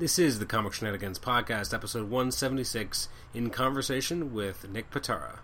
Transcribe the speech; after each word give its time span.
This 0.00 0.16
is 0.16 0.38
the 0.38 0.46
Comic 0.46 0.74
Shenanigans 0.74 1.18
Podcast, 1.18 1.74
episode 1.74 2.08
176, 2.08 3.08
in 3.34 3.50
conversation 3.50 4.32
with 4.32 4.70
Nick 4.70 4.92
Pitarra. 4.92 5.40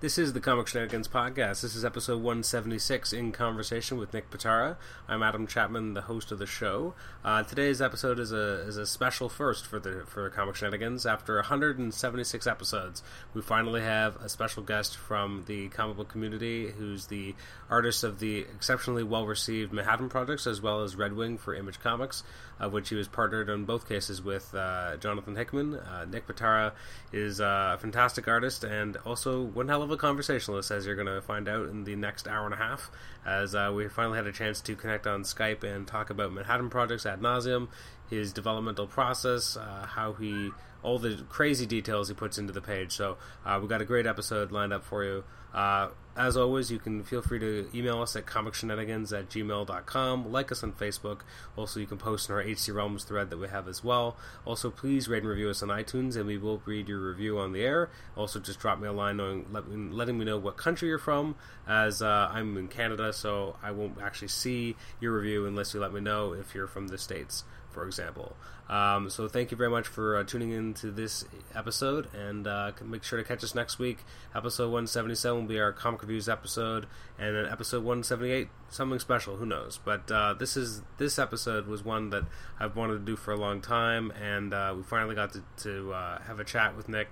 This 0.00 0.16
is 0.16 0.32
the 0.32 0.40
Comic 0.40 0.66
Shenanigans 0.66 1.08
Podcast. 1.08 1.60
This 1.60 1.74
is 1.74 1.84
episode 1.84 2.22
176 2.22 3.12
in 3.12 3.32
conversation 3.32 3.98
with 3.98 4.14
Nick 4.14 4.30
Pitarra. 4.30 4.78
I'm 5.06 5.22
Adam 5.22 5.46
Chapman, 5.46 5.92
the 5.92 6.00
host 6.00 6.32
of 6.32 6.38
the 6.38 6.46
show. 6.46 6.94
Uh, 7.22 7.42
today's 7.42 7.82
episode 7.82 8.18
is 8.18 8.32
a 8.32 8.62
is 8.62 8.78
a 8.78 8.86
special 8.86 9.28
first 9.28 9.66
for 9.66 9.78
the 9.78 10.04
for 10.06 10.30
Comic 10.30 10.56
Shenanigans. 10.56 11.04
After 11.04 11.34
176 11.34 12.46
episodes, 12.46 13.02
we 13.34 13.42
finally 13.42 13.82
have 13.82 14.16
a 14.22 14.30
special 14.30 14.62
guest 14.62 14.96
from 14.96 15.44
the 15.46 15.68
comic 15.68 15.98
book 15.98 16.08
community, 16.08 16.70
who's 16.70 17.08
the 17.08 17.34
artist 17.68 18.02
of 18.02 18.20
the 18.20 18.38
exceptionally 18.38 19.02
well 19.02 19.26
received 19.26 19.70
Manhattan 19.70 20.08
projects 20.08 20.46
as 20.46 20.62
well 20.62 20.80
as 20.80 20.96
Red 20.96 21.12
Wing 21.12 21.36
for 21.36 21.54
Image 21.54 21.78
Comics, 21.78 22.22
of 22.60 22.72
which 22.72 22.90
he 22.90 22.94
was 22.94 23.08
partnered 23.08 23.48
in 23.48 23.64
both 23.64 23.88
cases 23.88 24.22
with 24.22 24.54
uh, 24.54 24.96
Jonathan 24.98 25.34
Hickman. 25.34 25.74
Uh, 25.74 26.04
Nick 26.04 26.28
Pitarra 26.28 26.72
is 27.12 27.40
a 27.40 27.78
fantastic 27.80 28.28
artist 28.28 28.62
and 28.62 28.96
also 28.98 29.42
one 29.42 29.68
hell 29.68 29.82
of 29.82 29.90
a 29.90 29.96
conversationalist, 29.96 30.70
as 30.70 30.86
you're 30.86 30.94
going 30.94 31.06
to 31.06 31.22
find 31.22 31.48
out 31.48 31.68
in 31.68 31.84
the 31.84 31.96
next 31.96 32.28
hour 32.28 32.44
and 32.44 32.54
a 32.54 32.58
half, 32.58 32.90
as 33.26 33.54
uh, 33.54 33.72
we 33.74 33.88
finally 33.88 34.16
had 34.16 34.26
a 34.26 34.32
chance 34.32 34.60
to 34.60 34.76
connect 34.76 35.06
on 35.06 35.22
Skype 35.22 35.64
and 35.64 35.86
talk 35.86 36.10
about 36.10 36.32
Manhattan 36.32 36.70
projects 36.70 37.06
ad 37.06 37.20
nauseum, 37.20 37.68
his 38.08 38.32
developmental 38.32 38.86
process, 38.86 39.56
uh, 39.56 39.86
how 39.86 40.12
he 40.12 40.50
all 40.82 40.98
the 40.98 41.24
crazy 41.28 41.66
details 41.66 42.08
he 42.08 42.14
puts 42.14 42.38
into 42.38 42.52
the 42.52 42.60
page. 42.60 42.92
So 42.92 43.18
uh, 43.44 43.58
we've 43.60 43.68
got 43.68 43.82
a 43.82 43.84
great 43.84 44.06
episode 44.06 44.50
lined 44.50 44.72
up 44.72 44.84
for 44.84 45.04
you. 45.04 45.24
Uh, 45.52 45.88
as 46.16 46.36
always, 46.36 46.70
you 46.70 46.78
can 46.78 47.02
feel 47.04 47.22
free 47.22 47.38
to 47.38 47.68
email 47.74 48.02
us 48.02 48.16
at 48.16 48.26
comicshenanigans 48.26 49.16
at 49.16 49.28
gmail.com. 49.28 50.32
Like 50.32 50.50
us 50.50 50.62
on 50.62 50.72
Facebook. 50.72 51.20
Also, 51.56 51.80
you 51.80 51.86
can 51.86 51.98
post 51.98 52.28
in 52.28 52.34
our 52.34 52.42
HC 52.42 52.70
Realms 52.70 53.04
thread 53.04 53.30
that 53.30 53.38
we 53.38 53.48
have 53.48 53.68
as 53.68 53.84
well. 53.84 54.16
Also, 54.44 54.70
please 54.70 55.08
rate 55.08 55.22
and 55.22 55.28
review 55.28 55.48
us 55.50 55.62
on 55.62 55.68
iTunes, 55.68 56.16
and 56.16 56.26
we 56.26 56.36
will 56.36 56.62
read 56.64 56.88
your 56.88 57.00
review 57.00 57.38
on 57.38 57.52
the 57.52 57.62
air. 57.62 57.90
Also, 58.16 58.40
just 58.40 58.58
drop 58.58 58.80
me 58.80 58.88
a 58.88 58.92
line 58.92 59.16
knowing, 59.16 59.46
letting 59.92 60.18
me 60.18 60.24
know 60.24 60.38
what 60.38 60.56
country 60.56 60.88
you're 60.88 60.98
from, 60.98 61.36
as 61.66 62.02
uh, 62.02 62.28
I'm 62.32 62.56
in 62.56 62.68
Canada, 62.68 63.12
so 63.12 63.56
I 63.62 63.70
won't 63.70 64.00
actually 64.02 64.28
see 64.28 64.76
your 65.00 65.16
review 65.16 65.46
unless 65.46 65.74
you 65.74 65.80
let 65.80 65.92
me 65.92 66.00
know 66.00 66.32
if 66.32 66.54
you're 66.54 66.66
from 66.66 66.88
the 66.88 66.98
States 66.98 67.44
for 67.70 67.86
example. 67.86 68.36
Um, 68.68 69.10
so 69.10 69.26
thank 69.26 69.50
you 69.50 69.56
very 69.56 69.68
much 69.68 69.88
for 69.88 70.16
uh, 70.16 70.22
tuning 70.22 70.52
in 70.52 70.74
to 70.74 70.92
this 70.92 71.24
episode, 71.56 72.06
and 72.14 72.46
uh, 72.46 72.70
make 72.84 73.02
sure 73.02 73.18
to 73.18 73.24
catch 73.24 73.42
us 73.42 73.52
next 73.52 73.80
week. 73.80 73.98
Episode 74.32 74.66
177 74.66 75.40
will 75.40 75.48
be 75.48 75.58
our 75.58 75.72
comic 75.72 76.02
reviews 76.02 76.28
episode, 76.28 76.86
and 77.18 77.34
then 77.34 77.46
episode 77.46 77.78
178 77.78 78.48
something 78.68 79.00
special. 79.00 79.36
Who 79.36 79.46
knows? 79.46 79.80
But 79.84 80.08
uh, 80.10 80.34
this 80.34 80.56
is 80.56 80.82
this 80.98 81.18
episode 81.18 81.66
was 81.66 81.84
one 81.84 82.10
that 82.10 82.24
I've 82.60 82.76
wanted 82.76 82.94
to 82.94 83.04
do 83.04 83.16
for 83.16 83.32
a 83.32 83.36
long 83.36 83.60
time, 83.60 84.12
and 84.12 84.54
uh, 84.54 84.72
we 84.76 84.84
finally 84.84 85.16
got 85.16 85.32
to, 85.32 85.42
to 85.64 85.92
uh, 85.92 86.22
have 86.22 86.38
a 86.38 86.44
chat 86.44 86.76
with 86.76 86.88
Nick 86.88 87.08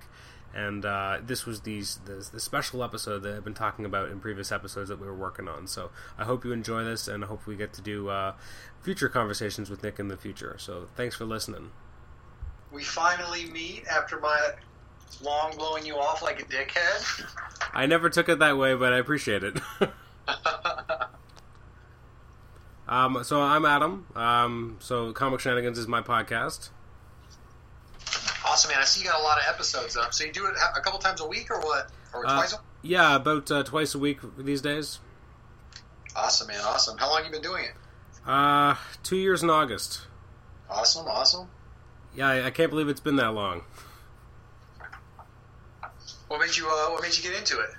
and 0.53 0.83
uh, 0.83 1.19
this 1.21 1.45
was 1.45 1.61
these 1.61 1.99
the, 2.05 2.27
the, 2.31 2.39
special 2.39 2.83
episode 2.83 3.19
that 3.19 3.35
I've 3.35 3.43
been 3.43 3.53
talking 3.53 3.85
about 3.85 4.09
in 4.09 4.19
previous 4.19 4.51
episodes 4.51 4.89
that 4.89 4.99
we 4.99 5.05
were 5.05 5.15
working 5.15 5.47
on. 5.47 5.67
So 5.67 5.91
I 6.17 6.23
hope 6.25 6.43
you 6.43 6.51
enjoy 6.51 6.83
this, 6.83 7.07
and 7.07 7.23
I 7.23 7.27
hope 7.27 7.45
we 7.45 7.55
get 7.55 7.73
to 7.73 7.81
do 7.81 8.09
future 8.81 9.09
conversations 9.09 9.69
with 9.69 9.83
Nick 9.83 9.99
in 9.99 10.07
the 10.07 10.17
future. 10.17 10.55
So 10.57 10.87
thanks 10.95 11.15
for 11.15 11.25
listening. 11.25 11.71
We 12.71 12.83
finally 12.83 13.45
meet 13.45 13.85
after 13.87 14.19
my 14.19 14.51
long 15.21 15.55
blowing 15.57 15.85
you 15.85 15.95
off 15.97 16.21
like 16.21 16.41
a 16.41 16.45
dickhead. 16.45 17.25
I 17.73 17.85
never 17.85 18.09
took 18.09 18.29
it 18.29 18.39
that 18.39 18.57
way, 18.57 18.75
but 18.75 18.93
I 18.93 18.97
appreciate 18.97 19.43
it. 19.43 19.59
um, 22.87 23.23
so 23.23 23.41
I'm 23.41 23.65
Adam. 23.65 24.07
Um, 24.15 24.77
so 24.79 25.11
Comic 25.13 25.39
Shenanigans 25.39 25.77
is 25.77 25.87
my 25.87 26.01
podcast. 26.01 26.69
Awesome, 28.45 28.71
man. 28.71 28.79
I 28.81 28.85
see 28.85 29.01
you 29.03 29.09
got 29.09 29.19
a 29.19 29.23
lot 29.23 29.37
of 29.37 29.43
episodes 29.47 29.97
up. 29.97 30.13
So 30.13 30.23
you 30.23 30.31
do 30.31 30.45
it 30.45 30.55
a 30.75 30.81
couple 30.81 30.99
times 30.99 31.21
a 31.21 31.27
week 31.27 31.51
or 31.51 31.59
what? 31.59 31.89
Or 32.13 32.25
uh, 32.25 32.33
twice? 32.35 32.55
yeah, 32.81 33.15
about 33.15 33.51
uh, 33.51 33.63
twice 33.63 33.93
a 33.93 33.99
week 33.99 34.19
these 34.37 34.61
days. 34.61 34.99
Awesome, 36.15 36.47
man. 36.47 36.59
Awesome. 36.63 36.97
How 36.97 37.09
long 37.09 37.25
you 37.25 37.31
been 37.31 37.41
doing 37.41 37.65
it? 37.65 37.73
Uh, 38.25 38.75
two 39.03 39.17
years 39.17 39.43
in 39.43 39.49
August. 39.49 40.05
Awesome, 40.69 41.07
awesome. 41.07 41.47
Yeah, 42.15 42.27
I, 42.27 42.47
I 42.47 42.51
can't 42.51 42.69
believe 42.69 42.89
it's 42.89 42.99
been 42.99 43.15
that 43.17 43.33
long. 43.33 43.63
What 46.27 46.39
made 46.39 46.55
you 46.55 46.67
uh, 46.67 46.91
What 46.91 47.01
made 47.01 47.15
you 47.17 47.23
get 47.23 47.37
into 47.37 47.59
it? 47.59 47.69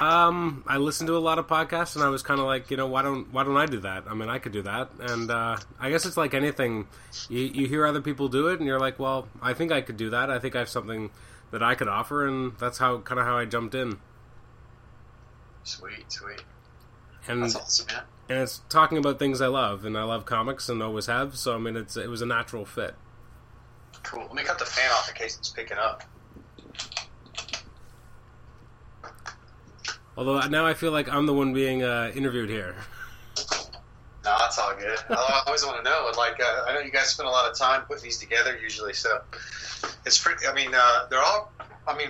Um, 0.00 0.64
I 0.66 0.78
listened 0.78 1.06
to 1.08 1.16
a 1.16 1.18
lot 1.18 1.38
of 1.38 1.46
podcasts, 1.46 1.94
and 1.94 2.04
I 2.04 2.08
was 2.08 2.22
kind 2.22 2.40
of 2.40 2.46
like, 2.46 2.70
you 2.70 2.76
know, 2.76 2.86
why 2.86 3.02
don't 3.02 3.32
why 3.32 3.44
don't 3.44 3.56
I 3.56 3.66
do 3.66 3.78
that? 3.80 4.04
I 4.08 4.14
mean, 4.14 4.28
I 4.28 4.38
could 4.38 4.52
do 4.52 4.62
that, 4.62 4.90
and 4.98 5.30
uh, 5.30 5.56
I 5.78 5.90
guess 5.90 6.04
it's 6.04 6.16
like 6.16 6.34
anything. 6.34 6.88
You, 7.28 7.40
you 7.40 7.66
hear 7.68 7.86
other 7.86 8.00
people 8.00 8.28
do 8.28 8.48
it, 8.48 8.58
and 8.58 8.66
you're 8.66 8.80
like, 8.80 8.98
well, 8.98 9.28
I 9.40 9.52
think 9.54 9.70
I 9.72 9.80
could 9.82 9.96
do 9.96 10.10
that. 10.10 10.30
I 10.30 10.38
think 10.38 10.56
I 10.56 10.60
have 10.60 10.68
something 10.68 11.10
that 11.52 11.62
I 11.62 11.74
could 11.74 11.88
offer, 11.88 12.26
and 12.26 12.52
that's 12.58 12.78
how 12.78 12.98
kind 12.98 13.20
of 13.20 13.26
how 13.26 13.36
I 13.36 13.44
jumped 13.44 13.74
in. 13.74 13.98
Sweet, 15.62 16.10
sweet. 16.10 16.42
And 17.28 17.42
that's 17.42 17.56
awesome, 17.56 17.86
man. 17.86 18.02
And 18.28 18.38
it's 18.40 18.62
talking 18.68 18.98
about 18.98 19.18
things 19.18 19.40
I 19.40 19.46
love, 19.46 19.84
and 19.84 19.96
I 19.96 20.02
love 20.02 20.24
comics, 20.24 20.68
and 20.68 20.82
always 20.82 21.06
have. 21.06 21.36
So 21.36 21.54
I 21.54 21.58
mean, 21.58 21.76
it's 21.76 21.96
it 21.96 22.08
was 22.08 22.22
a 22.22 22.26
natural 22.26 22.64
fit. 22.64 22.94
Cool. 24.02 24.24
Let 24.24 24.34
me 24.34 24.42
cut 24.42 24.58
the 24.58 24.64
fan 24.64 24.90
off 24.92 25.08
in 25.08 25.14
case 25.14 25.36
it's 25.38 25.48
picking 25.48 25.78
up. 25.78 26.02
Although 30.16 30.40
now 30.48 30.66
I 30.66 30.74
feel 30.74 30.92
like 30.92 31.12
I'm 31.12 31.26
the 31.26 31.34
one 31.34 31.52
being 31.52 31.82
uh, 31.82 32.10
interviewed 32.14 32.48
here. 32.48 32.74
No, 34.24 34.34
that's 34.40 34.58
all 34.58 34.74
good. 34.74 34.98
I 35.10 35.42
always 35.46 35.64
want 35.64 35.84
to 35.84 35.88
know. 35.88 36.10
Like, 36.16 36.40
uh, 36.40 36.64
I 36.66 36.74
know 36.74 36.80
you 36.80 36.90
guys 36.90 37.10
spend 37.10 37.28
a 37.28 37.30
lot 37.30 37.48
of 37.48 37.56
time 37.56 37.82
putting 37.82 38.02
these 38.02 38.18
together 38.18 38.58
usually, 38.60 38.92
so 38.92 39.20
it's 40.04 40.18
pretty. 40.18 40.46
I 40.46 40.54
mean, 40.54 40.72
uh, 40.74 41.06
they're 41.10 41.22
all. 41.22 41.52
I 41.86 41.96
mean, 41.96 42.08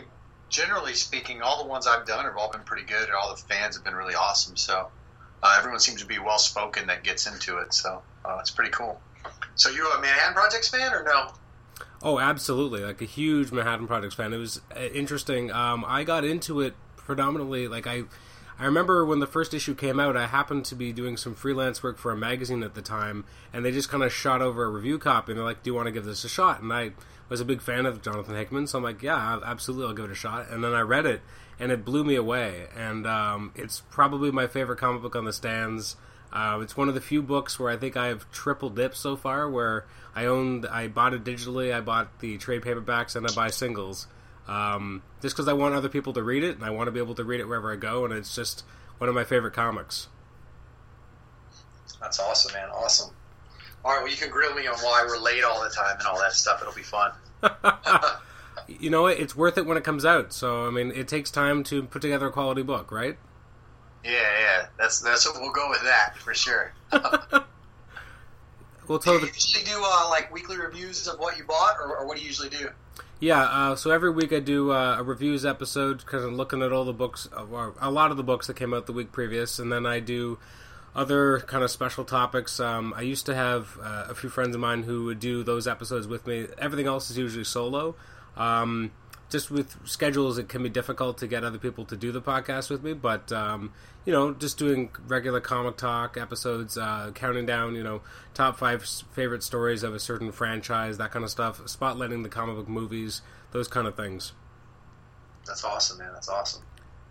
generally 0.49 0.95
speaking, 0.95 1.43
all 1.43 1.63
the 1.63 1.69
ones 1.69 1.87
I've 1.87 2.07
done 2.07 2.25
have 2.25 2.37
all 2.37 2.51
been 2.51 2.63
pretty 2.63 2.85
good, 2.85 3.05
and 3.05 3.13
all 3.13 3.35
the 3.35 3.43
fans 3.43 3.77
have 3.77 3.85
been 3.85 3.95
really 3.95 4.15
awesome. 4.15 4.57
So 4.57 4.89
uh, 5.43 5.55
everyone 5.59 5.81
seems 5.81 6.01
to 6.01 6.07
be 6.07 6.19
well 6.19 6.39
spoken 6.39 6.87
that 6.87 7.05
gets 7.05 7.27
into 7.27 7.59
it. 7.59 7.75
So 7.75 8.03
uh, 8.25 8.39
it's 8.41 8.51
pretty 8.51 8.71
cool. 8.71 9.01
So 9.55 9.71
you 9.71 9.91
a 9.91 10.01
Manhattan 10.01 10.35
Projects 10.35 10.69
fan 10.69 10.93
or 10.93 11.03
no? 11.05 11.33
Oh, 12.03 12.19
absolutely! 12.19 12.85
Like 12.85 13.01
a 13.01 13.07
huge 13.07 13.53
Manhattan 13.53 13.87
Projects 13.87 14.15
fan. 14.15 14.33
It 14.33 14.39
was 14.39 14.61
uh, 14.77 14.81
interesting. 14.81 15.51
Um, 15.51 15.85
I 15.87 16.05
got 16.05 16.25
into 16.25 16.61
it 16.61 16.75
predominantly 16.97 17.69
like 17.69 17.87
I 17.87 18.05
I 18.59 18.65
remember 18.65 19.05
when 19.05 19.21
the 19.21 19.27
first 19.27 19.53
issue 19.53 19.75
came 19.75 20.01
out, 20.01 20.17
I 20.17 20.27
happened 20.27 20.65
to 20.67 20.75
be 20.75 20.93
doing 20.93 21.19
some 21.19 21.35
freelance 21.35 21.83
work 21.83 21.99
for 21.99 22.11
a 22.11 22.17
magazine 22.17 22.63
at 22.63 22.75
the 22.75 22.81
time, 22.81 23.25
and 23.53 23.65
they 23.65 23.71
just 23.71 23.91
kind 23.91 24.03
of 24.03 24.13
shot 24.13 24.41
over 24.41 24.65
a 24.65 24.71
review 24.71 24.99
copy, 24.99 25.33
and 25.33 25.39
they're 25.39 25.45
like, 25.45 25.63
"Do 25.63 25.71
you 25.71 25.75
want 25.75 25.87
to 25.87 25.93
give 25.93 26.07
this 26.07 26.25
a 26.25 26.29
shot?" 26.29 26.63
And 26.63 26.73
I 26.73 26.93
was 27.29 27.41
a 27.41 27.45
big 27.45 27.61
fan 27.61 27.85
of 27.85 28.01
Jonathan 28.01 28.35
Hickman, 28.35 28.67
so 28.67 28.79
I'm 28.79 28.85
like, 28.85 29.03
"Yeah, 29.03 29.41
absolutely, 29.45 29.89
I'll 29.89 29.95
give 29.95 30.07
it 30.07 30.11
a 30.11 30.15
shot." 30.15 30.49
And 30.51 30.65
then 30.65 30.73
I 30.73 30.81
read 30.81 31.05
it, 31.05 31.21
and 31.59 31.73
it 31.73 31.85
blew 31.85 32.05
me 32.05 32.15
away. 32.15 32.67
And 32.77 33.07
um, 33.07 33.53
it's 33.55 33.81
probably 33.91 34.31
my 34.31 34.47
favorite 34.47 34.79
comic 34.79 35.03
book 35.03 35.17
on 35.17 35.25
the 35.25 35.33
stands. 35.33 35.97
Uh, 36.33 36.59
it's 36.61 36.77
one 36.77 36.89
of 36.89 36.95
the 36.95 37.01
few 37.01 37.23
books 37.23 37.59
where 37.59 37.71
I 37.71 37.77
think 37.77 37.97
I've 37.97 38.31
triple 38.31 38.71
dipped 38.71 38.97
so 38.97 39.17
far, 39.17 39.49
where 39.49 39.87
I 40.15 40.27
owned, 40.27 40.67
I 40.67 40.89
bought 40.89 41.15
it 41.15 41.25
digitally, 41.25 41.75
I 41.75 41.81
bought 41.81 42.19
the 42.21 42.37
trade 42.39 42.63
paperbacks, 42.63 43.17
and 43.17 43.27
I 43.27 43.33
buy 43.33 43.49
singles 43.49 44.07
um, 44.49 45.03
just 45.21 45.35
because 45.35 45.49
I 45.49 45.53
want 45.53 45.75
other 45.75 45.89
people 45.89 46.13
to 46.13 46.23
read 46.23 46.45
it 46.45 46.57
and 46.57 46.65
I 46.65 46.71
want 46.71 46.89
to 46.89 46.93
be 46.93 47.01
able 47.01 47.15
to 47.17 47.25
read 47.25 47.41
it 47.41 47.49
wherever 47.49 47.73
I 47.73 47.77
go, 47.77 48.05
and 48.05 48.15
it's 48.15 48.35
just 48.35 48.65
one 48.99 49.09
of 49.09 49.15
my 49.15 49.25
favorite 49.25 49.55
comics. 49.55 50.09
That's 52.01 52.21
awesome, 52.21 52.53
man. 52.53 52.69
Awesome. 52.71 53.13
All 53.85 53.93
right, 53.93 54.03
well, 54.03 54.11
you 54.11 54.17
can 54.17 54.31
grill 54.31 54.55
me 54.55 54.67
on 54.67 54.77
why 54.79 55.05
we're 55.07 55.19
late 55.19 55.45
all 55.45 55.63
the 55.63 55.71
time 55.71 55.97
and 55.99 56.07
all 56.07 56.19
that 56.19 56.33
stuff. 56.33 56.61
It'll 56.61 56.75
be 56.75 56.83
fun. 56.83 57.13
you 58.69 58.91
know 58.91 59.03
what? 59.03 59.19
It's 59.19 59.37
worth 59.37 59.59
it 59.59 59.67
when 59.67 59.77
it 59.77 59.85
comes 59.85 60.05
out. 60.05 60.33
So, 60.33 60.67
I 60.67 60.71
mean, 60.71 60.93
it 60.95 61.09
takes 61.09 61.31
time 61.31 61.63
to 61.65 61.83
put 61.85 62.03
together 62.03 62.27
a 62.27 62.33
quality 62.33 62.63
book, 62.63 62.91
right? 62.91 63.17
Yeah, 64.05 64.13
yeah. 64.13 64.67
That's 64.79 65.01
that's 65.01 65.27
what 65.27 65.41
we'll 65.41 65.53
go 65.53 65.69
with 65.69 65.83
that 65.83 66.17
for 66.19 66.35
sure. 66.35 66.73
we'll 68.87 68.99
tell 68.99 69.19
do 69.19 69.27
you 69.27 69.33
usually 69.33 69.65
do 69.65 69.83
uh, 69.85 70.09
like 70.11 70.33
weekly 70.33 70.59
reviews 70.59 71.09
of 71.09 71.19
what 71.19 71.37
you 71.37 71.45
bought, 71.45 71.77
or, 71.79 71.97
or 71.97 72.07
what 72.07 72.17
do 72.17 72.23
you 72.23 72.29
usually 72.29 72.51
do? 72.51 72.69
Yeah, 73.19 73.41
uh, 73.41 73.77
so 73.77 73.91
every 73.91 74.11
week 74.11 74.33
I 74.33 74.41
do 74.41 74.73
uh, 74.73 74.97
a 74.99 75.03
reviews 75.03 75.47
episode, 75.47 76.05
kind 76.05 76.23
of 76.23 76.33
looking 76.35 76.63
at 76.63 76.71
all 76.71 76.85
the 76.85 76.93
books, 76.93 77.29
or 77.51 77.75
a 77.81 77.91
lot 77.91 78.11
of 78.11 78.19
the 78.19 78.23
books 78.23 78.47
that 78.47 78.57
came 78.57 78.75
out 78.75 78.87
the 78.87 78.93
week 78.93 79.11
previous, 79.11 79.59
and 79.59 79.73
then 79.73 79.87
I 79.87 80.01
do 80.01 80.39
other 80.95 81.41
kind 81.41 81.65
of 81.65 81.71
special 81.71 82.05
topics. 82.05 82.61
Um, 82.61 82.93
I 82.95 83.03
used 83.03 83.27
to 83.27 83.35
have 83.35 83.79
uh, 83.83 84.07
a 84.09 84.15
few 84.15 84.29
friends 84.29 84.55
of 84.55 84.61
mine 84.61 84.83
who 84.83 85.05
would 85.05 85.21
do 85.21 85.43
those 85.43 85.67
episodes 85.67 86.07
with 86.07 86.27
me. 86.27 86.47
Everything 86.59 86.87
else 86.87 87.11
is 87.11 87.17
usually 87.17 87.45
solo. 87.45 87.95
Um, 88.37 88.93
just 89.29 89.51
with 89.51 89.77
schedules, 89.85 90.39
it 90.39 90.49
can 90.49 90.63
be 90.63 90.69
difficult 90.69 91.19
to 91.19 91.27
get 91.27 91.43
other 91.43 91.59
people 91.59 91.85
to 91.87 91.97
do 91.97 92.13
the 92.13 92.23
podcast 92.23 92.71
with 92.71 92.83
me. 92.83 92.93
But 92.93 93.33
um, 93.33 93.73
you 94.05 94.13
know, 94.13 94.33
just 94.33 94.57
doing 94.59 94.91
regular 95.07 95.41
comic 95.41 95.77
talk 95.77 96.17
episodes, 96.17 96.79
uh, 96.79 97.11
counting 97.15 97.47
down, 97.47 97.75
you 97.75 97.83
know, 97.83 98.03
top 98.35 98.57
five 98.57 98.87
favorite 99.13 99.43
stories 99.43 99.83
of 99.83 99.95
a 99.95 100.01
certain 100.01 100.31
franchise, 100.31 100.99
that 100.99 101.11
kind 101.11 101.25
of 101.25 101.31
stuff, 101.31 101.61
spotlighting 101.65 102.23
the 102.23 102.29
comic 102.29 102.57
book 102.57 102.69
movies, 102.69 103.23
those 103.51 103.67
kind 103.69 103.87
of 103.87 103.97
things. 103.97 104.33
That's 105.47 105.65
awesome, 105.65 105.99
man. 105.99 106.11
That's 106.13 106.29
awesome. 106.29 106.63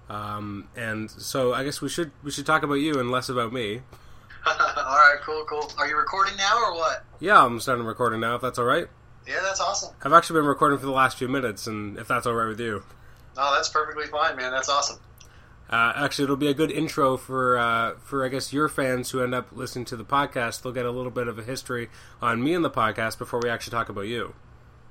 Um, 0.10 0.68
and 0.76 1.10
so 1.10 1.54
I 1.54 1.64
guess 1.64 1.82
we 1.82 1.90
should 1.90 2.12
we 2.24 2.32
should 2.32 2.46
talk 2.46 2.64
about 2.64 2.76
you 2.76 3.00
and 3.00 3.12
less 3.12 3.28
about 3.28 3.52
me. 3.52 3.82
all 4.46 4.54
right, 4.56 5.18
cool, 5.22 5.44
cool. 5.46 5.72
Are 5.78 5.88
you 5.88 5.98
recording 5.98 6.38
now 6.38 6.58
or 6.58 6.76
what? 6.76 7.04
Yeah, 7.20 7.44
I'm 7.44 7.60
starting 7.60 7.86
recording 7.86 8.20
now. 8.20 8.36
If 8.36 8.42
that's 8.42 8.60
all 8.60 8.66
right. 8.66 8.88
Yeah, 9.28 9.40
that's 9.44 9.60
awesome. 9.60 9.94
I've 10.04 10.14
actually 10.14 10.40
been 10.42 10.48
recording 10.48 10.78
for 10.80 10.86
the 10.86 10.92
last 10.92 11.18
few 11.18 11.28
minutes, 11.28 11.68
and 11.68 11.98
if 11.98 12.08
that's 12.08 12.26
all 12.28 12.34
right 12.34 12.48
with 12.48 12.60
you. 12.60 12.84
No, 13.36 13.54
that's 13.54 13.70
perfectly 13.70 14.08
fine, 14.08 14.36
man. 14.38 14.52
That's 14.52 14.70
awesome. 14.70 15.00
Uh, 15.70 15.94
actually, 15.96 16.26
it'll 16.26 16.36
be 16.38 16.48
a 16.48 16.54
good 16.54 16.72
intro 16.72 17.18
for 17.18 17.58
uh, 17.58 17.96
for 17.98 18.24
I 18.24 18.28
guess 18.30 18.54
your 18.54 18.70
fans 18.70 19.10
who 19.12 19.24
end 19.24 19.34
up 19.34 19.48
listening 19.52 19.86
to 19.86 19.96
the 19.96 20.06
podcast. 20.06 20.62
They'll 20.62 20.72
get 20.72 20.86
a 20.86 20.92
little 20.92 21.10
bit 21.12 21.28
of 21.28 21.40
a 21.40 21.44
history 21.44 21.90
on 22.22 22.44
me 22.44 22.54
and 22.54 22.64
the 22.64 22.70
podcast 22.70 23.18
before 23.18 23.40
we 23.42 23.50
actually 23.50 23.72
talk 23.72 23.90
about 23.90 24.02
you. 24.02 24.36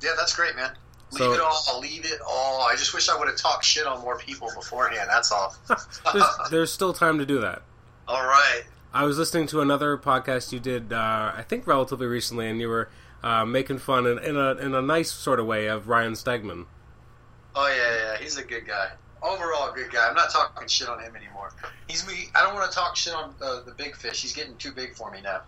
Yeah, 0.02 0.10
that's 0.16 0.34
great, 0.34 0.56
man. 0.56 0.72
Leave 1.12 1.19
So- 1.20 1.32
it 1.34 1.40
all. 1.40 1.78
Leave 1.81 2.04
it 2.04 2.20
all. 2.26 2.62
I 2.62 2.75
just 2.75 2.92
wish 2.92 3.08
I 3.08 3.16
would 3.16 3.28
have 3.28 3.36
talked 3.36 3.64
shit 3.64 3.86
on 3.86 4.00
more 4.00 4.19
people 4.19 4.50
beforehand. 4.54 5.08
That's 5.08 5.31
all. 5.31 5.54
There's, 6.12 6.25
there's 6.50 6.72
still 6.72 6.92
time 6.92 7.19
to 7.19 7.25
do 7.26 7.40
that. 7.40 7.62
all 8.08 8.25
right. 8.26 8.62
I 8.92 9.04
was 9.04 9.16
listening 9.19 9.46
to 9.48 9.60
another 9.60 9.96
podcast 9.98 10.52
you 10.52 10.60
did, 10.60 10.92
uh, 10.92 11.32
I 11.36 11.42
think, 11.48 11.66
relatively 11.66 12.06
recently, 12.06 12.48
and 12.48 12.60
you 12.60 12.69
were 12.69 12.88
uh, 13.24 13.44
making 13.44 13.78
fun 13.78 14.06
in, 14.06 14.18
in 14.18 14.36
a 14.36 14.54
in 14.56 14.74
a 14.74 14.82
nice 14.82 15.10
sort 15.10 15.40
of 15.40 15.46
way 15.46 15.66
of 15.66 15.88
Ryan 15.88 16.12
Stegman. 16.12 16.66
Oh 17.56 17.66
yeah, 17.66 18.12
yeah. 18.12 18.18
He's 18.22 18.36
a 18.36 18.44
good 18.44 18.66
guy. 18.66 18.90
Overall, 19.22 19.72
good 19.72 19.90
guy. 19.90 20.06
I'm 20.06 20.14
not 20.14 20.30
talking 20.30 20.68
shit 20.68 20.88
on 20.88 21.00
him 21.00 21.16
anymore. 21.16 21.50
He's 21.88 22.06
me. 22.06 22.28
I 22.34 22.42
don't 22.44 22.54
want 22.54 22.70
to 22.70 22.76
talk 22.76 22.96
shit 22.96 23.14
on 23.14 23.34
uh, 23.40 23.62
the 23.62 23.72
big 23.72 23.96
fish. 23.96 24.20
He's 24.20 24.34
getting 24.34 24.54
too 24.56 24.72
big 24.72 24.94
for 24.94 25.10
me 25.10 25.22
now. 25.22 25.40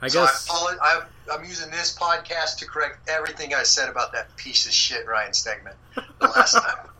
I 0.00 0.08
so 0.08 0.24
guess. 0.24 0.48
I, 0.50 0.76
I, 0.80 1.02
I'm 1.34 1.44
using 1.44 1.70
this 1.70 1.96
podcast 1.98 2.56
to 2.58 2.66
correct 2.66 3.10
everything 3.10 3.54
I 3.54 3.64
said 3.64 3.90
about 3.90 4.12
that 4.14 4.34
piece 4.36 4.66
of 4.66 4.72
shit 4.72 5.06
Ryan 5.06 5.32
Stegman 5.32 5.74
the 5.94 6.28
last 6.28 6.54
time. 6.54 6.88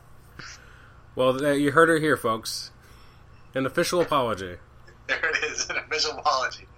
Well, 1.14 1.56
you 1.56 1.72
heard 1.72 1.88
her 1.88 1.98
here, 1.98 2.16
folks. 2.16 2.70
An 3.52 3.66
official 3.66 4.00
apology. 4.00 4.58
There 5.08 5.30
it 5.30 5.50
is, 5.50 5.68
an 5.68 5.76
official 5.78 6.12
apology. 6.12 6.68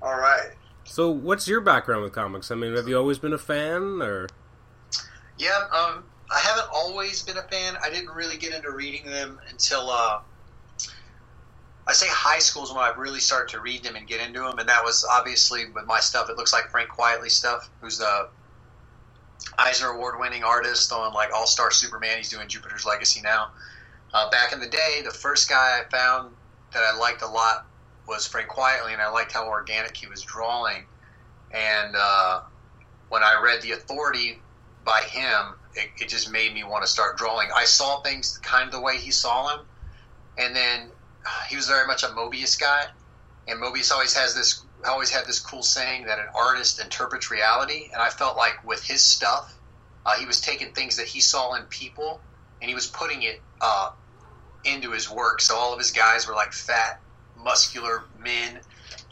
All 0.00 0.18
right. 0.18 0.52
So, 0.94 1.10
what's 1.10 1.48
your 1.48 1.60
background 1.60 2.04
with 2.04 2.12
comics? 2.12 2.52
I 2.52 2.54
mean, 2.54 2.76
have 2.76 2.86
you 2.86 2.96
always 2.96 3.18
been 3.18 3.32
a 3.32 3.38
fan, 3.38 4.00
or 4.00 4.28
Yeah, 5.36 5.66
um, 5.72 6.04
I 6.30 6.38
haven't 6.38 6.68
always 6.72 7.20
been 7.20 7.36
a 7.36 7.42
fan. 7.42 7.76
I 7.82 7.90
didn't 7.90 8.14
really 8.14 8.36
get 8.36 8.54
into 8.54 8.70
reading 8.70 9.04
them 9.04 9.40
until 9.50 9.90
uh, 9.90 10.20
I 11.88 11.92
say 11.92 12.06
high 12.08 12.38
school 12.38 12.62
is 12.62 12.70
when 12.70 12.78
I 12.78 12.92
really 12.96 13.18
started 13.18 13.48
to 13.54 13.60
read 13.60 13.82
them 13.82 13.96
and 13.96 14.06
get 14.06 14.24
into 14.24 14.38
them, 14.38 14.60
and 14.60 14.68
that 14.68 14.84
was 14.84 15.04
obviously 15.04 15.68
with 15.68 15.84
my 15.84 15.98
stuff. 15.98 16.30
It 16.30 16.36
looks 16.36 16.52
like 16.52 16.70
Frank 16.70 16.90
Quitely 16.90 17.28
stuff, 17.28 17.68
who's 17.80 17.98
the 17.98 18.28
Eisner 19.58 19.88
Award-winning 19.88 20.44
artist 20.44 20.92
on 20.92 21.12
like 21.12 21.32
All 21.34 21.48
Star 21.48 21.72
Superman. 21.72 22.18
He's 22.18 22.30
doing 22.30 22.46
Jupiter's 22.46 22.86
Legacy 22.86 23.20
now. 23.20 23.48
Uh, 24.12 24.30
back 24.30 24.52
in 24.52 24.60
the 24.60 24.68
day, 24.68 25.02
the 25.04 25.10
first 25.10 25.48
guy 25.48 25.80
I 25.80 25.90
found 25.90 26.36
that 26.72 26.84
I 26.84 26.96
liked 26.96 27.22
a 27.22 27.26
lot 27.26 27.66
was 28.06 28.26
Frank 28.26 28.48
Quitely, 28.48 28.92
and 28.92 29.00
I 29.00 29.10
liked 29.10 29.32
how 29.32 29.48
organic 29.48 29.96
he 29.96 30.06
was 30.06 30.22
drawing. 30.22 30.84
And 31.50 31.94
uh, 31.96 32.40
when 33.08 33.22
I 33.22 33.40
read 33.42 33.62
The 33.62 33.72
Authority 33.72 34.40
by 34.84 35.00
him, 35.00 35.54
it, 35.74 35.90
it 36.02 36.08
just 36.08 36.30
made 36.30 36.52
me 36.52 36.64
want 36.64 36.84
to 36.84 36.90
start 36.90 37.16
drawing. 37.16 37.48
I 37.54 37.64
saw 37.64 38.00
things 38.00 38.38
kind 38.38 38.66
of 38.66 38.72
the 38.72 38.80
way 38.80 38.98
he 38.98 39.10
saw 39.10 39.48
them, 39.48 39.66
and 40.36 40.54
then 40.54 40.90
uh, 41.24 41.30
he 41.48 41.56
was 41.56 41.66
very 41.66 41.86
much 41.86 42.02
a 42.02 42.08
Mobius 42.08 42.60
guy, 42.60 42.84
and 43.48 43.60
Mobius 43.60 43.92
always 43.92 44.14
has 44.16 44.34
this, 44.34 44.64
always 44.86 45.10
had 45.10 45.26
this 45.26 45.40
cool 45.40 45.62
saying 45.62 46.06
that 46.06 46.18
an 46.18 46.26
artist 46.34 46.80
interprets 46.80 47.30
reality, 47.30 47.88
and 47.92 48.00
I 48.02 48.10
felt 48.10 48.36
like 48.36 48.64
with 48.64 48.84
his 48.84 49.02
stuff, 49.02 49.58
uh, 50.06 50.14
he 50.16 50.26
was 50.26 50.40
taking 50.40 50.72
things 50.72 50.96
that 50.96 51.06
he 51.06 51.20
saw 51.20 51.54
in 51.54 51.62
people, 51.64 52.20
and 52.60 52.68
he 52.68 52.74
was 52.74 52.86
putting 52.86 53.22
it 53.22 53.40
uh, 53.60 53.90
into 54.64 54.90
his 54.90 55.10
work. 55.10 55.40
So 55.40 55.56
all 55.56 55.72
of 55.72 55.78
his 55.78 55.92
guys 55.92 56.28
were 56.28 56.34
like 56.34 56.52
fat, 56.52 57.00
muscular 57.44 58.04
men, 58.18 58.60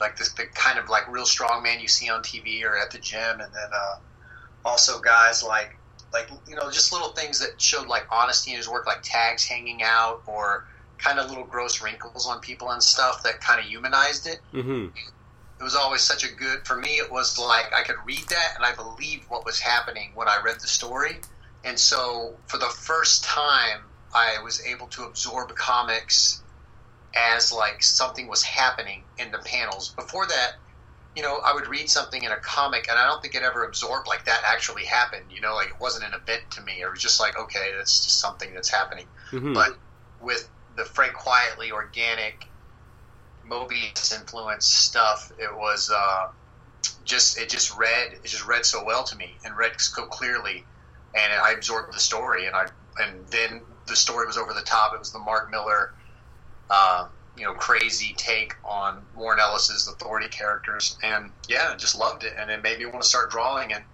like 0.00 0.16
this, 0.16 0.32
the 0.32 0.46
kind 0.54 0.78
of 0.78 0.88
like 0.88 1.10
real 1.10 1.26
strong 1.26 1.62
man 1.62 1.80
you 1.80 1.88
see 1.88 2.08
on 2.08 2.22
TV 2.22 2.64
or 2.64 2.76
at 2.76 2.90
the 2.90 2.98
gym, 2.98 3.40
and 3.40 3.52
then 3.52 3.70
uh, 3.72 3.96
also 4.64 5.00
guys 5.00 5.42
like 5.42 5.76
like 6.12 6.28
you 6.48 6.56
know 6.56 6.70
just 6.70 6.92
little 6.92 7.10
things 7.10 7.38
that 7.40 7.60
showed 7.60 7.86
like 7.86 8.06
honesty 8.10 8.50
in 8.50 8.56
his 8.56 8.68
work, 8.68 8.86
like 8.86 9.02
tags 9.02 9.44
hanging 9.44 9.82
out 9.82 10.22
or 10.26 10.66
kind 10.98 11.18
of 11.18 11.28
little 11.28 11.44
gross 11.44 11.82
wrinkles 11.82 12.26
on 12.26 12.40
people 12.40 12.70
and 12.70 12.82
stuff 12.82 13.22
that 13.24 13.40
kind 13.40 13.58
of 13.58 13.66
humanized 13.66 14.26
it. 14.26 14.40
mm-hmm. 14.52 14.86
It 15.60 15.62
was 15.62 15.76
always 15.76 16.00
such 16.00 16.24
a 16.24 16.32
good 16.32 16.66
for 16.66 16.76
me. 16.76 16.90
It 16.98 17.10
was 17.10 17.38
like 17.38 17.72
I 17.76 17.82
could 17.84 17.96
read 18.04 18.24
that 18.28 18.54
and 18.56 18.64
I 18.64 18.74
believed 18.74 19.28
what 19.30 19.44
was 19.44 19.60
happening 19.60 20.10
when 20.14 20.28
I 20.28 20.40
read 20.44 20.56
the 20.60 20.66
story, 20.66 21.18
and 21.64 21.78
so 21.78 22.34
for 22.46 22.58
the 22.58 22.66
first 22.66 23.24
time, 23.24 23.80
I 24.14 24.42
was 24.42 24.64
able 24.66 24.88
to 24.88 25.04
absorb 25.04 25.54
comics 25.54 26.42
as 27.14 27.52
like 27.52 27.82
something 27.82 28.28
was 28.28 28.42
happening 28.42 29.02
in 29.18 29.30
the 29.30 29.38
panels. 29.38 29.90
Before 29.90 30.26
that, 30.26 30.52
you 31.14 31.22
know, 31.22 31.40
I 31.44 31.52
would 31.54 31.66
read 31.66 31.90
something 31.90 32.22
in 32.22 32.32
a 32.32 32.36
comic, 32.36 32.88
and 32.88 32.98
I 32.98 33.06
don't 33.06 33.20
think 33.20 33.34
it 33.34 33.42
ever 33.42 33.64
absorbed 33.64 34.06
like 34.06 34.24
that 34.24 34.42
actually 34.46 34.84
happened. 34.84 35.26
You 35.30 35.40
know, 35.40 35.54
like 35.54 35.68
it 35.68 35.80
wasn't 35.80 36.06
an 36.06 36.14
event 36.14 36.50
to 36.52 36.62
me. 36.62 36.80
It 36.80 36.90
was 36.90 37.00
just 37.00 37.20
like, 37.20 37.38
okay, 37.38 37.72
that's 37.76 38.04
just 38.04 38.18
something 38.18 38.52
that's 38.54 38.70
happening. 38.70 39.06
Mm-hmm. 39.30 39.52
But 39.52 39.76
with 40.20 40.48
the 40.76 40.84
Frank 40.84 41.14
Quitely 41.14 41.70
organic 41.70 42.46
Mobius 43.46 44.18
influence 44.18 44.66
stuff, 44.66 45.32
it 45.38 45.54
was 45.54 45.90
uh, 45.94 46.28
just 47.04 47.38
it 47.38 47.50
just 47.50 47.76
read 47.76 48.12
it 48.12 48.24
just 48.24 48.46
read 48.46 48.64
so 48.64 48.84
well 48.84 49.04
to 49.04 49.16
me 49.16 49.36
and 49.44 49.56
read 49.56 49.72
so 49.78 50.06
clearly, 50.06 50.64
and 51.14 51.32
I 51.32 51.52
absorbed 51.52 51.92
the 51.94 52.00
story, 52.00 52.46
and 52.46 52.56
I 52.56 52.68
and 52.98 53.26
then 53.28 53.60
the 53.86 53.96
story 53.96 54.26
was 54.26 54.38
over 54.38 54.54
the 54.54 54.62
top. 54.62 54.94
It 54.94 54.98
was 54.98 55.12
the 55.12 55.18
Mark 55.18 55.50
Millar, 55.50 55.92
uh, 56.72 57.06
you 57.36 57.44
know, 57.44 57.52
crazy 57.52 58.14
take 58.16 58.54
on 58.64 59.04
Warren 59.14 59.38
Ellis's 59.38 59.86
authority 59.86 60.28
characters, 60.28 60.96
and 61.02 61.30
yeah, 61.48 61.70
I 61.72 61.76
just 61.76 61.98
loved 61.98 62.24
it, 62.24 62.32
and 62.38 62.50
it 62.50 62.62
made 62.62 62.78
me 62.78 62.86
want 62.86 63.02
to 63.02 63.08
start 63.08 63.30
drawing, 63.30 63.72
and 63.72 63.84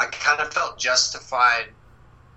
I 0.00 0.06
kind 0.06 0.40
of 0.40 0.52
felt 0.52 0.78
justified. 0.78 1.66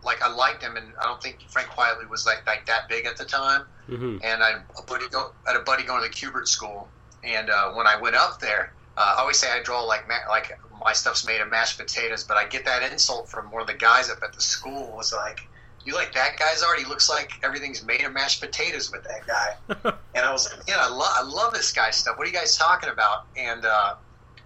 Like 0.03 0.21
I 0.21 0.33
liked 0.33 0.61
him, 0.61 0.75
and 0.75 0.87
I 0.99 1.05
don't 1.05 1.21
think 1.21 1.39
Frank 1.47 1.69
Quitely 1.69 2.09
was 2.09 2.25
like 2.25 2.45
like 2.45 2.65
that 2.65 2.89
big 2.89 3.05
at 3.05 3.15
the 3.17 3.25
time. 3.25 3.63
Mm-hmm. 3.89 4.17
and 4.23 4.43
I 4.43 4.61
a 4.77 4.83
buddy 4.83 5.09
go 5.09 5.31
I 5.45 5.51
had 5.51 5.59
a 5.59 5.63
buddy 5.63 5.83
going 5.83 6.03
to 6.03 6.07
the 6.07 6.13
Kubert 6.13 6.47
school, 6.47 6.87
and 7.23 7.49
uh, 7.49 7.71
when 7.71 7.87
I 7.87 7.99
went 7.99 8.15
up 8.15 8.39
there, 8.39 8.73
uh, 8.97 9.15
I 9.17 9.21
always 9.21 9.37
say 9.37 9.51
I 9.51 9.61
draw 9.63 9.81
like 9.83 10.07
ma- 10.07 10.29
like 10.29 10.57
my 10.83 10.93
stuff's 10.93 11.25
made 11.25 11.41
of 11.41 11.49
mashed 11.49 11.77
potatoes, 11.77 12.23
but 12.23 12.37
I 12.37 12.45
get 12.47 12.65
that 12.65 12.89
insult 12.91 13.29
from 13.29 13.51
one 13.51 13.61
of 13.61 13.67
the 13.67 13.73
guys 13.73 14.09
up 14.09 14.19
at 14.23 14.33
the 14.33 14.41
school 14.41 14.95
was 14.95 15.13
like, 15.13 15.41
"You 15.83 15.93
like 15.93 16.13
that 16.13 16.37
guy's 16.37 16.63
art? 16.63 16.79
He 16.79 16.85
looks 16.85 17.09
like 17.09 17.31
everything's 17.43 17.83
made 17.83 18.03
of 18.03 18.13
mashed 18.13 18.41
potatoes 18.41 18.91
with 18.91 19.03
that 19.03 19.27
guy." 19.27 19.93
and 20.15 20.25
I 20.25 20.31
was 20.31 20.49
like, 20.51 20.67
"Yeah, 20.67 20.77
I, 20.79 20.89
lo- 20.89 21.05
I 21.07 21.23
love 21.23 21.53
this 21.53 21.71
guy's 21.71 21.95
stuff. 21.95 22.17
What 22.17 22.25
are 22.25 22.29
you 22.29 22.35
guys 22.35 22.57
talking 22.57 22.89
about?" 22.89 23.27
And 23.35 23.65
uh, 23.65 23.95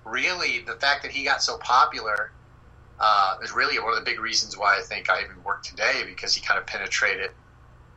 really, 0.04 0.60
the 0.60 0.76
fact 0.76 1.04
that 1.04 1.12
he 1.12 1.24
got 1.24 1.42
so 1.42 1.58
popular. 1.58 2.32
Uh, 2.98 3.36
is 3.44 3.52
really 3.52 3.78
one 3.78 3.90
of 3.92 4.00
the 4.00 4.10
big 4.10 4.22
reasons 4.22 4.58
why 4.58 4.78
I 4.78 4.82
think 4.82 5.10
I 5.10 5.22
even 5.22 5.44
work 5.44 5.64
today 5.64 6.04
because 6.08 6.34
he 6.34 6.40
kind 6.40 6.58
of 6.58 6.66
penetrated 6.66 7.32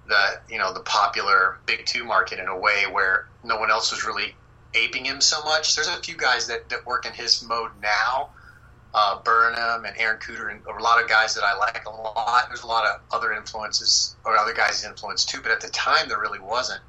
the 0.08 0.40
you 0.48 0.58
know 0.58 0.72
the 0.72 0.80
popular 0.80 1.60
big 1.66 1.86
two 1.86 2.04
market 2.04 2.40
in 2.40 2.48
a 2.48 2.58
way 2.58 2.84
where 2.90 3.26
no 3.44 3.58
one 3.58 3.70
else 3.70 3.92
was 3.92 4.04
really 4.04 4.34
aping 4.74 5.04
him 5.04 5.20
so 5.20 5.42
much. 5.44 5.74
There's 5.74 5.88
a 5.88 5.96
few 6.02 6.16
guys 6.16 6.46
that, 6.48 6.68
that 6.68 6.86
work 6.86 7.06
in 7.06 7.12
his 7.12 7.42
mode 7.42 7.70
now, 7.80 8.30
uh, 8.94 9.20
Burnham 9.22 9.84
and 9.84 9.96
Aaron 9.98 10.18
Kuder, 10.18 10.50
and 10.50 10.64
a 10.66 10.82
lot 10.82 11.02
of 11.02 11.08
guys 11.08 11.34
that 11.34 11.44
I 11.44 11.56
like 11.56 11.84
a 11.86 11.90
lot. 11.90 12.44
There's 12.48 12.62
a 12.62 12.66
lot 12.66 12.86
of 12.86 13.00
other 13.12 13.32
influences 13.32 14.16
or 14.24 14.36
other 14.36 14.54
guys' 14.54 14.84
influence 14.84 15.24
too, 15.24 15.40
but 15.42 15.50
at 15.50 15.60
the 15.60 15.68
time 15.68 16.08
there 16.08 16.20
really 16.20 16.40
wasn't. 16.40 16.80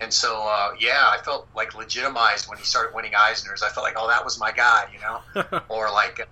And 0.00 0.12
so, 0.12 0.42
uh, 0.42 0.70
yeah, 0.78 1.10
I 1.10 1.18
felt 1.22 1.48
like 1.54 1.74
legitimized 1.74 2.48
when 2.48 2.56
he 2.56 2.64
started 2.64 2.94
winning 2.94 3.12
Eisners. 3.12 3.62
I 3.62 3.68
felt 3.68 3.84
like, 3.84 3.96
oh, 3.98 4.08
that 4.08 4.24
was 4.24 4.38
my 4.38 4.50
guy, 4.50 4.88
you 4.94 5.00
know, 5.00 5.60
or 5.68 5.90
like 5.90 6.26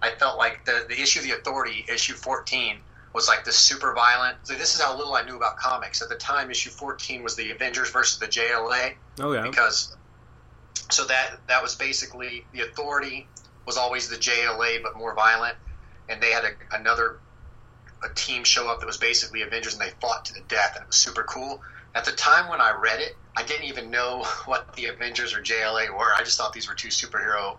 I 0.00 0.10
felt 0.10 0.38
like 0.38 0.64
the 0.64 0.86
the 0.88 1.00
issue 1.00 1.20
of 1.20 1.26
the 1.26 1.32
Authority, 1.32 1.84
issue 1.88 2.14
14, 2.14 2.78
was 3.12 3.28
like 3.28 3.44
the 3.44 3.52
super 3.52 3.92
violent. 3.92 4.38
So 4.44 4.54
this 4.54 4.74
is 4.74 4.80
how 4.80 4.96
little 4.96 5.14
I 5.14 5.22
knew 5.22 5.36
about 5.36 5.56
comics 5.56 6.00
at 6.00 6.08
the 6.08 6.16
time. 6.16 6.50
Issue 6.50 6.70
14 6.70 7.22
was 7.22 7.36
the 7.36 7.50
Avengers 7.50 7.90
versus 7.90 8.18
the 8.18 8.26
JLA 8.26 8.94
oh 9.20 9.32
yeah. 9.32 9.42
because 9.42 9.96
so 10.90 11.04
that 11.06 11.36
that 11.48 11.62
was 11.62 11.74
basically 11.74 12.44
the 12.52 12.62
Authority 12.62 13.28
was 13.66 13.76
always 13.76 14.08
the 14.08 14.16
JLA 14.16 14.82
but 14.82 14.96
more 14.96 15.14
violent, 15.14 15.56
and 16.08 16.22
they 16.22 16.30
had 16.30 16.44
a, 16.44 16.76
another 16.76 17.20
a 18.04 18.14
team 18.14 18.44
show 18.44 18.70
up 18.70 18.80
that 18.80 18.86
was 18.86 18.98
basically 18.98 19.42
Avengers 19.42 19.72
and 19.72 19.82
they 19.82 19.90
fought 20.00 20.24
to 20.26 20.34
the 20.34 20.42
death 20.48 20.72
and 20.76 20.82
it 20.82 20.88
was 20.88 20.96
super 20.96 21.22
cool. 21.24 21.60
At 21.94 22.04
the 22.04 22.12
time 22.12 22.50
when 22.50 22.60
I 22.60 22.76
read 22.78 23.00
it, 23.00 23.12
I 23.36 23.42
didn't 23.44 23.66
even 23.66 23.90
know 23.90 24.24
what 24.44 24.74
the 24.76 24.86
Avengers 24.86 25.34
or 25.34 25.40
JLA 25.40 25.90
were. 25.90 26.12
I 26.14 26.22
just 26.22 26.36
thought 26.36 26.52
these 26.52 26.68
were 26.68 26.74
two 26.74 26.88
superhero 26.88 27.56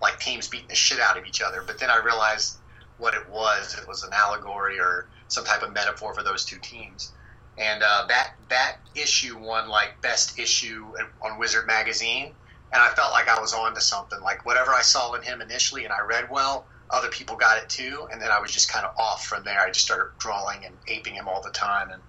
like 0.00 0.18
teams 0.18 0.48
beating 0.48 0.68
the 0.68 0.74
shit 0.74 1.00
out 1.00 1.16
of 1.16 1.24
each 1.24 1.40
other. 1.40 1.62
But 1.66 1.78
then 1.78 1.90
I 1.90 2.02
realized 2.04 2.58
what 2.98 3.14
it 3.14 3.28
was. 3.30 3.76
It 3.80 3.88
was 3.88 4.02
an 4.02 4.10
allegory 4.12 4.78
or 4.78 5.08
some 5.28 5.44
type 5.44 5.62
of 5.62 5.72
metaphor 5.72 6.14
for 6.14 6.22
those 6.22 6.44
two 6.44 6.58
teams. 6.58 7.12
And 7.58 7.82
uh, 7.82 8.04
that 8.08 8.32
that 8.48 8.76
issue 8.94 9.38
won 9.38 9.68
like 9.68 10.00
best 10.02 10.38
issue 10.38 10.92
on 11.22 11.38
Wizard 11.38 11.66
magazine, 11.66 12.34
and 12.72 12.82
I 12.82 12.88
felt 12.90 13.12
like 13.12 13.28
I 13.28 13.40
was 13.40 13.52
on 13.52 13.74
to 13.74 13.80
something. 13.80 14.20
Like 14.20 14.44
whatever 14.44 14.72
I 14.72 14.82
saw 14.82 15.14
in 15.14 15.22
him 15.22 15.40
initially, 15.40 15.84
and 15.84 15.92
I 15.92 16.00
read 16.00 16.30
well, 16.30 16.66
other 16.90 17.08
people 17.08 17.36
got 17.36 17.58
it 17.58 17.68
too, 17.68 18.08
and 18.12 18.20
then 18.20 18.30
I 18.30 18.40
was 18.40 18.52
just 18.52 18.70
kind 18.70 18.84
of 18.84 18.96
off 18.98 19.26
from 19.26 19.44
there. 19.44 19.60
I 19.60 19.68
just 19.68 19.84
started 19.84 20.18
drawing 20.18 20.64
and 20.64 20.74
aping 20.88 21.14
him 21.14 21.28
all 21.28 21.42
the 21.42 21.50
time, 21.50 21.90
and 21.90 22.02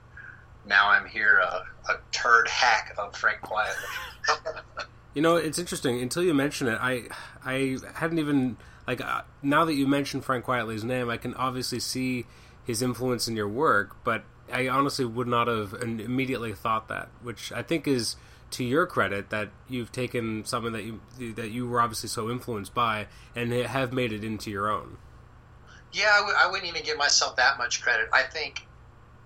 now 0.66 0.90
I'm 0.90 1.08
here, 1.08 1.42
uh, 1.44 1.62
a 1.90 1.96
turd 2.12 2.48
hack 2.48 2.94
of 2.98 3.16
Frank 3.16 3.42
Quitely. 3.42 3.76
you 5.14 5.22
know, 5.22 5.36
it's 5.36 5.58
interesting. 5.58 6.02
Until 6.02 6.24
you 6.24 6.34
mention 6.34 6.68
it, 6.68 6.78
I 6.82 7.04
I 7.46 7.78
hadn't 7.96 8.20
even 8.20 8.58
like 8.88 9.02
uh, 9.02 9.22
now 9.42 9.66
that 9.66 9.74
you 9.74 9.88
mention 9.88 10.22
Frank 10.22 10.46
Quitely's 10.46 10.84
name, 10.84 11.10
I 11.10 11.18
can 11.18 11.34
obviously 11.36 11.80
see 11.80 12.26
his 12.64 12.82
influence 12.82 13.28
in 13.28 13.36
your 13.36 13.48
work, 13.48 13.96
but 14.04 14.24
I 14.52 14.68
honestly 14.68 15.06
would 15.06 15.28
not 15.28 15.48
have 15.48 15.74
immediately 15.82 16.54
thought 16.54 16.88
that, 16.90 17.10
which 17.22 17.52
I 17.52 17.64
think 17.64 17.88
is 17.88 18.16
to 18.52 18.64
your 18.64 18.86
credit 18.86 19.30
that 19.30 19.50
you've 19.68 19.92
taken 19.92 20.46
something 20.46 20.74
that 20.74 20.84
you 20.84 21.00
that 21.34 21.52
you 21.52 21.68
were 21.68 21.82
obviously 21.82 22.10
so 22.10 22.30
influenced 22.30 22.74
by 22.74 23.08
and 23.36 23.52
have 23.52 23.92
made 23.92 24.14
it 24.14 24.24
into 24.24 24.50
your 24.50 24.70
own. 24.70 24.98
Yeah, 25.92 26.12
I 26.14 26.20
w- 26.20 26.38
I 26.38 26.48
wouldn't 26.48 26.70
even 26.70 26.84
give 26.84 26.98
myself 26.98 27.38
that 27.38 27.58
much 27.58 27.82
credit. 27.82 28.10
I 28.14 28.24
think 28.24 28.66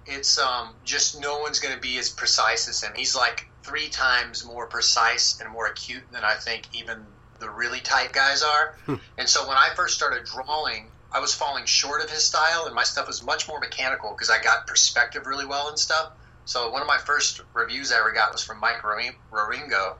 it's 0.06 0.40
um, 0.40 0.74
just 0.84 1.20
no 1.22 1.40
one's 1.40 1.60
going 1.60 1.75
to 1.75 1.82
be 1.82 1.98
as 1.98 2.10
precise 2.10 2.68
as 2.68 2.82
him. 2.82 2.94
He's 2.96 3.16
like 3.16 3.48
three 3.63 3.90
times 3.90 4.46
more 4.46 4.66
precise 4.68 5.40
and 5.40 5.50
more 5.51 5.68
acute 5.68 6.04
than 6.12 6.24
I 6.24 6.36
think 6.36 6.68
even 6.74 7.06
the 7.40 7.50
really 7.50 7.80
tight 7.80 8.13
guys 8.13 8.44
are. 8.44 8.75
Hmm. 8.86 8.96
and 9.18 9.28
so 9.28 9.48
when 9.48 9.58
I 9.58 9.70
first 9.75 9.96
started 9.96 10.25
drawing, 10.25 10.88
I 11.12 11.20
was 11.20 11.34
falling 11.34 11.66
short 11.66 12.04
of 12.04 12.10
his 12.10 12.24
style, 12.24 12.66
and 12.66 12.75
my 12.75 12.84
stuff 12.84 13.08
was 13.08 13.24
much 13.24 13.48
more 13.48 13.60
mechanical 13.60 14.12
because 14.12 14.30
I 14.30 14.42
got 14.42 14.68
perspective 14.68 15.25
really 15.25 15.46
well 15.46 15.68
and 15.68 15.78
stuff. 15.78 16.12
So 16.45 16.71
one 16.71 16.81
of 16.81 16.88
my 16.88 16.98
first 16.98 17.41
reviews 17.53 17.91
I 17.91 18.00
ever 18.00 18.12
got 18.12 18.31
was 18.31 18.43
from 18.43 18.60
Mike 18.60 18.81
Wieringo, 18.81 19.95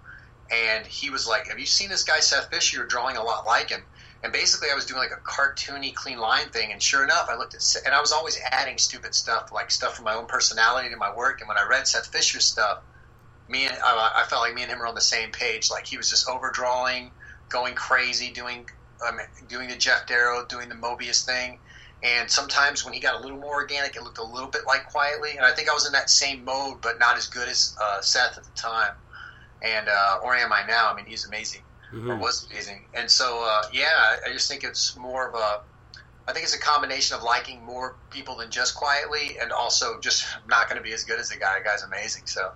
and 0.52 0.86
he 0.86 1.10
was 1.10 1.28
like, 1.28 1.48
"Have 1.48 1.60
you 1.60 1.66
seen 1.66 1.90
this 1.90 2.04
guy 2.04 2.20
Seth 2.20 2.50
Fisher? 2.50 2.78
You're 2.78 2.88
drawing 2.88 3.18
a 3.18 3.24
lot 3.24 3.46
like 3.46 3.70
him." 3.70 3.84
And 4.24 4.32
basically, 4.32 4.70
I 4.72 4.76
was 4.76 4.86
doing 4.86 5.00
like 5.00 5.12
a 5.12 5.22
cartoony, 5.22 5.94
clean 5.96 6.20
line 6.20 6.50
thing. 6.50 6.72
And 6.72 6.82
sure 6.82 7.04
enough, 7.04 7.28
I 7.30 7.36
looked 7.36 7.56
at, 7.56 7.64
and 7.86 7.96
I 7.96 8.02
was 8.02 8.12
always 8.12 8.38
adding 8.52 8.78
stupid 8.78 9.16
stuff, 9.16 9.52
like 9.52 9.72
stuff 9.72 9.96
from 9.96 10.06
my 10.06 10.14
own 10.14 10.28
personality 10.28 10.90
to 10.90 10.98
my 10.98 11.14
work. 11.16 11.42
And 11.42 11.48
when 11.48 11.58
I 11.58 11.66
read 11.68 11.88
Seth 11.88 12.08
Fisher's 12.08 12.46
stuff, 12.46 12.80
me 13.48 13.66
and 13.66 13.76
I 13.84 14.24
felt 14.30 14.42
like 14.42 14.54
me 14.54 14.64
and 14.64 14.72
him 14.72 14.80
were 14.80 14.88
on 14.88 14.96
the 14.96 15.02
same 15.02 15.32
page. 15.32 15.72
Like 15.72 15.88
he 15.88 15.98
was 15.98 16.10
just 16.10 16.30
overdrawing, 16.30 17.12
going 17.50 17.74
crazy, 17.76 18.32
doing 18.32 18.68
um, 19.08 19.20
doing 19.48 19.70
the 19.70 19.76
Geof 19.76 20.06
Darrow, 20.08 20.46
doing 20.46 20.70
the 20.70 20.76
Mobius 20.76 21.26
thing. 21.26 21.60
And 22.04 22.30
sometimes 22.30 22.84
when 22.84 22.94
he 22.94 23.00
got 23.00 23.20
a 23.20 23.20
little 23.20 23.38
more 23.38 23.56
organic, 23.56 23.96
it 23.96 24.02
looked 24.02 24.18
a 24.18 24.24
little 24.24 24.50
bit 24.50 24.66
like 24.66 24.92
Quitely. 24.92 25.36
And 25.36 25.46
I 25.46 25.54
think 25.54 25.70
I 25.70 25.74
was 25.74 25.86
in 25.86 25.94
that 25.94 26.10
same 26.10 26.44
mode, 26.44 26.82
but 26.82 27.00
not 27.00 27.16
as 27.16 27.28
good 27.28 27.48
as 27.48 27.76
uh, 27.80 28.02
Seth 28.02 28.38
at 28.38 28.44
the 28.44 28.52
time. 28.56 28.94
And 29.62 29.88
uh, 29.88 30.20
or 30.24 30.36
am 30.36 30.52
I 30.52 30.66
now? 30.66 30.92
I 30.92 30.96
mean, 30.96 31.06
he's 31.06 31.28
amazing 31.28 31.62
mm-hmm. 31.94 32.10
or 32.10 32.16
was 32.16 32.48
amazing. 32.50 32.86
And 32.94 33.10
so, 33.10 33.44
uh, 33.44 33.64
yeah, 33.72 34.18
I 34.26 34.32
just 34.32 34.50
think 34.50 34.64
it's 34.64 34.96
more 34.98 35.28
of 35.28 35.36
a. 35.36 35.62
I 36.28 36.34
think 36.34 36.44
it's 36.46 36.56
a 36.56 36.60
combination 36.60 37.18
of 37.18 37.24
liking 37.24 37.66
more 37.66 37.96
people 38.10 38.38
than 38.38 38.52
just 38.52 38.76
Quitely, 38.76 39.42
and 39.42 39.52
also 39.52 40.00
just 40.00 40.26
not 40.48 40.68
going 40.68 40.78
to 40.78 40.84
be 40.84 40.94
as 40.94 41.04
good 41.04 41.20
as 41.20 41.30
the 41.30 41.38
guy. 41.38 41.60
The 41.60 41.66
guy's 41.66 41.84
amazing. 41.84 42.24
So, 42.26 42.52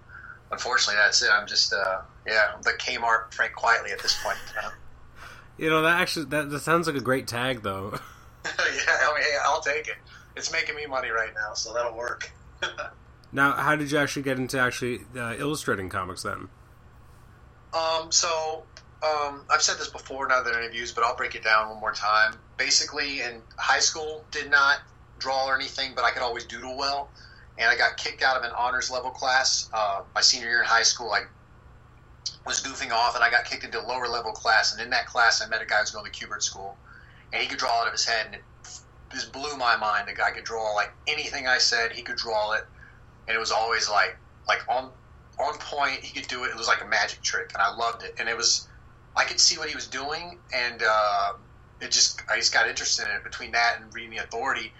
unfortunately, 0.51 0.95
that's 0.95 1.21
it. 1.21 1.29
I'm 1.31 1.47
just, 1.47 1.73
uh, 1.73 2.01
yeah, 2.25 2.55
the 2.61 2.71
Kmart 2.71 3.33
Frank 3.33 3.53
Quitely 3.53 3.91
at 3.91 4.01
this 4.01 4.17
point. 4.23 4.37
You 5.57 5.69
know 5.69 5.83
that 5.83 6.01
actually 6.01 6.25
that, 6.25 6.49
that 6.49 6.59
sounds 6.59 6.85
like 6.85 6.97
a 6.97 7.01
great 7.01 7.27
tag, 7.27 7.63
though. 7.63 7.97
yeah, 8.87 9.09
I 9.09 9.13
mean, 9.13 9.23
hey, 9.23 9.37
I'll 9.43 9.61
take 9.61 9.87
it. 9.87 9.97
It's 10.35 10.51
making 10.51 10.75
me 10.75 10.85
money 10.85 11.09
right 11.09 11.33
now, 11.33 11.53
so 11.53 11.73
that'll 11.73 11.95
work. 11.95 12.31
now, 13.31 13.53
how 13.53 13.75
did 13.75 13.91
you 13.91 13.97
actually 13.97 14.23
get 14.23 14.37
into 14.37 14.59
actually 14.59 15.01
uh, 15.17 15.35
illustrating 15.37 15.89
comics 15.89 16.23
then? 16.23 16.49
Um, 17.73 18.11
so 18.11 18.63
um, 19.03 19.41
I've 19.49 19.61
said 19.61 19.77
this 19.77 19.89
before 19.89 20.25
in 20.25 20.31
other 20.31 20.51
interviews, 20.59 20.91
but 20.91 21.03
I'll 21.03 21.15
break 21.15 21.35
it 21.35 21.43
down 21.43 21.69
one 21.69 21.79
more 21.79 21.93
time. 21.93 22.35
Basically, 22.57 23.21
in 23.21 23.41
high 23.57 23.79
school, 23.79 24.23
did 24.31 24.49
not 24.49 24.79
draw 25.19 25.47
or 25.47 25.55
anything, 25.55 25.93
but 25.95 26.03
I 26.03 26.11
could 26.11 26.21
always 26.21 26.45
doodle 26.45 26.77
well. 26.77 27.09
And 27.57 27.69
I 27.69 27.77
got 27.77 27.97
kicked 27.97 28.21
out 28.21 28.35
of 28.37 28.43
an 28.43 28.51
honors 28.57 28.91
level 28.91 29.11
class 29.11 29.69
uh, 29.73 30.01
my 30.13 30.21
senior 30.21 30.49
year 30.49 30.59
in 30.61 30.65
high 30.65 30.83
school. 30.83 31.11
I 31.11 31.23
was 32.45 32.61
goofing 32.61 32.91
off, 32.91 33.15
and 33.15 33.23
I 33.23 33.29
got 33.29 33.45
kicked 33.45 33.63
into 33.63 33.81
a 33.81 33.85
lower 33.85 34.07
level 34.07 34.31
class. 34.31 34.73
And 34.73 34.81
in 34.81 34.89
that 34.91 35.07
class, 35.07 35.41
I 35.41 35.47
met 35.47 35.61
a 35.61 35.65
guy 35.65 35.77
who 35.77 35.81
was 35.81 35.91
going 35.91 36.11
to 36.11 36.11
Kubert 36.11 36.41
School, 36.41 36.77
and 37.31 37.41
he 37.41 37.47
could 37.47 37.59
draw 37.59 37.81
out 37.81 37.87
of 37.87 37.93
his 37.93 38.05
head, 38.05 38.25
and 38.27 38.35
it 38.35 38.43
just 39.11 39.31
blew 39.31 39.55
my 39.57 39.75
mind. 39.75 40.07
The 40.07 40.13
guy 40.13 40.31
could 40.31 40.43
draw 40.43 40.73
like 40.73 40.93
anything 41.07 41.47
I 41.47 41.57
said. 41.57 41.91
He 41.91 42.01
could 42.01 42.17
draw 42.17 42.53
it, 42.53 42.63
and 43.27 43.35
it 43.35 43.39
was 43.39 43.51
always 43.51 43.89
like 43.89 44.17
like 44.47 44.59
on 44.69 44.91
on 45.39 45.57
point. 45.59 45.99
He 46.03 46.19
could 46.19 46.29
do 46.29 46.43
it. 46.43 46.49
It 46.49 46.57
was 46.57 46.67
like 46.67 46.81
a 46.81 46.87
magic 46.87 47.21
trick, 47.21 47.51
and 47.53 47.61
I 47.61 47.75
loved 47.75 48.03
it. 48.03 48.15
And 48.19 48.27
it 48.27 48.37
was 48.37 48.67
I 49.15 49.25
could 49.25 49.39
see 49.39 49.57
what 49.57 49.69
he 49.69 49.75
was 49.75 49.87
doing, 49.87 50.39
and 50.53 50.81
uh, 50.81 51.33
it 51.81 51.91
just 51.91 52.21
I 52.29 52.37
just 52.37 52.53
got 52.53 52.67
interested 52.67 53.05
in 53.05 53.15
it. 53.15 53.23
Between 53.23 53.51
that 53.51 53.77
and 53.79 53.93
reading 53.93 54.11
the 54.11 54.23
Authority, 54.23 54.73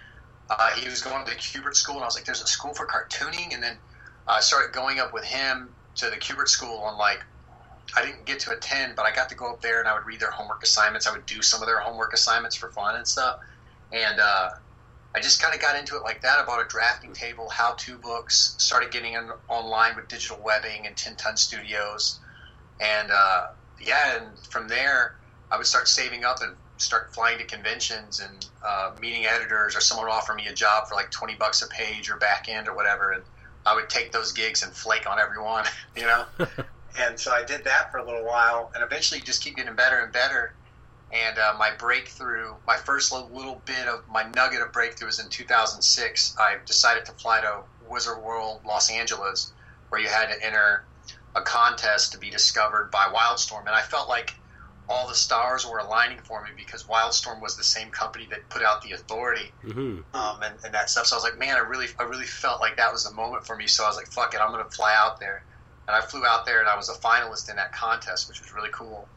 uh, 0.50 0.70
he 0.72 0.88
was 0.88 1.02
going 1.02 1.24
to 1.24 1.30
the 1.30 1.36
Kubert 1.36 1.74
School, 1.74 1.96
and 1.96 2.02
I 2.02 2.06
was 2.06 2.16
like, 2.16 2.24
"There's 2.24 2.42
a 2.42 2.46
school 2.46 2.74
for 2.74 2.86
cartooning," 2.86 3.54
and 3.54 3.62
then 3.62 3.78
I 4.26 4.40
started 4.40 4.72
going 4.72 4.98
up 4.98 5.12
with 5.12 5.24
him 5.24 5.70
to 5.96 6.10
the 6.10 6.16
Kubert 6.16 6.48
School, 6.48 6.88
and 6.88 6.98
like 6.98 7.20
I 7.96 8.04
didn't 8.04 8.26
get 8.26 8.40
to 8.40 8.50
attend, 8.50 8.96
but 8.96 9.06
I 9.06 9.14
got 9.14 9.28
to 9.28 9.34
go 9.34 9.50
up 9.50 9.62
there 9.62 9.78
and 9.78 9.88
I 9.88 9.94
would 9.94 10.04
read 10.06 10.20
their 10.20 10.30
homework 10.30 10.62
assignments. 10.62 11.06
I 11.06 11.12
would 11.12 11.26
do 11.26 11.40
some 11.40 11.62
of 11.62 11.68
their 11.68 11.80
homework 11.80 12.12
assignments 12.12 12.56
for 12.56 12.70
fun 12.70 12.96
and 12.96 13.06
stuff, 13.06 13.36
and 13.92 14.20
uh, 14.20 14.50
I 15.14 15.20
just 15.20 15.40
kind 15.40 15.54
of 15.54 15.60
got 15.60 15.78
into 15.78 15.96
it 15.96 16.02
like 16.02 16.22
that. 16.22 16.38
I 16.38 16.44
bought 16.44 16.64
a 16.64 16.68
drafting 16.68 17.12
table, 17.12 17.48
how-to 17.48 17.96
books, 17.98 18.54
started 18.58 18.90
getting 18.90 19.14
in 19.14 19.30
online 19.48 19.96
with 19.96 20.08
digital 20.08 20.38
webbing 20.42 20.86
and 20.86 20.96
Ten 20.96 21.16
Ton 21.16 21.36
Studios, 21.36 22.20
and 22.80 23.10
uh, 23.10 23.46
yeah, 23.80 24.18
and 24.18 24.38
from 24.50 24.68
there, 24.68 25.16
I 25.50 25.56
would 25.56 25.66
start 25.66 25.88
saving 25.88 26.24
up 26.24 26.42
and 26.42 26.54
start 26.78 27.14
flying 27.14 27.38
to 27.38 27.44
conventions 27.44 28.20
and 28.20 28.46
uh, 28.64 28.92
meeting 29.00 29.24
editors, 29.24 29.74
or 29.76 29.80
someone 29.80 30.06
would 30.06 30.12
offer 30.12 30.34
me 30.34 30.46
a 30.48 30.54
job 30.54 30.88
for 30.88 30.94
like 30.94 31.10
twenty 31.10 31.34
bucks 31.34 31.62
a 31.62 31.68
page 31.68 32.10
or 32.10 32.16
back 32.16 32.48
end 32.48 32.68
or 32.68 32.74
whatever, 32.74 33.12
and 33.12 33.22
I 33.64 33.74
would 33.74 33.88
take 33.88 34.12
those 34.12 34.32
gigs 34.32 34.62
and 34.62 34.72
flake 34.72 35.08
on 35.08 35.18
everyone, 35.18 35.64
you 35.96 36.02
know. 36.02 36.24
and 36.98 37.18
so 37.18 37.32
I 37.32 37.42
did 37.44 37.64
that 37.64 37.90
for 37.90 37.98
a 37.98 38.04
little 38.04 38.24
while, 38.24 38.70
and 38.74 38.84
eventually 38.84 39.20
just 39.20 39.42
keep 39.42 39.56
getting 39.56 39.74
better 39.74 39.98
and 39.98 40.12
better. 40.12 40.52
And 41.24 41.38
uh, 41.38 41.54
my 41.58 41.70
breakthrough, 41.70 42.54
my 42.66 42.76
first 42.76 43.12
little 43.12 43.62
bit 43.64 43.86
of 43.88 44.06
my 44.08 44.24
nugget 44.34 44.60
of 44.60 44.72
breakthrough 44.72 45.06
was 45.06 45.18
in 45.18 45.28
2006. 45.30 46.36
I 46.38 46.56
decided 46.66 47.06
to 47.06 47.12
fly 47.12 47.40
to 47.40 47.62
Wizard 47.88 48.22
World, 48.22 48.60
Los 48.66 48.90
Angeles, 48.90 49.52
where 49.88 50.00
you 50.00 50.08
had 50.08 50.28
to 50.28 50.44
enter 50.44 50.84
a 51.34 51.42
contest 51.42 52.12
to 52.12 52.18
be 52.18 52.30
discovered 52.30 52.90
by 52.90 53.12
Wildstorm, 53.14 53.60
and 53.60 53.70
I 53.70 53.82
felt 53.82 54.08
like 54.08 54.34
all 54.88 55.08
the 55.08 55.14
stars 55.14 55.66
were 55.66 55.78
aligning 55.78 56.18
for 56.18 56.42
me 56.44 56.50
because 56.56 56.84
Wildstorm 56.84 57.40
was 57.40 57.56
the 57.56 57.64
same 57.64 57.90
company 57.90 58.26
that 58.30 58.48
put 58.48 58.62
out 58.62 58.82
the 58.82 58.92
Authority 58.92 59.50
mm-hmm. 59.64 60.16
um, 60.16 60.42
and, 60.42 60.54
and, 60.64 60.72
that 60.74 60.88
stuff. 60.88 61.06
So 61.06 61.16
I 61.16 61.18
was 61.18 61.24
like, 61.24 61.38
man, 61.38 61.56
I 61.56 61.60
really, 61.60 61.88
I 61.98 62.04
really 62.04 62.24
felt 62.24 62.60
like 62.60 62.76
that 62.76 62.92
was 62.92 63.04
the 63.04 63.12
moment 63.12 63.44
for 63.44 63.56
me. 63.56 63.66
So 63.66 63.84
I 63.84 63.88
was 63.88 63.96
like, 63.96 64.06
fuck 64.06 64.34
it, 64.34 64.40
I'm 64.40 64.52
going 64.52 64.64
to 64.64 64.70
fly 64.70 64.94
out 64.96 65.18
there, 65.18 65.42
and 65.88 65.96
I 65.96 66.00
flew 66.00 66.24
out 66.24 66.46
there, 66.46 66.60
and 66.60 66.68
I 66.68 66.76
was 66.76 66.88
a 66.88 66.94
finalist 66.94 67.50
in 67.50 67.56
that 67.56 67.72
contest, 67.72 68.28
which 68.28 68.40
was 68.40 68.52
really 68.52 68.70
cool. 68.72 69.08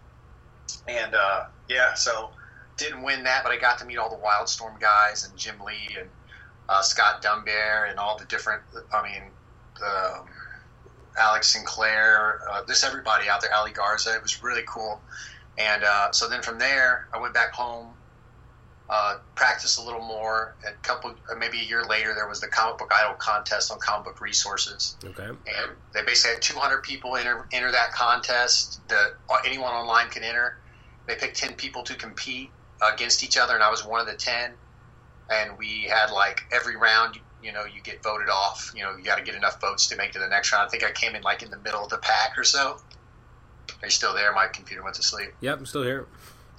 And 0.87 1.15
uh, 1.15 1.45
yeah, 1.67 1.93
so 1.93 2.29
didn't 2.77 3.03
win 3.03 3.23
that, 3.23 3.43
but 3.43 3.51
I 3.51 3.57
got 3.57 3.77
to 3.79 3.85
meet 3.85 3.97
all 3.97 4.09
the 4.09 4.23
Wildstorm 4.23 4.79
guys 4.79 5.25
and 5.25 5.37
Jim 5.37 5.59
Lee 5.65 5.95
and 5.99 6.09
uh, 6.69 6.81
Scott 6.81 7.21
Dunbier 7.21 7.89
and 7.89 7.99
all 7.99 8.17
the 8.17 8.25
different. 8.25 8.61
I 8.93 9.03
mean, 9.03 9.23
um, 9.83 10.25
Alex 11.17 11.49
Sinclair, 11.49 12.39
uh, 12.49 12.61
just 12.67 12.83
everybody 12.83 13.29
out 13.29 13.41
there, 13.41 13.53
Ali 13.53 13.71
Garza. 13.71 14.15
It 14.15 14.21
was 14.21 14.41
really 14.41 14.63
cool. 14.67 15.01
And 15.57 15.83
uh, 15.83 16.11
so 16.11 16.29
then 16.29 16.41
from 16.41 16.57
there, 16.57 17.07
I 17.13 17.19
went 17.19 17.33
back 17.33 17.51
home, 17.53 17.93
uh, 18.89 19.17
practiced 19.35 19.79
a 19.79 19.83
little 19.83 20.01
more. 20.01 20.55
A 20.67 20.71
couple, 20.81 21.13
uh, 21.31 21.35
maybe 21.35 21.59
a 21.59 21.63
year 21.63 21.83
later, 21.83 22.13
there 22.15 22.27
was 22.27 22.39
the 22.39 22.47
comic 22.47 22.79
book 22.79 22.91
idol 22.93 23.13
contest 23.13 23.71
on 23.71 23.79
comic 23.79 24.05
book 24.05 24.21
resources. 24.21 24.97
Okay. 25.03 25.27
And 25.27 25.71
they 25.93 26.03
basically 26.03 26.33
had 26.33 26.41
200 26.41 26.83
people 26.83 27.15
enter 27.15 27.47
enter 27.51 27.71
that 27.71 27.91
contest. 27.91 28.81
That 28.87 29.13
anyone 29.45 29.71
online 29.71 30.09
can 30.09 30.23
enter. 30.23 30.57
They 31.07 31.15
picked 31.15 31.37
10 31.37 31.53
people 31.53 31.83
to 31.83 31.95
compete 31.95 32.49
against 32.81 33.23
each 33.23 33.37
other, 33.37 33.55
and 33.55 33.63
I 33.63 33.69
was 33.69 33.85
one 33.85 33.99
of 33.99 34.07
the 34.07 34.15
10. 34.15 34.51
And 35.31 35.57
we 35.57 35.83
had 35.83 36.11
like 36.11 36.45
every 36.51 36.75
round 36.75 37.19
you 37.41 37.51
know, 37.51 37.65
you 37.65 37.81
get 37.81 38.03
voted 38.03 38.29
off. 38.29 38.71
You 38.75 38.83
know, 38.83 38.95
you 38.97 39.03
got 39.03 39.17
to 39.17 39.23
get 39.23 39.35
enough 39.35 39.61
votes 39.61 39.87
to 39.87 39.95
make 39.95 40.11
to 40.13 40.19
the 40.19 40.27
next 40.27 40.51
round. 40.51 40.67
I 40.67 40.69
think 40.69 40.83
I 40.83 40.91
came 40.91 41.15
in 41.15 41.21
like 41.21 41.41
in 41.41 41.49
the 41.49 41.59
middle 41.59 41.83
of 41.83 41.89
the 41.89 41.97
pack 41.97 42.37
or 42.37 42.43
so. 42.43 42.79
Are 43.81 43.85
you 43.85 43.91
still 43.91 44.13
there? 44.13 44.33
My 44.33 44.47
computer 44.47 44.83
went 44.83 44.95
to 44.97 45.03
sleep. 45.03 45.29
Yep, 45.41 45.59
I'm 45.59 45.65
still 45.65 45.83
here. 45.83 46.05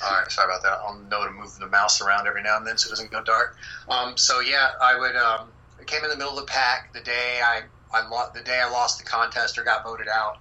All 0.02 0.19
right, 0.19 0.30
sorry 0.30 0.50
about 0.50 0.62
that. 0.62 0.78
I'll 0.85 0.99
know 0.99 1.26
to 1.26 1.33
move 1.33 1.54
the 1.59 1.66
mouse 1.66 2.00
around 2.00 2.26
every 2.26 2.42
now 2.42 2.57
and 2.57 2.66
then 2.66 2.78
so 2.78 2.88
it 2.88 2.90
doesn't 2.90 3.11
go 3.11 3.23
dark. 3.23 3.57
Um, 3.88 4.16
so 4.16 4.40
yeah, 4.40 4.69
I 4.80 4.99
would. 4.99 5.16
Um, 5.16 5.49
I 5.78 5.85
came 5.85 6.04
in 6.04 6.11
the 6.11 6.16
middle 6.16 6.33
of 6.33 6.38
the 6.38 6.50
pack 6.50 6.92
the 6.92 7.00
day 7.00 7.40
I, 7.42 7.62
I 7.92 8.09
lo- 8.09 8.28
the 8.35 8.42
day 8.42 8.61
I 8.61 8.71
lost 8.71 8.99
the 8.99 9.04
contest 9.04 9.59
or 9.59 9.64
got 9.64 9.85
voted 9.85 10.09
out. 10.09 10.35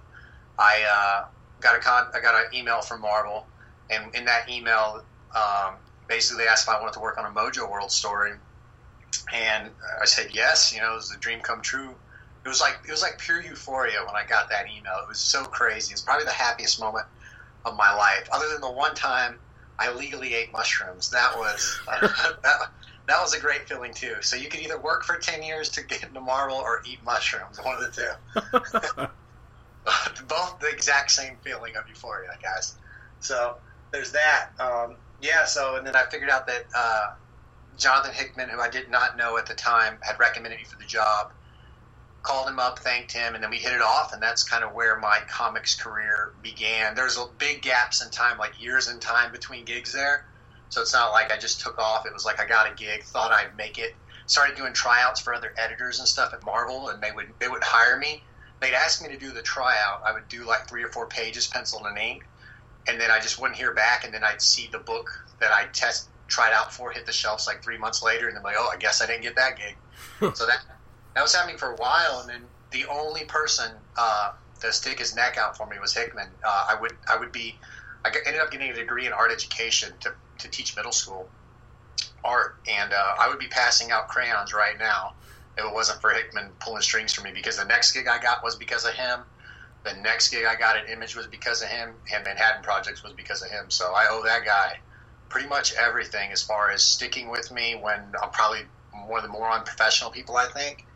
I 0.58 0.82
uh, 0.90 1.24
got 1.60 1.76
a 1.76 1.80
con- 1.80 2.08
I 2.14 2.20
got 2.20 2.34
an 2.34 2.54
email 2.54 2.80
from 2.82 3.00
Marvel, 3.02 3.46
and 3.90 4.14
in 4.14 4.24
that 4.26 4.48
email, 4.48 5.04
um, 5.34 5.74
basically 6.08 6.44
they 6.44 6.48
asked 6.48 6.68
if 6.68 6.74
I 6.74 6.80
wanted 6.80 6.94
to 6.94 7.00
work 7.00 7.18
on 7.18 7.26
a 7.26 7.34
Mojo 7.34 7.70
World 7.70 7.90
story 7.90 8.32
and 9.32 9.70
I 10.00 10.04
said 10.04 10.28
yes. 10.32 10.72
You 10.74 10.80
know, 10.80 10.92
it 10.92 10.96
was 10.96 11.12
a 11.14 11.18
dream 11.18 11.40
come 11.40 11.60
true. 11.60 11.94
It 12.44 12.48
was 12.48 12.60
like 12.60 12.78
it 12.86 12.90
was 12.90 13.02
like 13.02 13.18
pure 13.18 13.42
euphoria 13.42 14.00
when 14.06 14.16
I 14.16 14.26
got 14.28 14.48
that 14.50 14.66
email. 14.66 14.94
It 15.02 15.08
was 15.08 15.20
so 15.20 15.44
crazy. 15.44 15.92
It's 15.92 16.02
probably 16.02 16.24
the 16.24 16.32
happiest 16.32 16.80
moment 16.80 17.06
of 17.64 17.76
my 17.76 17.94
life, 17.94 18.28
other 18.32 18.48
than 18.48 18.60
the 18.60 18.70
one 18.70 18.94
time 18.94 19.38
I 19.80 19.92
legally 19.94 20.34
ate 20.34 20.52
mushrooms. 20.52 21.10
That 21.10 21.36
was 21.36 21.80
uh, 21.88 22.00
that, 22.42 22.70
that 23.08 23.20
was 23.20 23.34
a 23.34 23.40
great 23.40 23.66
feeling 23.66 23.94
too. 23.94 24.16
So 24.20 24.36
you 24.36 24.48
could 24.48 24.60
either 24.60 24.78
work 24.78 25.04
for 25.04 25.16
ten 25.16 25.42
years 25.42 25.70
to 25.70 25.82
get 25.82 26.02
into 26.02 26.20
Marvel 26.20 26.58
or 26.58 26.82
eat 26.86 27.02
mushrooms, 27.04 27.58
one 27.62 27.76
of 27.76 27.80
the 27.80 27.90
two. 27.90 29.06
Both 30.28 30.60
the 30.60 30.68
exact 30.68 31.10
same 31.10 31.36
feeling 31.42 31.74
of 31.76 31.88
euphoria, 31.88 32.36
guys. 32.42 32.74
So 33.20 33.56
there's 33.90 34.12
that. 34.12 34.50
Um, 34.58 34.96
yeah. 35.22 35.46
So 35.46 35.76
and 35.76 35.86
then 35.86 35.96
I 35.96 36.04
figured 36.10 36.30
out 36.30 36.46
that 36.46 36.66
uh, 36.76 37.06
Jonathan 37.78 38.12
Hickman, 38.12 38.50
who 38.50 38.60
I 38.60 38.68
did 38.68 38.90
not 38.90 39.16
know 39.16 39.38
at 39.38 39.46
the 39.46 39.54
time, 39.54 39.98
had 40.02 40.20
recommended 40.20 40.58
me 40.58 40.64
for 40.64 40.78
the 40.78 40.84
job. 40.84 41.32
Called 42.22 42.48
him 42.48 42.58
up, 42.58 42.78
thanked 42.78 43.12
him, 43.12 43.34
and 43.34 43.42
then 43.42 43.50
we 43.50 43.56
hit 43.56 43.72
it 43.72 43.80
off, 43.80 44.12
and 44.12 44.22
that's 44.22 44.44
kind 44.44 44.62
of 44.62 44.74
where 44.74 44.98
my 44.98 45.20
comics 45.28 45.74
career 45.74 46.32
began. 46.42 46.94
There's 46.94 47.16
a 47.16 47.26
big 47.38 47.62
gaps 47.62 48.04
in 48.04 48.10
time, 48.10 48.36
like 48.36 48.62
years 48.62 48.88
in 48.88 49.00
time 49.00 49.32
between 49.32 49.64
gigs 49.64 49.92
there. 49.92 50.26
So 50.68 50.82
it's 50.82 50.92
not 50.92 51.12
like 51.12 51.32
I 51.32 51.38
just 51.38 51.60
took 51.60 51.78
off. 51.78 52.06
It 52.06 52.12
was 52.12 52.24
like 52.24 52.40
I 52.40 52.46
got 52.46 52.70
a 52.70 52.74
gig, 52.74 53.02
thought 53.02 53.32
I'd 53.32 53.56
make 53.56 53.78
it, 53.78 53.94
started 54.26 54.56
doing 54.56 54.72
tryouts 54.72 55.20
for 55.20 55.34
other 55.34 55.52
editors 55.58 55.98
and 55.98 56.06
stuff 56.06 56.32
at 56.32 56.44
Marvel, 56.44 56.88
and 56.88 57.02
they 57.02 57.10
would 57.10 57.28
they 57.38 57.48
would 57.48 57.62
hire 57.62 57.98
me. 57.98 58.22
They'd 58.60 58.74
ask 58.74 59.02
me 59.02 59.08
to 59.08 59.18
do 59.18 59.32
the 59.32 59.42
tryout. 59.42 60.02
I 60.06 60.12
would 60.12 60.28
do 60.28 60.44
like 60.44 60.68
three 60.68 60.84
or 60.84 60.88
four 60.88 61.06
pages, 61.06 61.46
penciled 61.46 61.86
and 61.86 61.98
ink, 61.98 62.26
and 62.86 63.00
then 63.00 63.10
I 63.10 63.18
just 63.18 63.40
wouldn't 63.40 63.58
hear 63.58 63.74
back. 63.74 64.04
And 64.04 64.14
then 64.14 64.22
I'd 64.22 64.42
see 64.42 64.68
the 64.70 64.78
book 64.78 65.10
that 65.40 65.52
I 65.52 65.66
test 65.72 66.08
tried 66.28 66.52
out 66.52 66.72
for 66.72 66.92
hit 66.92 67.06
the 67.06 67.12
shelves 67.12 67.46
like 67.46 67.62
three 67.62 67.78
months 67.78 68.02
later, 68.02 68.28
and 68.28 68.36
I'm 68.38 68.44
like, 68.44 68.56
oh, 68.58 68.70
I 68.72 68.76
guess 68.76 69.02
I 69.02 69.06
didn't 69.06 69.22
get 69.22 69.36
that 69.36 69.56
gig. 69.56 69.76
so 70.36 70.46
that 70.46 70.60
that 71.14 71.22
was 71.22 71.34
happening 71.34 71.58
for 71.58 71.72
a 71.72 71.76
while, 71.76 72.20
and 72.20 72.28
then 72.28 72.42
the 72.70 72.86
only 72.86 73.24
person 73.24 73.72
uh, 73.96 74.30
to 74.60 74.72
stick 74.72 74.98
his 74.98 75.14
neck 75.14 75.36
out 75.38 75.56
for 75.56 75.66
me 75.66 75.78
was 75.80 75.94
Hickman. 75.94 76.28
Uh, 76.44 76.66
I 76.70 76.80
would 76.80 76.92
I 77.08 77.16
would 77.16 77.32
be 77.32 77.58
I 78.04 78.12
ended 78.26 78.40
up 78.40 78.50
getting 78.50 78.70
a 78.70 78.74
degree 78.74 79.06
in 79.06 79.12
art 79.12 79.32
education 79.32 79.92
to 80.00 80.12
to 80.38 80.48
teach 80.48 80.76
middle 80.76 80.92
school 80.92 81.28
art, 82.24 82.56
and 82.68 82.92
uh, 82.92 83.14
I 83.18 83.28
would 83.28 83.38
be 83.38 83.48
passing 83.48 83.90
out 83.90 84.08
crayons 84.08 84.52
right 84.52 84.78
now 84.78 85.14
if 85.56 85.64
it 85.64 85.72
wasn't 85.72 86.00
for 86.00 86.10
Hickman 86.10 86.50
pulling 86.60 86.82
strings 86.82 87.12
for 87.12 87.22
me. 87.22 87.32
Because 87.32 87.56
the 87.56 87.64
next 87.64 87.92
gig 87.92 88.06
I 88.08 88.20
got 88.20 88.42
was 88.42 88.56
because 88.56 88.84
of 88.84 88.92
him. 88.92 89.20
The 89.82 89.94
next 89.94 90.30
gig 90.30 90.44
I 90.44 90.56
got 90.56 90.76
at 90.76 90.90
Image 90.90 91.16
was 91.16 91.26
because 91.26 91.62
of 91.62 91.68
him, 91.68 91.94
and 92.12 92.24
Manhattan 92.24 92.62
Projects 92.62 93.02
was 93.02 93.14
because 93.14 93.42
of 93.42 93.50
him. 93.50 93.70
So 93.70 93.92
I 93.94 94.06
owe 94.10 94.22
that 94.24 94.44
guy 94.44 94.78
pretty 95.30 95.48
much 95.48 95.72
everything 95.74 96.32
as 96.32 96.42
far 96.42 96.70
as 96.70 96.82
sticking 96.84 97.30
with 97.30 97.50
me 97.50 97.76
when 97.80 98.12
I'm 98.22 98.30
probably 98.30 98.60
one 99.06 99.18
of 99.18 99.22
the 99.24 99.32
more 99.32 99.50
unprofessional 99.50 100.10
people. 100.10 100.36
I 100.36 100.46
think. 100.46 100.86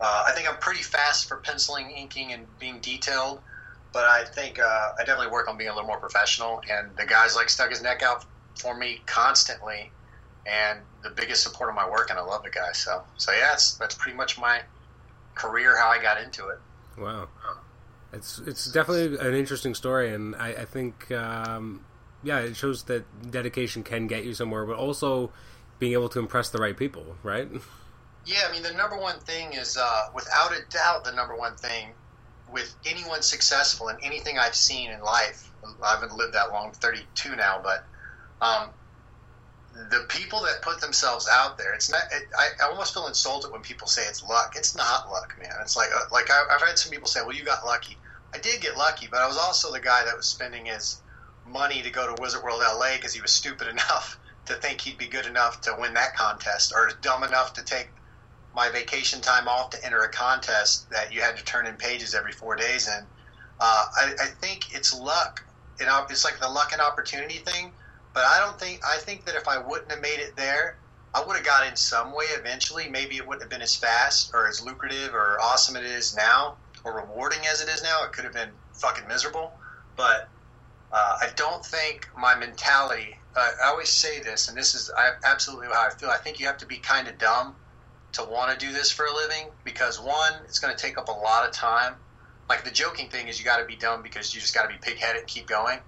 Uh, 0.00 0.24
I 0.26 0.32
think 0.32 0.48
I'm 0.48 0.58
pretty 0.58 0.82
fast 0.82 1.28
for 1.28 1.38
penciling, 1.38 1.90
inking, 1.90 2.32
and 2.32 2.46
being 2.58 2.78
detailed, 2.80 3.40
but 3.92 4.04
I 4.04 4.24
think 4.24 4.60
uh, 4.60 4.92
I 4.98 5.04
definitely 5.04 5.32
work 5.32 5.48
on 5.48 5.56
being 5.56 5.70
a 5.70 5.74
little 5.74 5.88
more 5.88 5.98
professional. 5.98 6.62
And 6.70 6.94
the 6.96 7.04
guys 7.04 7.34
like 7.34 7.48
stuck 7.48 7.70
his 7.70 7.82
neck 7.82 8.02
out 8.02 8.24
for 8.54 8.76
me 8.76 9.00
constantly, 9.06 9.90
and 10.46 10.80
the 11.02 11.10
biggest 11.10 11.42
support 11.42 11.68
of 11.68 11.74
my 11.74 11.88
work. 11.88 12.10
And 12.10 12.18
I 12.18 12.22
love 12.22 12.44
the 12.44 12.50
guy. 12.50 12.72
So, 12.72 13.02
so 13.16 13.32
yeah, 13.32 13.48
that's 13.50 13.74
that's 13.74 13.94
pretty 13.94 14.16
much 14.16 14.38
my 14.38 14.60
career, 15.34 15.76
how 15.76 15.88
I 15.88 16.00
got 16.00 16.20
into 16.22 16.48
it. 16.48 16.58
Wow, 16.96 17.28
it's 18.12 18.38
it's 18.40 18.70
definitely 18.70 19.18
an 19.18 19.34
interesting 19.34 19.74
story, 19.74 20.14
and 20.14 20.36
I, 20.36 20.48
I 20.48 20.64
think 20.64 21.10
um, 21.10 21.84
yeah, 22.22 22.40
it 22.40 22.56
shows 22.56 22.84
that 22.84 23.04
dedication 23.30 23.82
can 23.82 24.06
get 24.06 24.24
you 24.24 24.34
somewhere, 24.34 24.64
but 24.64 24.76
also 24.76 25.30
being 25.78 25.92
able 25.92 26.08
to 26.10 26.18
impress 26.18 26.50
the 26.50 26.58
right 26.58 26.76
people, 26.76 27.16
right? 27.22 27.48
Yeah, 28.28 28.40
I 28.46 28.52
mean, 28.52 28.62
the 28.62 28.74
number 28.74 28.98
one 28.98 29.18
thing 29.20 29.54
is, 29.54 29.78
uh, 29.78 30.08
without 30.14 30.52
a 30.52 30.60
doubt, 30.68 31.04
the 31.04 31.12
number 31.12 31.34
one 31.34 31.56
thing 31.56 31.94
with 32.52 32.76
anyone 32.84 33.22
successful 33.22 33.88
in 33.88 33.96
anything 34.02 34.38
I've 34.38 34.54
seen 34.54 34.90
in 34.90 35.00
life. 35.00 35.50
I 35.82 35.92
haven't 35.92 36.14
lived 36.14 36.34
that 36.34 36.50
long, 36.52 36.72
32 36.72 37.36
now, 37.36 37.58
but 37.62 37.86
um, 38.42 38.68
the 39.90 40.04
people 40.10 40.42
that 40.42 40.60
put 40.60 40.82
themselves 40.82 41.26
out 41.26 41.56
there, 41.56 41.72
it's 41.72 41.90
not. 41.90 42.02
It, 42.12 42.28
I, 42.38 42.48
I, 42.62 42.68
almost 42.68 42.92
feel 42.92 43.06
insulted 43.06 43.50
when 43.50 43.62
people 43.62 43.86
say 43.86 44.02
it's 44.02 44.22
luck. 44.22 44.54
It's 44.56 44.76
not 44.76 45.10
luck, 45.10 45.34
man. 45.40 45.54
It's 45.62 45.74
like 45.74 45.88
uh, 45.94 46.04
like 46.12 46.30
I, 46.30 46.44
I've 46.50 46.60
had 46.60 46.78
some 46.78 46.92
people 46.92 47.08
say, 47.08 47.20
"Well, 47.22 47.34
you 47.34 47.44
got 47.44 47.64
lucky." 47.64 47.96
I 48.34 48.38
did 48.38 48.60
get 48.60 48.76
lucky, 48.76 49.08
but 49.10 49.20
I 49.20 49.26
was 49.26 49.38
also 49.38 49.72
the 49.72 49.80
guy 49.80 50.04
that 50.04 50.14
was 50.14 50.26
spending 50.26 50.66
his 50.66 51.00
money 51.46 51.80
to 51.80 51.90
go 51.90 52.14
to 52.14 52.20
Wizard 52.20 52.42
World 52.42 52.60
LA 52.60 52.96
because 52.96 53.14
he 53.14 53.22
was 53.22 53.30
stupid 53.30 53.68
enough 53.76 54.18
to 54.46 54.54
think 54.54 54.82
he'd 54.82 54.98
be 54.98 55.06
good 55.06 55.26
enough 55.26 55.62
to 55.62 55.74
win 55.78 55.94
that 55.94 56.14
contest, 56.14 56.74
or 56.74 56.90
dumb 57.00 57.24
enough 57.24 57.54
to 57.54 57.64
take 57.64 57.88
my 58.54 58.70
vacation 58.70 59.20
time 59.20 59.48
off 59.48 59.70
to 59.70 59.84
enter 59.84 60.02
a 60.02 60.08
contest 60.08 60.90
that 60.90 61.12
you 61.12 61.20
had 61.20 61.36
to 61.36 61.44
turn 61.44 61.66
in 61.66 61.74
pages 61.74 62.14
every 62.14 62.32
four 62.32 62.56
days 62.56 62.88
And 62.88 63.06
Uh, 63.60 63.86
I, 63.96 64.14
I, 64.20 64.26
think 64.26 64.74
it's 64.74 64.94
luck. 64.98 65.44
You 65.80 65.86
know, 65.86 66.06
it's 66.08 66.24
like 66.24 66.38
the 66.38 66.48
luck 66.48 66.72
and 66.72 66.80
opportunity 66.80 67.38
thing. 67.38 67.72
But 68.14 68.24
I 68.24 68.38
don't 68.40 68.58
think 68.58 68.80
I 68.84 68.96
think 68.98 69.24
that 69.26 69.34
if 69.34 69.46
I 69.48 69.58
wouldn't 69.58 69.90
have 69.90 70.00
made 70.00 70.20
it 70.20 70.36
there, 70.36 70.76
I 71.14 71.24
would 71.24 71.36
have 71.36 71.44
got 71.44 71.66
in 71.66 71.76
some 71.76 72.12
way 72.12 72.24
eventually. 72.30 72.88
Maybe 72.88 73.16
it 73.16 73.26
wouldn't 73.26 73.42
have 73.42 73.50
been 73.50 73.62
as 73.62 73.74
fast 73.74 74.32
or 74.34 74.48
as 74.48 74.60
lucrative 74.60 75.14
or 75.14 75.40
awesome 75.40 75.76
it 75.76 75.84
is 75.84 76.16
now, 76.16 76.56
or 76.84 76.92
rewarding 76.94 77.46
as 77.46 77.60
it 77.60 77.68
is 77.68 77.82
now. 77.82 78.04
It 78.04 78.12
could 78.12 78.24
have 78.24 78.32
been 78.32 78.50
fucking 78.72 79.06
miserable. 79.06 79.52
But 79.96 80.28
uh, 80.92 81.18
I 81.20 81.30
don't 81.36 81.64
think 81.64 82.08
my 82.16 82.34
mentality. 82.34 83.16
Uh, 83.36 83.50
I 83.62 83.68
always 83.68 83.88
say 83.88 84.20
this, 84.20 84.48
and 84.48 84.56
this 84.56 84.74
is 84.74 84.90
absolutely 85.24 85.68
how 85.68 85.86
I 85.86 85.90
feel. 85.90 86.10
I 86.10 86.18
think 86.18 86.40
you 86.40 86.46
have 86.46 86.58
to 86.58 86.66
be 86.66 86.78
kind 86.78 87.08
of 87.08 87.18
dumb 87.18 87.54
to 88.12 88.24
want 88.24 88.58
to 88.58 88.66
do 88.66 88.72
this 88.72 88.90
for 88.90 89.04
a 89.04 89.14
living 89.14 89.48
because 89.64 90.00
one, 90.00 90.32
it's 90.44 90.58
going 90.58 90.74
to 90.74 90.80
take 90.80 90.98
up 90.98 91.08
a 91.08 91.12
lot 91.12 91.46
of 91.46 91.52
time. 91.52 91.94
Like 92.48 92.64
the 92.64 92.70
joking 92.70 93.08
thing 93.08 93.28
is, 93.28 93.38
you 93.38 93.44
got 93.44 93.58
to 93.58 93.66
be 93.66 93.76
dumb 93.76 94.02
because 94.02 94.34
you 94.34 94.40
just 94.40 94.54
got 94.54 94.62
to 94.62 94.68
be 94.68 94.78
pigheaded 94.78 95.18
and 95.18 95.26
keep 95.26 95.46
going. 95.46 95.78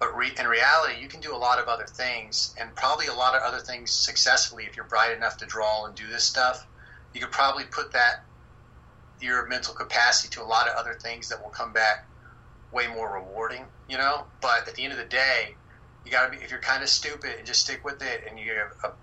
But 0.00 0.16
re- 0.16 0.32
in 0.36 0.46
reality, 0.46 1.00
you 1.00 1.08
can 1.08 1.20
do 1.20 1.34
a 1.34 1.36
lot 1.36 1.58
of 1.58 1.68
other 1.68 1.84
things, 1.84 2.54
and 2.58 2.74
probably 2.74 3.06
a 3.06 3.14
lot 3.14 3.36
of 3.36 3.42
other 3.42 3.58
things 3.58 3.92
successfully 3.92 4.64
if 4.64 4.74
you're 4.76 4.86
bright 4.86 5.14
enough 5.14 5.36
to 5.38 5.46
draw 5.46 5.84
and 5.84 5.94
do 5.94 6.06
this 6.08 6.24
stuff. 6.24 6.66
You 7.12 7.20
could 7.20 7.30
probably 7.30 7.64
put 7.64 7.92
that 7.92 8.24
your 9.20 9.46
mental 9.46 9.74
capacity 9.74 10.28
to 10.30 10.42
a 10.42 10.44
lot 10.44 10.68
of 10.68 10.74
other 10.76 10.94
things 10.94 11.28
that 11.28 11.42
will 11.42 11.50
come 11.50 11.72
back 11.72 12.08
way 12.72 12.86
more 12.86 13.12
rewarding, 13.12 13.64
you 13.88 13.98
know. 13.98 14.24
But 14.40 14.66
at 14.68 14.74
the 14.74 14.84
end 14.84 14.92
of 14.92 14.98
the 14.98 15.04
day, 15.04 15.54
you 16.04 16.10
got 16.10 16.30
to 16.30 16.36
be 16.36 16.42
if 16.42 16.50
you're 16.50 16.60
kind 16.60 16.82
of 16.82 16.88
stupid 16.88 17.36
and 17.38 17.46
just 17.46 17.60
stick 17.60 17.84
with 17.84 18.02
it, 18.02 18.24
and 18.28 18.38
you 18.38 18.52
have 18.54 18.72
a 18.84 18.94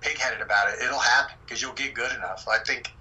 pig-headed 0.00 0.40
about 0.40 0.72
it, 0.72 0.82
it'll 0.82 0.98
happen 0.98 1.36
because 1.44 1.62
you'll 1.62 1.72
get 1.72 1.94
good 1.94 2.12
enough. 2.12 2.46
I 2.48 2.58
think 2.58 2.92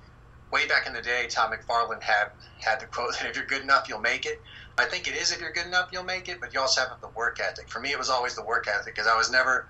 way 0.52 0.68
back 0.68 0.88
in 0.88 0.94
the 0.94 1.02
day, 1.02 1.28
Tom 1.30 1.52
McFarland 1.52 2.02
had 2.02 2.32
had 2.60 2.80
the 2.80 2.86
quote 2.86 3.14
that 3.20 3.26
if 3.30 3.36
you're 3.36 3.46
good 3.46 3.62
enough, 3.62 3.90
you'll 3.90 4.00
make 4.00 4.26
it. 4.26 4.42
I 4.78 4.86
think 4.86 5.08
it 5.08 5.16
is 5.16 5.32
if 5.32 5.42
you're 5.42 5.52
good 5.52 5.66
enough, 5.66 5.90
you'll 5.92 6.04
make 6.04 6.30
it, 6.30 6.40
but 6.40 6.54
you 6.54 6.60
also 6.60 6.82
have 6.82 7.02
the 7.02 7.10
work 7.10 7.40
ethic. 7.40 7.70
For 7.70 7.80
me, 7.80 7.92
it 7.92 8.00
was 8.00 8.10
always 8.10 8.36
the 8.36 8.44
work 8.44 8.68
ethic 8.68 8.96
because 8.96 9.08
I 9.08 9.18
was 9.18 9.32
never 9.32 9.68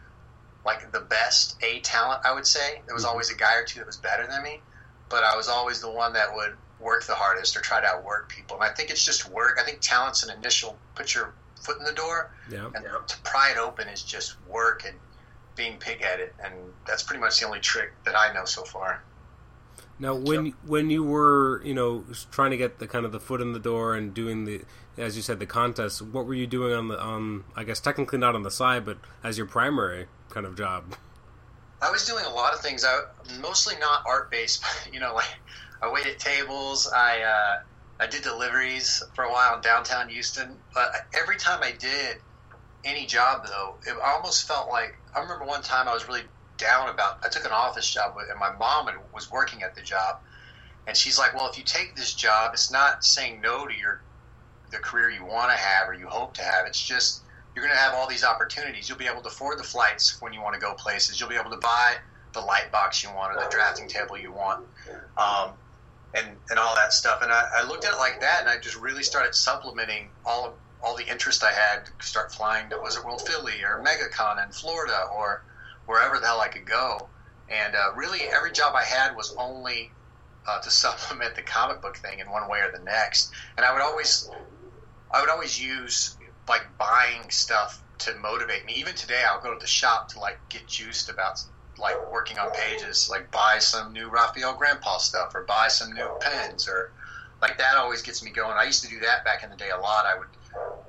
like 0.66 0.92
the 0.92 1.00
best 1.00 1.58
A 1.64 1.80
talent. 1.80 2.22
I 2.24 2.34
would 2.34 2.46
say 2.46 2.82
there 2.86 2.94
was 2.94 3.04
mm-hmm. 3.04 3.12
always 3.12 3.32
a 3.32 3.36
guy 3.36 3.56
or 3.56 3.66
two 3.66 3.80
that 3.80 3.88
was 3.88 3.98
better 3.98 4.28
than 4.28 4.44
me, 4.44 4.62
but 5.10 5.24
I 5.24 5.36
was 5.36 5.48
always 5.48 5.82
the 5.82 5.90
one 5.90 6.14
that 6.14 6.36
would 6.36 6.56
work 6.80 7.06
the 7.06 7.16
hardest 7.16 7.56
or 7.56 7.62
try 7.62 7.82
to 7.82 7.88
outwork 7.88 8.30
people. 8.30 8.58
And 8.58 8.64
I 8.64 8.74
think 8.74 8.90
it's 8.90 9.06
just 9.06 9.30
work. 9.30 9.58
I 9.60 9.64
think 9.64 9.80
talent's 9.82 10.24
an 10.24 10.36
initial 10.36 10.78
put 10.96 11.14
your 11.14 11.34
foot 11.62 11.78
in 11.78 11.86
the 11.86 11.94
door, 11.94 12.32
yeah. 12.50 12.70
and 12.74 12.86
to 12.86 13.18
pry 13.24 13.52
it 13.52 13.58
open 13.58 13.88
is 13.88 14.02
just 14.02 14.36
work 14.48 14.84
and 14.86 14.96
being 15.56 15.78
pig-headed, 15.78 16.32
and 16.44 16.54
that's 16.88 17.04
pretty 17.04 17.22
much 17.22 17.40
the 17.40 17.46
only 17.46 17.60
trick 17.60 17.92
that 18.06 18.18
I 18.18 18.34
know 18.34 18.46
so 18.46 18.64
far. 18.64 19.04
Now, 20.00 20.16
when 20.16 20.52
so, 20.52 20.58
when 20.66 20.90
you 20.90 21.04
were, 21.04 21.62
you 21.64 21.76
know, 21.76 22.04
trying 22.32 22.52
to 22.52 22.58
get 22.58 22.80
the 22.80 22.88
kind 22.88 23.06
of 23.06 23.12
the 23.12 23.20
foot 23.20 23.40
in 23.40 23.54
the 23.54 23.60
door 23.60 23.94
and 23.94 24.14
doing 24.14 24.46
the, 24.46 24.62
as 24.98 25.16
you 25.16 25.22
said, 25.22 25.40
the 25.40 25.46
contest, 25.46 26.02
what 26.02 26.26
were 26.26 26.34
you 26.34 26.48
doing 26.48 26.74
on 26.74 26.88
the 26.88 27.00
on? 27.00 27.44
I 27.56 27.64
guess 27.64 27.80
technically 27.80 28.18
not 28.18 28.34
on 28.34 28.42
the 28.42 28.50
side, 28.50 28.84
but 28.84 28.98
as 29.24 29.38
your 29.38 29.46
primary 29.46 30.08
kind 30.30 30.48
of 30.48 30.58
job. 30.58 30.96
I 31.82 31.92
was 31.92 32.06
doing 32.06 32.26
a 32.26 32.30
lot 32.30 32.54
of 32.54 32.62
things. 32.62 32.84
I 32.84 33.02
mostly 33.40 33.76
not 33.80 34.04
art 34.08 34.32
based. 34.32 34.64
but 34.86 34.94
You 34.94 35.00
know, 35.00 35.14
like 35.14 35.36
I 35.84 35.92
waited 35.92 36.18
tables. 36.18 36.92
I 36.92 37.22
uh, 37.22 37.62
I 38.00 38.08
did 38.08 38.24
deliveries 38.24 39.04
for 39.14 39.26
a 39.26 39.32
while 39.32 39.56
in 39.56 39.62
downtown 39.62 40.10
Houston. 40.10 40.58
But 40.74 40.96
every 41.14 41.38
time 41.38 41.62
I 41.62 41.74
did 41.74 42.18
any 42.84 43.06
job, 43.06 43.46
though, 43.46 43.76
it 43.86 43.96
almost 44.04 44.48
felt 44.48 44.70
like 44.70 44.94
I 45.16 45.22
remember 45.22 45.46
one 45.46 45.62
time 45.62 45.88
I 45.88 45.94
was 45.94 46.08
really 46.08 46.24
down 46.58 46.90
about. 46.90 47.16
I 47.24 47.30
took 47.30 47.46
an 47.46 47.52
office 47.52 47.92
job, 47.92 48.16
and 48.18 48.40
my 48.40 48.52
mom 48.58 48.90
was 49.14 49.32
working 49.32 49.64
at 49.64 49.76
the 49.76 49.82
job, 49.82 50.16
and 50.88 50.96
she's 50.96 51.18
like, 51.18 51.36
"Well, 51.36 51.50
if 51.50 51.58
you 51.58 51.64
take 51.64 51.96
this 51.96 52.14
job, 52.14 52.52
it's 52.54 52.72
not 52.72 53.04
saying 53.04 53.42
no 53.42 53.68
to 53.68 53.74
your 53.74 54.04
the 54.72 54.78
career 54.78 55.10
you 55.10 55.26
want 55.26 55.52
to 55.52 55.58
have 55.58 55.88
or 55.90 55.94
you 55.94 56.08
hope 56.08 56.34
to 56.36 56.42
have. 56.42 56.66
It's 56.66 56.82
just 56.82 57.24
you're 57.54 57.66
going 57.66 57.76
to 57.76 57.82
have 57.82 57.94
all 57.94 58.08
these 58.08 58.24
opportunities. 58.24 58.88
You'll 58.88 58.98
be 58.98 59.08
able 59.08 59.22
to 59.22 59.28
afford 59.28 59.60
the 59.60 59.64
flights 59.64 60.18
when 60.22 60.34
you 60.34 60.42
want 60.42 60.56
to 60.56 60.62
go 60.62 60.74
places. 60.74 61.20
You'll 61.20 61.30
be 61.30 61.36
able 61.36 61.52
to 61.52 61.58
buy 61.58 61.96
the 62.34 62.40
light 62.40 62.72
box 62.72 63.04
you 63.04 63.14
want 63.14 63.36
or 63.36 63.44
the 63.44 63.50
drafting 63.50 63.90
table 63.90 64.18
you 64.18 64.32
want, 64.32 64.66
um, 65.18 65.52
and 66.14 66.38
and 66.50 66.58
all 66.58 66.76
that 66.76 66.94
stuff. 66.94 67.20
And 67.22 67.32
I, 67.32 67.44
I 67.58 67.68
looked 67.68 67.86
at 67.86 67.94
it 67.94 67.98
like 67.98 68.22
that, 68.22 68.42
and 68.42 68.50
I 68.50 68.58
just 68.58 68.78
really 68.78 69.04
started 69.04 69.36
supplementing 69.36 70.10
all 70.26 70.48
of 70.48 70.54
all 70.84 70.96
the 70.96 71.08
interest 71.08 71.44
I 71.44 71.52
had 71.52 71.86
to 71.86 71.92
start 72.06 72.34
flying 72.34 72.70
to 72.70 72.80
Wizard 72.82 73.04
World 73.04 73.22
Philly 73.22 73.64
or 73.64 73.84
MegaCon 73.84 74.44
in 74.44 74.52
Florida 74.52 75.06
or 75.16 75.44
wherever 75.86 76.20
the 76.20 76.26
hell 76.26 76.42
I 76.42 76.48
could 76.48 76.66
go. 76.66 77.10
And 77.50 77.76
uh, 77.76 77.94
really, 77.96 78.22
every 78.22 78.52
job 78.52 78.76
I 78.76 78.84
had 78.84 79.16
was 79.16 79.36
only 79.38 79.92
uh, 80.48 80.60
to 80.62 80.72
supplement 80.84 81.36
the 81.36 81.42
comic 81.42 81.82
book 81.82 81.98
thing 81.98 82.20
in 82.20 82.30
one 82.30 82.50
way 82.50 82.60
or 82.60 82.72
the 82.72 82.84
next. 82.84 83.32
And 83.58 83.66
I 83.66 83.74
would 83.74 83.82
always, 83.82 84.30
I 85.12 85.22
would 85.22 85.30
always 85.30 85.62
use 85.62 86.18
like 86.48 86.64
buying 86.78 87.30
stuff 87.30 87.84
to 88.00 88.16
motivate 88.16 88.66
me. 88.66 88.74
Even 88.74 88.96
today, 88.96 89.24
I'll 89.28 89.42
go 89.42 89.54
to 89.54 89.60
the 89.60 89.68
shop 89.68 90.10
to 90.10 90.20
like 90.20 90.40
get 90.50 90.68
juiced 90.68 91.10
about 91.10 91.40
like 91.78 92.12
working 92.12 92.38
on 92.38 92.52
pages, 92.52 93.08
like 93.10 93.32
buy 93.32 93.58
some 93.60 93.94
new 93.94 94.10
Rafael 94.10 94.58
Grampá 94.58 95.00
stuff 95.00 95.34
or 95.36 95.44
buy 95.44 95.68
some 95.68 95.94
new 95.94 96.10
pens 96.20 96.68
or 96.68 96.92
like 97.42 97.58
that 97.58 97.76
always 97.76 98.02
gets 98.02 98.24
me 98.24 98.32
going. 98.32 98.56
I 98.58 98.64
used 98.64 98.84
to 98.84 98.90
do 98.90 99.00
that 99.02 99.26
back 99.26 99.44
in 99.44 99.50
the 99.50 99.56
day 99.56 99.70
a 99.70 99.80
lot. 99.80 100.06
I 100.06 100.18
would 100.18 100.28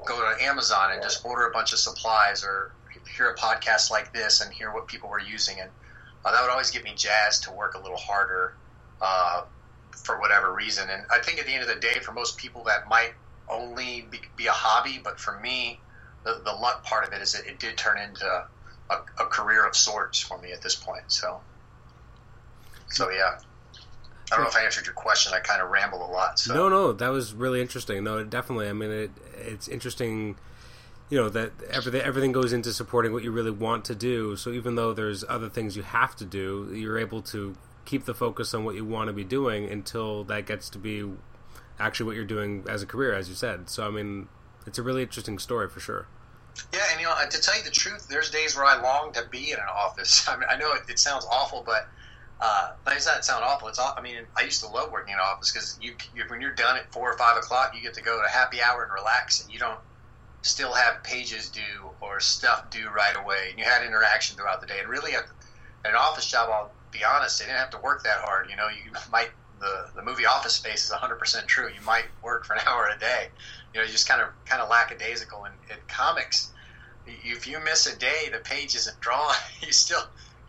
go 0.07 0.21
to 0.21 0.45
Amazon 0.45 0.93
and 0.93 1.03
just 1.03 1.25
order 1.25 1.47
a 1.47 1.51
bunch 1.51 1.73
of 1.73 1.79
supplies 1.79 2.45
or 2.45 2.73
hear 3.17 3.31
a 3.31 3.37
podcast 3.37 3.91
like 3.91 4.13
this 4.13 4.41
and 4.41 4.53
hear 4.53 4.73
what 4.73 4.87
people 4.89 5.09
were 5.09 5.21
using, 5.21 5.61
and 5.61 5.71
uh, 6.25 6.33
that 6.33 6.43
would 6.43 6.51
always 6.51 6.71
get 6.71 6.85
me 6.85 6.93
jazzed 6.97 7.45
to 7.45 7.53
work 7.53 7.75
a 7.75 7.81
little 7.81 7.97
harder 7.97 8.55
uh, 9.01 9.43
for 9.91 10.21
whatever 10.21 10.53
reason. 10.53 10.89
And 10.89 11.03
I 11.11 11.19
think 11.19 11.39
at 11.39 11.47
the 11.47 11.53
end 11.53 11.63
of 11.63 11.69
the 11.69 11.81
day, 11.81 11.99
for 12.01 12.13
most 12.13 12.37
people, 12.39 12.65
that 12.65 12.89
might 12.89 13.13
only 13.49 14.07
be, 14.11 14.21
be 14.37 14.47
a 14.47 14.53
hobby, 14.53 15.01
but 15.03 15.19
for 15.19 15.39
me, 15.41 15.81
the, 16.25 16.41
the 16.45 16.53
luck 16.53 16.85
part 16.85 17.07
of 17.07 17.13
it 17.13 17.21
is 17.21 17.33
that 17.33 17.47
it 17.47 17.59
did 17.59 17.77
turn 17.77 17.99
into 17.99 18.27
a, 18.91 18.95
a 19.19 19.27
career 19.27 19.67
of 19.67 19.75
sorts 19.75 20.21
for 20.21 20.39
me 20.39 20.53
at 20.53 20.63
this 20.63 20.75
point. 20.75 21.05
So, 21.09 21.41
so 22.89 23.11
yeah. 23.11 23.39
I 24.33 24.37
don't 24.37 24.45
know 24.45 24.51
if 24.51 24.57
I 24.57 24.65
answered 24.65 24.87
your 24.87 24.95
question. 24.95 25.33
I 25.35 25.41
kind 25.41 25.61
of 25.61 25.71
ramble 25.71 26.05
a 26.05 26.11
lot. 26.11 26.39
So. 26.39 26.55
No, 26.55 26.69
no, 26.69 26.93
that 26.93 27.09
was 27.09 27.35
really 27.35 27.61
interesting. 27.61 28.03
No, 28.03 28.25
definitely. 28.25 28.69
I 28.69 28.73
mean, 28.73 28.91
it, 28.91 29.11
it's 29.37 29.69
interesting. 29.69 30.37
You 31.11 31.19
know 31.19 31.29
that 31.29 31.53
everything 31.69 32.01
everything 32.01 32.33
goes 32.33 32.55
into 32.55 32.73
supporting 32.73 33.13
what 33.13 33.23
you 33.23 33.31
really 33.31 33.51
want 33.51 33.85
to 33.87 33.95
do. 33.95 34.35
So 34.37 34.51
even 34.51 34.77
though 34.77 34.95
there's 34.95 35.25
other 35.29 35.51
things 35.51 35.77
you 35.77 35.83
have 35.83 36.17
to 36.17 36.25
do, 36.25 36.71
you're 36.73 36.99
able 36.99 37.21
to 37.23 37.55
keep 37.85 38.07
the 38.07 38.15
focus 38.15 38.55
on 38.55 38.65
what 38.65 38.75
you 38.75 38.85
want 38.85 39.09
to 39.09 39.13
be 39.13 39.25
doing 39.25 39.69
until 39.69 40.25
that 40.25 40.47
gets 40.47 40.71
to 40.71 40.79
be 40.79 41.05
actually 41.79 42.07
what 42.07 42.17
you're 42.17 42.25
doing 42.25 42.65
as 42.67 42.83
a 42.83 42.87
career, 42.87 43.13
as 43.13 43.29
you 43.29 43.35
said. 43.35 43.69
So 43.69 43.87
I 43.87 43.91
mean, 43.91 44.29
it's 44.67 44.79
a 44.79 44.83
really 44.83 45.03
interesting 45.03 45.39
story 45.39 45.69
for 45.69 45.81
sure. 45.81 46.07
Yeah, 46.73 46.81
and 46.93 47.01
you 47.01 47.07
know, 47.07 47.15
to 47.29 47.41
tell 47.41 47.57
you 47.57 47.63
the 47.63 47.71
truth, 47.71 48.09
there's 48.09 48.31
days 48.31 48.57
where 48.57 48.65
I 48.65 48.81
long 48.81 49.13
to 49.13 49.27
be 49.31 49.53
in 49.53 49.59
an 49.59 49.69
office. 49.71 50.27
I 50.29 50.37
mean, 50.37 50.49
I 50.51 50.57
know 50.57 50.73
it, 50.73 50.83
it 50.89 50.99
sounds 50.99 51.27
awful, 51.31 51.63
but 51.65 51.89
uh, 52.43 52.73
does 52.85 53.07
not 53.07 53.25
sound 53.25 53.45
awful. 53.45 53.69
It's 53.69 53.79
I 53.79 54.01
mean, 54.03 54.17
I 54.37 54.43
used 54.43 54.63
to 54.63 54.69
love 54.69 54.91
working 54.91 55.13
in 55.13 55.19
an 55.19 55.25
office 55.25 55.53
because 55.53 55.79
you, 55.81 55.95
you, 56.15 56.25
when 56.27 56.41
you're 56.41 56.55
done 56.55 56.77
at 56.77 56.93
four 56.93 57.11
or 57.11 57.17
five 57.17 57.37
o'clock, 57.37 57.73
you 57.75 57.81
get 57.81 57.95
to 57.95 58.03
go 58.03 58.21
to 58.21 58.29
happy 58.29 58.61
hour 58.61 58.83
and 58.83 58.93
relax, 58.93 59.45
and 59.45 59.53
you 59.53 59.61
don't 59.61 59.79
still 60.43 60.73
have 60.73 61.05
pages 61.05 61.49
due 61.51 61.91
or 62.01 62.19
stuff 62.19 62.69
due 62.69 62.89
right 62.89 63.17
away. 63.17 63.51
And 63.51 63.61
you 63.61 63.65
had 63.65 63.87
interaction 63.87 64.37
throughout 64.37 64.61
the 64.61 64.67
day. 64.67 64.81
And 64.81 64.89
really, 64.89 65.15
at, 65.15 65.25
an 65.85 65.95
office 65.95 66.29
job, 66.29 66.49
I'll 66.53 66.73
be 66.91 67.05
honest, 67.05 67.39
they 67.39 67.47
didn't 67.47 67.59
have 67.59 67.71
to 67.71 67.79
work 67.79 68.03
that 68.03 68.19
hard. 68.19 68.51
You 68.51 68.57
know, 68.57 68.67
you 68.67 68.91
might 69.13 69.31
the 69.61 69.91
the 69.95 70.03
movie 70.03 70.27
Office 70.27 70.55
Space 70.55 70.85
is 70.85 70.91
100 70.91 71.17
percent 71.17 71.47
true. 71.47 71.69
You 71.69 71.81
might 71.87 72.07
work 72.23 72.45
for 72.45 72.55
an 72.55 72.61
hour 72.67 72.91
a 72.95 72.99
day. 72.99 73.29
You 73.73 73.81
know, 73.81 73.87
you 73.87 73.93
just 73.93 74.09
kind 74.09 74.21
of 74.21 74.29
kind 74.47 74.61
of 74.61 74.69
lackadaisical. 74.69 75.45
In, 75.45 75.53
in 75.71 75.77
comics, 75.87 76.51
if 77.07 77.47
you 77.47 77.61
miss 77.61 77.87
a 77.87 77.97
day, 77.97 78.31
the 78.33 78.39
page 78.41 78.75
isn't 78.75 78.99
drawn. 79.01 79.35
You 79.63 79.71
still 79.71 80.03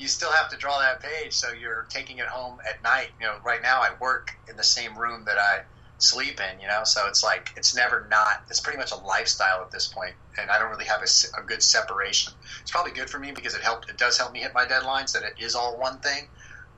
you 0.04 0.10
still 0.10 0.34
have 0.34 0.50
to 0.50 0.58
draw 0.58 0.80
that 0.80 1.02
page, 1.02 1.34
so 1.34 1.54
you're 1.54 1.88
taking 1.90 2.18
it 2.18 2.28
home 2.28 2.58
at 2.70 2.84
night. 2.84 3.12
You 3.22 3.28
know, 3.28 3.36
right 3.46 3.62
now 3.62 3.80
I 3.80 3.92
work 4.02 4.32
in 4.50 4.58
the 4.58 4.64
same 4.64 4.98
room 4.98 5.24
that 5.26 5.38
I 5.38 5.60
sleep 5.98 6.42
in. 6.42 6.60
You 6.60 6.68
know, 6.68 6.82
so 6.84 7.08
it's 7.08 7.24
like 7.24 7.52
it's 7.56 7.74
never 7.74 8.06
not. 8.12 8.44
It's 8.50 8.60
pretty 8.60 8.78
much 8.78 8.92
a 8.92 8.98
lifestyle 8.98 9.62
at 9.62 9.72
this 9.72 9.88
point, 9.88 10.14
and 10.38 10.52
I 10.52 10.60
don't 10.60 10.70
really 10.70 10.86
have 10.86 11.02
a, 11.02 11.42
a 11.42 11.46
good 11.46 11.64
separation. 11.64 12.34
It's 12.62 12.70
probably 12.70 12.92
good 12.92 13.10
for 13.10 13.18
me 13.18 13.32
because 13.32 13.56
it 13.56 13.62
helped. 13.62 13.90
It 13.90 13.98
does 13.98 14.18
help 14.18 14.34
me 14.34 14.42
hit 14.42 14.52
my 14.54 14.66
deadlines. 14.66 15.14
That 15.14 15.24
it 15.24 15.42
is 15.42 15.56
all 15.56 15.80
one 15.80 16.00
thing, 16.00 16.28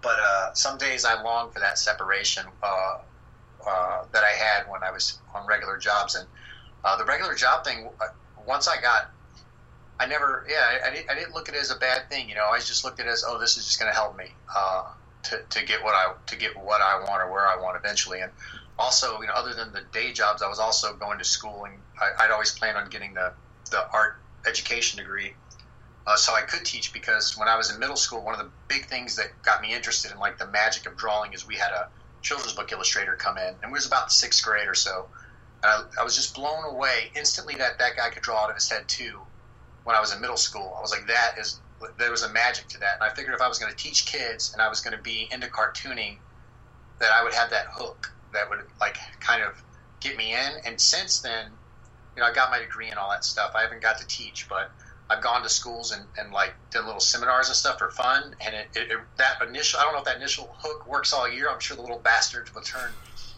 but 0.03 0.19
uh, 0.23 0.53
some 0.53 0.77
days 0.77 1.03
I 1.03 1.19
long 1.23 1.51
for 1.51 1.59
that 1.61 1.79
separation 1.79 2.45
uh, 2.61 2.97
uh, 3.67 4.03
that 4.13 4.23
I 4.23 4.38
had 4.38 4.69
when 4.69 4.83
I 4.83 4.91
was 4.91 5.19
on 5.33 5.47
regular 5.47 5.79
jobs, 5.79 6.13
and 6.13 6.27
uh, 6.83 6.95
the 6.95 7.05
regular 7.05 7.33
job 7.33 7.65
thing. 7.65 7.89
Uh, 7.99 8.05
once 8.45 8.67
I 8.67 8.79
got 8.79 9.14
I 9.99 10.08
never, 10.08 10.45
yeah, 10.49 10.55
I, 10.60 10.89
I, 10.89 10.93
didn't, 10.93 11.10
I 11.10 11.15
didn't 11.15 11.34
look 11.34 11.47
at 11.47 11.55
it 11.55 11.62
as 11.62 11.71
a 11.71 11.77
bad 11.77 12.10
thing. 12.10 12.27
You 12.27 12.36
know, 12.36 12.47
I 12.51 12.60
just 12.60 12.84
looked 12.84 12.99
at 12.99 13.05
it 13.05 13.10
as, 13.10 13.23
oh, 13.25 13.39
this 13.39 13.58
is 13.58 13.65
just 13.65 13.79
going 13.79 13.91
to 13.91 13.95
help 13.95 14.17
me 14.17 14.25
uh, 14.53 14.84
to, 15.23 15.41
to 15.49 15.65
get 15.65 15.84
what 15.84 15.95
I 15.95 16.13
to 16.27 16.36
get 16.36 16.55
what 16.58 16.81
I 16.81 16.99
want 16.99 17.23
or 17.23 17.31
where 17.31 17.47
I 17.47 17.55
want 17.62 17.77
eventually. 17.77 18.19
And 18.19 18.31
also, 18.77 19.21
you 19.21 19.27
know, 19.27 19.34
other 19.34 19.53
than 19.53 19.71
the 19.71 19.81
day 19.93 20.12
jobs, 20.12 20.41
I 20.41 20.49
was 20.49 20.60
also 20.60 20.93
going 20.95 21.17
to 21.19 21.23
school, 21.23 21.65
and 21.65 21.75
I, 22.01 22.25
would 22.25 22.34
always 22.34 22.51
planned 22.51 22.77
on 22.77 22.89
getting 22.89 23.13
the 23.13 23.34
the 23.71 23.89
art 23.91 24.17
education 24.45 24.99
degree, 24.99 25.34
uh, 26.05 26.17
so 26.17 26.34
I 26.34 26.41
could 26.41 26.65
teach. 26.65 26.91
Because 26.91 27.38
when 27.38 27.47
I 27.47 27.55
was 27.55 27.71
in 27.71 27.79
middle 27.79 27.95
school, 27.95 28.21
one 28.21 28.34
of 28.34 28.39
the 28.39 28.51
big 28.67 28.86
things 28.88 29.15
that 29.15 29.27
got 29.43 29.62
me 29.62 29.73
interested 29.73 30.12
in 30.12 30.19
like 30.19 30.38
the 30.38 30.47
magic 30.47 30.88
of 30.88 30.97
drawing 30.97 31.31
is 31.34 31.47
we 31.47 31.55
had 31.55 31.71
a 31.71 31.88
children's 32.21 32.53
book 32.53 32.71
illustrator 32.73 33.15
come 33.15 33.38
in, 33.38 33.47
and 33.47 33.63
it 33.63 33.71
was 33.71 33.88
about 33.88 34.08
the 34.08 34.13
sixth 34.13 34.43
grade 34.43 34.67
or 34.67 34.75
so. 34.75 35.08
And 35.63 35.71
I, 35.71 36.01
I 36.01 36.03
was 36.03 36.17
just 36.17 36.36
blown 36.36 36.65
away 36.65 37.12
instantly 37.15 37.55
that 37.55 37.79
that 37.79 37.95
guy 37.95 38.10
could 38.10 38.23
draw 38.23 38.43
out 38.43 38.49
of 38.49 38.55
his 38.55 38.69
head 38.69 38.89
too 38.89 39.21
when 39.86 39.95
I 39.95 40.02
was 40.02 40.13
in 40.13 40.19
middle 40.19 40.36
school. 40.38 40.76
I 40.78 40.82
was 40.82 40.91
like, 40.91 41.08
that 41.08 41.36
is 41.39 41.62
there 41.98 42.12
was 42.12 42.24
a 42.24 42.30
magic 42.30 42.67
to 42.69 42.80
that, 42.80 42.95
and 43.00 43.04
I 43.04 43.13
figured 43.13 43.34
if 43.34 43.41
I 43.41 43.48
was 43.48 43.60
going 43.60 43.71
to 43.71 43.78
teach 43.78 44.06
kids 44.06 44.52
and 44.52 44.62
I 44.62 44.67
was 44.67 44.82
going 44.82 44.95
to 44.95 45.02
be 45.02 45.30
into 45.32 45.48
cartooning, 45.48 46.17
that 47.00 47.12
I 47.12 47.24
would 47.24 47.34
have 47.34 47.50
that 47.52 47.67
hook 47.71 48.12
that 48.34 48.50
would 48.50 48.60
like 48.82 48.98
kind 49.19 49.43
of 49.43 49.62
get 50.00 50.17
me 50.17 50.34
in. 50.34 50.52
And 50.65 50.80
since 50.80 51.21
then, 51.21 51.52
you 52.15 52.21
know, 52.21 52.28
I 52.28 52.34
got 52.34 52.50
my 52.50 52.60
degree 52.60 52.89
and 52.89 52.98
all 52.98 53.10
that 53.12 53.24
stuff. 53.24 53.52
I 53.56 53.62
haven't 53.62 53.82
got 53.82 54.00
to 54.00 54.08
teach, 54.08 54.48
but 54.50 54.71
I've 55.10 55.21
gone 55.21 55.43
to 55.43 55.50
schools 55.50 55.91
and, 55.91 56.06
and 56.17 56.32
like 56.32 56.54
done 56.71 56.86
little 56.86 57.00
seminars 57.00 57.48
and 57.48 57.56
stuff 57.56 57.78
for 57.78 57.91
fun. 57.91 58.36
And 58.45 58.56
it, 58.56 58.67
it, 58.76 58.91
it, 58.91 58.98
that 59.17 59.41
initial, 59.48 59.80
I 59.80 59.84
don't 59.84 59.93
know 59.93 60.00
if 60.00 60.06
that 60.06 60.17
initial 60.17 60.56
hook 60.58 60.88
works 60.88 61.13
all 61.13 61.30
year. 61.30 61.50
I'm 61.50 61.60
sure 61.60 61.76
the 61.76 61.84
little 61.84 62.00
bastards 62.00 62.54
will 62.56 62.62
turn 62.62 62.91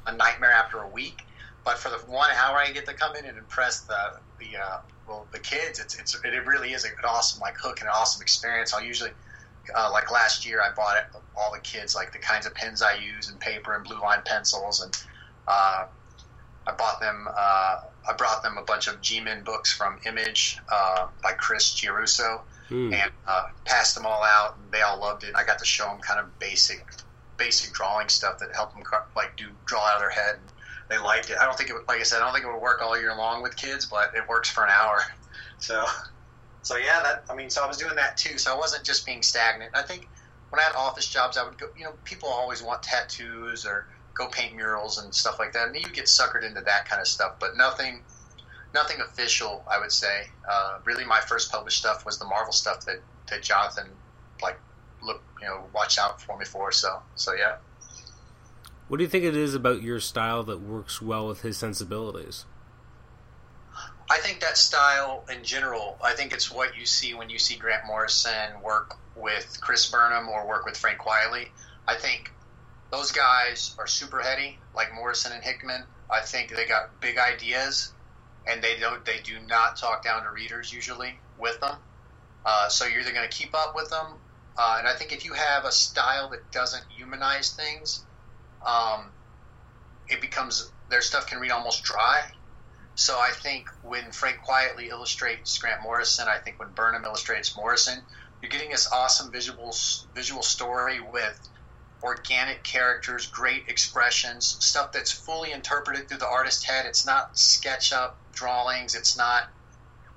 a 0.06 0.16
nightmare 0.16 0.52
after 0.52 0.80
a 0.80 0.88
week. 0.88 1.24
But 1.66 1.78
for 1.78 1.90
the 1.90 1.98
one 2.10 2.30
hour 2.32 2.58
I 2.58 2.72
get 2.72 2.86
to 2.86 2.94
come 2.94 3.16
in 3.16 3.26
and 3.26 3.38
impress 3.38 3.82
the 3.82 3.98
the 4.40 4.58
uh, 4.58 4.78
well 5.08 5.28
the 5.32 5.40
kids, 5.40 5.80
it's 5.80 5.98
it's 6.00 6.16
it 6.24 6.46
really 6.46 6.74
is 6.74 6.84
an 6.84 6.92
awesome 7.04 7.42
like 7.42 7.58
hook 7.58 7.80
and 7.80 7.90
an 7.90 7.96
awesome 7.96 8.22
experience. 8.22 8.74
I'll 8.74 8.84
usually 8.84 9.12
uh, 9.76 9.90
like 9.92 10.12
last 10.12 10.46
year 10.46 10.62
I 10.62 10.74
bought 10.74 10.98
it, 10.98 11.06
all 11.36 11.54
the 11.54 11.60
kids 11.60 11.96
like 11.96 12.14
the 12.14 12.20
kinds 12.20 12.46
of 12.46 12.54
pens 12.54 12.82
I 12.82 12.96
use 12.96 13.30
and 13.30 13.40
paper 13.40 13.76
and 13.76 13.84
blue 13.84 14.00
line 14.00 14.22
pencils 14.26 14.82
and 14.82 14.98
uh, 15.48 15.86
I 16.68 16.72
bought 16.74 17.00
them. 17.00 17.28
Uh, 17.30 17.80
I 18.10 18.14
brought 18.14 18.44
them 18.44 18.58
a 18.58 18.62
bunch 18.62 18.88
of 18.88 19.02
G-Men 19.02 19.44
books 19.44 19.74
from 19.74 20.00
Image 20.06 20.60
uh, 20.70 21.08
by 21.24 21.34
Chris 21.34 21.74
Giarrusso 21.74 22.42
mm. 22.70 22.94
and 22.94 23.12
uh, 23.28 23.48
passed 23.66 23.96
them 23.96 24.06
all 24.06 24.24
out, 24.24 24.58
and 24.58 24.72
they 24.72 24.82
all 24.82 25.00
loved 25.00 25.24
it. 25.24 25.36
I 25.36 25.46
got 25.46 25.60
to 25.60 25.66
show 25.66 25.86
them 25.86 26.00
kind 26.00 26.20
of 26.20 26.40
basic, 26.40 26.86
basic 27.38 27.74
drawing 27.74 28.10
stuff 28.10 28.40
that 28.40 28.54
helped 28.54 28.76
them 28.76 28.84
like 29.16 29.36
do 29.38 29.46
draw 29.66 29.80
out 29.80 29.96
of 29.96 30.02
their 30.02 30.10
head. 30.10 30.36
And 30.36 30.52
they 30.90 30.98
liked 30.98 31.30
it. 31.30 31.38
I 31.40 31.46
don't 31.46 31.58
think 31.58 31.70
it 31.70 31.74
would, 31.74 31.88
like 31.88 32.00
I 32.00 32.04
said, 32.04 32.18
I 32.18 32.26
don't 32.26 32.34
think 32.34 32.46
it 32.46 32.52
would 32.52 32.62
work 32.62 32.82
all 32.82 33.00
year 33.00 33.16
long 33.16 33.42
with 33.42 33.56
kids, 33.56 33.86
but 33.86 34.14
it 34.16 34.28
works 34.28 34.50
for 34.50 34.64
an 34.64 34.72
hour. 34.72 35.02
So, 35.60 35.84
so 36.62 36.78
yeah, 36.78 37.02
that 37.02 37.24
I 37.32 37.36
mean, 37.36 37.50
so 37.50 37.64
I 37.64 37.68
was 37.68 37.78
doing 37.78 37.96
that 37.96 38.16
too. 38.16 38.38
So 38.38 38.54
I 38.54 38.56
wasn't 38.56 38.84
just 38.84 39.08
being 39.08 39.24
stagnant. 39.24 39.72
I 39.74 39.82
think 39.82 40.08
when 40.50 40.60
I 40.60 40.64
had 40.64 40.76
office 40.76 41.08
jobs, 41.08 41.36
I 41.36 41.44
would 41.44 41.58
go. 41.58 41.66
You 41.76 41.86
know, 41.86 41.94
people 42.04 42.30
always 42.30 42.62
want 42.62 42.84
tattoos 42.84 43.66
or 43.66 43.88
go 44.14 44.28
paint 44.28 44.56
murals 44.56 45.00
and 45.00 45.16
stuff 45.16 45.40
like 45.40 45.54
that, 45.54 45.68
and 45.68 45.76
you 45.76 45.82
get 45.92 46.06
suckered 46.06 46.44
into 46.44 46.62
that 46.62 46.88
kind 46.88 47.02
of 47.02 47.08
stuff. 47.08 47.40
But 47.40 47.58
nothing, 47.58 48.04
nothing 48.74 49.02
official. 49.02 49.64
I 49.68 49.80
would 49.80 49.92
say. 49.92 50.28
Uh, 50.48 50.78
really, 50.86 51.06
my 51.06 51.22
first 51.22 51.52
published 51.52 51.80
stuff 51.80 52.06
was 52.06 52.20
the 52.20 52.26
Marvel 52.26 52.54
stuff 52.54 52.86
that 52.86 53.02
that 53.32 53.42
Jonathan 53.42 53.88
like 54.44 54.60
look 55.02 55.24
you 55.42 55.48
know 55.48 55.64
watch 55.74 55.98
out 55.98 56.22
for 56.22 56.38
me 56.38 56.46
for. 56.46 56.72
So 56.72 57.02
so 57.16 57.34
yeah. 57.34 57.56
What 58.88 58.98
do 58.98 59.04
you 59.04 59.10
think 59.10 59.26
it 59.26 59.36
is 59.36 59.54
about 59.54 59.82
your 59.82 60.00
style 60.00 60.44
that 60.44 60.62
works 60.62 61.02
well 61.02 61.28
with 61.28 61.42
his 61.42 61.58
sensibilities? 61.58 62.46
I 64.10 64.20
think 64.20 64.40
that 64.40 64.58
style 64.58 65.26
in 65.30 65.44
general, 65.44 65.98
I 66.02 66.14
think 66.14 66.32
it's 66.32 66.50
what 66.50 66.78
you 66.78 66.86
see 66.86 67.14
when 67.14 67.30
you 67.30 67.38
see 67.38 67.58
Grant 67.58 67.86
Morrison 67.86 68.62
work 68.64 68.96
with 69.18 69.58
Chris 69.60 69.90
Burnham 69.92 70.30
or 70.30 70.48
work 70.48 70.66
with 70.66 70.78
Frank 70.78 71.00
Quitely. 71.00 71.50
I 71.86 71.96
think 71.96 72.32
those 72.90 73.12
guys 73.12 73.76
are 73.78 73.88
super 73.88 74.22
heady, 74.22 74.58
like 74.74 74.94
Morrison 74.96 75.34
and 75.34 75.44
Hickman. 75.44 75.84
I 76.10 76.22
think 76.22 76.56
they 76.56 76.66
got 76.66 77.02
big 77.02 77.18
ideas, 77.18 77.92
and 78.48 78.62
they 78.62 78.80
don't 78.80 79.04
they 79.04 79.20
do 79.22 79.38
not 79.48 79.76
talk 79.76 80.06
down 80.06 80.24
to 80.24 80.32
readers 80.32 80.72
usually 80.72 81.20
with 81.38 81.60
them. 81.60 81.76
Uh, 82.46 82.70
so 82.70 82.86
you're 82.86 83.02
either 83.02 83.12
going 83.12 83.30
to 83.30 83.38
keep 83.38 83.54
up 83.54 83.76
with 83.76 83.90
them, 83.90 84.14
uh, 84.58 84.78
and 84.80 84.88
I 84.88 84.94
think 84.94 85.12
if 85.12 85.26
you 85.26 85.34
have 85.34 85.66
a 85.66 85.72
style 85.74 86.30
that 86.30 86.50
doesn't 86.54 86.86
humanize 86.90 87.52
things, 87.52 88.06
um, 88.68 89.12
it 90.08 90.22
becomes 90.22 90.72
their 90.90 91.02
stuff 91.02 91.28
can 91.28 91.40
read 91.40 91.52
almost 91.52 91.84
dry. 91.84 92.22
So 92.96 93.18
I 93.18 93.32
think 93.32 93.70
when 93.82 94.12
Frank 94.12 94.40
Quitely 94.48 94.90
illustrates 94.90 95.58
Grant 95.58 95.82
Morrison, 95.84 96.28
I 96.28 96.38
think 96.38 96.60
when 96.60 96.72
Burnham 96.72 97.06
illustrates 97.06 97.56
Morrison, 97.56 98.02
you're 98.42 98.50
getting 98.50 98.72
this 98.72 98.90
awesome 98.92 99.32
visual 99.32 99.74
visual 100.14 100.44
story 100.44 101.00
with 101.00 101.40
organic 102.04 102.64
characters, 102.64 103.28
great 103.28 103.68
expressions, 103.68 104.58
stuff 104.60 104.92
that's 104.92 105.12
fully 105.12 105.52
interpreted 105.52 106.08
through 106.08 106.20
the 106.20 106.28
artist's 106.28 106.64
head. 106.64 106.86
It's 106.86 107.06
not 107.06 107.34
SketchUp 107.36 108.12
drawings. 108.34 108.96
It's 108.96 109.18
not 109.18 109.44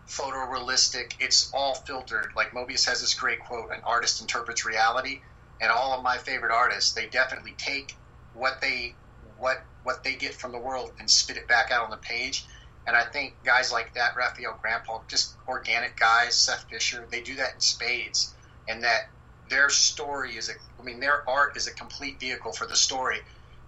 photorealistic. 0.08 1.14
It's 1.20 1.50
all 1.54 1.74
filtered. 1.74 2.32
Like 2.34 2.50
Mobius 2.50 2.86
has 2.86 3.00
this 3.00 3.14
great 3.14 3.40
quote: 3.40 3.70
"An 3.72 3.82
artist 3.84 4.20
interprets 4.20 4.64
reality." 4.64 5.22
And 5.60 5.70
all 5.70 5.92
of 5.92 6.02
my 6.02 6.16
favorite 6.16 6.52
artists, 6.52 6.92
they 6.92 7.06
definitely 7.06 7.54
take 7.58 7.94
what 8.34 8.60
they 8.60 8.94
what 9.38 9.62
what 9.82 10.04
they 10.04 10.14
get 10.14 10.34
from 10.34 10.52
the 10.52 10.58
world 10.58 10.92
and 10.98 11.10
spit 11.10 11.36
it 11.36 11.48
back 11.48 11.70
out 11.70 11.84
on 11.84 11.90
the 11.90 11.96
page. 11.96 12.44
And 12.86 12.96
I 12.96 13.04
think 13.04 13.34
guys 13.44 13.72
like 13.72 13.94
that, 13.94 14.16
Rafael 14.16 14.58
Grampá, 14.62 15.06
just 15.08 15.36
organic 15.46 15.98
guys, 15.98 16.34
Seth 16.34 16.64
Fisher, 16.68 17.06
they 17.10 17.20
do 17.20 17.36
that 17.36 17.54
in 17.54 17.60
spades. 17.60 18.34
And 18.68 18.82
that 18.84 19.08
their 19.48 19.68
story 19.68 20.36
is 20.36 20.48
a, 20.48 20.52
I 20.78 20.84
mean, 20.84 21.00
their 21.00 21.28
art 21.28 21.56
is 21.56 21.66
a 21.66 21.72
complete 21.72 22.18
vehicle 22.18 22.52
for 22.52 22.66
the 22.66 22.76
story. 22.76 23.18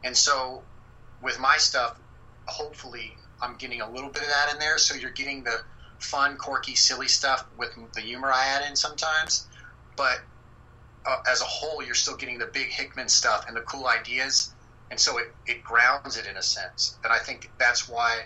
And 0.04 0.16
so 0.16 0.62
with 1.20 1.38
my 1.38 1.56
stuff, 1.58 1.98
hopefully 2.46 3.16
I'm 3.40 3.56
getting 3.56 3.80
a 3.80 3.90
little 3.90 4.10
bit 4.10 4.22
of 4.22 4.28
that 4.28 4.52
in 4.52 4.58
there. 4.58 4.78
So 4.78 4.94
you're 4.94 5.10
getting 5.10 5.44
the 5.44 5.62
fun, 5.98 6.36
quirky, 6.36 6.74
silly 6.74 7.08
stuff 7.08 7.44
with 7.56 7.74
the 7.94 8.00
humor 8.00 8.30
I 8.32 8.46
add 8.46 8.68
in 8.68 8.76
sometimes. 8.76 9.46
But 9.96 10.20
uh, 11.06 11.22
as 11.30 11.40
a 11.40 11.44
whole, 11.44 11.82
you're 11.82 11.94
still 11.94 12.16
getting 12.16 12.38
the 12.38 12.46
big 12.46 12.68
Hickman 12.68 13.08
stuff 13.08 13.46
and 13.48 13.56
the 13.56 13.60
cool 13.62 13.86
ideas. 13.86 14.52
And 14.90 15.00
so 15.00 15.18
it, 15.18 15.34
it 15.46 15.64
grounds 15.64 16.16
it 16.16 16.26
in 16.26 16.36
a 16.36 16.42
sense. 16.42 16.98
And 17.02 17.12
I 17.12 17.18
think 17.18 17.50
that's 17.58 17.88
why 17.88 18.24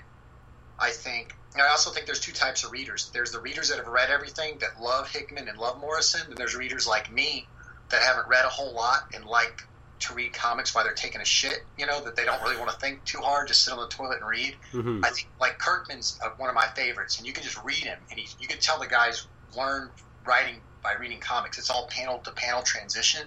I 0.78 0.90
think 0.90 1.34
I 1.56 1.68
also 1.68 1.90
think 1.90 2.06
there's 2.06 2.20
two 2.20 2.32
types 2.32 2.64
of 2.64 2.72
readers. 2.72 3.10
There's 3.14 3.30
the 3.30 3.40
readers 3.40 3.70
that 3.70 3.78
have 3.78 3.86
read 3.86 4.10
everything 4.10 4.58
that 4.58 4.80
love 4.80 5.08
Hickman 5.08 5.48
and 5.48 5.58
love 5.58 5.80
Morrison, 5.80 6.22
and 6.28 6.36
there's 6.36 6.54
readers 6.54 6.86
like 6.86 7.10
me 7.10 7.46
that 7.88 8.02
haven't 8.02 8.28
read 8.28 8.44
a 8.44 8.48
whole 8.48 8.74
lot 8.74 9.08
and 9.14 9.24
like 9.24 9.62
to 10.00 10.14
read 10.14 10.34
comics 10.34 10.74
while 10.74 10.84
they're 10.84 10.92
taking 10.92 11.20
a 11.20 11.24
shit. 11.24 11.64
You 11.78 11.86
know 11.86 12.04
that 12.04 12.16
they 12.16 12.24
don't 12.24 12.42
really 12.42 12.58
want 12.58 12.70
to 12.70 12.76
think 12.76 13.04
too 13.04 13.18
hard, 13.18 13.48
just 13.48 13.64
sit 13.64 13.72
on 13.72 13.78
the 13.78 13.88
toilet 13.88 14.18
and 14.20 14.28
read. 14.28 14.56
Mm-hmm. 14.72 15.04
I 15.04 15.10
think 15.10 15.28
like 15.40 15.58
Kirkman's 15.58 16.18
uh, 16.22 16.30
one 16.36 16.50
of 16.50 16.54
my 16.54 16.66
favorites, 16.74 17.18
and 17.18 17.26
you 17.26 17.32
can 17.32 17.42
just 17.42 17.62
read 17.64 17.76
him, 17.76 17.98
and 18.10 18.18
he, 18.18 18.28
you 18.38 18.48
can 18.48 18.58
tell 18.58 18.78
the 18.78 18.86
guys 18.86 19.26
learned 19.56 19.90
writing 20.26 20.56
by 20.86 20.92
reading 21.00 21.18
comics. 21.18 21.58
It's 21.58 21.68
all 21.68 21.88
panel 21.88 22.18
to 22.18 22.30
panel 22.30 22.62
transition, 22.62 23.22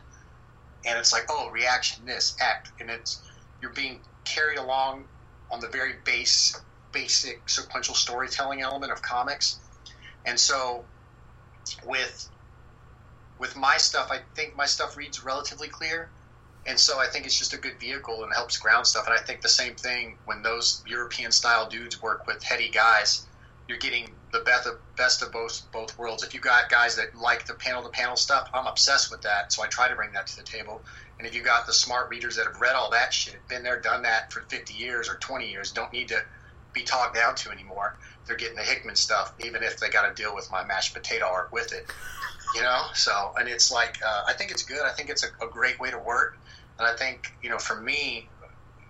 and 0.86 0.98
it's 0.98 1.12
like 1.12 1.26
oh 1.30 1.50
reaction 1.52 2.06
this 2.06 2.38
act, 2.40 2.72
and 2.80 2.90
it's 2.90 3.22
you're 3.62 3.74
being 3.74 4.00
carried 4.24 4.58
along 4.58 5.04
on 5.52 5.60
the 5.60 5.68
very 5.68 5.96
base 6.06 6.58
basic 6.94 7.50
sequential 7.50 7.96
storytelling 7.96 8.62
element 8.62 8.94
of 8.94 9.02
comics. 9.02 9.60
And 10.26 10.40
so 10.40 10.86
with 11.86 12.30
with 13.40 13.58
my 13.58 13.76
stuff, 13.76 14.10
I 14.10 14.20
think 14.36 14.56
my 14.56 14.66
stuff 14.66 14.96
reads 14.96 15.22
relatively 15.24 15.68
clear. 15.68 16.10
And 16.66 16.80
so 16.80 17.00
I 17.00 17.08
think 17.08 17.26
it's 17.26 17.38
just 17.38 17.54
a 17.54 17.58
good 17.58 17.78
vehicle 17.80 18.24
and 18.24 18.34
helps 18.34 18.58
ground 18.58 18.88
stuff. 18.88 19.06
And 19.06 19.14
I 19.14 19.22
think 19.22 19.42
the 19.42 19.50
same 19.50 19.76
thing 19.76 20.18
when 20.26 20.44
those 20.44 20.82
European 20.86 21.32
style 21.32 21.68
dudes 21.68 22.02
work 22.02 22.26
with 22.26 22.42
heady 22.44 22.70
guys, 22.70 23.28
you're 23.68 23.78
getting 23.78 24.10
the 24.32 24.40
best 24.42 24.68
of, 24.68 24.80
best 24.96 25.22
of 25.22 25.32
both 25.32 25.66
both 25.72 25.98
worlds. 25.98 26.24
If 26.24 26.34
you 26.34 26.40
got 26.40 26.70
guys 26.70 26.96
that 26.98 27.16
like 27.16 27.46
the 27.46 27.54
panel 27.54 27.84
to 27.84 27.90
panel 27.90 28.16
stuff, 28.16 28.50
I'm 28.54 28.68
obsessed 28.68 29.12
with 29.12 29.22
that. 29.24 29.52
So 29.52 29.64
I 29.64 29.68
try 29.68 29.88
to 29.88 29.96
bring 29.96 30.12
that 30.14 30.28
to 30.28 30.38
the 30.38 30.44
table. 30.44 30.82
And 31.18 31.28
if 31.28 31.36
you 31.36 31.42
got 31.42 31.66
the 31.66 31.74
smart 31.74 32.10
readers 32.10 32.36
that 32.38 32.46
have 32.46 32.62
read 32.62 32.76
all 32.76 32.92
that 32.92 33.14
shit, 33.14 33.36
been 33.48 33.64
there, 33.64 33.80
done 33.80 34.04
that 34.04 34.32
for 34.32 34.42
50 34.42 34.74
years 34.74 35.10
or 35.10 35.16
20 35.16 35.50
years, 35.50 35.72
don't 35.72 35.92
need 35.92 36.08
to 36.10 36.22
be 36.74 36.84
talked 36.84 37.16
down 37.16 37.36
to 37.36 37.52
anymore. 37.52 37.98
They're 38.26 38.38
getting 38.38 38.56
the 38.56 38.64
Hickman 38.64 38.96
stuff, 38.96 39.34
even 39.44 39.64
if 39.64 39.80
they 39.80 39.90
got 39.90 40.08
to 40.08 40.22
deal 40.22 40.34
with 40.36 40.50
my 40.52 40.64
mashed 40.64 40.94
potato 40.94 41.26
art 41.26 41.52
with 41.52 41.74
it. 41.74 41.92
You 42.56 42.62
know, 42.62 42.82
so 42.94 43.34
and 43.38 43.48
it's 43.48 43.72
like 43.72 44.00
uh, 44.06 44.24
I 44.28 44.34
think 44.34 44.52
it's 44.52 44.64
good. 44.64 44.82
I 44.84 44.92
think 44.92 45.10
it's 45.10 45.24
a, 45.24 45.46
a 45.46 45.50
great 45.50 45.80
way 45.80 45.92
to 45.92 46.00
work, 46.00 46.38
and 46.80 46.88
I 46.88 46.96
think 46.96 47.32
you 47.44 47.50
know 47.52 47.60
for 47.60 47.80
me, 47.80 48.28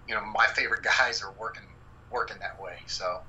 you 0.08 0.16
know, 0.16 0.26
my 0.26 0.48
favorite 0.48 0.84
guys 1.00 1.22
are 1.22 1.32
working 1.40 1.64
working 2.12 2.38
that 2.40 2.62
way. 2.62 2.78
So, 2.88 3.20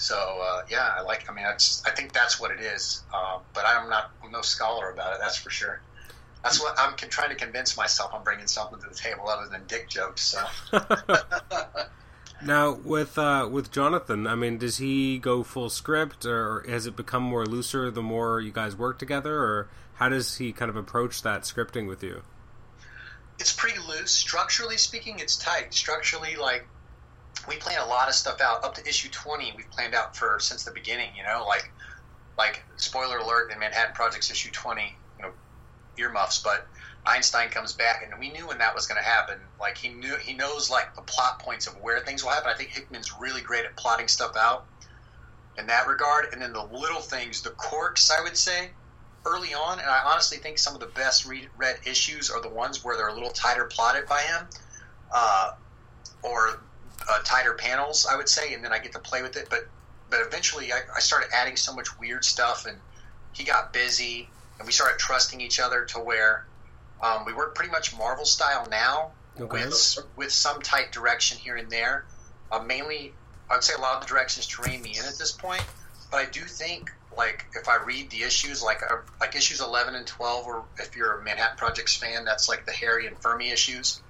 so 0.00 0.16
uh, 0.16 0.62
yeah, 0.70 0.94
I 0.96 1.02
like. 1.02 1.30
I 1.30 1.34
mean, 1.34 1.44
I, 1.44 1.52
I 1.52 1.90
think 1.90 2.12
that's 2.12 2.40
what 2.40 2.50
it 2.50 2.60
is. 2.60 3.02
Uh, 3.12 3.38
but 3.52 3.66
I'm 3.66 3.90
not 3.90 4.10
I'm 4.24 4.32
no 4.32 4.40
scholar 4.40 4.90
about 4.90 5.12
it. 5.14 5.18
That's 5.20 5.36
for 5.36 5.50
sure. 5.50 5.82
That's 6.42 6.58
what 6.58 6.74
I'm 6.78 6.96
trying 6.96 7.28
to 7.28 7.34
convince 7.34 7.76
myself. 7.76 8.12
I'm 8.14 8.24
bringing 8.24 8.46
something 8.46 8.80
to 8.80 8.88
the 8.88 8.94
table 8.94 9.28
other 9.28 9.46
than 9.48 9.66
dick 9.66 9.90
jokes. 9.90 10.22
So. 10.22 10.80
Now 12.42 12.72
with 12.72 13.18
uh, 13.18 13.46
with 13.52 13.70
Jonathan, 13.70 14.26
I 14.26 14.34
mean, 14.34 14.56
does 14.56 14.78
he 14.78 15.18
go 15.18 15.42
full 15.42 15.68
script, 15.68 16.24
or 16.24 16.64
has 16.66 16.86
it 16.86 16.96
become 16.96 17.22
more 17.22 17.44
looser 17.44 17.90
the 17.90 18.00
more 18.00 18.40
you 18.40 18.50
guys 18.50 18.74
work 18.74 18.98
together, 18.98 19.40
or 19.40 19.68
how 19.96 20.08
does 20.08 20.38
he 20.38 20.50
kind 20.50 20.70
of 20.70 20.76
approach 20.76 21.20
that 21.20 21.42
scripting 21.42 21.86
with 21.86 22.02
you? 22.02 22.22
It's 23.38 23.52
pretty 23.52 23.78
loose. 23.78 24.10
Structurally 24.10 24.78
speaking, 24.78 25.18
it's 25.18 25.36
tight. 25.36 25.74
Structurally, 25.74 26.36
like 26.36 26.66
we 27.48 27.56
plan 27.56 27.80
a 27.80 27.86
lot 27.86 28.08
of 28.08 28.14
stuff 28.14 28.40
out 28.40 28.64
up 28.64 28.74
to 28.76 28.86
issue 28.88 29.08
twenty. 29.10 29.52
We've 29.56 29.70
planned 29.70 29.94
out 29.94 30.16
for 30.16 30.38
since 30.40 30.64
the 30.64 30.72
beginning. 30.72 31.10
You 31.16 31.24
know, 31.24 31.44
like 31.46 31.72
like 32.38 32.62
spoiler 32.76 33.18
alert 33.18 33.52
in 33.52 33.58
Manhattan 33.58 33.94
Projects 33.94 34.30
issue 34.30 34.50
twenty. 34.50 34.96
You 35.18 35.26
know, 35.26 35.32
earmuffs, 35.98 36.42
but 36.42 36.66
Einstein 37.06 37.48
comes 37.48 37.72
back, 37.72 38.02
and 38.02 38.18
we 38.20 38.30
knew 38.30 38.46
when 38.46 38.58
that 38.58 38.74
was 38.74 38.86
going 38.86 38.98
to 38.98 39.08
happen. 39.08 39.38
Like 39.58 39.78
he 39.78 39.88
knew, 39.88 40.16
he 40.16 40.34
knows 40.34 40.70
like 40.70 40.94
the 40.94 41.02
plot 41.02 41.38
points 41.38 41.66
of 41.66 41.74
where 41.80 42.00
things 42.00 42.22
will 42.22 42.30
happen. 42.30 42.50
I 42.50 42.56
think 42.56 42.70
Hickman's 42.70 43.12
really 43.18 43.40
great 43.40 43.64
at 43.64 43.76
plotting 43.76 44.08
stuff 44.08 44.36
out 44.36 44.66
in 45.58 45.66
that 45.66 45.86
regard. 45.86 46.26
And 46.32 46.40
then 46.40 46.52
the 46.52 46.62
little 46.64 47.00
things, 47.00 47.42
the 47.42 47.50
quirks, 47.50 48.10
I 48.10 48.22
would 48.22 48.36
say, 48.36 48.70
early 49.24 49.54
on. 49.54 49.78
And 49.78 49.88
I 49.88 50.02
honestly 50.04 50.38
think 50.38 50.58
some 50.58 50.74
of 50.74 50.80
the 50.80 50.86
best 50.88 51.26
read, 51.26 51.48
read 51.56 51.78
issues 51.86 52.30
are 52.30 52.40
the 52.40 52.48
ones 52.48 52.84
where 52.84 52.96
they're 52.96 53.08
a 53.08 53.14
little 53.14 53.30
tighter 53.30 53.64
plotted 53.64 54.06
by 54.06 54.20
him, 54.20 54.46
uh, 55.14 55.52
or 56.22 56.62
uh, 57.08 57.18
tighter 57.24 57.54
panels, 57.54 58.06
I 58.10 58.16
would 58.16 58.28
say. 58.28 58.54
And 58.54 58.64
then 58.64 58.72
I 58.72 58.78
get 58.78 58.92
to 58.92 58.98
play 58.98 59.22
with 59.22 59.36
it. 59.36 59.48
But 59.50 59.68
but 60.10 60.20
eventually, 60.20 60.72
I, 60.72 60.80
I 60.96 61.00
started 61.00 61.30
adding 61.32 61.56
so 61.56 61.74
much 61.74 61.98
weird 61.98 62.24
stuff, 62.24 62.66
and 62.66 62.76
he 63.32 63.44
got 63.44 63.72
busy, 63.72 64.28
and 64.58 64.66
we 64.66 64.72
started 64.72 64.98
trusting 64.98 65.40
each 65.40 65.60
other 65.60 65.84
to 65.86 66.00
where 66.00 66.46
um, 67.00 67.24
we 67.24 67.32
work 67.32 67.54
pretty 67.54 67.70
much 67.70 67.96
Marvel 67.96 68.24
style 68.24 68.66
now, 68.70 69.12
okay. 69.38 69.66
with 69.66 69.98
with 70.16 70.32
some 70.32 70.60
tight 70.62 70.92
direction 70.92 71.38
here 71.38 71.56
and 71.56 71.70
there. 71.70 72.04
Uh, 72.50 72.58
mainly, 72.58 73.12
I 73.48 73.54
would 73.54 73.64
say 73.64 73.74
a 73.74 73.80
lot 73.80 73.94
of 73.94 74.02
the 74.02 74.08
directions 74.08 74.46
to 74.48 74.62
rein 74.62 74.82
me 74.82 74.96
in 74.98 75.04
at 75.04 75.16
this 75.16 75.32
point. 75.32 75.64
But 76.10 76.26
I 76.26 76.28
do 76.28 76.40
think, 76.40 76.90
like, 77.16 77.46
if 77.54 77.68
I 77.68 77.76
read 77.84 78.10
the 78.10 78.24
issues, 78.24 78.64
like 78.64 78.82
uh, 78.82 78.96
like 79.20 79.36
issues 79.36 79.60
eleven 79.60 79.94
and 79.94 80.06
twelve, 80.06 80.44
or 80.44 80.64
if 80.78 80.96
you're 80.96 81.20
a 81.20 81.22
Manhattan 81.22 81.56
Projects 81.56 81.96
fan, 81.96 82.24
that's 82.24 82.48
like 82.48 82.66
the 82.66 82.72
Harry 82.72 83.06
and 83.06 83.16
Fermi 83.18 83.50
issues. 83.50 84.02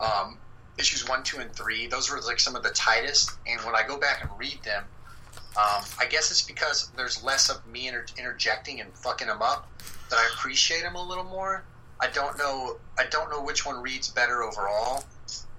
Um, 0.00 0.38
issues 0.78 1.08
one, 1.08 1.22
two, 1.22 1.38
and 1.40 1.52
three, 1.52 1.86
those 1.86 2.10
were 2.10 2.20
like 2.20 2.40
some 2.40 2.56
of 2.56 2.62
the 2.62 2.70
tightest. 2.70 3.32
And 3.46 3.60
when 3.62 3.74
I 3.74 3.86
go 3.86 3.98
back 3.98 4.22
and 4.22 4.30
read 4.38 4.58
them, 4.64 4.84
um, 5.56 5.82
I 5.98 6.06
guess 6.08 6.30
it's 6.30 6.42
because 6.42 6.90
there's 6.96 7.22
less 7.24 7.50
of 7.50 7.66
me 7.66 7.88
inter- 7.88 8.06
interjecting 8.16 8.80
and 8.80 8.92
fucking 8.94 9.26
them 9.26 9.42
up 9.42 9.68
that 10.10 10.16
I 10.16 10.28
appreciate 10.34 10.82
them 10.82 10.94
a 10.94 11.02
little 11.02 11.24
more. 11.24 11.64
I 12.00 12.06
don't 12.08 12.38
know. 12.38 12.76
I 12.96 13.06
don't 13.06 13.30
know 13.30 13.42
which 13.42 13.66
one 13.66 13.82
reads 13.82 14.08
better 14.08 14.42
overall. 14.42 15.04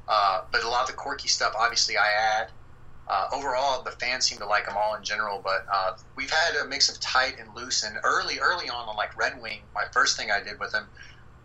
Uh, 0.07 0.41
but 0.51 0.63
a 0.63 0.69
lot 0.69 0.81
of 0.81 0.87
the 0.87 0.93
quirky 0.93 1.27
stuff, 1.27 1.53
obviously, 1.57 1.97
I 1.97 2.07
add. 2.39 2.49
Uh, 3.07 3.27
overall, 3.33 3.83
the 3.83 3.91
fans 3.91 4.25
seem 4.25 4.37
to 4.37 4.45
like 4.45 4.65
them 4.65 4.75
all 4.77 4.95
in 4.95 5.03
general. 5.03 5.41
But 5.43 5.65
uh, 5.71 5.97
we've 6.15 6.31
had 6.31 6.55
a 6.55 6.65
mix 6.67 6.89
of 6.89 6.99
tight 6.99 7.35
and 7.39 7.53
loose. 7.55 7.83
And 7.83 7.97
early, 8.03 8.39
early 8.39 8.69
on, 8.69 8.87
on 8.87 8.95
like 8.95 9.17
Red 9.17 9.41
Wing, 9.41 9.59
my 9.75 9.83
first 9.91 10.17
thing 10.17 10.31
I 10.31 10.41
did 10.41 10.59
with 10.59 10.73
him, 10.73 10.85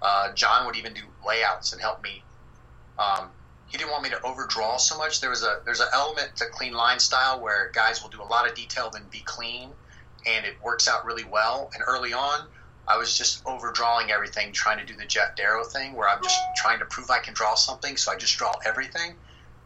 uh, 0.01 0.33
John 0.35 0.67
would 0.67 0.77
even 0.77 0.95
do 0.95 1.03
layouts 1.27 1.73
and 1.73 1.81
help 1.83 2.03
me. 2.03 2.23
Um, 2.99 3.31
he 3.69 3.79
didn't 3.79 3.91
want 3.91 4.03
me 4.03 4.11
to 4.11 4.23
overdraw 4.23 4.77
so 4.77 4.97
much. 4.99 5.21
There 5.21 5.31
was 5.31 5.43
a 5.43 5.61
there's 5.65 5.81
an 5.81 5.89
element 5.93 6.37
to 6.37 6.47
clean 6.47 6.73
line 6.73 6.99
style 6.99 7.41
where 7.41 7.71
guys 7.75 8.03
will 8.03 8.11
do 8.11 8.23
a 8.23 8.25
lot 8.25 8.49
of 8.49 8.55
detail 8.55 8.91
then 8.91 9.05
be 9.11 9.21
clean, 9.21 9.71
and 10.27 10.45
it 10.47 10.55
works 10.63 10.89
out 10.89 11.05
really 11.05 11.25
well. 11.25 11.71
And 11.75 11.83
early 11.87 12.13
on, 12.13 12.47
I 12.87 12.99
was 12.99 13.17
just 13.17 13.45
overdrawing 13.47 14.11
everything, 14.11 14.53
trying 14.53 14.79
to 14.79 14.85
do 14.85 14.95
the 14.95 15.05
Geof 15.05 15.37
Darrow 15.37 15.65
thing, 15.65 15.95
where 15.95 16.09
I'm 16.09 16.23
just 16.23 16.39
trying 16.57 16.79
to 16.81 16.85
prove 16.85 17.11
I 17.11 17.19
can 17.19 17.35
draw 17.35 17.55
something, 17.55 17.97
so 17.97 18.13
I 18.13 18.17
just 18.17 18.37
draw 18.37 18.53
everything. 18.65 19.15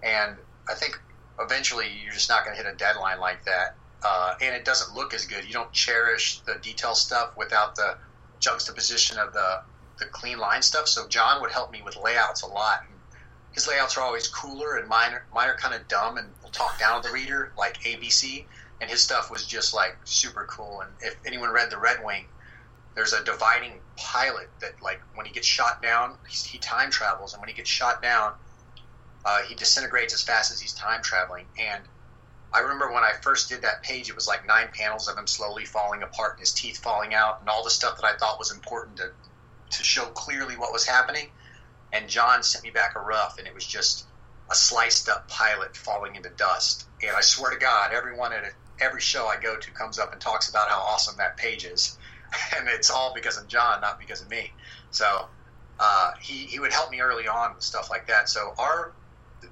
And 0.03 0.37
I 0.69 0.75
think 0.75 1.01
eventually 1.41 1.87
you're 2.03 2.13
just 2.13 2.29
not 2.29 2.45
going 2.45 2.57
to 2.57 2.63
hit 2.63 2.73
a 2.73 2.77
deadline 2.77 3.21
like 3.21 3.45
that, 3.45 3.77
uh, 4.05 4.35
and 4.41 4.55
it 4.55 4.65
doesn't 4.65 4.95
look 4.95 5.15
as 5.15 5.27
good. 5.27 5.45
You 5.45 5.53
don't 5.53 5.73
cherish 5.73 6.41
the 6.41 6.57
detail 6.63 6.95
stuff 6.95 7.37
without 7.37 7.75
the 7.75 7.99
juxtaposition 8.41 9.19
of 9.19 9.33
the 9.33 9.63
the 9.99 10.07
clean 10.07 10.39
line 10.39 10.63
stuff. 10.63 10.87
So 10.89 11.09
John 11.09 11.41
would 11.43 11.51
help 11.51 11.73
me 11.73 11.83
with 11.83 11.97
layouts 11.97 12.43
a 12.43 12.47
lot. 12.47 12.85
And 12.89 12.98
his 13.53 13.67
layouts 13.67 13.97
are 13.97 14.03
always 14.03 14.29
cooler, 14.29 14.77
and 14.77 14.89
mine 14.89 15.13
are, 15.13 15.27
mine 15.35 15.49
are 15.49 15.57
kind 15.57 15.75
of 15.75 15.89
dumb 15.89 16.19
and 16.19 16.29
will 16.43 16.51
talk 16.51 16.79
down 16.79 17.03
to 17.03 17.09
the 17.09 17.15
reader 17.15 17.53
like 17.57 17.83
ABC. 17.83 18.47
And 18.81 18.89
his 18.89 19.03
stuff 19.03 19.31
was 19.31 19.45
just 19.45 19.75
like 19.75 19.97
super 20.05 20.47
cool. 20.49 20.83
And 20.83 20.91
if 21.01 21.17
anyone 21.27 21.51
read 21.51 21.71
the 21.71 21.79
Red 21.79 22.05
Wing 22.05 22.27
there's 22.99 23.13
a 23.13 23.23
dividing 23.23 23.75
pilot 23.97 24.51
that 24.61 24.73
like 24.83 25.01
when 25.15 25.25
he 25.25 25.33
gets 25.33 25.47
shot 25.47 25.81
down 25.81 26.17
he 26.29 26.59
time 26.59 26.91
travels 26.91 27.33
and 27.33 27.41
when 27.41 27.49
he 27.49 27.55
gets 27.55 27.71
shot 27.71 28.03
down 28.03 28.33
uh, 29.25 29.41
he 29.49 29.55
disintegrates 29.55 30.13
as 30.13 30.21
fast 30.21 30.51
as 30.51 30.61
he's 30.61 30.73
time 30.73 31.01
traveling 31.01 31.47
and 31.61 31.85
i 32.53 32.59
remember 32.59 32.93
when 32.93 33.05
i 33.05 33.13
first 33.23 33.49
did 33.49 33.63
that 33.63 33.81
page 33.85 34.09
it 34.09 34.17
was 34.17 34.27
like 34.27 34.45
nine 34.49 34.67
panels 34.75 35.07
of 35.07 35.17
him 35.17 35.29
slowly 35.29 35.65
falling 35.65 36.03
apart 36.03 36.33
and 36.33 36.41
his 36.41 36.53
teeth 36.53 36.79
falling 36.79 37.15
out 37.15 37.39
and 37.39 37.49
all 37.49 37.63
the 37.63 37.71
stuff 37.71 37.95
that 37.95 38.05
i 38.05 38.17
thought 38.17 38.37
was 38.37 38.51
important 38.51 38.97
to, 38.97 39.13
to 39.71 39.85
show 39.85 40.07
clearly 40.07 40.57
what 40.57 40.73
was 40.73 40.85
happening 40.85 41.29
and 41.93 42.09
john 42.09 42.43
sent 42.43 42.65
me 42.65 42.71
back 42.71 42.93
a 42.97 43.01
rough 43.01 43.37
and 43.39 43.47
it 43.47 43.55
was 43.55 43.67
just 43.67 44.09
a 44.51 44.55
sliced 44.55 45.09
up 45.09 45.29
pilot 45.29 45.77
falling 45.77 46.15
into 46.15 46.31
dust 46.31 46.89
and 47.03 47.17
i 47.17 47.21
swear 47.21 47.51
to 47.51 47.59
god 47.59 47.93
everyone 47.93 48.33
at 48.33 48.45
every 48.81 49.01
show 49.01 49.27
i 49.27 49.37
go 49.41 49.57
to 49.59 49.73
comes 49.73 49.99
up 49.99 50.13
and 50.13 50.21
talks 50.21 50.49
about 50.49 50.69
how 50.69 50.79
awesome 50.79 51.15
that 51.19 51.37
page 51.37 51.65
is 51.65 51.99
and 52.57 52.69
it's 52.69 52.91
all 52.91 53.13
because 53.15 53.39
of 53.39 53.49
John, 53.49 53.81
not 53.81 53.99
because 53.99 54.21
of 54.21 54.31
me. 54.31 54.53
So 54.91 55.29
uh, 55.79 56.11
he 56.21 56.47
he 56.47 56.59
would 56.59 56.73
help 56.73 56.91
me 56.91 57.01
early 57.01 57.29
on 57.29 57.55
with 57.55 57.65
stuff 57.65 57.91
like 57.91 58.07
that. 58.09 58.29
So 58.29 58.53
our 58.59 58.95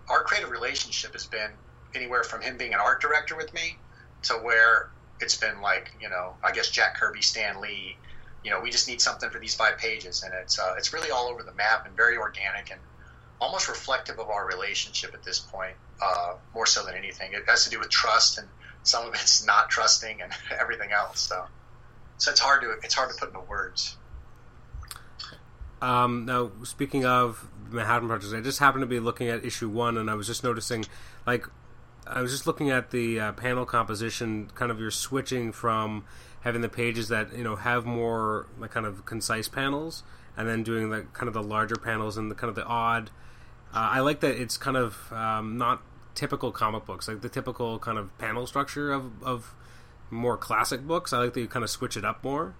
our 0.08 0.24
creative 0.24 0.50
relationship 0.50 1.12
has 1.12 1.26
been 1.26 1.50
anywhere 1.94 2.24
from 2.24 2.42
him 2.42 2.56
being 2.56 2.74
an 2.74 2.80
art 2.80 3.00
director 3.00 3.36
with 3.36 3.52
me 3.54 3.80
to 4.24 4.34
where 4.34 4.88
it's 5.20 5.36
been 5.36 5.60
like 5.60 5.90
you 6.00 6.08
know 6.08 6.36
I 6.42 6.52
guess 6.52 6.70
Jack 6.70 6.96
Kirby, 6.98 7.22
Stan 7.22 7.60
Lee, 7.60 8.00
you 8.46 8.52
know, 8.52 8.60
we 8.60 8.70
just 8.70 8.86
need 8.88 9.00
something 9.00 9.28
for 9.28 9.40
these 9.40 9.56
five 9.56 9.76
pages, 9.76 10.22
and 10.22 10.32
it's 10.32 10.60
uh, 10.60 10.76
it's 10.78 10.92
really 10.92 11.10
all 11.10 11.26
over 11.26 11.42
the 11.42 11.52
map 11.54 11.84
and 11.84 11.96
very 11.96 12.16
organic 12.16 12.70
and 12.70 12.78
almost 13.40 13.68
reflective 13.68 14.20
of 14.20 14.30
our 14.30 14.46
relationship 14.46 15.14
at 15.14 15.24
this 15.24 15.40
point, 15.40 15.74
uh, 16.00 16.34
more 16.54 16.64
so 16.64 16.84
than 16.86 16.94
anything. 16.94 17.32
It 17.32 17.42
has 17.48 17.64
to 17.64 17.70
do 17.70 17.80
with 17.80 17.90
trust, 17.90 18.38
and 18.38 18.46
some 18.84 19.04
of 19.04 19.14
it's 19.14 19.44
not 19.44 19.68
trusting, 19.68 20.22
and 20.22 20.32
everything 20.60 20.92
else. 20.92 21.22
So, 21.22 21.44
so 22.18 22.30
it's 22.30 22.38
hard 22.38 22.62
to 22.62 22.70
it's 22.84 22.94
hard 22.94 23.10
to 23.10 23.16
put 23.18 23.30
into 23.30 23.40
words. 23.40 23.96
Um, 25.82 26.24
now, 26.24 26.52
speaking 26.62 27.04
of 27.04 27.48
Manhattan 27.68 28.06
Project, 28.06 28.32
I 28.32 28.40
just 28.42 28.60
happened 28.60 28.82
to 28.82 28.86
be 28.86 29.00
looking 29.00 29.26
at 29.28 29.44
issue 29.44 29.68
one, 29.68 29.96
and 29.96 30.08
I 30.08 30.14
was 30.14 30.28
just 30.28 30.44
noticing, 30.44 30.84
like, 31.26 31.46
I 32.06 32.22
was 32.22 32.30
just 32.30 32.46
looking 32.46 32.70
at 32.70 32.92
the 32.92 33.18
uh, 33.18 33.32
panel 33.32 33.66
composition. 33.66 34.52
Kind 34.54 34.70
of, 34.70 34.78
you're 34.78 34.92
switching 34.92 35.50
from 35.50 36.04
having 36.46 36.60
the 36.60 36.68
pages 36.68 37.08
that 37.08 37.36
you 37.36 37.42
know 37.42 37.56
have 37.56 37.84
more 37.84 38.46
like 38.56 38.70
kind 38.70 38.86
of 38.86 39.04
concise 39.04 39.48
panels, 39.48 40.04
and 40.36 40.48
then 40.48 40.62
doing 40.62 40.90
the 40.90 41.02
kind 41.12 41.26
of 41.26 41.34
the 41.34 41.42
larger 41.42 41.74
panels 41.74 42.16
and 42.16 42.30
the 42.30 42.36
kind 42.36 42.48
of 42.48 42.54
the 42.54 42.64
odd. 42.64 43.10
Uh, 43.74 43.90
I 43.90 43.98
like 43.98 44.20
that 44.20 44.40
it's 44.40 44.56
kind 44.56 44.76
of 44.76 45.12
um, 45.12 45.58
not 45.58 45.82
typical 46.14 46.52
comic 46.52 46.86
books, 46.86 47.08
like 47.08 47.20
the 47.20 47.28
typical 47.28 47.80
kind 47.80 47.98
of 47.98 48.16
panel 48.18 48.46
structure 48.46 48.92
of 48.92 49.20
of 49.24 49.54
more 50.08 50.36
classic 50.36 50.86
books. 50.86 51.12
I 51.12 51.18
like 51.18 51.34
that 51.34 51.40
you 51.40 51.48
kind 51.48 51.64
of 51.64 51.70
switch 51.70 51.96
it 51.96 52.04
up 52.04 52.22
more. 52.22 52.54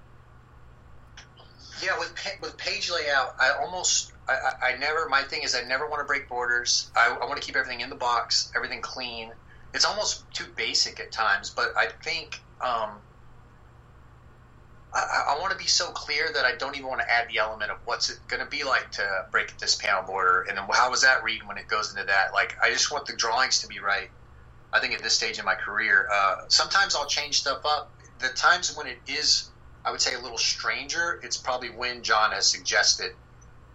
Yeah, 1.81 1.97
with 1.97 2.13
with 2.43 2.57
page 2.57 2.91
layout, 2.91 3.37
I 3.39 3.53
almost 3.61 4.11
I, 4.29 4.73
I 4.73 4.77
never 4.79 5.09
my 5.09 5.23
thing 5.23 5.45
is 5.45 5.55
I 5.55 5.63
never 5.63 5.89
want 5.89 6.01
to 6.01 6.07
break 6.07 6.29
borders. 6.29 6.91
I, 6.97 7.17
I 7.23 7.25
want 7.27 7.41
to 7.41 7.47
keep 7.47 7.55
everything 7.55 7.83
in 7.83 7.91
the 7.91 7.95
box, 7.97 8.51
everything 8.57 8.81
clean. 8.81 9.31
It's 9.75 9.85
almost 9.85 10.29
too 10.35 10.47
basic 10.57 10.99
at 10.99 11.13
times, 11.13 11.51
but 11.51 11.77
I 11.77 11.87
think 12.03 12.41
um, 12.61 12.91
I, 14.95 15.01
I 15.37 15.41
want 15.41 15.53
to 15.53 15.59
be 15.59 15.67
so 15.69 15.93
clear 15.93 16.29
that 16.35 16.45
I 16.47 16.57
don't 16.57 16.77
even 16.77 16.89
want 16.89 17.01
to 17.03 17.13
add 17.13 17.29
the 17.29 17.39
element 17.39 17.71
of 17.71 17.79
what's 17.85 18.11
it 18.11 18.19
going 18.29 18.43
to 18.43 18.49
be 18.51 18.65
like 18.65 18.91
to 18.93 19.23
break 19.33 19.59
this 19.59 19.77
panel 19.77 20.05
border, 20.05 20.45
and 20.49 20.59
then 20.59 20.67
how 20.73 20.91
does 20.91 21.03
that 21.03 21.25
read 21.25 21.43
when 21.47 21.59
it 21.59 21.69
goes 21.69 21.93
into 21.95 22.07
that. 22.07 22.29
Like 22.35 22.55
I 22.63 22.71
just 22.71 22.93
want 22.93 23.07
the 23.07 23.17
drawings 23.17 23.61
to 23.61 23.69
be 23.69 23.81
right. 23.81 24.11
I 24.73 24.81
think 24.81 24.95
at 24.95 25.03
this 25.03 25.15
stage 25.17 25.39
in 25.39 25.47
my 25.47 25.57
career, 25.57 26.09
uh, 26.15 26.37
sometimes 26.49 26.97
I'll 26.97 27.07
change 27.09 27.39
stuff 27.39 27.61
up. 27.67 27.93
The 28.19 28.31
times 28.31 28.75
when 28.77 28.87
it 28.89 28.99
is 29.07 29.53
I 29.85 29.93
would 29.93 30.03
say 30.03 30.15
a 30.15 30.21
little 30.21 30.39
stranger, 30.39 31.21
it's 31.23 31.39
probably 31.39 31.71
when 31.71 32.03
John 32.05 32.33
has 32.33 32.51
suggested 32.51 33.13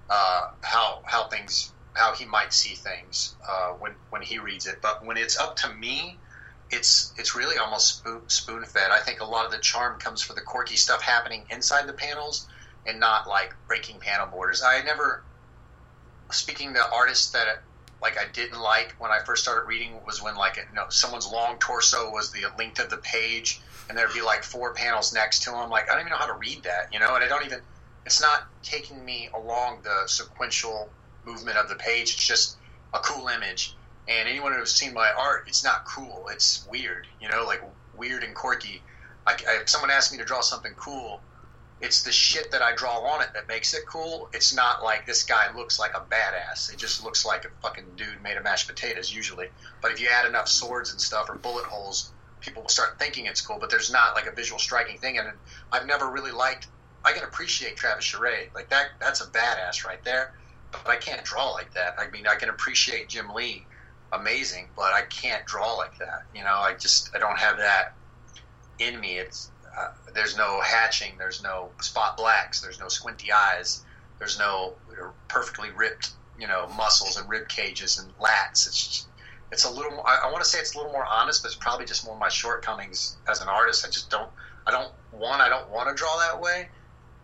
uh, 0.09 0.41
how 0.63 1.01
how 1.07 1.27
things 1.27 1.73
how 1.95 2.13
he 2.15 2.25
might 2.25 2.53
see 2.53 2.75
things 2.75 3.37
uh, 3.49 3.71
when 3.79 3.95
when 4.09 4.21
he 4.21 4.39
reads 4.39 4.65
it. 4.67 4.77
But 4.81 5.05
when 5.05 5.17
it's 5.17 5.39
up 5.39 5.55
to 5.57 5.73
me, 5.73 6.21
it's 6.71 7.13
it's 7.17 7.35
really 7.35 7.57
almost 7.57 8.03
spoon, 8.27 8.63
fed. 8.65 8.91
I 8.91 8.99
think 8.99 9.19
a 9.19 9.25
lot 9.25 9.45
of 9.45 9.51
the 9.51 9.59
charm 9.59 9.99
comes 9.99 10.21
for 10.21 10.33
the 10.33 10.41
quirky 10.41 10.77
stuff 10.77 11.01
happening 11.01 11.43
inside 11.49 11.87
the 11.87 11.93
panels 11.93 12.47
and 12.87 12.99
not 12.99 13.27
like 13.27 13.53
breaking 13.67 13.99
panel 13.99 14.27
borders. 14.27 14.63
I 14.63 14.81
never 14.81 15.23
speaking 16.31 16.73
to 16.73 16.91
artists 16.93 17.31
that 17.31 17.61
like 18.01 18.17
I 18.17 18.23
didn't 18.31 18.59
like 18.59 18.95
when 18.99 19.11
I 19.11 19.19
first 19.25 19.43
started 19.43 19.67
reading 19.67 19.99
was 20.05 20.23
when 20.23 20.35
like 20.35 20.55
you 20.55 20.75
know 20.75 20.85
someone's 20.89 21.27
long 21.27 21.57
torso 21.59 22.09
was 22.09 22.31
the 22.31 22.45
length 22.57 22.79
of 22.79 22.89
the 22.89 22.97
page 22.97 23.61
and 23.89 23.97
there'd 23.97 24.13
be 24.13 24.21
like 24.21 24.43
four 24.43 24.73
panels 24.73 25.13
next 25.13 25.43
to 25.43 25.51
them. 25.51 25.69
Like 25.69 25.89
I 25.89 25.93
don't 25.93 26.01
even 26.01 26.11
know 26.11 26.17
how 26.17 26.27
to 26.27 26.39
read 26.39 26.63
that, 26.63 26.93
you 26.93 26.99
know, 26.99 27.15
and 27.15 27.23
I 27.23 27.27
don't 27.27 27.45
even. 27.45 27.59
It's 28.05 28.21
not 28.21 28.47
taking 28.63 29.03
me 29.05 29.29
along 29.35 29.81
the 29.83 30.07
sequential 30.07 30.89
movement 31.25 31.57
of 31.57 31.69
the 31.69 31.75
page. 31.75 32.13
It's 32.13 32.25
just 32.25 32.57
a 32.93 32.99
cool 32.99 33.27
image. 33.27 33.75
And 34.07 34.27
anyone 34.27 34.53
who's 34.53 34.73
seen 34.73 34.93
my 34.93 35.11
art, 35.11 35.45
it's 35.47 35.63
not 35.63 35.85
cool. 35.85 36.27
It's 36.31 36.67
weird, 36.69 37.07
you 37.19 37.29
know, 37.29 37.45
like 37.45 37.61
weird 37.95 38.23
and 38.23 38.35
quirky. 38.35 38.81
Like 39.25 39.43
if 39.47 39.69
someone 39.69 39.91
asks 39.91 40.11
me 40.11 40.17
to 40.17 40.25
draw 40.25 40.41
something 40.41 40.73
cool, 40.75 41.21
it's 41.81 42.03
the 42.03 42.11
shit 42.11 42.51
that 42.51 42.61
I 42.61 42.75
draw 42.75 42.99
on 42.99 43.21
it 43.21 43.29
that 43.33 43.47
makes 43.47 43.73
it 43.73 43.85
cool. 43.87 44.29
It's 44.33 44.53
not 44.53 44.83
like 44.83 45.05
this 45.05 45.23
guy 45.23 45.55
looks 45.55 45.79
like 45.79 45.95
a 45.95 46.01
badass. 46.01 46.71
It 46.71 46.77
just 46.77 47.03
looks 47.03 47.25
like 47.25 47.45
a 47.45 47.49
fucking 47.61 47.85
dude 47.95 48.21
made 48.21 48.37
of 48.37 48.43
mashed 48.43 48.67
potatoes 48.67 49.13
usually. 49.13 49.47
But 49.81 49.91
if 49.91 49.99
you 49.99 50.07
add 50.07 50.27
enough 50.27 50.47
swords 50.47 50.91
and 50.91 51.01
stuff 51.01 51.29
or 51.29 51.35
bullet 51.35 51.65
holes, 51.65 52.11
people 52.39 52.61
will 52.63 52.69
start 52.69 52.99
thinking 52.99 53.25
it's 53.25 53.41
cool, 53.41 53.57
but 53.59 53.69
there's 53.69 53.91
not 53.91 54.13
like 54.13 54.27
a 54.27 54.31
visual 54.31 54.59
striking 54.59 54.99
thing. 54.99 55.17
And 55.17 55.29
I've 55.71 55.87
never 55.87 56.09
really 56.09 56.31
liked. 56.31 56.67
I 57.03 57.13
can 57.13 57.23
appreciate 57.23 57.77
Travis 57.77 58.05
Charest, 58.05 58.53
like 58.53 58.69
that. 58.69 58.89
That's 58.99 59.21
a 59.21 59.27
badass 59.27 59.83
right 59.83 60.03
there. 60.03 60.33
But 60.71 60.87
I 60.87 60.97
can't 60.97 61.23
draw 61.23 61.49
like 61.49 61.73
that. 61.73 61.95
I 61.97 62.09
mean, 62.11 62.27
I 62.27 62.35
can 62.35 62.49
appreciate 62.49 63.09
Jim 63.09 63.33
Lee, 63.33 63.65
amazing, 64.13 64.67
but 64.75 64.93
I 64.93 65.01
can't 65.03 65.45
draw 65.45 65.73
like 65.73 65.97
that. 65.99 66.23
You 66.35 66.43
know, 66.43 66.55
I 66.55 66.73
just 66.73 67.15
I 67.15 67.19
don't 67.19 67.37
have 67.37 67.57
that 67.57 67.93
in 68.79 68.99
me. 68.99 69.17
It's 69.17 69.51
uh, 69.77 69.91
there's 70.13 70.37
no 70.37 70.61
hatching, 70.61 71.13
there's 71.17 71.41
no 71.41 71.69
spot 71.79 72.17
blacks, 72.17 72.61
there's 72.61 72.79
no 72.79 72.89
squinty 72.89 73.31
eyes, 73.31 73.83
there's 74.19 74.37
no 74.37 74.73
perfectly 75.27 75.69
ripped, 75.71 76.11
you 76.37 76.47
know, 76.47 76.67
muscles 76.75 77.17
and 77.17 77.29
rib 77.29 77.47
cages 77.47 77.97
and 77.97 78.15
lats. 78.17 78.67
It's 78.67 78.87
just, 78.87 79.07
it's 79.51 79.63
a 79.65 79.71
little 79.71 79.91
more, 79.91 80.07
I, 80.07 80.27
I 80.27 80.31
want 80.31 80.43
to 80.43 80.49
say 80.49 80.59
it's 80.59 80.75
a 80.75 80.77
little 80.77 80.91
more 80.91 81.05
honest, 81.05 81.41
but 81.41 81.47
it's 81.47 81.55
probably 81.55 81.85
just 81.85 82.05
more 82.05 82.17
my 82.17 82.29
shortcomings 82.29 83.17
as 83.29 83.41
an 83.41 83.47
artist. 83.47 83.85
I 83.85 83.89
just 83.89 84.09
don't, 84.09 84.29
I 84.67 84.71
don't, 84.71 84.91
one, 85.11 85.39
I 85.39 85.49
don't 85.49 85.69
want 85.69 85.89
to 85.89 85.95
draw 85.95 86.17
that 86.19 86.41
way. 86.41 86.69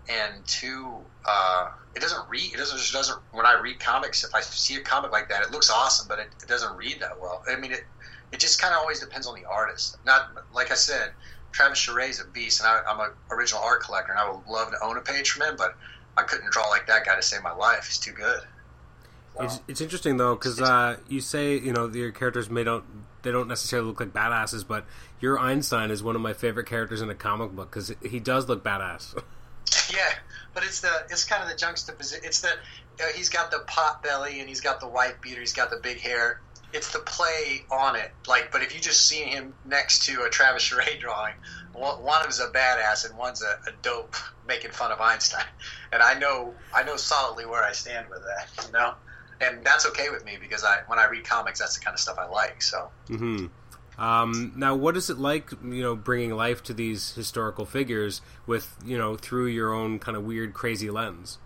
And 0.10 0.46
two, 0.46 0.94
uh, 1.28 1.72
it 1.96 2.00
doesn't 2.00 2.30
read, 2.30 2.54
it 2.54 2.58
doesn't, 2.58 2.78
just 2.78 2.94
doesn't, 2.94 3.20
when 3.32 3.46
I 3.46 3.60
read 3.60 3.80
comics, 3.80 4.24
if 4.24 4.34
I 4.34 4.40
see 4.42 4.76
a 4.76 4.82
comic 4.82 5.12
like 5.12 5.28
that, 5.30 5.44
it 5.44 5.52
looks 5.52 5.70
awesome, 5.70 6.08
but 6.08 6.20
it, 6.20 6.30
it 6.42 6.48
doesn't 6.48 6.76
read 6.78 7.02
that 7.02 7.20
well. 7.20 7.44
I 7.50 7.58
mean, 7.58 7.74
it, 7.74 7.84
it 8.32 8.40
just 8.40 8.62
kind 8.62 8.74
of 8.74 8.80
always 8.80 9.00
depends 9.02 9.28
on 9.28 9.36
the 9.36 9.46
artist. 9.46 9.98
Not, 10.06 10.30
like 10.54 10.72
I 10.72 10.76
said, 10.76 11.12
Travis 11.52 11.80
Charest 11.80 12.10
is 12.10 12.22
a 12.22 12.26
beast, 12.26 12.62
and 12.62 12.70
I, 12.70 12.82
I'm 12.90 13.00
an 13.00 13.12
original 13.32 13.62
art 13.62 13.82
collector, 13.84 14.12
and 14.12 14.20
I 14.20 14.30
would 14.30 14.46
love 14.48 14.72
to 14.72 14.78
own 14.84 14.98
a 14.98 15.02
page 15.02 15.32
from 15.32 15.48
him, 15.48 15.56
but 15.58 15.76
I 16.16 16.24
couldn't 16.24 16.52
draw 16.52 16.68
like 16.70 16.88
that 16.88 17.06
guy 17.06 17.16
to 17.16 17.22
save 17.22 17.44
my 17.44 17.54
life. 17.54 17.88
He's 17.88 18.00
too 18.00 18.12
good. 18.14 18.42
It's, 19.40 19.60
it's 19.68 19.82
interesting 19.82 20.18
though 20.18 20.34
because 20.34 20.60
uh, 20.60 20.98
you 21.08 21.22
say 21.22 21.60
you 21.60 21.72
know 21.72 21.88
your 21.88 22.12
characters 22.12 22.50
may 22.50 22.64
don't 22.64 22.84
they 23.22 23.32
don't 23.32 23.48
necessarily 23.48 23.88
look 23.88 24.00
like 24.00 24.14
badasses, 24.14 24.68
but 24.68 24.86
your 25.20 25.38
Einstein 25.38 25.92
is 25.92 26.02
one 26.02 26.16
of 26.16 26.22
my 26.22 26.34
favorite 26.34 26.66
characters 26.66 27.02
in 27.02 27.10
a 27.10 27.16
comic 27.16 27.52
book 27.52 27.70
because 27.70 27.94
he 28.02 28.20
does 28.20 28.48
look 28.48 28.64
badass. 28.64 29.22
yeah, 29.94 30.14
but 30.54 30.64
it's 30.64 30.82
the 30.82 31.06
it's 31.10 31.24
kind 31.24 31.44
of 31.44 31.50
the 31.50 31.56
juxtaposition. 31.56 32.26
It's 32.26 32.42
the 32.42 32.50
uh, 32.50 33.06
he's 33.16 33.30
got 33.30 33.52
the 33.52 33.60
pot 33.60 34.04
belly 34.04 34.40
and 34.40 34.50
he's 34.50 34.62
got 34.62 34.80
the 34.80 34.88
white 34.88 35.22
beater. 35.22 35.40
He's 35.40 35.54
got 35.54 35.70
the 35.70 35.78
big 35.78 36.00
hair. 36.00 36.42
It's 36.74 36.92
the 36.92 37.00
play 37.00 37.64
on 37.72 37.96
it. 37.96 38.12
Like, 38.28 38.52
but 38.52 38.62
if 38.62 38.76
you 38.76 38.82
just 38.82 39.08
see 39.08 39.24
him 39.24 39.54
next 39.66 40.06
to 40.08 40.24
a 40.24 40.30
Travis 40.30 40.70
Charest 40.70 41.00
drawing, 41.00 41.34
one 41.74 42.18
of 42.18 42.24
them's 42.24 42.40
a 42.40 42.48
badass 42.48 43.10
and 43.10 43.18
one's 43.18 43.42
a, 43.42 43.70
a 43.70 43.72
dope 43.82 44.16
making 44.48 44.72
fun 44.72 44.92
of 44.92 45.00
Einstein. 45.00 45.46
And 45.92 46.04
I 46.04 46.20
know 46.20 46.54
I 46.74 46.84
know 46.84 46.98
solidly 46.98 47.46
where 47.46 47.64
I 47.64 47.72
stand 47.72 48.10
with 48.10 48.24
that. 48.24 48.66
You 48.68 48.74
know 48.74 48.94
and 49.42 49.64
that's 49.64 49.86
okay 49.88 50.10
with 50.10 50.26
me 50.26 50.38
because 50.40 50.64
I 50.64 50.80
when 50.88 51.00
I 51.00 51.08
read 51.08 51.24
comics, 51.24 51.60
that's 51.60 51.78
the 51.78 51.84
kind 51.84 51.94
of 51.94 52.00
stuff 52.00 52.18
I 52.18 52.28
like. 52.28 52.62
So. 52.62 52.90
Mm-hmm. 53.10 53.48
Um, 53.98 54.54
now, 54.56 54.76
what 54.76 54.96
is 54.96 55.10
it 55.10 55.18
like, 55.18 55.52
you 55.64 55.82
know, 55.82 55.96
bringing 55.96 56.32
life 56.32 56.62
to 56.64 56.74
these 56.74 57.14
historical 57.16 57.66
figures 57.66 58.22
with, 58.46 58.76
you 58.86 58.98
know, 58.98 59.16
through 59.16 59.48
your 59.48 59.74
own 59.74 59.98
kind 59.98 60.16
of 60.16 60.24
weird, 60.24 60.54
crazy 60.54 60.90
lens? 60.92 61.40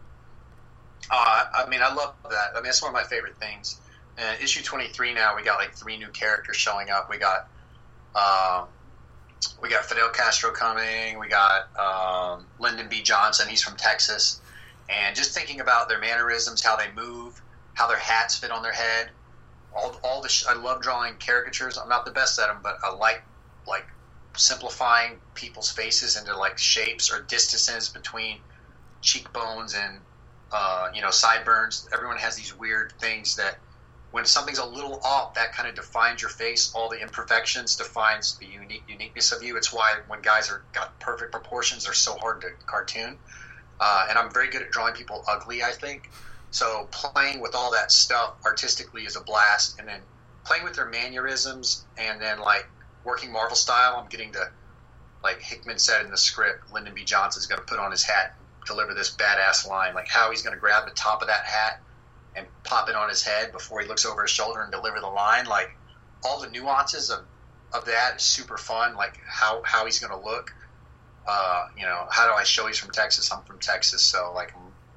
Uh, 1.10 1.46
I 1.54 1.70
mean, 1.70 1.82
I 1.82 1.94
love 1.94 2.14
that. 2.30 2.52
I 2.52 2.56
mean, 2.56 2.66
that's 2.66 2.82
one 2.82 2.90
of 2.90 2.94
my 2.94 3.04
favorite 3.04 3.38
things. 3.38 3.80
Uh, 4.18 4.34
issue 4.42 4.62
23 4.64 5.14
now, 5.14 5.36
we 5.36 5.44
got 5.44 5.58
like 5.58 5.74
three 5.74 5.98
new 5.98 6.10
characters 6.10 6.58
showing 6.58 6.90
up. 6.90 7.10
We 7.10 7.18
got, 7.18 7.48
uh, 8.16 8.66
we 9.62 9.70
got 9.70 9.86
Fidel 9.86 10.10
Castro 10.10 10.52
coming. 10.52 11.18
We 11.20 11.30
got 11.30 11.70
um, 11.80 12.46
Lyndon 12.60 12.88
B. 12.90 13.02
Johnson. 13.02 13.48
He's 13.48 13.64
from 13.64 13.78
Texas. 13.78 14.42
And 14.90 15.16
just 15.16 15.34
thinking 15.34 15.62
about 15.62 15.88
their 15.88 16.00
mannerisms, 16.00 16.62
how 16.62 16.76
they 16.76 16.92
move, 16.96 17.42
how 17.74 17.88
their 17.88 17.98
hats 17.98 18.38
fit 18.38 18.52
on 18.52 18.62
their 18.62 18.74
head. 18.74 19.10
All, 19.76 20.00
all 20.04 20.22
the 20.22 20.30
sh- 20.30 20.46
I 20.50 20.54
love 20.54 20.82
drawing 20.82 21.16
caricatures. 21.16 21.78
I'm 21.78 21.90
not 21.90 22.06
the 22.06 22.12
best 22.12 22.40
at 22.40 22.48
them, 22.48 22.60
but 22.62 22.78
I 22.84 22.94
like 22.94 23.24
like 23.68 23.86
simplifying 24.36 25.20
people's 25.36 25.70
faces 25.70 26.18
into 26.18 26.36
like 26.38 26.58
shapes 26.58 27.12
or 27.12 27.24
distances 27.24 27.90
between 27.90 28.40
cheekbones 29.02 29.76
and 29.76 30.00
uh, 30.52 30.90
you 30.94 31.02
know 31.02 31.12
sideburns. 31.12 31.88
Everyone 31.94 32.18
has 32.18 32.36
these 32.36 32.56
weird 32.58 32.94
things 33.00 33.36
that 33.36 33.60
when 34.12 34.26
something's 34.26 34.60
a 34.60 34.66
little 34.66 35.00
off, 35.06 35.34
that 35.36 35.54
kind 35.56 35.70
of 35.70 35.76
defines 35.76 36.22
your 36.22 36.30
face. 36.30 36.72
All 36.76 36.90
the 36.90 37.02
imperfections 37.02 37.76
defines 37.78 38.38
the 38.38 38.46
unique 38.46 38.84
uniqueness 38.88 39.32
of 39.32 39.42
you. 39.42 39.56
It's 39.56 39.72
why 39.72 39.96
when 40.08 40.22
guys 40.22 40.50
are 40.50 40.66
got 40.74 41.00
perfect 41.00 41.32
proportions, 41.32 41.86
they're 41.86 41.94
so 41.94 42.18
hard 42.18 42.42
to 42.42 42.50
cartoon. 42.66 43.18
Uh, 43.80 44.06
and 44.10 44.20
I'm 44.20 44.30
very 44.32 44.50
good 44.50 44.62
at 44.62 44.72
drawing 44.72 44.94
people 44.94 45.24
ugly. 45.28 45.64
I 45.64 45.72
think 45.72 46.04
so 46.52 46.90
playing 46.92 47.42
with 47.42 47.56
all 47.56 47.72
that 47.74 47.92
stuff 47.92 48.36
artistically 48.46 49.04
is 49.06 49.18
a 49.18 49.22
blast, 49.22 49.80
and 49.80 49.88
then 49.88 50.02
playing 50.46 50.64
with 50.66 50.76
their 50.76 50.90
mannerisms, 50.90 51.88
and 51.98 52.22
then 52.22 52.40
like 52.40 52.70
working 53.06 53.32
Marvel 53.34 53.58
style. 53.58 53.98
I'm 53.98 54.10
getting 54.10 54.34
to 54.34 54.46
like 55.24 55.42
Hickman 55.42 55.80
said 55.80 56.06
in 56.06 56.12
the 56.12 56.18
script, 56.18 56.72
Lyndon 56.72 56.96
B. 56.96 57.04
Johnson's 57.06 57.48
going 57.48 57.60
to 57.60 57.66
put 57.66 57.80
on 57.80 57.92
his 57.92 58.04
hat, 58.04 58.36
deliver 58.68 58.94
this 58.94 59.16
badass 59.16 59.68
line, 59.68 59.94
like 59.96 60.08
how 60.10 60.32
he's 60.32 60.44
going 60.44 60.56
to 60.56 60.60
grab 60.60 60.86
the 60.88 60.94
top 60.96 61.22
of 61.22 61.28
that 61.30 61.46
hat 61.46 61.82
and 62.36 62.48
pop 62.64 62.90
it 62.90 62.96
on 62.96 63.10
his 63.10 63.24
head 63.24 63.52
before 63.52 63.82
he 63.82 63.88
looks 63.88 64.06
over 64.06 64.24
his 64.24 64.32
shoulder 64.32 64.62
and 64.62 64.72
deliver 64.72 65.00
the 65.02 65.08
line. 65.08 65.46
Like 65.46 65.70
all 66.24 66.42
the 66.42 66.50
nuances 66.50 67.10
of, 67.12 67.20
of 67.74 67.86
that 67.86 68.18
is 68.18 68.24
super 68.24 68.58
fun. 68.58 68.96
Like 68.96 69.20
how, 69.28 69.62
how 69.66 69.86
he's 69.86 70.00
going 70.00 70.14
to 70.14 70.20
look. 70.20 70.52
uh, 71.28 71.68
you 71.78 71.86
know, 71.86 72.08
how 72.12 72.28
do 72.28 72.34
I 72.34 72.44
show 72.44 72.68
he's 72.68 72.80
from 72.80 72.92
Texas? 72.92 73.32
I'm 73.32 73.44
from 73.44 73.60
Texas, 73.60 74.04
so 74.04 74.34
like 74.36 74.54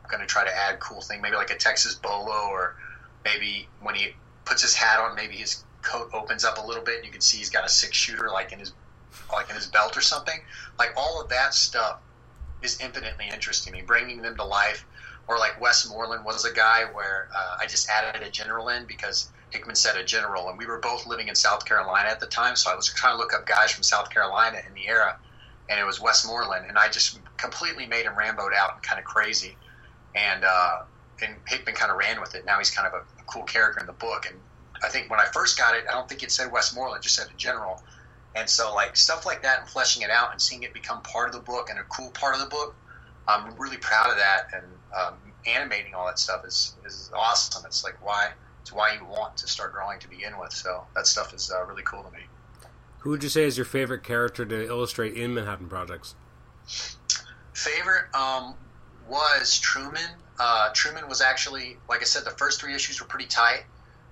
going 0.09 0.20
to 0.20 0.26
try 0.26 0.44
to 0.44 0.55
add 0.55 0.80
cool 0.80 1.00
thing, 1.00 1.20
maybe 1.20 1.36
like 1.36 1.50
a 1.50 1.57
Texas 1.57 1.94
bolo, 1.94 2.48
or 2.50 2.76
maybe 3.24 3.68
when 3.80 3.94
he 3.94 4.14
puts 4.44 4.62
his 4.62 4.74
hat 4.74 5.00
on, 5.00 5.14
maybe 5.14 5.34
his 5.34 5.64
coat 5.82 6.11
opens 6.12 6.44
up 6.44 6.59
a 6.59 6.66
little 6.66 6.82
bit, 6.82 6.96
and 6.96 7.05
you 7.05 7.12
can 7.12 7.20
see 7.20 7.38
he's 7.38 7.50
got 7.50 7.64
a 7.64 7.68
six 7.68 7.96
shooter 7.96 8.30
like 8.30 8.52
in 8.52 8.59
his 8.59 8.72
like 9.32 9.48
in 9.48 9.55
his 9.55 9.66
belt 9.66 9.96
or 9.96 10.00
something. 10.00 10.40
Like 10.78 10.92
all 10.96 11.20
of 11.20 11.28
that 11.28 11.55
stuff 11.55 12.00
is 12.62 12.80
infinitely 12.80 13.26
interesting 13.32 13.72
me, 13.72 13.82
bringing 13.82 14.22
them 14.22 14.36
to 14.36 14.44
life. 14.44 14.86
Or 15.26 15.38
like 15.38 15.59
Westmoreland 15.59 16.24
was 16.24 16.44
a 16.44 16.52
guy 16.52 16.84
where 16.92 17.28
uh, 17.34 17.57
I 17.61 17.66
just 17.66 17.88
added 17.88 18.22
a 18.22 18.30
general 18.30 18.68
in 18.68 18.84
because 18.84 19.30
Hickman 19.50 19.76
said 19.76 19.96
a 19.96 20.05
general, 20.05 20.50
and 20.50 20.59
we 20.59 20.66
were 20.66 20.78
both 20.78 21.07
living 21.07 21.28
in 21.28 21.34
South 21.34 21.64
Carolina 21.64 22.09
at 22.09 22.20
the 22.20 22.26
time, 22.26 22.57
so 22.57 22.70
I 22.70 22.74
was 22.74 22.92
trying 22.92 23.14
to 23.14 23.18
look 23.18 23.32
up 23.32 23.46
guys 23.46 23.70
from 23.70 23.84
South 23.84 24.11
Carolina 24.11 24.59
in 24.66 24.74
the 24.74 24.86
era, 24.86 25.16
and 25.70 25.80
it 25.80 25.84
was 25.84 26.00
Westmoreland, 26.00 26.66
and 26.68 26.76
I 26.76 26.88
just 26.88 27.20
completely 27.36 27.86
made 27.86 28.05
him 28.05 28.14
Ramboed 28.14 28.52
out 28.52 28.74
and 28.74 28.82
kind 28.82 28.98
of 28.98 29.05
crazy, 29.05 29.57
and 30.14 30.44
uh, 30.44 30.82
and 31.22 31.36
Hickman 31.46 31.74
kind 31.74 31.90
of 31.90 31.98
ran 31.98 32.20
with 32.20 32.34
it. 32.34 32.44
Now 32.44 32.58
he's 32.58 32.70
kind 32.70 32.86
of 32.86 32.94
a, 32.94 32.98
a 33.20 33.24
cool 33.26 33.42
character 33.44 33.80
in 33.80 33.86
the 33.86 33.92
book, 33.92 34.26
and 34.26 34.38
I 34.82 34.88
think 34.88 35.10
when 35.10 35.20
I 35.20 35.26
first 35.26 35.58
got 35.58 35.74
it, 35.74 35.84
I 35.88 35.92
don't 35.92 36.08
think 36.08 36.22
it 36.22 36.30
said 36.30 36.50
Westmoreland, 36.52 37.02
just 37.02 37.16
said 37.16 37.28
a 37.32 37.36
general, 37.36 37.82
and 38.34 38.48
so 38.48 38.74
like 38.74 38.96
stuff 38.96 39.26
like 39.26 39.42
that 39.42 39.60
and 39.60 39.68
fleshing 39.68 40.02
it 40.02 40.10
out 40.10 40.32
and 40.32 40.40
seeing 40.40 40.62
it 40.62 40.72
become 40.72 41.02
part 41.02 41.28
of 41.28 41.34
the 41.34 41.40
book 41.40 41.70
and 41.70 41.78
a 41.78 41.84
cool 41.84 42.10
part 42.10 42.34
of 42.34 42.40
the 42.40 42.48
book, 42.48 42.74
I'm 43.26 43.56
really 43.56 43.78
proud 43.78 44.10
of 44.10 44.16
that, 44.16 44.48
and 44.52 44.64
um, 44.96 45.14
animating 45.46 45.94
all 45.94 46.06
that 46.06 46.18
stuff 46.18 46.44
is 46.44 46.74
is 46.84 47.10
awesome. 47.14 47.64
It's 47.66 47.84
like 47.84 48.04
why 48.04 48.30
it's 48.62 48.72
why 48.72 48.94
you 48.94 49.04
want 49.04 49.36
to 49.38 49.46
start 49.46 49.72
drawing 49.72 50.00
to 50.00 50.08
begin 50.08 50.38
with. 50.38 50.52
So 50.52 50.84
that 50.94 51.06
stuff 51.06 51.34
is 51.34 51.50
uh, 51.54 51.64
really 51.64 51.82
cool 51.82 52.02
to 52.02 52.10
me. 52.10 52.24
Who 53.00 53.10
would 53.10 53.22
you 53.22 53.28
say 53.28 53.44
is 53.44 53.58
your 53.58 53.66
favorite 53.66 54.02
character 54.02 54.46
to 54.46 54.66
illustrate 54.66 55.14
in 55.14 55.34
Manhattan 55.34 55.68
Projects? 55.68 56.14
Favorite 57.52 58.06
um, 58.14 58.54
was 59.09 59.59
Truman. 59.59 60.11
Uh, 60.38 60.70
Truman 60.72 61.09
was 61.09 61.20
actually, 61.20 61.76
like 61.88 62.00
I 62.00 62.05
said, 62.05 62.24
the 62.24 62.30
first 62.30 62.61
three 62.61 62.74
issues 62.74 63.00
were 63.00 63.07
pretty 63.07 63.26
tight, 63.26 63.64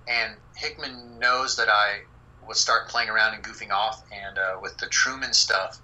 and 0.07 0.35
Hickman 0.55 1.19
knows 1.19 1.57
that 1.57 1.69
I 1.69 2.01
would 2.47 2.57
start 2.57 2.89
playing 2.89 3.09
around 3.09 3.33
and 3.33 3.43
goofing 3.43 3.71
off, 3.71 4.03
and 4.11 4.37
uh, 4.37 4.57
with 4.61 4.77
the 4.77 4.87
Truman 4.87 5.33
stuff 5.33 5.79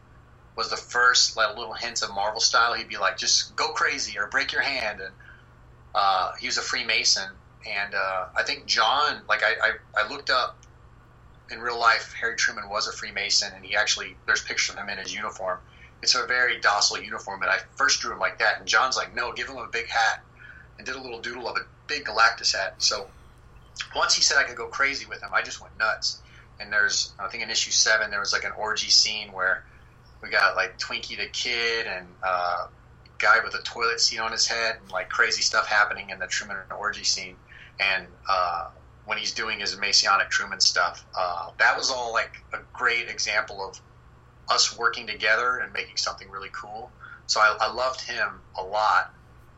was 0.55 0.69
the 0.69 0.77
first 0.77 1.37
like, 1.37 1.55
little 1.55 1.73
hints 1.73 2.01
of 2.01 2.13
Marvel 2.13 2.41
style. 2.41 2.73
He'd 2.73 2.89
be 2.89 2.97
like, 2.97 3.17
"Just 3.17 3.55
go 3.55 3.69
crazy 3.69 4.17
or 4.17 4.27
break 4.27 4.51
your 4.51 4.61
hand," 4.61 5.01
and 5.01 5.13
uh, 5.95 6.33
he 6.39 6.47
was 6.47 6.57
a 6.57 6.61
Freemason, 6.61 7.29
and 7.67 7.93
uh, 7.93 8.25
I 8.35 8.43
think 8.43 8.65
John, 8.65 9.21
like 9.27 9.41
I, 9.43 9.53
I, 9.61 10.03
I, 10.03 10.09
looked 10.09 10.29
up 10.29 10.57
in 11.49 11.59
real 11.59 11.79
life, 11.79 12.13
Harry 12.19 12.35
Truman 12.35 12.69
was 12.69 12.87
a 12.87 12.91
Freemason, 12.91 13.51
and 13.55 13.65
he 13.65 13.75
actually 13.75 14.15
there's 14.25 14.41
pictures 14.41 14.75
of 14.75 14.81
him 14.81 14.89
in 14.89 14.97
his 14.97 15.13
uniform. 15.13 15.59
It's 16.01 16.15
a 16.15 16.25
very 16.27 16.59
docile 16.59 17.01
uniform, 17.01 17.41
and 17.43 17.51
I 17.51 17.57
first 17.75 18.01
drew 18.01 18.13
him 18.13 18.19
like 18.19 18.39
that. 18.39 18.59
And 18.59 18.67
John's 18.67 18.97
like, 18.97 19.15
no, 19.15 19.33
give 19.33 19.49
him 19.49 19.57
a 19.57 19.67
big 19.67 19.87
hat, 19.89 20.23
and 20.77 20.85
did 20.87 20.95
a 20.95 21.01
little 21.01 21.21
doodle 21.21 21.47
of 21.49 21.57
a 21.57 21.61
big 21.87 22.05
Galactus 22.05 22.55
hat. 22.55 22.75
So 22.79 23.09
once 23.95 24.15
he 24.15 24.21
said 24.21 24.37
I 24.37 24.43
could 24.43 24.57
go 24.57 24.67
crazy 24.67 25.05
with 25.07 25.21
him, 25.23 25.29
I 25.33 25.41
just 25.41 25.61
went 25.61 25.77
nuts. 25.77 26.21
And 26.59 26.71
there's, 26.73 27.13
I 27.19 27.27
think 27.29 27.43
in 27.43 27.49
issue 27.49 27.71
seven, 27.71 28.11
there 28.11 28.19
was 28.19 28.33
like 28.33 28.43
an 28.45 28.51
orgy 28.57 28.89
scene 28.89 29.31
where 29.31 29.63
we 30.21 30.29
got 30.29 30.55
like 30.55 30.77
Twinkie 30.79 31.17
the 31.17 31.27
Kid 31.27 31.87
and 31.87 32.07
uh, 32.23 32.67
guy 33.19 33.39
with 33.43 33.55
a 33.55 33.61
toilet 33.63 33.99
seat 33.99 34.19
on 34.19 34.31
his 34.31 34.47
head 34.47 34.77
and 34.81 34.91
like 34.91 35.09
crazy 35.09 35.41
stuff 35.41 35.67
happening 35.67 36.09
in 36.09 36.19
the 36.19 36.27
Truman 36.27 36.57
orgy 36.77 37.03
scene 37.03 37.37
and 37.79 38.07
uh, 38.29 38.69
when 39.05 39.17
he's 39.17 39.33
doing 39.33 39.59
his 39.59 39.77
Masonic 39.77 40.29
Truman 40.29 40.59
stuff. 40.59 41.05
Uh, 41.17 41.51
that 41.59 41.77
was 41.77 41.91
all 41.91 42.13
like 42.13 42.43
a 42.53 42.59
great 42.73 43.09
example 43.09 43.67
of 43.67 43.79
us 44.49 44.77
working 44.77 45.07
together 45.07 45.57
and 45.57 45.71
making 45.73 45.97
something 45.97 46.29
really 46.29 46.49
cool. 46.51 46.91
So 47.27 47.39
I, 47.39 47.55
I 47.61 47.71
loved 47.71 48.01
him 48.01 48.41
a 48.57 48.63
lot. 48.63 49.13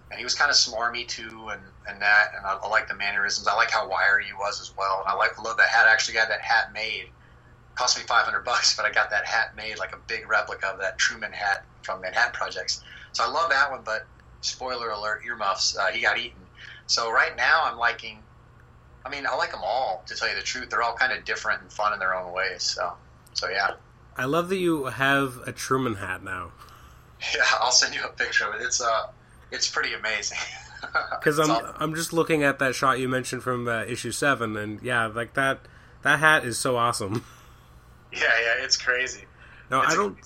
And 0.09 0.17
he 0.17 0.25
was 0.25 0.35
kind 0.35 0.51
of 0.51 0.57
smarmy 0.57 1.07
too, 1.07 1.49
and, 1.53 1.61
and 1.87 2.01
that, 2.01 2.31
and 2.35 2.45
I, 2.45 2.55
I 2.61 2.67
like 2.67 2.89
the 2.89 2.95
mannerisms. 2.95 3.47
I 3.47 3.55
like 3.55 3.71
how 3.71 3.87
wiry 3.87 4.25
he 4.25 4.33
was 4.33 4.59
as 4.59 4.75
well, 4.75 4.99
and 4.99 5.07
I 5.07 5.15
like 5.15 5.41
love 5.41 5.55
that 5.55 5.69
hat. 5.69 5.87
I 5.87 5.93
actually 5.93 6.15
got 6.15 6.27
that 6.27 6.41
hat 6.41 6.73
made. 6.73 7.03
It 7.03 7.75
cost 7.75 7.97
me 7.97 8.03
five 8.03 8.25
hundred 8.25 8.43
bucks, 8.43 8.75
but 8.77 8.85
I 8.85 8.91
got 8.91 9.09
that 9.11 9.25
hat 9.25 9.55
made 9.55 9.79
like 9.79 9.93
a 9.93 9.99
big 10.07 10.29
replica 10.29 10.67
of 10.67 10.79
that 10.81 10.97
Truman 10.97 11.31
hat 11.31 11.63
from 11.83 12.01
Manhattan 12.01 12.33
Projects. 12.33 12.83
So 13.13 13.23
I 13.23 13.27
love 13.27 13.51
that 13.51 13.71
one, 13.71 13.83
but 13.85 14.05
spoiler 14.41 14.89
alert, 14.89 15.21
earmuffs, 15.25 15.77
uh, 15.77 15.87
he 15.87 16.01
got 16.01 16.17
eaten. 16.17 16.41
So 16.87 17.09
right 17.09 17.33
now 17.37 17.61
I'm 17.63 17.77
liking. 17.77 18.19
I 19.05 19.09
mean, 19.09 19.25
I 19.25 19.33
like 19.37 19.51
them 19.51 19.61
all 19.63 20.03
to 20.07 20.15
tell 20.15 20.27
you 20.27 20.35
the 20.35 20.41
truth. 20.41 20.69
They're 20.69 20.83
all 20.83 20.93
kind 20.93 21.13
of 21.13 21.23
different 21.23 21.61
and 21.61 21.71
fun 21.71 21.93
in 21.93 21.99
their 21.99 22.13
own 22.13 22.33
ways. 22.33 22.63
So, 22.63 22.93
so 23.33 23.49
yeah. 23.49 23.71
I 24.17 24.25
love 24.25 24.49
that 24.49 24.57
you 24.57 24.85
have 24.85 25.37
a 25.45 25.51
Truman 25.51 25.95
hat 25.95 26.23
now. 26.23 26.51
Yeah, 27.35 27.43
I'll 27.59 27.71
send 27.71 27.93
you 27.93 28.03
a 28.03 28.07
picture 28.07 28.47
of 28.47 28.55
it. 28.55 28.63
It's 28.63 28.81
uh, 28.81 29.05
it's 29.51 29.69
pretty 29.69 29.93
amazing. 29.93 30.39
Because 31.11 31.37
I'm 31.37 31.51
awesome. 31.51 31.75
I'm 31.77 31.93
just 31.93 32.11
looking 32.11 32.41
at 32.41 32.57
that 32.57 32.73
shot 32.73 32.97
you 32.97 33.07
mentioned 33.07 33.43
from 33.43 33.67
uh, 33.67 33.83
issue 33.83 34.11
seven, 34.11 34.57
and 34.57 34.81
yeah, 34.81 35.05
like 35.05 35.35
that 35.35 35.59
that 36.01 36.17
hat 36.17 36.43
is 36.43 36.57
so 36.57 36.77
awesome. 36.77 37.23
Yeah, 38.11 38.23
yeah, 38.23 38.65
it's 38.65 38.75
crazy. 38.75 39.23
No, 39.69 39.79
I 39.79 39.93
don't. 39.95 40.17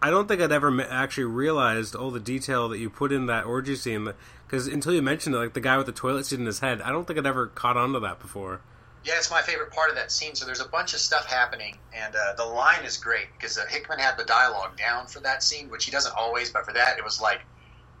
I 0.00 0.10
don't 0.10 0.28
think 0.28 0.40
I'd 0.40 0.52
ever 0.52 0.80
actually 0.82 1.24
realized 1.24 1.96
all 1.96 2.12
the 2.12 2.20
detail 2.20 2.68
that 2.68 2.78
you 2.78 2.88
put 2.88 3.10
in 3.10 3.26
that 3.26 3.44
orgy 3.44 3.74
scene. 3.74 4.08
Because 4.46 4.68
until 4.68 4.94
you 4.94 5.02
mentioned 5.02 5.34
it, 5.34 5.38
like 5.38 5.54
the 5.54 5.60
guy 5.60 5.76
with 5.76 5.86
the 5.86 5.92
toilet 5.92 6.26
seat 6.26 6.38
in 6.38 6.46
his 6.46 6.60
head, 6.60 6.80
I 6.82 6.90
don't 6.92 7.06
think 7.06 7.18
I'd 7.18 7.26
ever 7.26 7.48
caught 7.48 7.76
on 7.76 7.92
to 7.94 8.00
that 8.00 8.20
before. 8.20 8.60
Yeah, 9.04 9.14
it's 9.18 9.30
my 9.30 9.42
favorite 9.42 9.72
part 9.72 9.90
of 9.90 9.96
that 9.96 10.12
scene. 10.12 10.34
So 10.34 10.46
there's 10.46 10.60
a 10.60 10.68
bunch 10.68 10.94
of 10.94 11.00
stuff 11.00 11.26
happening, 11.26 11.78
and 11.92 12.14
uh, 12.16 12.34
the 12.36 12.44
line 12.46 12.84
is 12.84 12.98
great 12.98 13.28
because 13.38 13.58
uh, 13.58 13.62
Hickman 13.68 13.98
had 14.00 14.16
the 14.18 14.24
dialogue 14.24 14.76
down 14.78 15.06
for 15.08 15.20
that 15.20 15.42
scene, 15.42 15.70
which 15.70 15.84
he 15.86 15.92
doesn't 15.92 16.14
always. 16.18 16.50
But 16.50 16.66
for 16.66 16.72
that, 16.74 16.98
it 16.98 17.04
was 17.04 17.20
like, 17.20 17.46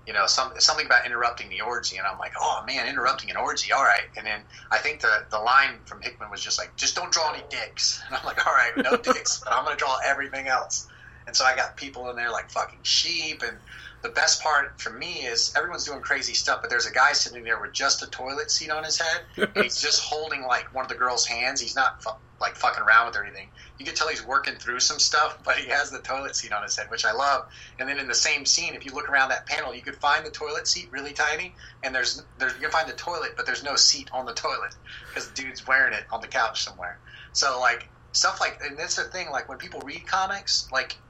you 0.06 0.14
know, 0.14 0.26
some, 0.26 0.52
something 0.58 0.86
about 0.86 1.06
interrupting 1.06 1.50
the 1.50 1.62
orgy, 1.62 1.98
and 1.98 2.06
I'm 2.06 2.18
like, 2.18 2.32
oh 2.40 2.64
man, 2.66 2.88
interrupting 2.88 3.30
an 3.30 3.36
orgy, 3.36 3.72
all 3.72 3.84
right. 3.84 4.08
And 4.16 4.26
then 4.26 4.42
I 4.72 4.78
think 4.78 5.00
the 5.02 5.26
the 5.30 5.38
line 5.40 5.80
from 5.86 6.02
Hickman 6.02 6.30
was 6.30 6.42
just 6.42 6.58
like, 6.58 6.76
just 6.76 6.96
don't 6.96 7.12
draw 7.12 7.32
any 7.32 7.44
dicks. 7.50 8.02
And 8.08 8.16
I'm 8.16 8.24
like, 8.26 8.46
all 8.46 8.54
right, 8.54 8.72
no 8.76 8.96
dicks, 9.02 9.40
but 9.44 9.52
I'm 9.54 9.64
gonna 9.64 9.76
draw 9.76 9.98
everything 10.06 10.48
else. 10.48 10.88
And 11.26 11.36
so 11.36 11.44
I 11.44 11.56
got 11.56 11.76
people 11.76 12.10
in 12.10 12.16
there 12.16 12.30
like 12.32 12.50
fucking 12.50 12.80
sheep. 12.82 13.42
And 13.46 13.58
the 14.04 14.10
best 14.10 14.42
part 14.42 14.78
for 14.78 14.90
me 14.90 15.24
is 15.24 15.50
everyone's 15.56 15.86
doing 15.86 16.02
crazy 16.02 16.34
stuff, 16.34 16.58
but 16.60 16.68
there's 16.68 16.86
a 16.86 16.92
guy 16.92 17.14
sitting 17.14 17.42
there 17.42 17.58
with 17.58 17.72
just 17.72 18.02
a 18.02 18.06
toilet 18.10 18.50
seat 18.50 18.70
on 18.70 18.84
his 18.84 19.00
head. 19.00 19.22
and 19.38 19.50
he's 19.64 19.80
just 19.80 20.02
holding 20.02 20.42
like 20.42 20.72
one 20.74 20.84
of 20.84 20.90
the 20.90 20.94
girl's 20.94 21.26
hands. 21.26 21.58
He's 21.58 21.74
not 21.74 22.02
fu- 22.02 22.10
like 22.38 22.54
fucking 22.54 22.82
around 22.82 23.06
with 23.06 23.16
or 23.16 23.24
anything. 23.24 23.48
You 23.78 23.86
can 23.86 23.94
tell 23.94 24.08
he's 24.08 24.24
working 24.24 24.56
through 24.56 24.80
some 24.80 24.98
stuff, 24.98 25.38
but 25.42 25.56
he 25.56 25.70
has 25.70 25.90
the 25.90 26.00
toilet 26.00 26.36
seat 26.36 26.52
on 26.52 26.62
his 26.62 26.76
head, 26.76 26.90
which 26.90 27.06
I 27.06 27.12
love. 27.12 27.44
And 27.78 27.88
then 27.88 27.98
in 27.98 28.06
the 28.06 28.14
same 28.14 28.44
scene, 28.44 28.74
if 28.74 28.84
you 28.84 28.92
look 28.92 29.08
around 29.08 29.30
that 29.30 29.46
panel, 29.46 29.74
you 29.74 29.80
could 29.80 29.96
find 29.96 30.26
the 30.26 30.30
toilet 30.30 30.68
seat 30.68 30.90
really 30.92 31.14
tiny, 31.14 31.54
and 31.82 31.94
there's 31.94 32.22
there's 32.36 32.52
you 32.56 32.60
can 32.60 32.70
find 32.70 32.88
the 32.88 32.96
toilet, 32.96 33.30
but 33.38 33.46
there's 33.46 33.64
no 33.64 33.74
seat 33.74 34.10
on 34.12 34.26
the 34.26 34.34
toilet 34.34 34.74
because 35.08 35.30
the 35.30 35.34
dude's 35.34 35.66
wearing 35.66 35.94
it 35.94 36.04
on 36.12 36.20
the 36.20 36.28
couch 36.28 36.62
somewhere. 36.62 36.98
So 37.32 37.58
like 37.58 37.88
stuff 38.12 38.38
like, 38.38 38.60
and 38.62 38.78
that's 38.78 38.96
the 38.96 39.04
thing. 39.04 39.30
Like 39.30 39.48
when 39.48 39.56
people 39.56 39.80
read 39.80 40.06
comics, 40.06 40.68
like 40.70 41.00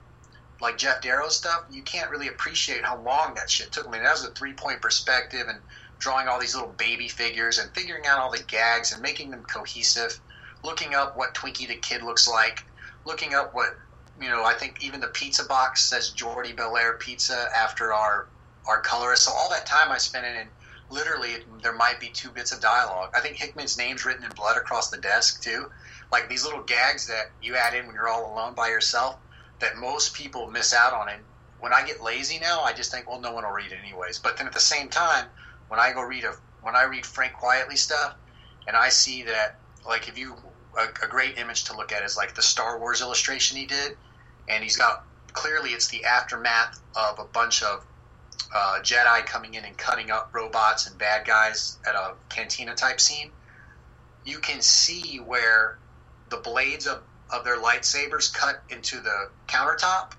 like 0.60 0.78
Geof 0.78 1.00
Darrow 1.00 1.28
stuff, 1.28 1.64
you 1.70 1.82
can't 1.82 2.10
really 2.10 2.28
appreciate 2.28 2.84
how 2.84 2.98
long 2.98 3.34
that 3.34 3.50
shit 3.50 3.72
took. 3.72 3.86
I 3.86 3.90
mean, 3.90 4.02
that 4.02 4.12
was 4.12 4.24
a 4.24 4.30
three 4.30 4.52
point 4.52 4.80
perspective 4.80 5.46
and 5.48 5.58
drawing 5.98 6.28
all 6.28 6.40
these 6.40 6.54
little 6.54 6.74
baby 6.76 7.08
figures 7.08 7.58
and 7.58 7.70
figuring 7.72 8.06
out 8.06 8.18
all 8.18 8.30
the 8.30 8.42
gags 8.42 8.92
and 8.92 9.02
making 9.02 9.30
them 9.30 9.42
cohesive. 9.44 10.20
Looking 10.62 10.94
up 10.94 11.16
what 11.16 11.34
Twinkie 11.34 11.68
the 11.68 11.76
Kid 11.76 12.02
looks 12.02 12.28
like. 12.28 12.64
Looking 13.04 13.34
up 13.34 13.54
what 13.54 13.76
you 14.20 14.28
know. 14.28 14.44
I 14.44 14.54
think 14.54 14.82
even 14.82 15.00
the 15.00 15.08
pizza 15.08 15.44
box 15.44 15.82
says 15.82 16.10
Jordie 16.10 16.54
Bellaire 16.54 16.98
Pizza 16.98 17.48
after 17.54 17.92
our 17.92 18.28
our 18.66 18.80
colorist. 18.80 19.24
So 19.24 19.32
all 19.32 19.50
that 19.50 19.66
time 19.66 19.90
I 19.90 19.98
spent 19.98 20.24
in, 20.24 20.34
and 20.36 20.48
literally 20.88 21.36
there 21.62 21.74
might 21.74 22.00
be 22.00 22.08
two 22.08 22.30
bits 22.30 22.52
of 22.52 22.60
dialogue. 22.60 23.10
I 23.14 23.20
think 23.20 23.36
Hickman's 23.36 23.76
name's 23.76 24.06
written 24.06 24.24
in 24.24 24.30
blood 24.30 24.56
across 24.56 24.88
the 24.88 24.96
desk 24.96 25.42
too. 25.42 25.70
Like 26.10 26.28
these 26.28 26.44
little 26.44 26.62
gags 26.62 27.06
that 27.08 27.30
you 27.42 27.56
add 27.56 27.74
in 27.74 27.86
when 27.86 27.94
you're 27.94 28.08
all 28.08 28.32
alone 28.32 28.54
by 28.54 28.68
yourself 28.68 29.18
that 29.60 29.76
most 29.76 30.14
people 30.14 30.50
miss 30.50 30.72
out 30.72 30.92
on. 30.92 31.08
And 31.08 31.22
when 31.58 31.72
I 31.72 31.86
get 31.86 32.02
lazy 32.02 32.38
now, 32.38 32.62
I 32.62 32.72
just 32.72 32.90
think, 32.90 33.08
well, 33.08 33.20
no 33.20 33.32
one 33.32 33.44
will 33.44 33.52
read 33.52 33.72
it 33.72 33.78
anyways. 33.82 34.18
But 34.18 34.36
then 34.36 34.46
at 34.46 34.52
the 34.52 34.60
same 34.60 34.88
time, 34.88 35.26
when 35.68 35.80
I 35.80 35.92
go 35.92 36.02
read 36.02 36.24
a 36.24 36.34
when 36.62 36.74
I 36.74 36.84
read 36.84 37.04
Frank 37.04 37.34
Quitely 37.34 37.76
stuff, 37.76 38.14
and 38.66 38.74
I 38.74 38.88
see 38.88 39.24
that, 39.24 39.58
like, 39.86 40.08
if 40.08 40.16
you 40.16 40.34
a, 40.78 41.04
a 41.04 41.08
great 41.08 41.38
image 41.38 41.64
to 41.64 41.76
look 41.76 41.92
at 41.92 42.02
is 42.02 42.16
like 42.16 42.34
the 42.34 42.42
Star 42.42 42.78
Wars 42.78 43.00
illustration 43.00 43.56
he 43.56 43.66
did, 43.66 43.96
and 44.48 44.62
he's 44.62 44.76
got 44.76 45.04
clearly 45.32 45.70
it's 45.70 45.88
the 45.88 46.04
aftermath 46.04 46.80
of 46.94 47.18
a 47.18 47.24
bunch 47.24 47.62
of 47.62 47.84
uh, 48.54 48.78
Jedi 48.82 49.26
coming 49.26 49.54
in 49.54 49.64
and 49.64 49.76
cutting 49.76 50.10
up 50.10 50.30
robots 50.32 50.86
and 50.86 50.96
bad 50.98 51.26
guys 51.26 51.78
at 51.86 51.94
a 51.94 52.14
cantina 52.28 52.74
type 52.74 53.00
scene. 53.00 53.30
You 54.24 54.38
can 54.38 54.62
see 54.62 55.18
where 55.18 55.78
the 56.30 56.38
blades 56.38 56.86
of 56.86 57.02
of 57.30 57.44
their 57.44 57.58
lightsabers 57.58 58.32
cut 58.32 58.62
into 58.68 59.00
the 59.00 59.30
countertop, 59.48 60.12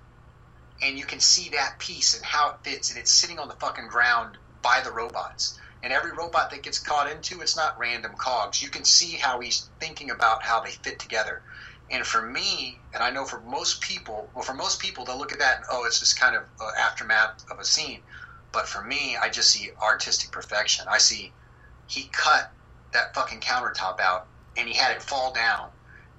and 0.82 0.98
you 0.98 1.04
can 1.04 1.20
see 1.20 1.50
that 1.50 1.78
piece 1.78 2.14
and 2.14 2.24
how 2.24 2.50
it 2.50 2.56
fits, 2.62 2.90
and 2.90 2.98
it's 2.98 3.10
sitting 3.10 3.38
on 3.38 3.48
the 3.48 3.54
fucking 3.54 3.88
ground 3.88 4.36
by 4.62 4.80
the 4.80 4.90
robots. 4.90 5.58
And 5.82 5.92
every 5.92 6.12
robot 6.12 6.50
that 6.50 6.62
gets 6.62 6.78
caught 6.78 7.10
into, 7.10 7.40
it's 7.40 7.56
not 7.56 7.78
random 7.78 8.14
cogs. 8.18 8.60
You 8.60 8.70
can 8.70 8.84
see 8.84 9.12
how 9.12 9.40
he's 9.40 9.70
thinking 9.78 10.10
about 10.10 10.42
how 10.42 10.60
they 10.60 10.70
fit 10.70 10.98
together. 10.98 11.42
And 11.90 12.04
for 12.04 12.20
me, 12.22 12.80
and 12.92 13.02
I 13.02 13.10
know 13.10 13.24
for 13.24 13.40
most 13.40 13.80
people, 13.80 14.28
well, 14.34 14.42
for 14.42 14.54
most 14.54 14.80
people, 14.80 15.04
they'll 15.04 15.18
look 15.18 15.32
at 15.32 15.38
that 15.38 15.58
and 15.58 15.66
oh, 15.70 15.84
it's 15.84 16.00
just 16.00 16.18
kind 16.18 16.34
of 16.34 16.42
aftermath 16.76 17.44
of 17.50 17.60
a 17.60 17.64
scene. 17.64 18.00
But 18.52 18.66
for 18.66 18.82
me, 18.82 19.16
I 19.16 19.28
just 19.28 19.50
see 19.50 19.70
artistic 19.80 20.32
perfection. 20.32 20.86
I 20.88 20.98
see 20.98 21.32
he 21.86 22.08
cut 22.08 22.50
that 22.92 23.14
fucking 23.14 23.40
countertop 23.40 24.00
out 24.00 24.26
and 24.56 24.68
he 24.68 24.74
had 24.74 24.96
it 24.96 25.02
fall 25.02 25.32
down 25.32 25.68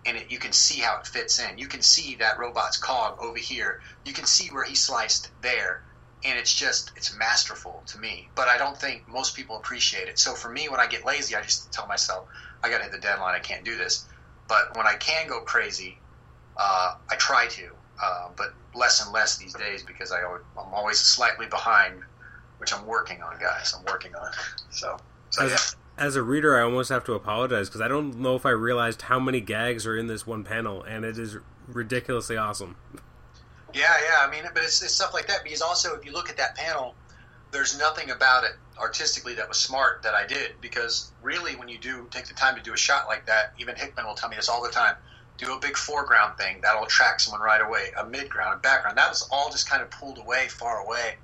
and 0.08 0.18
it, 0.18 0.32
you 0.32 0.40
can 0.40 0.54
see 0.54 0.80
how 0.80 0.98
it 1.00 1.06
fits 1.06 1.40
in. 1.40 1.58
You 1.58 1.68
can 1.68 1.82
see 1.82 2.16
that 2.16 2.40
robot's 2.40 2.78
cog 2.78 3.18
over 3.22 3.38
here. 3.38 3.80
You 4.06 4.14
can 4.14 4.26
see 4.26 4.48
where 4.48 4.64
he 4.64 4.74
sliced 4.74 5.30
there. 5.42 5.82
And 6.24 6.40
it's 6.40 6.54
just, 6.54 6.92
it's 6.96 7.16
masterful 7.16 7.84
to 7.88 8.00
me. 8.00 8.30
But 8.34 8.48
I 8.48 8.58
don't 8.58 8.78
think 8.78 9.08
most 9.08 9.36
people 9.36 9.58
appreciate 9.58 10.08
it. 10.08 10.18
So 10.18 10.34
for 10.34 10.50
me, 10.50 10.68
when 10.70 10.80
I 10.80 10.88
get 10.88 11.06
lazy, 11.06 11.36
I 11.36 11.42
just 11.42 11.72
tell 11.72 11.86
myself, 11.86 12.26
I 12.64 12.70
got 12.70 12.78
to 12.78 12.84
hit 12.86 12.94
the 12.94 13.00
deadline. 13.00 13.36
I 13.36 13.40
can't 13.40 13.64
do 13.64 13.78
this. 13.78 14.08
But 14.48 14.76
when 14.76 14.88
I 14.88 14.96
can 14.96 15.28
go 15.28 15.42
crazy, 15.42 16.00
uh, 16.56 16.94
I 17.12 17.16
try 17.18 17.48
to. 17.48 17.68
Uh, 18.02 18.30
but 18.36 18.54
less 18.76 19.04
and 19.04 19.12
less 19.12 19.38
these 19.38 19.54
days 19.54 19.84
because 19.84 20.12
I, 20.12 20.20
I'm 20.20 20.74
always 20.74 21.00
slightly 21.00 21.48
behind, 21.48 22.02
which 22.60 22.74
I'm 22.74 22.86
working 22.86 23.22
on, 23.22 23.40
guys. 23.40 23.74
I'm 23.78 23.84
working 23.86 24.16
on. 24.16 24.32
So, 24.70 24.98
so 25.32 25.46
yeah. 25.46 25.58
As 25.98 26.16
a 26.16 26.22
reader, 26.22 26.58
I 26.58 26.62
almost 26.62 26.90
have 26.90 27.04
to 27.06 27.14
apologize 27.14 27.70
because 27.70 27.82
I 27.82 27.88
don't 27.88 28.20
know 28.20 28.36
if 28.36 28.46
I 28.46 28.52
realized 28.52 29.04
how 29.04 29.20
many 29.20 29.42
gags 29.42 29.88
are 29.88 29.98
in 29.98 30.08
this 30.08 30.28
one 30.28 30.44
panel, 30.44 30.84
and 30.84 31.04
it 31.04 31.18
is 31.18 31.38
ridiculously 31.68 32.38
awesome. 32.38 32.76
Yeah, 33.74 33.94
yeah. 34.04 34.28
I 34.28 34.30
mean, 34.30 34.44
but 34.54 34.64
it's, 34.64 34.82
it's 34.82 34.94
stuff 34.94 35.14
like 35.14 35.28
that 35.28 35.44
because 35.44 35.62
also 35.62 35.96
if 35.96 36.06
you 36.06 36.12
look 36.12 36.30
at 36.30 36.38
that 36.38 36.56
panel, 36.56 36.96
there's 37.52 37.78
nothing 37.78 38.12
about 38.12 38.44
it 38.44 38.52
artistically 38.80 39.34
that 39.36 39.48
was 39.48 39.58
smart 39.58 40.04
that 40.04 40.14
I 40.14 40.28
did 40.28 40.54
because 40.62 41.12
really 41.24 41.56
when 41.56 41.68
you 41.68 41.80
do 41.80 42.08
take 42.12 42.26
the 42.26 42.34
time 42.34 42.56
to 42.56 42.62
do 42.62 42.74
a 42.74 42.78
shot 42.78 43.08
like 43.08 43.26
that, 43.26 43.54
even 43.58 43.76
Hickman 43.76 44.06
will 44.06 44.14
tell 44.14 44.30
me 44.30 44.36
this 44.36 44.50
all 44.50 44.64
the 44.64 44.70
time. 44.70 44.96
Do 45.38 45.54
a 45.54 45.60
big 45.60 45.78
foreground 45.78 46.38
thing 46.38 46.60
that'll 46.62 46.84
attract 46.84 47.22
someone 47.22 47.42
right 47.42 47.62
away. 47.62 47.92
A 47.98 48.04
midground, 48.04 48.56
a 48.56 48.58
background. 48.58 48.98
That 48.98 49.10
was 49.10 49.28
all 49.32 49.52
just 49.52 49.70
kind 49.70 49.84
of 49.84 49.92
pulled 49.92 50.18
away, 50.18 50.48
far 50.48 50.80
away. 50.80 51.18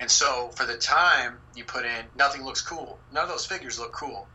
And 0.00 0.10
so 0.10 0.50
for 0.54 0.64
the 0.64 0.76
time 0.76 1.38
you 1.54 1.64
put 1.64 1.84
in, 1.84 2.06
nothing 2.14 2.44
looks 2.44 2.62
cool. 2.62 2.98
None 3.12 3.24
of 3.24 3.28
those 3.28 3.46
figures 3.46 3.78
look 3.78 3.92
cool. 3.92 4.28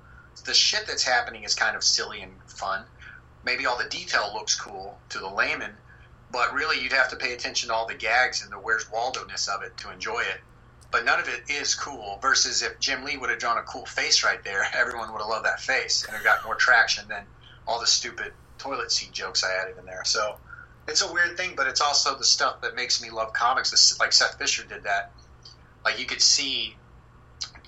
The 0.46 0.54
shit 0.54 0.88
that's 0.88 1.04
happening 1.04 1.44
is 1.44 1.56
kind 1.56 1.76
of 1.76 1.84
silly 1.84 2.22
and 2.22 2.34
fun. 2.48 2.86
Maybe 3.44 3.66
all 3.66 3.78
the 3.78 3.90
detail 3.90 4.32
looks 4.34 4.56
cool 4.56 5.00
to 5.10 5.20
the 5.20 5.30
layman, 5.30 5.76
but 6.32 6.54
really 6.54 6.82
you'd 6.82 6.94
have 6.94 7.10
to 7.10 7.16
pay 7.16 7.34
attention 7.34 7.70
to 7.70 7.76
all 7.76 7.88
the 7.88 7.94
gags 7.94 8.42
and 8.42 8.52
the 8.52 8.58
where's 8.58 8.90
Waldo 8.90 9.26
ness 9.26 9.48
of 9.48 9.64
it 9.64 9.78
to 9.78 9.92
enjoy 9.92 10.22
it 10.22 10.42
but 10.94 11.06
none 11.06 11.20
of 11.20 11.28
it 11.28 11.50
is 11.50 11.74
cool. 11.74 12.20
Versus 12.22 12.62
if 12.62 12.80
Jim 12.80 13.04
Lee 13.04 13.18
would 13.18 13.32
have 13.32 13.40
drawn 13.40 13.58
a 13.58 13.64
cool 13.64 13.86
face 13.88 14.24
right 14.24 14.42
there, 14.44 14.64
everyone 14.74 15.12
would 15.12 15.20
have 15.20 15.28
loved 15.28 15.46
that 15.46 15.60
face, 15.60 16.06
and 16.06 16.16
it 16.16 16.24
got 16.24 16.46
more 16.46 16.56
traction 16.56 17.08
than 17.10 17.26
all 17.68 17.80
the 17.80 17.88
stupid 17.88 18.32
toilet 18.60 18.92
seat 18.92 19.12
jokes 19.12 19.44
I 19.44 19.52
added 19.56 19.78
in 19.80 19.86
there. 19.86 20.06
So 20.06 20.38
it's 20.88 21.02
a 21.02 21.12
weird 21.12 21.36
thing, 21.36 21.54
but 21.58 21.66
it's 21.66 21.82
also 21.82 22.16
the 22.16 22.24
stuff 22.24 22.62
that 22.62 22.76
makes 22.76 23.02
me 23.02 23.10
love 23.10 23.34
comics. 23.34 24.00
Like 24.00 24.14
Seth 24.14 24.38
Fisher 24.38 24.64
did 24.66 24.84
that. 24.84 25.12
Like 25.86 26.00
you 26.00 26.06
could 26.06 26.22
see, 26.22 26.76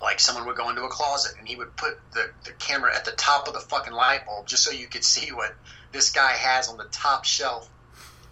like 0.01 0.19
someone 0.19 0.45
would 0.47 0.57
go 0.57 0.69
into 0.69 0.83
a 0.83 0.89
closet 0.89 1.33
and 1.39 1.47
he 1.47 1.55
would 1.55 1.75
put 1.77 1.95
the, 2.13 2.25
the 2.45 2.53
camera 2.53 2.95
at 2.95 3.05
the 3.05 3.11
top 3.11 3.47
of 3.47 3.53
the 3.53 3.59
fucking 3.59 3.93
light 3.93 4.25
bulb 4.25 4.47
just 4.47 4.63
so 4.63 4.71
you 4.71 4.87
could 4.87 5.03
see 5.05 5.31
what 5.31 5.51
this 5.91 6.11
guy 6.11 6.31
has 6.33 6.69
on 6.69 6.77
the 6.77 6.89
top 6.91 7.25
shelf 7.25 7.69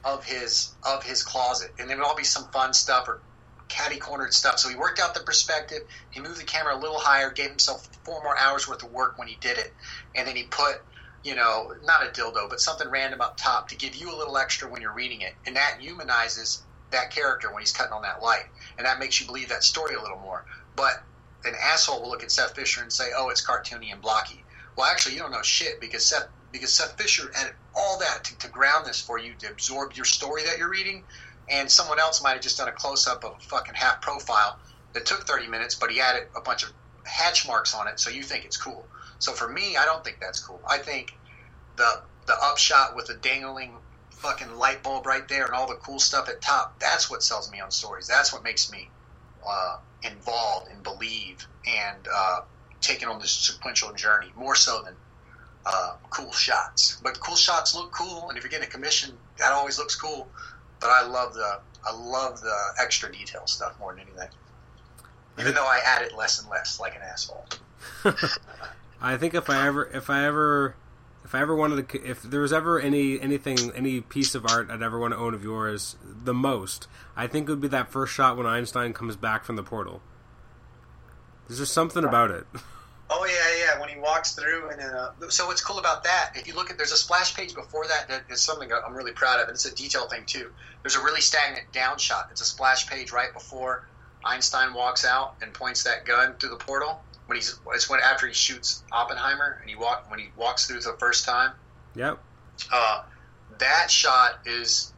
of 0.03 0.25
his 0.25 0.75
of 0.83 1.03
his 1.03 1.23
closet, 1.23 1.71
and 1.79 1.89
it 1.89 1.95
would 1.97 2.05
all 2.05 2.15
be 2.15 2.23
some 2.23 2.49
fun 2.51 2.73
stuff 2.73 3.07
or 3.07 3.23
catty 3.69 3.97
cornered 3.97 4.33
stuff. 4.33 4.59
So 4.59 4.69
he 4.69 4.75
worked 4.75 4.99
out 4.99 5.13
the 5.13 5.21
perspective. 5.21 5.79
He 6.11 6.19
moved 6.19 6.39
the 6.39 6.45
camera 6.45 6.75
a 6.75 6.79
little 6.79 6.99
higher, 6.99 7.31
gave 7.31 7.49
himself 7.49 7.87
four 8.03 8.21
more 8.23 8.37
hours 8.37 8.67
worth 8.67 8.83
of 8.83 8.91
work 8.91 9.17
when 9.17 9.27
he 9.27 9.37
did 9.41 9.57
it, 9.57 9.73
and 10.15 10.27
then 10.27 10.35
he 10.35 10.43
put, 10.43 10.75
you 11.23 11.35
know, 11.35 11.73
not 11.83 12.05
a 12.05 12.11
dildo, 12.11 12.49
but 12.49 12.59
something 12.59 12.89
random 12.89 13.21
up 13.21 13.37
top 13.37 13.69
to 13.69 13.77
give 13.77 13.95
you 13.95 14.13
a 14.13 14.17
little 14.17 14.37
extra 14.37 14.69
when 14.69 14.81
you're 14.81 14.93
reading 14.93 15.21
it, 15.21 15.33
and 15.45 15.55
that 15.55 15.77
humanizes 15.79 16.65
that 16.93 17.11
character 17.11 17.51
when 17.51 17.61
he's 17.61 17.71
cutting 17.71 17.93
on 17.93 18.01
that 18.03 18.21
light, 18.21 18.45
and 18.77 18.85
that 18.85 18.99
makes 18.99 19.19
you 19.19 19.27
believe 19.27 19.49
that 19.49 19.63
story 19.63 19.95
a 19.95 20.01
little 20.01 20.19
more. 20.19 20.45
But 20.75 21.03
an 21.45 21.53
asshole 21.61 22.01
will 22.01 22.09
look 22.09 22.23
at 22.23 22.31
Seth 22.31 22.55
Fisher 22.55 22.81
and 22.81 22.91
say, 22.91 23.11
"Oh, 23.15 23.29
it's 23.29 23.45
cartoony 23.45 23.91
and 23.91 24.01
blocky." 24.01 24.45
Well, 24.75 24.87
actually, 24.87 25.15
you 25.15 25.19
don't 25.19 25.31
know 25.31 25.43
shit 25.43 25.79
because 25.79 26.05
Seth 26.05 26.27
because 26.51 26.71
Seth 26.71 26.97
Fisher 26.97 27.31
added 27.35 27.53
all 27.75 27.99
that 27.99 28.23
to, 28.23 28.37
to 28.37 28.47
ground 28.47 28.85
this 28.85 29.01
for 29.01 29.17
you 29.17 29.33
to 29.39 29.49
absorb 29.51 29.93
your 29.93 30.05
story 30.05 30.43
that 30.45 30.57
you're 30.57 30.69
reading 30.69 31.03
and 31.49 31.69
someone 31.69 31.99
else 31.99 32.21
might 32.21 32.33
have 32.33 32.41
just 32.41 32.57
done 32.57 32.67
a 32.67 32.71
close 32.71 33.07
up 33.07 33.23
of 33.23 33.35
a 33.37 33.39
fucking 33.41 33.73
half 33.73 34.01
profile 34.01 34.59
that 34.93 35.05
took 35.05 35.25
30 35.27 35.47
minutes, 35.47 35.75
but 35.75 35.91
he 35.91 35.99
added 35.99 36.27
a 36.35 36.41
bunch 36.41 36.63
of 36.63 36.71
hatch 37.05 37.47
marks 37.47 37.73
on 37.75 37.87
it, 37.87 37.99
so 37.99 38.09
you 38.09 38.23
think 38.23 38.45
it's 38.45 38.57
cool. 38.57 38.85
So 39.19 39.33
for 39.33 39.49
me, 39.49 39.75
I 39.75 39.85
don't 39.85 40.03
think 40.03 40.19
that's 40.19 40.39
cool. 40.39 40.61
I 40.67 40.77
think 40.77 41.17
the 41.75 42.01
the 42.25 42.35
upshot 42.41 42.95
with 42.95 43.07
the 43.07 43.15
dangling 43.15 43.75
fucking 44.23 44.55
light 44.55 44.81
bulb 44.83 45.05
right 45.05 45.27
there 45.27 45.45
and 45.45 45.53
all 45.53 45.67
the 45.67 45.75
cool 45.75 45.99
stuff 45.99 46.29
at 46.29 46.41
top, 46.41 46.79
that's 46.79 47.09
what 47.09 47.21
sells 47.21 47.51
me 47.51 47.59
on 47.59 47.69
stories. 47.69 48.07
That's 48.07 48.33
what 48.33 48.43
makes 48.43 48.71
me 48.71 48.89
uh, 49.47 49.77
involved 50.01 50.71
and 50.71 50.81
believe 50.81 51.45
and 51.67 52.07
uh, 52.13 52.41
taking 52.81 53.07
on 53.07 53.19
this 53.19 53.31
sequential 53.31 53.93
journey 53.93 54.31
more 54.35 54.55
so 54.55 54.81
than 54.83 54.95
uh, 55.65 55.93
cool 56.09 56.31
shots. 56.31 56.99
But 57.03 57.19
cool 57.19 57.35
shots 57.35 57.75
look 57.75 57.91
cool, 57.91 58.29
and 58.29 58.37
if 58.37 58.43
you're 58.43 58.51
getting 58.51 58.67
a 58.67 58.71
commission, 58.71 59.15
that 59.37 59.51
always 59.51 59.77
looks 59.77 59.95
cool 59.95 60.27
but 60.83 60.91
I 60.91 61.07
love 61.07 61.33
the 61.33 61.59
I 61.85 61.95
love 61.95 62.41
the 62.41 62.55
extra 62.79 63.11
detail 63.11 63.47
stuff 63.47 63.79
more 63.79 63.93
than 63.93 64.01
anything. 64.01 64.29
Even 65.39 65.55
though 65.55 65.65
I 65.65 65.79
add 65.83 66.03
it 66.03 66.15
less 66.15 66.39
and 66.39 66.49
less, 66.49 66.79
like 66.79 66.95
an 66.95 67.01
asshole. 67.01 67.45
I 69.01 69.17
think 69.17 69.33
if 69.33 69.49
I 69.49 69.65
ever 69.65 69.85
if 69.85 70.09
I 70.09 70.25
ever 70.25 70.75
if 71.23 71.33
I 71.33 71.41
ever 71.41 71.55
wanted 71.55 71.87
to 71.89 72.03
if 72.05 72.21
there 72.23 72.41
was 72.41 72.53
ever 72.53 72.79
any 72.79 73.19
anything 73.19 73.71
any 73.75 74.01
piece 74.01 74.35
of 74.35 74.45
art 74.45 74.69
I'd 74.69 74.81
ever 74.81 74.99
want 74.99 75.13
to 75.13 75.17
own 75.17 75.33
of 75.33 75.43
yours 75.43 75.95
the 76.03 76.33
most, 76.33 76.87
I 77.15 77.27
think 77.27 77.47
it 77.47 77.51
would 77.51 77.61
be 77.61 77.67
that 77.69 77.91
first 77.91 78.13
shot 78.13 78.37
when 78.37 78.45
Einstein 78.45 78.93
comes 78.93 79.15
back 79.15 79.45
from 79.45 79.55
the 79.55 79.63
portal. 79.63 80.01
There's 81.47 81.59
just 81.59 81.73
something 81.73 82.03
about 82.03 82.31
it. 82.31 82.45
Oh 83.15 83.25
yeah, 83.25 83.65
yeah. 83.65 83.79
When 83.79 83.89
he 83.89 83.99
walks 83.99 84.33
through, 84.33 84.69
and 84.69 84.81
uh, 84.81 85.11
so 85.29 85.45
what's 85.45 85.61
cool 85.61 85.77
about 85.77 86.03
that? 86.05 86.31
If 86.35 86.47
you 86.47 86.55
look 86.55 86.71
at, 86.71 86.77
there's 86.77 86.93
a 86.93 86.97
splash 86.97 87.35
page 87.35 87.53
before 87.53 87.85
that 87.85 88.07
that 88.07 88.23
is 88.29 88.41
something 88.41 88.71
I'm 88.71 88.95
really 88.95 89.11
proud 89.11 89.39
of, 89.39 89.49
and 89.49 89.55
it's 89.55 89.65
a 89.65 89.75
detail 89.75 90.07
thing 90.07 90.23
too. 90.25 90.49
There's 90.81 90.95
a 90.95 91.03
really 91.03 91.21
stagnant 91.21 91.71
down 91.71 91.99
shot. 91.99 92.29
It's 92.31 92.41
a 92.41 92.45
splash 92.45 92.87
page 92.89 93.11
right 93.11 93.31
before 93.31 93.87
Einstein 94.25 94.73
walks 94.73 95.05
out 95.05 95.35
and 95.41 95.53
points 95.53 95.83
that 95.83 96.05
gun 96.05 96.35
through 96.39 96.51
the 96.51 96.55
portal. 96.55 97.03
When 97.27 97.37
he's 97.37 97.57
it's 97.73 97.89
when 97.89 97.99
after 98.01 98.27
he 98.27 98.33
shoots 98.33 98.83
Oppenheimer 98.91 99.57
and 99.61 99.69
he 99.69 99.75
walk 99.75 100.09
when 100.09 100.19
he 100.19 100.29
walks 100.35 100.67
through 100.67 100.81
the 100.81 100.95
first 100.99 101.25
time. 101.25 101.51
Yep. 101.95 102.19
Uh, 102.71 103.03
that 103.59 103.89
shot 103.89 104.39
is 104.45 104.93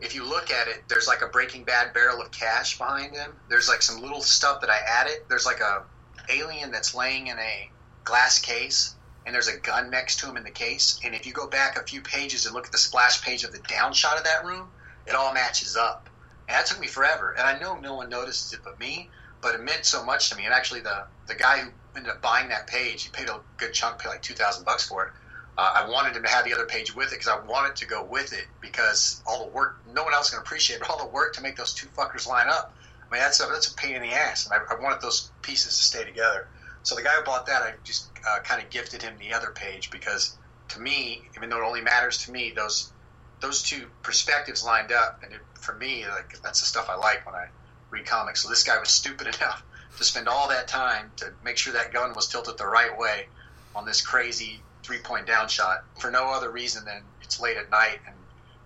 if 0.00 0.14
you 0.14 0.24
look 0.24 0.50
at 0.50 0.68
it, 0.68 0.84
there's 0.88 1.08
like 1.08 1.22
a 1.22 1.26
Breaking 1.26 1.64
Bad 1.64 1.92
barrel 1.92 2.20
of 2.20 2.30
cash 2.30 2.78
behind 2.78 3.14
him. 3.14 3.32
There's 3.48 3.68
like 3.68 3.82
some 3.82 4.02
little 4.02 4.20
stuff 4.20 4.60
that 4.60 4.70
I 4.70 4.78
added. 4.86 5.22
There's 5.28 5.46
like 5.46 5.60
a 5.60 5.84
alien 6.28 6.70
that's 6.70 6.94
laying 6.94 7.28
in 7.28 7.38
a 7.38 7.70
glass 8.04 8.38
case 8.38 8.94
and 9.26 9.34
there's 9.34 9.48
a 9.48 9.58
gun 9.58 9.90
next 9.90 10.20
to 10.20 10.28
him 10.28 10.36
in 10.36 10.44
the 10.44 10.50
case. 10.50 11.00
And 11.04 11.14
if 11.14 11.26
you 11.26 11.32
go 11.32 11.48
back 11.48 11.76
a 11.76 11.82
few 11.82 12.00
pages 12.00 12.46
and 12.46 12.54
look 12.54 12.66
at 12.66 12.72
the 12.72 12.78
splash 12.78 13.22
page 13.22 13.42
of 13.42 13.52
the 13.52 13.58
down 13.58 13.92
shot 13.92 14.16
of 14.16 14.24
that 14.24 14.44
room, 14.44 14.68
it 15.06 15.14
all 15.14 15.34
matches 15.34 15.76
up. 15.76 16.08
And 16.48 16.56
that 16.56 16.66
took 16.66 16.78
me 16.78 16.86
forever. 16.86 17.34
And 17.36 17.46
I 17.46 17.58
know 17.58 17.76
no 17.76 17.94
one 17.96 18.08
notices 18.08 18.52
it 18.52 18.60
but 18.62 18.78
me, 18.78 19.10
but 19.40 19.54
it 19.54 19.60
meant 19.60 19.84
so 19.84 20.04
much 20.04 20.30
to 20.30 20.36
me. 20.36 20.44
And 20.44 20.54
actually, 20.54 20.80
the, 20.80 21.04
the 21.26 21.34
guy 21.34 21.58
who 21.60 21.70
ended 21.96 22.12
up 22.12 22.22
buying 22.22 22.48
that 22.48 22.66
page, 22.66 23.04
he 23.04 23.10
paid 23.10 23.28
a 23.28 23.40
good 23.56 23.72
chunk, 23.72 23.98
paid 23.98 24.08
like 24.08 24.22
2000 24.22 24.64
bucks 24.64 24.88
for 24.88 25.06
it. 25.06 25.12
Uh, 25.58 25.84
I 25.84 25.88
wanted 25.88 26.14
him 26.14 26.22
to 26.22 26.28
have 26.28 26.44
the 26.44 26.52
other 26.52 26.66
page 26.66 26.94
with 26.94 27.12
it 27.12 27.18
because 27.18 27.28
I 27.28 27.40
wanted 27.46 27.76
to 27.76 27.86
go 27.86 28.04
with 28.04 28.34
it 28.34 28.46
because 28.60 29.22
all 29.26 29.46
the 29.46 29.50
work, 29.50 29.78
no 29.94 30.04
one 30.04 30.12
else 30.12 30.30
can 30.30 30.38
appreciate, 30.38 30.80
but 30.80 30.90
all 30.90 30.98
the 30.98 31.10
work 31.10 31.34
to 31.34 31.40
make 31.40 31.56
those 31.56 31.72
two 31.72 31.86
fuckers 31.88 32.26
line 32.26 32.48
up 32.48 32.74
I 33.08 33.14
mean, 33.14 33.22
that's 33.22 33.40
a, 33.40 33.46
that's 33.46 33.70
a 33.70 33.74
pain 33.74 33.94
in 33.94 34.02
the 34.02 34.12
ass, 34.12 34.46
and 34.46 34.54
I, 34.54 34.74
I 34.74 34.80
wanted 34.80 35.00
those 35.00 35.30
pieces 35.42 35.76
to 35.76 35.82
stay 35.84 36.04
together. 36.04 36.48
So 36.82 36.94
the 36.94 37.02
guy 37.02 37.10
who 37.10 37.24
bought 37.24 37.46
that, 37.46 37.62
I 37.62 37.74
just 37.84 38.10
uh, 38.28 38.40
kind 38.40 38.62
of 38.62 38.70
gifted 38.70 39.02
him 39.02 39.14
the 39.18 39.32
other 39.32 39.50
page 39.50 39.90
because 39.90 40.36
to 40.68 40.80
me, 40.80 41.22
even 41.36 41.48
though 41.48 41.58
it 41.58 41.66
only 41.66 41.80
matters 41.80 42.18
to 42.24 42.32
me, 42.32 42.52
those 42.54 42.92
those 43.40 43.62
two 43.62 43.86
perspectives 44.02 44.64
lined 44.64 44.92
up, 44.92 45.20
and 45.22 45.32
it, 45.32 45.40
for 45.54 45.74
me, 45.74 46.06
like 46.08 46.40
that's 46.42 46.60
the 46.60 46.66
stuff 46.66 46.88
I 46.88 46.96
like 46.96 47.26
when 47.26 47.34
I 47.34 47.48
read 47.96 48.06
comics. 48.06 48.42
So 48.42 48.48
this 48.48 48.62
guy 48.62 48.78
was 48.78 48.88
stupid 48.88 49.26
enough 49.36 49.62
to 49.98 50.04
spend 50.04 50.28
all 50.28 50.48
that 50.48 50.68
time 50.68 51.10
to 51.16 51.32
make 51.44 51.56
sure 51.56 51.72
that 51.72 51.92
gun 51.92 52.14
was 52.14 52.28
tilted 52.28 52.58
the 52.58 52.66
right 52.66 52.96
way 52.96 53.26
on 53.74 53.84
this 53.84 54.00
crazy 54.00 54.60
three 54.82 54.98
point 54.98 55.26
down 55.26 55.48
shot 55.48 55.84
for 55.98 56.10
no 56.10 56.26
other 56.26 56.50
reason 56.50 56.84
than 56.84 57.02
it's 57.22 57.40
late 57.40 57.56
at 57.56 57.70
night 57.70 57.98
and 58.06 58.14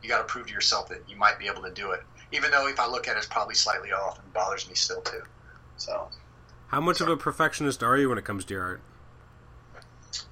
you 0.03 0.09
got 0.09 0.19
to 0.19 0.25
prove 0.25 0.47
to 0.47 0.53
yourself 0.53 0.89
that 0.89 1.03
you 1.09 1.17
might 1.17 1.39
be 1.39 1.47
able 1.47 1.63
to 1.63 1.71
do 1.71 1.93
it 1.93 2.03
even 2.33 2.51
though 2.51 2.69
if 2.69 2.79
I 2.79 2.87
look 2.87 3.09
at 3.09 3.17
it, 3.17 3.19
it's 3.19 3.27
probably 3.27 3.55
slightly 3.55 3.93
off 3.93 4.19
and 4.19 4.33
bothers 4.33 4.69
me 4.69 4.75
still 4.75 5.01
too. 5.01 5.23
So, 5.77 6.09
how 6.69 6.81
much 6.81 6.99
so. 6.99 7.07
of 7.07 7.11
a 7.11 7.17
perfectionist 7.17 7.83
are 7.83 7.97
you 7.97 8.09
when 8.09 8.19
it 8.19 8.25
comes 8.25 8.45
to 8.47 8.55
your 8.55 8.63
art? 8.63 8.81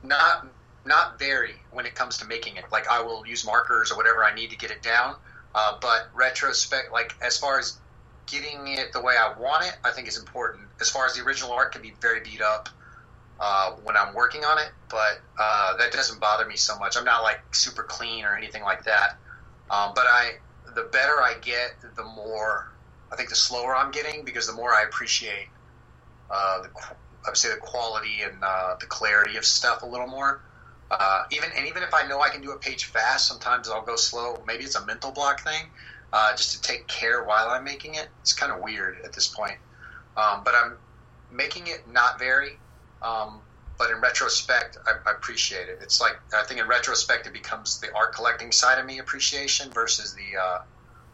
Not, 0.03 0.47
not 0.85 1.19
very 1.19 1.55
when 1.73 1.87
it 1.87 1.95
comes 1.95 2.19
to 2.19 2.27
making 2.27 2.57
it. 2.57 2.65
Like 2.71 2.89
I 2.89 3.03
will 3.03 3.27
use 3.27 3.45
markers 3.45 3.91
or 3.91 3.97
whatever 3.97 4.25
I 4.25 4.35
need 4.35 4.51
to 4.51 4.57
get 4.57 4.71
it 4.71 4.83
down. 4.83 5.17
Uh, 5.55 5.79
but 5.81 6.09
retrospect, 6.15 6.93
like 6.93 7.15
as 7.23 7.39
far 7.39 7.59
as 7.59 7.79
getting 8.31 8.69
it 8.69 8.93
the 8.93 9.01
way 9.01 9.15
I 9.19 9.39
want 9.39 9.65
it, 9.65 9.75
I 9.85 9.91
think 9.91 10.09
is 10.09 10.19
important. 10.19 10.69
As 10.81 10.91
far 10.91 11.07
as 11.07 11.15
the 11.15 11.23
original 11.23 11.53
art 11.53 11.73
can 11.73 11.83
be 11.83 11.95
very 12.01 12.21
beat 12.21 12.41
up, 12.41 12.69
uh, 13.41 13.73
when 13.85 13.97
I'm 13.97 14.15
working 14.15 14.45
on 14.45 14.59
it, 14.59 14.71
but 14.89 15.21
uh, 15.39 15.77
that 15.77 15.93
doesn't 15.93 16.21
bother 16.21 16.47
me 16.47 16.57
so 16.57 16.79
much. 16.79 16.97
I'm 16.97 17.05
not 17.05 17.23
like 17.23 17.39
super 17.53 17.85
clean 17.85 18.25
or 18.25 18.37
anything 18.37 18.63
like 18.63 18.85
that. 18.85 19.19
Um, 19.71 19.93
but 19.95 20.07
I, 20.09 20.33
the 20.75 20.89
better 20.93 21.23
I 21.23 21.35
get, 21.41 21.77
the 21.95 22.05
more 22.05 22.67
I 23.13 23.17
think 23.17 23.29
the 23.29 23.37
slower 23.37 23.75
I'm 23.75 23.91
getting 23.91 24.25
because 24.25 24.47
the 24.47 24.53
more 24.53 24.73
I 24.73 24.83
appreciate 24.83 25.49
uh, 26.31 26.63
the 26.63 26.69
I 27.27 27.31
would 27.31 27.37
say 27.37 27.49
the 27.51 27.57
quality 27.57 28.23
and 28.23 28.43
uh, 28.43 28.77
the 28.81 28.87
clarity 28.87 29.37
of 29.37 29.45
stuff 29.45 29.83
a 29.83 29.87
little 29.87 30.07
more. 30.07 30.41
Uh, 30.91 31.25
even 31.31 31.51
and 31.57 31.67
even 31.67 31.83
if 31.83 31.93
I 31.93 32.07
know 32.09 32.21
I 32.21 32.31
can 32.31 32.41
do 32.41 32.53
a 32.53 32.59
page 32.59 32.87
fast, 32.87 33.29
sometimes 33.29 33.69
I'll 33.69 33.85
go 33.85 33.97
slow. 33.97 34.43
Maybe 34.47 34.65
it's 34.65 34.77
a 34.77 34.87
mental 34.87 35.11
block 35.13 35.43
thing, 35.43 35.71
uh, 36.13 36.35
just 36.37 36.53
to 36.53 36.63
take 36.63 36.87
care 36.87 37.23
while 37.25 37.49
I'm 37.49 37.65
making 37.65 37.95
it. 37.95 38.09
It's 38.21 38.33
kind 38.33 38.53
of 38.53 38.61
weird 38.61 38.99
at 39.05 39.13
this 39.13 39.29
point, 39.29 39.59
um, 40.17 40.43
but 40.45 40.55
I'm 40.55 40.75
making 41.31 41.67
it 41.67 41.91
not 41.91 42.19
very. 42.19 42.59
Um, 43.03 43.41
but 43.79 43.91
in 43.91 44.01
retrospect, 44.01 44.77
I, 44.87 45.09
I, 45.09 45.13
appreciate 45.13 45.69
it. 45.69 45.79
It's 45.81 46.01
like 46.01 46.19
I 46.35 46.43
think 46.43 46.61
in 46.61 46.67
retrospect, 46.67 47.29
it 47.29 47.33
becomes 47.33 47.79
the 47.79 47.95
art 47.95 48.13
collecting 48.13 48.51
side 48.51 48.79
of 48.79 48.85
me 48.85 48.99
appreciation 48.99 49.71
versus 49.71 50.15
the 50.15 50.37
uh, 50.37 50.59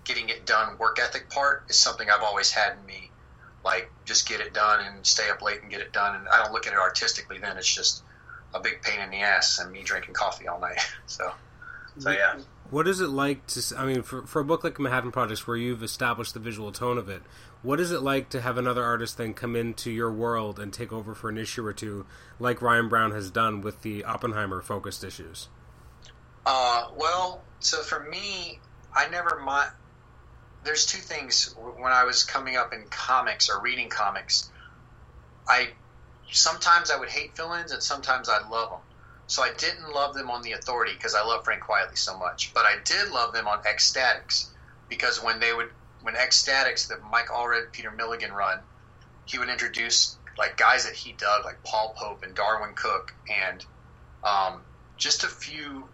getting 0.05 0.31
it 0.31 0.47
done 0.47 0.79
work 0.79 0.99
ethic 0.99 1.29
part 1.29 1.65
is 1.69 1.77
something 1.77 2.09
I've 2.09 2.23
always 2.23 2.51
had 2.51 2.77
in 2.79 2.87
me. 2.87 3.11
Like 3.65 3.91
just 4.05 4.29
get 4.29 4.41
it 4.41 4.55
done 4.55 4.85
and 4.85 5.05
stay 5.05 5.29
up 5.31 5.43
late 5.43 5.61
and 5.61 5.71
get 5.71 5.81
it 5.81 5.93
done. 5.93 6.17
And 6.17 6.29
I 6.29 6.43
don't 6.43 6.53
look 6.53 6.67
at 6.67 6.73
it 6.73 6.79
artistically. 6.79 7.39
Then 7.39 7.57
it's 7.59 7.73
just 7.73 8.03
a 8.55 8.61
big 8.61 8.83
pain 8.83 9.01
in 9.01 9.11
the 9.11 9.19
ass 9.19 9.59
and 9.59 9.71
me 9.71 9.83
drinking 9.83 10.15
coffee 10.15 10.49
all 10.49 10.61
night. 10.61 10.79
So, 11.07 11.33
so 11.99 12.11
yeah. 12.11 12.37
What 12.71 12.89
is 12.89 13.01
it 13.01 13.09
like 13.09 13.47
to? 13.49 13.63
I 13.77 13.85
mean, 13.85 14.03
for 14.03 14.27
for 14.27 14.41
a 14.41 14.45
book 14.45 14.65
like 14.65 14.79
Manhattan 14.79 15.13
Projects, 15.13 15.47
where 15.47 15.57
you've 15.57 15.83
established 15.83 16.35
the 16.35 16.41
visual 16.41 16.73
tone 16.73 16.99
of 16.99 17.09
it, 17.09 17.23
what 17.63 17.79
is 17.79 17.93
it 17.93 18.01
like 18.01 18.31
to 18.31 18.41
have 18.41 18.57
another 18.57 18.83
artist 18.83 19.19
then 19.19 19.35
come 19.35 19.55
into 19.55 19.91
your 19.91 20.11
world 20.11 20.59
and 20.59 20.73
take 20.73 20.93
over 20.93 21.15
for 21.15 21.29
an 21.29 21.39
issue 21.39 21.65
or 21.65 21.73
two, 21.73 22.07
like 22.39 22.63
Ryan 22.63 22.89
Browne 22.89 23.13
has 23.13 23.31
done 23.31 23.61
with 23.61 23.83
the 23.83 24.05
Oppenheimer 24.05 24.63
focused 24.63 25.05
issues? 25.05 25.49
Uh, 26.47 26.89
well, 26.97 27.43
so 27.61 27.83
for 27.83 28.01
me, 28.01 28.61
I 28.95 29.09
never 29.09 29.41
mind. 29.41 29.71
There's 30.65 30.87
two 30.87 30.99
things 30.99 31.55
when 31.59 31.93
I 31.93 32.05
was 32.05 32.25
coming 32.25 32.57
up 32.57 32.73
in 32.73 32.85
comics 32.89 33.51
or 33.51 33.61
reading 33.61 33.91
comics. 33.91 34.51
I 35.47 35.69
sometimes 36.31 36.91
I 36.91 36.99
would 36.99 37.11
hate 37.11 37.37
fill-ins 37.37 37.73
and 37.73 37.83
sometimes 37.83 38.29
I 38.29 38.49
love 38.49 38.71
them. 38.71 38.81
So 39.27 39.43
I 39.43 39.53
didn't 39.57 39.93
love 39.93 40.15
them 40.15 40.31
on 40.31 40.43
the 40.43 40.53
Authority 40.53 40.93
because 40.93 41.15
I 41.15 41.25
love 41.25 41.45
Frank 41.45 41.63
Quitely 41.63 41.97
so 41.97 42.19
much, 42.19 42.53
but 42.55 42.65
I 42.65 42.77
did 42.85 43.11
love 43.11 43.33
them 43.33 43.49
on 43.49 43.61
X-Statix 43.67 44.49
because 44.89 45.23
when 45.23 45.41
they 45.41 45.53
would 45.53 45.71
when 46.03 46.17
X-Statix, 46.17 46.89
the 46.89 46.99
Mike 47.11 47.29
Allred, 47.29 47.73
Peter 47.73 47.91
Milligan 47.91 48.33
run, 48.33 48.59
he 49.25 49.39
would 49.39 49.49
introduce 49.49 50.19
like 50.37 50.57
guys 50.57 50.85
that 50.85 50.95
he 50.95 51.13
dug, 51.13 51.45
like 51.45 51.63
Paul 51.65 51.95
Pope 51.97 52.23
and 52.23 52.35
Darwyn 52.35 52.75
Cooke, 52.75 53.15
and 53.31 53.65
um, 54.23 54.61
just 54.97 55.25
a 55.25 55.29
few 55.29 55.89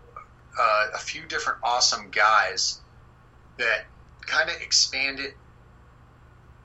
uh, 0.58 0.86
a 0.94 0.98
few 0.98 1.24
different 1.26 1.60
awesome 1.62 2.10
guys 2.10 2.80
that 3.58 3.86
kind 4.26 4.50
of 4.50 4.56
expanded 4.60 5.34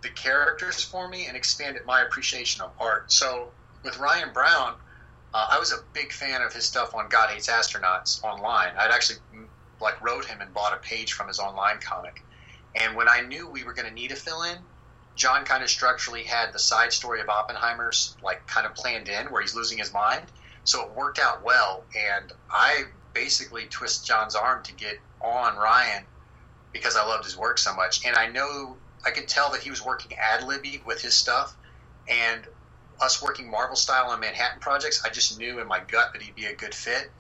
the 0.02 0.10
characters 0.10 0.84
for 0.84 1.08
me 1.08 1.28
and 1.28 1.38
expanded 1.38 1.86
my 1.86 2.02
appreciation 2.02 2.62
of 2.62 2.72
art. 2.80 3.12
So 3.12 3.50
with 3.84 3.98
Ryan 4.00 4.34
Browne, 4.34 4.76
uh, 5.36 5.48
I 5.52 5.60
was 5.60 5.74
a 5.74 5.80
big 5.92 6.14
fan 6.14 6.42
of 6.42 6.54
his 6.54 6.64
stuff 6.64 6.96
on 6.96 7.10
God 7.10 7.30
Hates 7.30 7.50
Astronauts 7.50 8.24
online. 8.24 8.72
I'd 8.78 8.92
actually 8.92 9.20
like 9.82 10.02
wrote 10.02 10.24
him 10.24 10.40
and 10.40 10.54
bought 10.54 10.74
a 10.74 10.78
page 10.78 11.12
from 11.12 11.28
his 11.28 11.40
online 11.40 11.80
comic. 11.80 12.24
And 12.74 12.96
when 12.96 13.10
I 13.10 13.20
knew 13.20 13.50
we 13.50 13.66
were 13.66 13.74
going 13.74 13.88
to 13.88 13.94
need 13.94 14.14
a 14.14 14.16
fill 14.16 14.44
in, 14.44 14.58
John 15.18 15.44
kind 15.44 15.62
of 15.62 15.70
structurally 15.70 16.24
had 16.24 16.54
the 16.54 16.60
side 16.60 16.94
story 16.94 17.20
of 17.20 17.28
Oppenheimer's 17.28 18.16
like 18.24 18.48
kind 18.48 18.66
of 18.66 18.76
planned 18.76 19.10
in 19.10 19.26
where 19.26 19.42
he's 19.42 19.54
losing 19.54 19.78
his 19.78 19.92
mind. 19.92 20.24
So 20.64 20.84
it 20.86 20.96
worked 20.96 21.20
out 21.20 21.44
well. 21.44 21.84
And 21.94 22.32
I 22.50 22.86
basically 23.14 23.66
twist 23.66 24.06
John's 24.06 24.36
arm 24.36 24.64
to 24.64 24.74
get 24.74 25.00
on 25.20 25.58
Ryan 25.58 26.06
because 26.72 26.96
I 26.96 27.06
loved 27.06 27.26
his 27.26 27.36
work 27.36 27.58
so 27.58 27.76
much. 27.76 28.06
And 28.06 28.16
I 28.16 28.28
know 28.28 28.78
I 29.06 29.12
could 29.12 29.28
tell 29.28 29.52
that 29.52 29.62
he 29.62 29.70
was 29.70 29.84
working 29.84 30.18
ad 30.18 30.46
libby 30.46 30.82
with 30.86 31.02
his 31.02 31.14
stuff, 31.14 31.54
and 32.08 32.48
us 33.02 33.22
working 33.22 33.50
Marvel 33.50 33.76
style 33.76 34.10
on 34.10 34.20
Manhattan 34.20 34.60
projects, 34.60 35.04
I 35.06 35.10
just 35.10 35.38
knew 35.38 35.60
in 35.60 35.68
my 35.68 35.80
gut 35.80 36.14
that 36.14 36.22
he'd 36.22 36.36
be 36.36 36.46
a 36.46 36.56
good 36.56 36.74
fit. 36.74 37.12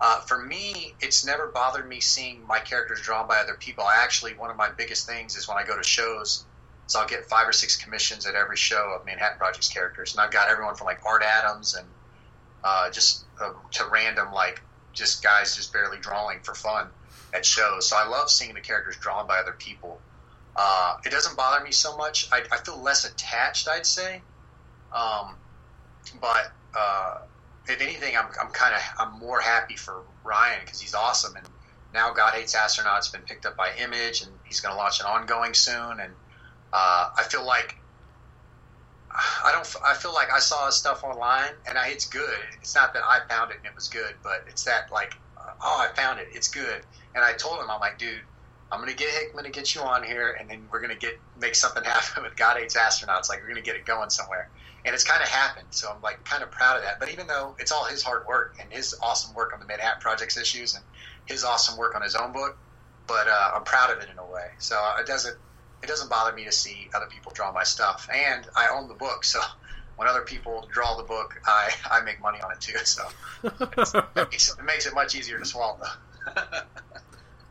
Uh, 0.00 0.20
for 0.20 0.42
me, 0.42 0.94
it's 1.00 1.26
never 1.26 1.48
bothered 1.48 1.86
me 1.86 2.00
seeing 2.00 2.46
my 2.46 2.58
characters 2.58 3.00
drawn 3.02 3.28
by 3.28 3.36
other 3.36 3.54
people. 3.54 3.84
I 3.84 4.02
actually, 4.02 4.34
one 4.34 4.50
of 4.50 4.56
my 4.56 4.70
biggest 4.70 5.06
things 5.06 5.36
is 5.36 5.46
when 5.46 5.58
I 5.58 5.64
go 5.64 5.76
to 5.76 5.82
shows, 5.82 6.44
so 6.86 7.00
I'll 7.00 7.06
get 7.06 7.26
five 7.26 7.46
or 7.46 7.52
six 7.52 7.76
commissions 7.76 8.26
at 8.26 8.34
every 8.34 8.56
show 8.56 8.96
of 8.98 9.04
Manhattan 9.04 9.38
Projects 9.38 9.68
characters, 9.68 10.12
and 10.12 10.20
I've 10.20 10.30
got 10.30 10.48
everyone 10.48 10.74
from 10.74 10.86
like 10.86 11.00
Art 11.04 11.22
Adams 11.22 11.74
and 11.74 11.86
uh, 12.64 12.90
just 12.90 13.24
uh, 13.40 13.52
to 13.72 13.84
random 13.92 14.32
like 14.32 14.60
just 14.92 15.22
guys 15.22 15.54
just 15.54 15.72
barely 15.72 15.98
drawing 15.98 16.40
for 16.40 16.54
fun 16.54 16.88
at 17.32 17.44
shows. 17.44 17.88
So 17.88 17.96
I 17.96 18.08
love 18.08 18.30
seeing 18.30 18.54
the 18.54 18.60
characters 18.60 18.96
drawn 18.96 19.26
by 19.26 19.38
other 19.38 19.54
people. 19.58 20.00
Uh, 20.56 20.96
it 21.04 21.10
doesn't 21.10 21.36
bother 21.36 21.62
me 21.64 21.72
so 21.72 21.96
much. 21.96 22.28
I, 22.32 22.42
I 22.50 22.56
feel 22.58 22.82
less 22.82 23.04
attached, 23.04 23.68
I'd 23.68 23.86
say. 23.86 24.22
Um, 24.92 25.36
but 26.20 26.52
uh, 26.76 27.14
if 27.68 27.80
anything, 27.80 28.16
I'm, 28.16 28.26
I'm 28.40 28.50
kind 28.50 28.74
of 28.74 28.80
I'm 28.98 29.18
more 29.18 29.40
happy 29.40 29.76
for 29.76 30.02
Ryan 30.24 30.60
because 30.64 30.80
he's 30.80 30.94
awesome. 30.94 31.36
And 31.36 31.46
now 31.92 32.12
God 32.12 32.34
Hates 32.34 32.54
Astronauts 32.56 33.12
been 33.12 33.22
picked 33.22 33.46
up 33.46 33.56
by 33.56 33.70
Image, 33.78 34.22
and 34.22 34.30
he's 34.44 34.60
going 34.60 34.74
to 34.74 34.78
launch 34.78 35.00
an 35.00 35.06
ongoing 35.06 35.54
soon. 35.54 36.00
And 36.00 36.12
uh, 36.72 37.08
I 37.16 37.22
feel 37.28 37.44
like 37.44 37.76
I 39.12 39.50
don't. 39.52 39.76
I 39.84 39.94
feel 39.94 40.14
like 40.14 40.32
I 40.32 40.38
saw 40.38 40.66
his 40.66 40.76
stuff 40.76 41.02
online, 41.02 41.52
and 41.68 41.76
I, 41.76 41.88
it's 41.88 42.06
good. 42.06 42.38
It's 42.60 42.74
not 42.74 42.94
that 42.94 43.02
I 43.04 43.20
found 43.28 43.50
it 43.50 43.58
and 43.58 43.66
it 43.66 43.74
was 43.74 43.88
good, 43.88 44.14
but 44.22 44.44
it's 44.46 44.64
that 44.64 44.92
like, 44.92 45.14
oh, 45.62 45.86
I 45.88 45.94
found 46.00 46.20
it. 46.20 46.28
It's 46.32 46.48
good. 46.48 46.82
And 47.14 47.24
I 47.24 47.32
told 47.32 47.58
him, 47.58 47.70
I'm 47.70 47.80
like, 47.80 47.98
dude, 47.98 48.22
I'm 48.70 48.78
gonna 48.78 48.94
get 48.94 49.10
Hickman 49.10 49.44
to 49.44 49.50
get 49.50 49.74
you 49.74 49.80
on 49.82 50.04
here, 50.04 50.36
and 50.38 50.48
then 50.48 50.68
we're 50.70 50.80
gonna 50.80 50.94
get 50.94 51.20
make 51.36 51.54
something 51.56 51.82
happen 51.84 52.22
with 52.22 52.36
God 52.36 52.56
Hates 52.56 52.76
Astronauts. 52.76 53.28
Like 53.28 53.40
we're 53.42 53.48
gonna 53.48 53.62
get 53.62 53.76
it 53.76 53.84
going 53.84 54.10
somewhere, 54.10 54.50
and 54.84 54.94
it's 54.94 55.04
kind 55.04 55.22
of 55.22 55.28
happened. 55.28 55.68
So 55.70 55.90
I'm 55.94 56.00
like 56.02 56.24
kind 56.24 56.42
of 56.42 56.50
proud 56.50 56.76
of 56.76 56.82
that. 56.82 56.98
But 56.98 57.10
even 57.10 57.26
though 57.26 57.56
it's 57.58 57.72
all 57.72 57.84
his 57.84 58.02
hard 58.02 58.26
work 58.26 58.56
and 58.60 58.72
his 58.72 58.94
awesome 59.02 59.34
work 59.34 59.52
on 59.52 59.60
the 59.60 59.66
Manhattan 59.66 60.00
Projects 60.00 60.36
issues 60.36 60.74
and 60.74 60.84
his 61.26 61.44
awesome 61.44 61.78
work 61.78 61.94
on 61.94 62.02
his 62.02 62.14
own 62.14 62.32
book, 62.32 62.56
but 63.06 63.28
uh, 63.28 63.52
I'm 63.54 63.64
proud 63.64 63.90
of 63.90 64.02
it 64.02 64.08
in 64.10 64.18
a 64.18 64.26
way. 64.26 64.48
So 64.58 64.80
it 64.98 65.06
doesn't 65.06 65.36
it 65.82 65.86
doesn't 65.86 66.10
bother 66.10 66.34
me 66.34 66.44
to 66.44 66.52
see 66.52 66.88
other 66.94 67.06
people 67.06 67.32
draw 67.32 67.52
my 67.52 67.64
stuff, 67.64 68.08
and 68.12 68.46
I 68.56 68.68
own 68.68 68.88
the 68.88 68.94
book, 68.94 69.24
so. 69.24 69.40
When 69.96 70.08
other 70.08 70.22
people 70.22 70.66
draw 70.72 70.96
the 70.96 71.02
book, 71.02 71.38
I, 71.44 71.74
I 71.90 72.00
make 72.00 72.22
money 72.22 72.40
on 72.40 72.50
it 72.52 72.60
too. 72.62 72.78
So 72.84 73.06
it 73.44 74.16
makes, 74.16 74.50
it 74.50 74.64
makes 74.64 74.86
it 74.86 74.94
much 74.94 75.14
easier 75.14 75.38
to 75.38 75.44
swallow. 75.44 75.84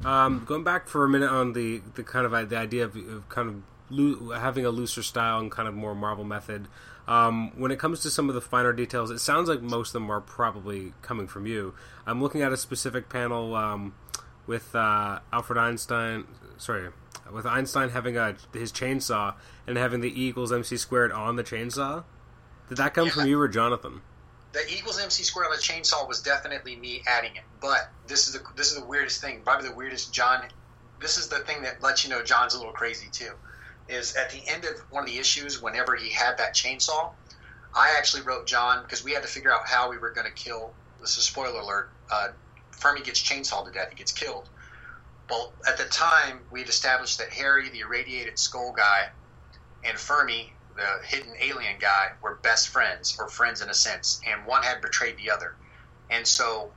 Um, 0.06 0.46
going 0.46 0.64
back 0.64 0.88
for 0.88 1.04
a 1.04 1.10
minute 1.10 1.30
on 1.30 1.54
the, 1.54 1.82
the 1.96 2.04
kind 2.04 2.26
of 2.26 2.50
the 2.50 2.58
idea 2.58 2.86
of, 2.86 2.96
of 2.96 3.28
kind 3.28 3.50
of 3.50 3.62
lo- 3.90 4.32
having 4.32 4.66
a 4.66 4.70
looser 4.70 5.04
style 5.04 5.40
and 5.40 5.52
kind 5.52 5.68
of 5.68 5.74
more 5.74 5.94
Marvel 5.94 6.24
method. 6.24 6.68
Um, 7.10 7.52
when 7.58 7.72
it 7.72 7.80
comes 7.80 8.02
to 8.02 8.10
some 8.10 8.30
of 8.30 8.36
the 8.36 8.42
finer 8.42 8.72
details, 8.72 9.10
it 9.10 9.20
sounds 9.20 9.50
like 9.50 9.62
most 9.62 9.90
of 9.90 9.94
them 9.94 10.12
are 10.12 10.22
probably 10.22 10.94
coming 11.02 11.28
from 11.28 11.48
you. 11.48 11.74
I'm 12.06 12.22
looking 12.22 12.44
at 12.44 12.54
a 12.54 12.58
specific 12.58 13.10
panel 13.10 13.56
um, 13.56 13.96
with 14.46 14.76
uh, 14.76 15.20
Alfred 15.34 15.58
Einstein. 15.58 16.26
Sorry, 16.58 16.90
with 17.34 17.46
Einstein 17.46 17.90
having 17.90 18.16
a, 18.16 18.36
his 18.54 18.72
chainsaw 18.72 19.34
and 19.66 19.76
having 19.76 20.02
the 20.02 20.10
E 20.10 20.28
equals 20.28 20.54
MC 20.54 20.78
squared 20.78 21.12
on 21.12 21.36
the 21.36 21.44
chainsaw. 21.44 22.04
Did 22.70 22.78
that 22.78 22.94
come 22.94 23.08
yeah. 23.08 23.14
from 23.14 23.26
you 23.26 23.42
or 23.42 23.48
Jonathan? 23.48 24.02
the 24.52 24.62
equals 24.72 25.00
MC 25.00 25.24
squared 25.24 25.48
on 25.48 25.56
the 25.56 25.62
chainsaw 25.62 26.08
was 26.08 26.22
definitely 26.22 26.76
me 26.76 27.04
adding 27.08 27.36
it. 27.36 27.44
But 27.62 27.90
this 28.08 28.28
is 28.28 28.34
the 28.34 28.42
this 28.56 28.72
is 28.72 28.80
the 28.80 28.86
weirdest 28.86 29.22
thing. 29.22 29.42
Probably 29.44 29.70
the 29.70 29.76
weirdest 29.76 30.14
John. 30.14 30.44
This 31.00 31.18
is 31.18 31.28
the 31.28 31.40
thing 31.40 31.62
that 31.64 31.82
lets 31.82 32.04
you 32.04 32.10
know 32.10 32.24
John's 32.24 32.56
a 32.56 32.58
little 32.58 32.74
crazy 32.74 33.08
too. 33.12 33.32
Is 33.90 34.16
at 34.16 34.30
the 34.30 34.42
end 34.48 34.66
of 34.66 34.80
one 34.92 35.04
of 35.04 35.10
the 35.10 35.18
issues, 35.18 35.62
whenever 35.62 35.96
he 35.96 36.10
had 36.10 36.38
that 36.38 36.54
chainsaw, 36.54 37.12
I 37.76 37.96
actually 37.98 38.22
wrote 38.22 38.46
John 38.46 38.84
because 38.84 39.04
we 39.04 39.14
had 39.14 39.24
to 39.24 39.28
figure 39.28 39.52
out 39.52 39.68
how 39.68 39.90
we 39.90 39.98
were 39.98 40.12
going 40.12 40.28
to 40.28 40.34
kill. 40.34 40.74
This 41.02 41.18
is 41.18 41.24
spoiler 41.24 41.60
alert. 41.60 41.90
Uh, 42.12 42.30
Fermi 42.72 43.02
gets 43.02 43.22
chainsawed 43.22 43.66
to 43.66 43.72
death. 43.72 43.90
He 43.90 43.96
gets 43.96 44.12
killed. 44.12 44.48
Well, 45.30 45.54
at 45.68 45.78
the 45.78 45.86
time, 45.86 46.40
we 46.52 46.60
had 46.60 46.70
established 46.70 47.18
that 47.18 47.30
Harry, 47.30 47.70
the 47.70 47.80
irradiated 47.80 48.38
skull 48.38 48.74
guy, 48.74 49.10
and 49.84 49.98
Fermi 49.98 50.54
the 50.80 51.06
hidden 51.06 51.34
alien 51.42 51.78
guy 51.78 52.12
were 52.22 52.36
best 52.36 52.70
friends 52.70 53.18
or 53.20 53.28
friends 53.28 53.62
in 53.62 53.70
a 53.70 53.74
sense, 53.74 54.22
and 54.26 54.46
one 54.46 54.64
had 54.64 54.82
betrayed 54.82 55.18
the 55.18 55.32
other. 55.32 55.56
And 56.10 56.26
so 56.26 56.72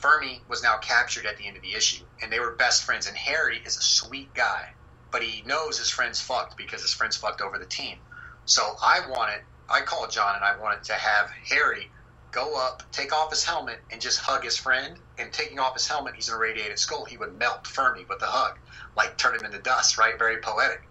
Fermi 0.00 0.42
was 0.48 0.62
now 0.62 0.78
captured 0.78 1.26
at 1.26 1.36
the 1.36 1.46
end 1.46 1.56
of 1.56 1.62
the 1.62 1.74
issue, 1.74 2.04
and 2.22 2.32
they 2.32 2.40
were 2.40 2.52
best 2.52 2.84
friends. 2.84 3.06
And 3.06 3.16
Harry 3.16 3.60
is 3.64 3.76
a 3.76 3.82
sweet 3.82 4.32
guy, 4.32 4.70
but 5.10 5.22
he 5.22 5.42
knows 5.42 5.78
his 5.78 5.90
friends 5.90 6.20
fucked 6.20 6.56
because 6.56 6.82
his 6.82 6.92
friends 6.92 7.16
fucked 7.16 7.40
over 7.40 7.58
the 7.58 7.66
team. 7.66 7.98
So 8.44 8.76
I 8.82 9.00
wanted, 9.08 9.40
I 9.68 9.80
called 9.80 10.10
John 10.10 10.36
and 10.36 10.44
I 10.44 10.58
wanted 10.58 10.84
to 10.84 10.94
have 10.94 11.30
Harry 11.48 11.90
go 12.32 12.56
up, 12.56 12.82
take 12.92 13.12
off 13.12 13.30
his 13.30 13.44
helmet, 13.44 13.80
and 13.90 14.00
just 14.00 14.18
hug 14.18 14.44
his 14.44 14.56
friend. 14.56 14.98
And 15.18 15.32
taking 15.32 15.58
off 15.58 15.72
his 15.74 15.88
helmet, 15.88 16.14
he's 16.14 16.28
an 16.28 16.34
irradiated 16.34 16.78
skull. 16.78 17.06
He 17.06 17.16
would 17.16 17.38
melt 17.38 17.66
Fermi 17.66 18.04
with 18.04 18.20
a 18.20 18.26
hug, 18.26 18.58
like 18.96 19.16
turn 19.16 19.34
him 19.34 19.46
into 19.46 19.58
dust, 19.58 19.96
right? 19.96 20.18
Very 20.18 20.38
poetic 20.38 20.82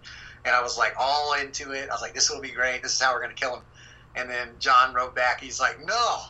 and 0.46 0.54
I 0.54 0.62
was 0.62 0.78
like 0.78 0.94
all 0.96 1.34
into 1.34 1.72
it. 1.72 1.90
I 1.90 1.92
was 1.92 2.00
like, 2.00 2.14
this 2.14 2.30
will 2.30 2.40
be 2.40 2.50
great. 2.50 2.82
This 2.82 2.94
is 2.94 3.00
how 3.00 3.12
we're 3.12 3.20
going 3.20 3.34
to 3.34 3.40
kill 3.40 3.56
him. 3.56 3.62
And 4.14 4.30
then 4.30 4.48
John 4.60 4.94
wrote 4.94 5.14
back, 5.14 5.40
he's 5.40 5.60
like, 5.60 5.84
no, 5.84 6.20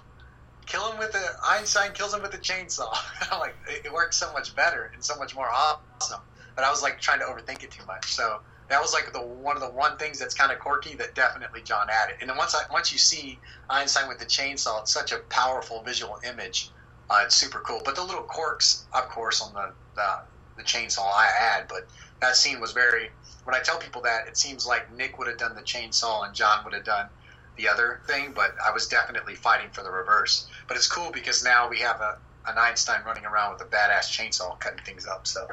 kill 0.65 0.91
him 0.91 0.99
with 0.99 1.13
the 1.13 1.25
Einstein 1.45 1.93
kills 1.93 2.15
him 2.15 2.23
with 2.23 2.33
the 2.33 2.39
chainsaw. 2.39 2.97
I'm 3.31 3.39
like, 3.39 3.55
it 3.69 3.93
works 3.93 4.17
so 4.17 4.33
much 4.33 4.57
better 4.57 4.91
and 4.95 5.05
so 5.05 5.17
much 5.17 5.37
more 5.37 5.49
awesome. 5.49 6.21
But 6.57 6.65
I 6.65 6.71
was 6.71 6.83
like 6.83 7.01
trying 7.01 7.21
to 7.21 7.27
overthink 7.27 7.63
it 7.63 7.71
too 7.71 7.85
much. 7.87 8.13
So 8.15 8.41
that 8.69 8.81
was 8.81 8.93
like 8.93 9.13
the 9.13 9.21
one 9.21 9.57
of 9.57 9.63
the 9.63 9.71
one 9.71 9.97
things 9.97 10.19
that's 10.19 10.35
kind 10.35 10.51
of 10.51 10.59
quirky 10.59 10.95
that 10.97 11.15
definitely 11.15 11.63
John 11.63 11.89
added. 11.91 12.17
And 12.21 12.29
then 12.29 12.37
once 12.37 12.55
I, 12.55 12.63
once 12.73 12.91
you 12.93 12.99
see 12.99 13.39
Einstein 13.71 14.09
with 14.09 14.19
the 14.19 14.25
chainsaw, 14.25 14.81
it's 14.81 14.93
such 14.93 15.13
a 15.13 15.19
powerful 15.29 15.83
visual 15.83 16.19
image. 16.25 16.71
Uh, 17.09 17.21
it's 17.25 17.37
super 17.37 17.61
cool. 17.61 17.81
But 17.85 17.95
the 17.95 18.03
little 18.03 18.25
quirks, 18.25 18.87
of 18.93 19.09
course, 19.09 19.41
on 19.41 19.53
the, 19.53 19.73
the 19.95 20.09
the 20.57 20.63
chainsaw 20.63 21.05
I 21.05 21.29
add. 21.39 21.69
But 21.69 21.89
that 22.21 22.37
scene 22.37 22.61
was 22.61 22.73
very. 22.73 23.11
When 23.45 23.55
I 23.55 23.61
tell 23.61 23.79
people 23.79 24.03
that, 24.03 24.27
it 24.27 24.37
seems 24.37 24.67
like 24.67 24.93
Nick 24.93 25.19
would 25.19 25.29
have 25.29 25.39
done 25.39 25.55
the 25.55 25.63
chainsaw 25.63 26.27
and 26.27 26.35
John 26.35 26.65
would 26.65 26.75
have 26.75 26.85
done 26.85 27.07
the 27.57 27.69
other 27.69 28.01
thing. 28.09 28.33
But 28.35 28.57
I 28.67 28.73
was 28.73 28.89
definitely 28.89 29.37
fighting 29.37 29.71
for 29.71 29.83
the 29.83 29.91
reverse. 29.91 30.49
But 30.67 30.77
it's 30.77 30.89
cool 30.89 31.13
because 31.13 31.45
now 31.45 31.69
we 31.69 31.79
have 31.81 32.01
a 32.01 32.17
an 32.49 32.59
Einstein 32.59 33.03
running 33.05 33.25
around 33.25 33.53
with 33.53 33.63
a 33.63 33.65
badass 33.65 34.11
chainsaw 34.11 34.59
cutting 34.59 34.85
things 34.85 35.07
up. 35.07 35.27
So 35.27 35.49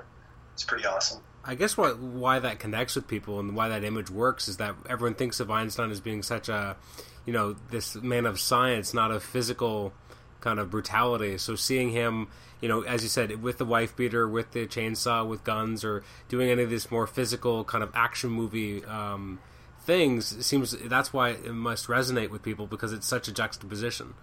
it's 0.53 0.63
pretty 0.63 0.85
awesome. 0.85 1.21
I 1.45 1.55
guess 1.55 1.75
what 1.75 1.99
why 1.99 2.39
that 2.39 2.59
connects 2.59 2.95
with 2.95 3.07
people 3.07 3.39
and 3.39 3.55
why 3.55 3.69
that 3.69 3.83
image 3.83 4.09
works 4.09 4.47
is 4.47 4.57
that 4.57 4.75
everyone 4.89 5.15
thinks 5.15 5.39
of 5.39 5.51
Einstein 5.51 5.91
as 5.91 5.99
being 5.99 6.23
such 6.23 6.47
a, 6.47 6.77
you 7.25 7.33
know, 7.33 7.55
this 7.69 7.95
man 7.95 8.25
of 8.25 8.39
science, 8.39 8.93
not 8.93 9.11
of 9.11 9.23
physical 9.23 9.93
kind 10.39 10.59
of 10.59 10.69
brutality. 10.69 11.37
So 11.37 11.55
seeing 11.55 11.89
him, 11.89 12.27
you 12.61 12.69
know, 12.69 12.81
as 12.81 13.03
you 13.03 13.09
said, 13.09 13.41
with 13.41 13.57
the 13.57 13.65
wife 13.65 13.95
beater, 13.95 14.27
with 14.27 14.51
the 14.51 14.67
chainsaw, 14.67 15.27
with 15.27 15.43
guns, 15.43 15.83
or 15.83 16.03
doing 16.29 16.49
any 16.49 16.63
of 16.63 16.69
this 16.69 16.89
more 16.89 17.07
physical 17.07 17.63
kind 17.65 17.83
of 17.83 17.91
action 17.93 18.29
movie 18.29 18.83
um, 18.85 19.39
things, 19.81 20.45
seems 20.45 20.71
that's 20.85 21.11
why 21.11 21.29
it 21.31 21.53
must 21.53 21.87
resonate 21.87 22.29
with 22.29 22.41
people 22.41 22.67
because 22.67 22.93
it's 22.93 23.07
such 23.07 23.27
a 23.27 23.33
juxtaposition. 23.33 24.13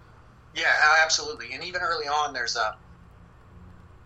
Yeah, 0.55 0.73
absolutely. 1.03 1.53
And 1.53 1.63
even 1.63 1.81
early 1.81 2.07
on, 2.07 2.33
there's 2.33 2.55
a 2.55 2.75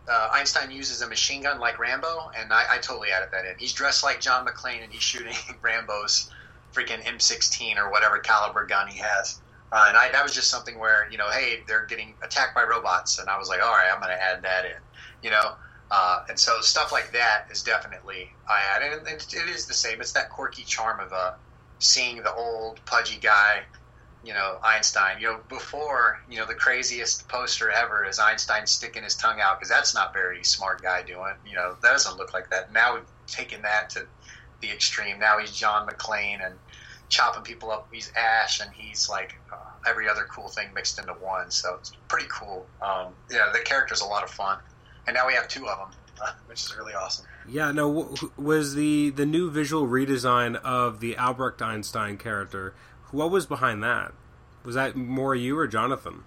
uh, 0.08 0.30
Einstein 0.34 0.72
uses 0.72 1.02
a 1.02 1.08
machine 1.08 1.44
gun 1.44 1.60
like 1.60 1.80
Rambo, 1.80 2.32
and 2.38 2.52
I, 2.54 2.66
I, 2.72 2.78
totally 2.78 3.10
added 3.10 3.30
that 3.32 3.46
in. 3.46 3.56
He's 3.58 3.74
dressed 3.74 4.04
like 4.04 4.22
John 4.22 4.46
McClane, 4.46 4.84
and 4.84 4.92
he's 4.92 5.02
shooting 5.02 5.36
Rambo's 5.62 6.30
freaking 6.74 7.04
M16 7.04 7.78
or 7.78 7.90
whatever 7.90 8.20
caliber 8.20 8.66
gun 8.66 8.88
he 8.88 9.00
has. 9.00 9.42
Uh, 9.72 9.86
and 9.88 9.98
I, 9.98 10.12
that 10.12 10.24
was 10.24 10.34
just 10.34 10.50
something 10.50 10.78
where 10.78 11.08
you 11.10 11.18
know, 11.18 11.30
hey, 11.30 11.64
they're 11.68 11.86
getting 11.86 12.14
attacked 12.22 12.54
by 12.54 12.64
robots, 12.64 13.20
and 13.20 13.30
I 13.30 13.38
was 13.38 13.50
like, 13.50 13.62
all 13.62 13.72
right, 13.72 13.90
I'm 13.92 14.00
going 14.00 14.16
to 14.16 14.22
add 14.22 14.44
that 14.44 14.66
in, 14.66 14.78
you 15.24 15.32
know. 15.32 15.54
Uh, 15.92 16.24
and 16.30 16.40
so 16.40 16.62
stuff 16.62 16.92
like 16.92 17.12
that 17.14 17.46
is 17.52 17.62
definitely 17.62 18.32
I 18.50 18.60
add, 18.76 18.82
and, 18.84 19.08
and 19.08 19.22
it 19.22 19.50
is 19.50 19.66
the 19.66 19.74
same. 19.74 20.02
It's 20.02 20.12
that 20.14 20.30
quirky 20.30 20.64
charm 20.64 21.00
of 21.00 21.12
uh, 21.14 21.34
seeing 21.80 22.18
the 22.24 22.34
old 22.34 22.80
pudgy 22.86 23.18
guy 23.20 23.64
you 24.26 24.34
know 24.34 24.58
Einstein. 24.64 25.22
You 25.22 25.28
know, 25.28 25.40
before 25.48 26.22
you 26.30 26.38
know 26.38 26.46
the 26.46 26.56
craziest 26.56 27.28
poster 27.28 27.70
ever 27.70 28.06
is 28.06 28.20
Einstein 28.20 28.66
sticking 28.66 29.04
his 29.04 29.16
tongue 29.16 29.40
out 29.40 29.60
because 29.60 29.70
that's 29.70 29.94
not 29.94 30.14
very 30.14 30.44
smart 30.44 30.82
guy 30.82 31.04
doing. 31.04 31.34
You 31.48 31.56
know, 31.56 31.76
that 31.82 31.92
doesn't 31.92 32.18
look 32.18 32.34
like 32.34 32.50
that. 32.50 32.74
Now 32.74 32.96
we've 32.96 33.04
taken 33.28 33.62
that 33.62 33.92
to 33.92 34.06
the 34.62 34.72
extreme. 34.72 35.20
Now 35.20 35.40
he's 35.40 35.52
John 35.52 35.88
McClane 35.88 36.46
and 36.46 36.56
chopping 37.10 37.44
people 37.44 37.72
up. 37.72 37.88
He's 37.92 38.12
Ash 38.16 38.62
and 38.62 38.72
he's 38.74 39.10
like 39.10 39.36
uh, 39.54 39.58
every 39.88 40.10
other 40.10 40.28
cool 40.30 40.48
thing 40.48 40.70
mixed 40.74 41.00
into 41.00 41.14
one. 41.14 41.52
So 41.52 41.76
it's 41.76 41.92
pretty 42.08 42.28
cool. 42.30 42.66
Um, 42.82 43.14
yeah, 43.30 43.52
the 43.54 43.60
character's 43.60 44.02
a 44.02 44.06
lot 44.06 44.24
of 44.24 44.30
fun, 44.32 44.60
and 45.08 45.14
now 45.14 45.28
we 45.28 45.34
have 45.34 45.48
two 45.48 45.68
of 45.68 45.78
them. 45.78 45.90
Which 46.48 46.64
is 46.64 46.78
really 46.78 46.94
awesome. 46.94 47.26
Yeah, 47.48 47.72
no, 47.74 48.16
was 48.38 48.74
the 48.74 49.10
the 49.10 49.26
new 49.26 49.52
visual 49.52 49.86
redesign 49.86 50.56
of 50.56 51.02
the 51.02 51.18
Albert 51.18 51.62
Einstein 51.62 52.18
character 52.18 52.74
what 53.12 53.32
was 53.32 53.46
behind 53.46 53.84
that? 53.84 54.14
Was 54.64 54.76
that 54.76 54.96
more 54.96 55.36
you 55.36 55.58
or 55.58 55.68
Jonathan? 55.68 56.24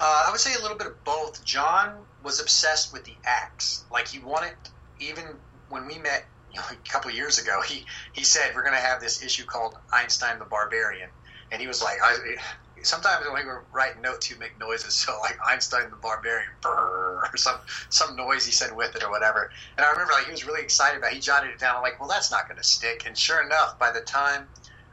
Uh, 0.00 0.24
I 0.26 0.30
would 0.30 0.40
say 0.40 0.54
a 0.54 0.60
little 0.60 0.76
bit 0.76 0.86
of 0.86 1.02
both. 1.04 1.44
John 1.44 1.96
was 2.22 2.40
obsessed 2.40 2.92
with 2.92 3.04
the 3.04 3.14
axe. 3.24 3.84
Like 3.90 4.08
he 4.08 4.18
wanted, 4.18 4.54
even 5.00 5.24
when 5.68 5.86
we 5.86 5.98
met 5.98 6.24
you 6.52 6.60
know, 6.60 6.66
a 6.70 6.88
couple 6.88 7.10
years 7.10 7.38
ago, 7.38 7.60
he 7.62 7.84
he 8.12 8.24
said 8.24 8.52
we're 8.54 8.62
going 8.62 8.74
to 8.74 8.80
have 8.80 9.00
this 9.00 9.22
issue 9.22 9.44
called 9.44 9.76
Einstein 9.92 10.38
the 10.38 10.44
Barbarian, 10.44 11.10
and 11.50 11.60
he 11.60 11.66
was 11.66 11.82
like, 11.82 11.98
I, 12.02 12.36
sometimes 12.82 13.24
when 13.26 13.34
we 13.34 13.44
were 13.44 13.64
writing 13.72 14.02
notes, 14.02 14.26
he'd 14.26 14.38
make 14.38 14.58
noises, 14.58 14.94
so 15.04 15.18
like 15.20 15.38
Einstein 15.46 15.90
the 15.90 15.96
Barbarian, 15.96 16.50
brrr, 16.62 17.32
or 17.32 17.36
some 17.36 17.58
some 17.90 18.16
noise 18.16 18.44
he 18.44 18.52
said 18.52 18.74
with 18.74 18.94
it 18.96 19.02
or 19.02 19.10
whatever. 19.10 19.50
And 19.76 19.84
I 19.84 19.90
remember 19.90 20.12
like 20.12 20.24
he 20.24 20.30
was 20.30 20.46
really 20.46 20.62
excited 20.62 20.98
about. 20.98 21.12
it. 21.12 21.14
He 21.14 21.20
jotted 21.20 21.50
it 21.50 21.58
down. 21.58 21.76
I'm 21.76 21.82
like, 21.82 21.98
well, 21.98 22.08
that's 22.08 22.30
not 22.30 22.48
going 22.48 22.58
to 22.58 22.64
stick. 22.64 23.04
And 23.06 23.16
sure 23.16 23.42
enough, 23.44 23.78
by 23.78 23.90
the 23.90 24.00
time 24.00 24.48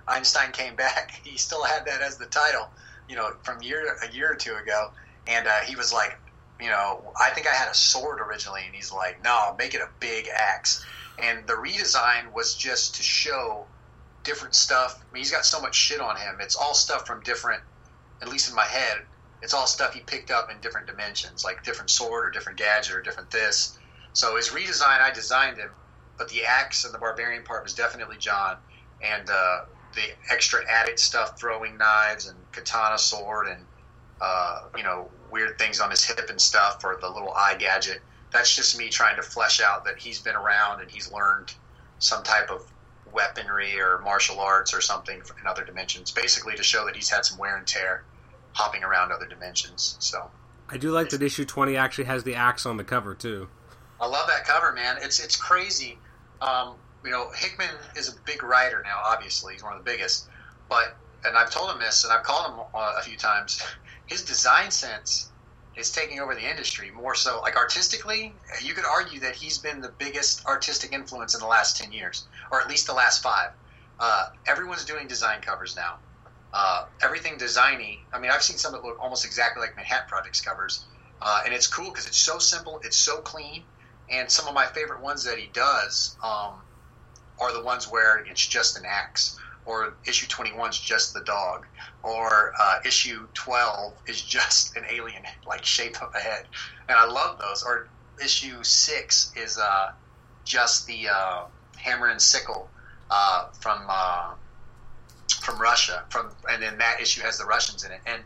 Einstein 0.08 0.52
came 0.52 0.76
back, 0.76 1.12
he 1.24 1.38
still 1.38 1.64
had 1.64 1.86
that 1.86 2.02
as 2.02 2.18
the 2.18 2.26
title, 2.26 2.70
you 3.08 3.16
know, 3.16 3.32
from 3.44 3.62
year 3.62 3.98
a 4.04 4.14
year 4.14 4.32
or 4.32 4.36
two 4.36 4.56
ago, 4.56 4.92
and 5.28 5.48
uh, 5.48 5.60
he 5.68 5.76
was 5.76 5.94
like, 5.94 6.18
you 6.60 6.70
know, 6.70 7.14
I 7.20 7.32
think 7.32 7.48
I 7.48 7.54
had 7.54 7.70
a 7.70 7.74
sword 7.74 8.20
originally, 8.20 8.62
and 8.66 8.76
he's 8.76 8.92
like, 8.92 9.24
no, 9.24 9.56
make 9.58 9.74
it 9.74 9.82
a 9.82 9.90
big 10.00 10.28
axe. 10.28 10.86
And 11.18 11.48
the 11.48 11.54
redesign 11.54 12.32
was 12.34 12.56
just 12.56 12.96
to 12.96 13.04
show 13.04 13.66
different 14.24 14.54
stuff. 14.54 15.00
I 15.02 15.14
mean, 15.14 15.22
he's 15.22 15.32
got 15.32 15.46
so 15.46 15.60
much 15.60 15.76
shit 15.76 16.00
on 16.00 16.16
him. 16.18 16.38
It's 16.40 16.56
all 16.56 16.74
stuff 16.74 17.08
from 17.08 17.22
different, 17.22 17.62
at 18.22 18.30
least 18.30 18.50
in 18.50 18.56
my 18.56 18.66
head, 18.66 19.00
it's 19.42 19.54
all 19.54 19.66
stuff 19.66 19.94
he 19.94 20.02
picked 20.02 20.30
up 20.30 20.52
in 20.52 20.60
different 20.62 20.88
dimensions, 20.88 21.44
like 21.44 21.64
different 21.64 21.90
sword 21.90 22.28
or 22.28 22.30
different 22.30 22.60
gadget 22.60 22.96
or 22.96 23.02
different 23.02 23.32
this. 23.32 23.78
So 24.14 24.36
his 24.36 24.50
redesign, 24.50 25.02
I 25.02 25.12
designed 25.12 25.58
him, 25.58 25.72
but 26.18 26.30
the 26.30 26.46
axe 26.46 26.86
and 26.86 26.94
the 26.94 27.00
barbarian 27.00 27.44
part 27.44 27.64
was 27.64 27.74
definitely 27.74 28.18
John. 28.18 28.58
And 29.02 29.30
uh, 29.30 29.62
the 29.94 30.34
extra 30.34 30.62
added 30.70 31.00
stuff, 31.00 31.40
throwing 31.40 31.78
knives 31.78 32.28
and 32.28 32.38
katana 32.52 32.98
sword 32.98 33.48
and 33.48 33.66
uh, 34.20 34.64
you 34.78 34.84
know 34.84 35.10
weird 35.32 35.58
things 35.58 35.80
on 35.80 35.90
his 35.90 36.04
hip 36.04 36.30
and 36.30 36.40
stuff, 36.40 36.84
or 36.84 36.98
the 37.02 37.10
little 37.10 37.32
eye 37.34 37.56
gadget. 37.58 38.02
That's 38.32 38.56
just 38.56 38.78
me 38.78 38.90
trying 38.90 39.18
to 39.18 39.22
flesh 39.22 39.62
out 39.62 39.86
that 39.86 39.98
he's 39.98 40.20
been 40.20 40.36
around 40.36 40.82
and 40.82 40.90
he's 40.90 41.12
learned 41.12 41.54
some 42.00 42.24
type 42.24 42.50
of 42.50 42.66
weaponry 43.12 43.80
or 43.80 44.00
martial 44.00 44.40
arts 44.40 44.74
or 44.74 44.82
something 44.82 45.18
in 45.18 45.48
other 45.48 45.66
dimensions, 45.66 46.12
basically 46.12 46.56
to 46.56 46.64
show 46.64 46.86
that 46.86 46.96
he's 46.96 47.10
had 47.10 47.26
some 47.26 47.38
wear 47.38 47.58
and 47.58 47.68
tear 47.68 48.04
hopping 48.54 48.84
around 48.84 49.12
other 49.12 49.26
dimensions. 49.28 49.98
So 50.00 50.30
I 50.70 50.78
do 50.78 50.92
like 50.92 51.10
that 51.10 51.22
issue 51.22 51.46
twenty 51.46 51.76
actually 51.76 52.06
has 52.06 52.24
the 52.24 52.36
axe 52.36 52.66
on 52.66 52.78
the 52.78 52.84
cover 52.84 53.14
too. 53.14 53.50
I 54.00 54.08
love 54.08 54.28
that 54.28 54.46
cover, 54.46 54.72
man. 54.72 54.98
It's 55.02 55.20
it's 55.20 55.36
crazy. 55.36 55.98
Um, 56.42 56.76
you 57.04 57.12
know, 57.12 57.32
Hickman 57.36 57.70
is 57.96 58.10
a 58.10 58.20
big 58.26 58.44
writer 58.44 58.82
now. 58.84 59.00
Obviously, 59.04 59.54
he's 59.54 59.64
one 59.64 59.74
of 59.74 59.84
the 59.84 59.90
biggest. 59.90 60.28
But 60.70 60.96
and 61.26 61.38
I've 61.38 61.52
told 61.52 61.72
him 61.72 61.80
this, 61.80 62.04
and 62.04 62.14
I've 62.14 62.24
called 62.24 62.52
him 62.52 62.60
uh, 62.74 62.94
a 62.98 63.02
few 63.04 63.18
times. 63.18 63.62
His 64.08 64.24
design 64.24 64.72
sense 64.72 65.30
is 65.76 65.92
taking 65.92 66.20
over 66.20 66.36
the 66.36 66.50
industry 66.50 66.92
more 66.92 67.16
so. 67.16 67.40
Like 67.42 67.56
artistically, 67.56 68.34
you 68.62 68.74
could 68.74 68.86
argue 68.86 69.20
that 69.22 69.36
he's 69.36 69.58
been 69.58 69.82
the 69.82 69.92
biggest 69.98 70.46
artistic 70.46 70.92
influence 70.92 71.34
in 71.34 71.40
the 71.40 71.48
last 71.48 71.78
ten 71.78 71.92
years, 71.92 72.26
or 72.52 72.62
at 72.62 72.68
least 72.68 72.88
the 72.88 72.94
last 72.94 73.24
five. 73.24 73.52
Uh, 74.00 74.30
everyone's 74.48 74.86
doing 74.86 75.08
design 75.08 75.42
covers 75.42 75.76
now. 75.76 75.98
Uh, 76.54 76.86
everything 77.02 77.38
designy. 77.38 78.00
I 78.12 78.20
mean, 78.20 78.32
I've 78.32 78.44
seen 78.44 78.58
some 78.58 78.74
that 78.74 78.84
look 78.84 78.98
almost 79.00 79.26
exactly 79.26 79.62
like 79.62 79.76
Manhattan 79.76 80.10
Project's 80.10 80.42
covers, 80.42 80.86
uh, 81.22 81.44
and 81.46 81.54
it's 81.54 81.68
cool 81.68 81.90
because 81.90 82.08
it's 82.08 82.18
so 82.18 82.40
simple, 82.40 82.82
it's 82.84 82.98
so 82.98 83.22
clean, 83.22 83.64
and 84.10 84.30
some 84.30 84.48
of 84.48 84.54
my 84.54 84.66
favorite 84.66 85.02
ones 85.02 85.24
that 85.24 85.38
he 85.38 85.50
does. 85.54 86.18
Um, 86.22 86.56
are 87.42 87.52
the 87.52 87.64
ones 87.64 87.92
where 87.92 88.20
it's 88.20 88.46
just 88.46 88.78
an 88.78 88.84
axe, 88.88 89.38
or 89.66 89.96
issue 90.06 90.28
21 90.28 90.70
is 90.70 90.80
just 90.80 91.14
the 91.14 91.22
dog, 91.22 91.66
or 92.04 92.54
uh, 92.60 92.80
issue 92.86 93.28
12 93.34 93.94
is 94.08 94.22
just 94.22 94.78
an 94.78 94.86
alien 94.90 95.24
like 95.48 95.66
shape 95.66 96.02
of 96.02 96.14
a 96.16 96.20
head, 96.20 96.46
and 96.88 96.98
I 96.98 97.06
love 97.06 97.40
those. 97.40 97.64
Or 97.64 97.90
issue 98.24 98.64
six 98.64 99.34
is 99.36 99.58
uh, 99.58 99.92
just 100.46 100.86
the 100.86 101.10
uh, 101.10 101.44
hammer 101.78 102.08
and 102.08 102.22
sickle 102.22 102.70
uh, 103.10 103.48
from 103.60 103.86
uh, 103.90 104.34
from 105.42 105.60
Russia, 105.60 106.04
from 106.10 106.30
and 106.50 106.62
then 106.62 106.78
that 106.78 107.02
issue 107.02 107.22
has 107.22 107.40
the 107.40 107.46
Russians 107.46 107.84
in 107.84 107.92
it, 107.92 108.02
and 108.06 108.22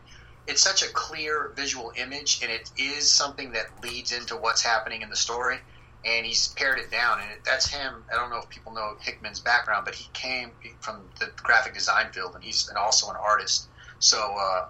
it's 0.46 0.62
such 0.62 0.82
a 0.82 0.88
clear 0.92 1.52
visual 1.56 1.92
image, 1.96 2.40
and 2.42 2.52
it 2.52 2.70
is 2.76 3.08
something 3.08 3.52
that 3.52 3.66
leads 3.82 4.12
into 4.12 4.36
what's 4.36 4.62
happening 4.62 5.00
in 5.00 5.08
the 5.08 5.16
story 5.16 5.58
and 6.04 6.24
he's 6.26 6.48
pared 6.48 6.78
it 6.78 6.90
down. 6.90 7.20
And 7.20 7.30
that's 7.44 7.66
him. 7.66 8.04
I 8.12 8.16
don't 8.16 8.30
know 8.30 8.38
if 8.38 8.48
people 8.48 8.72
know 8.72 8.96
Hickman's 9.00 9.40
background, 9.40 9.84
but 9.84 9.94
he 9.94 10.08
came 10.12 10.52
from 10.80 11.02
the 11.18 11.30
graphic 11.36 11.74
design 11.74 12.12
field, 12.12 12.34
and 12.34 12.44
he's 12.44 12.70
also 12.76 13.10
an 13.10 13.16
artist. 13.16 13.68
So, 13.98 14.36
uh, 14.38 14.66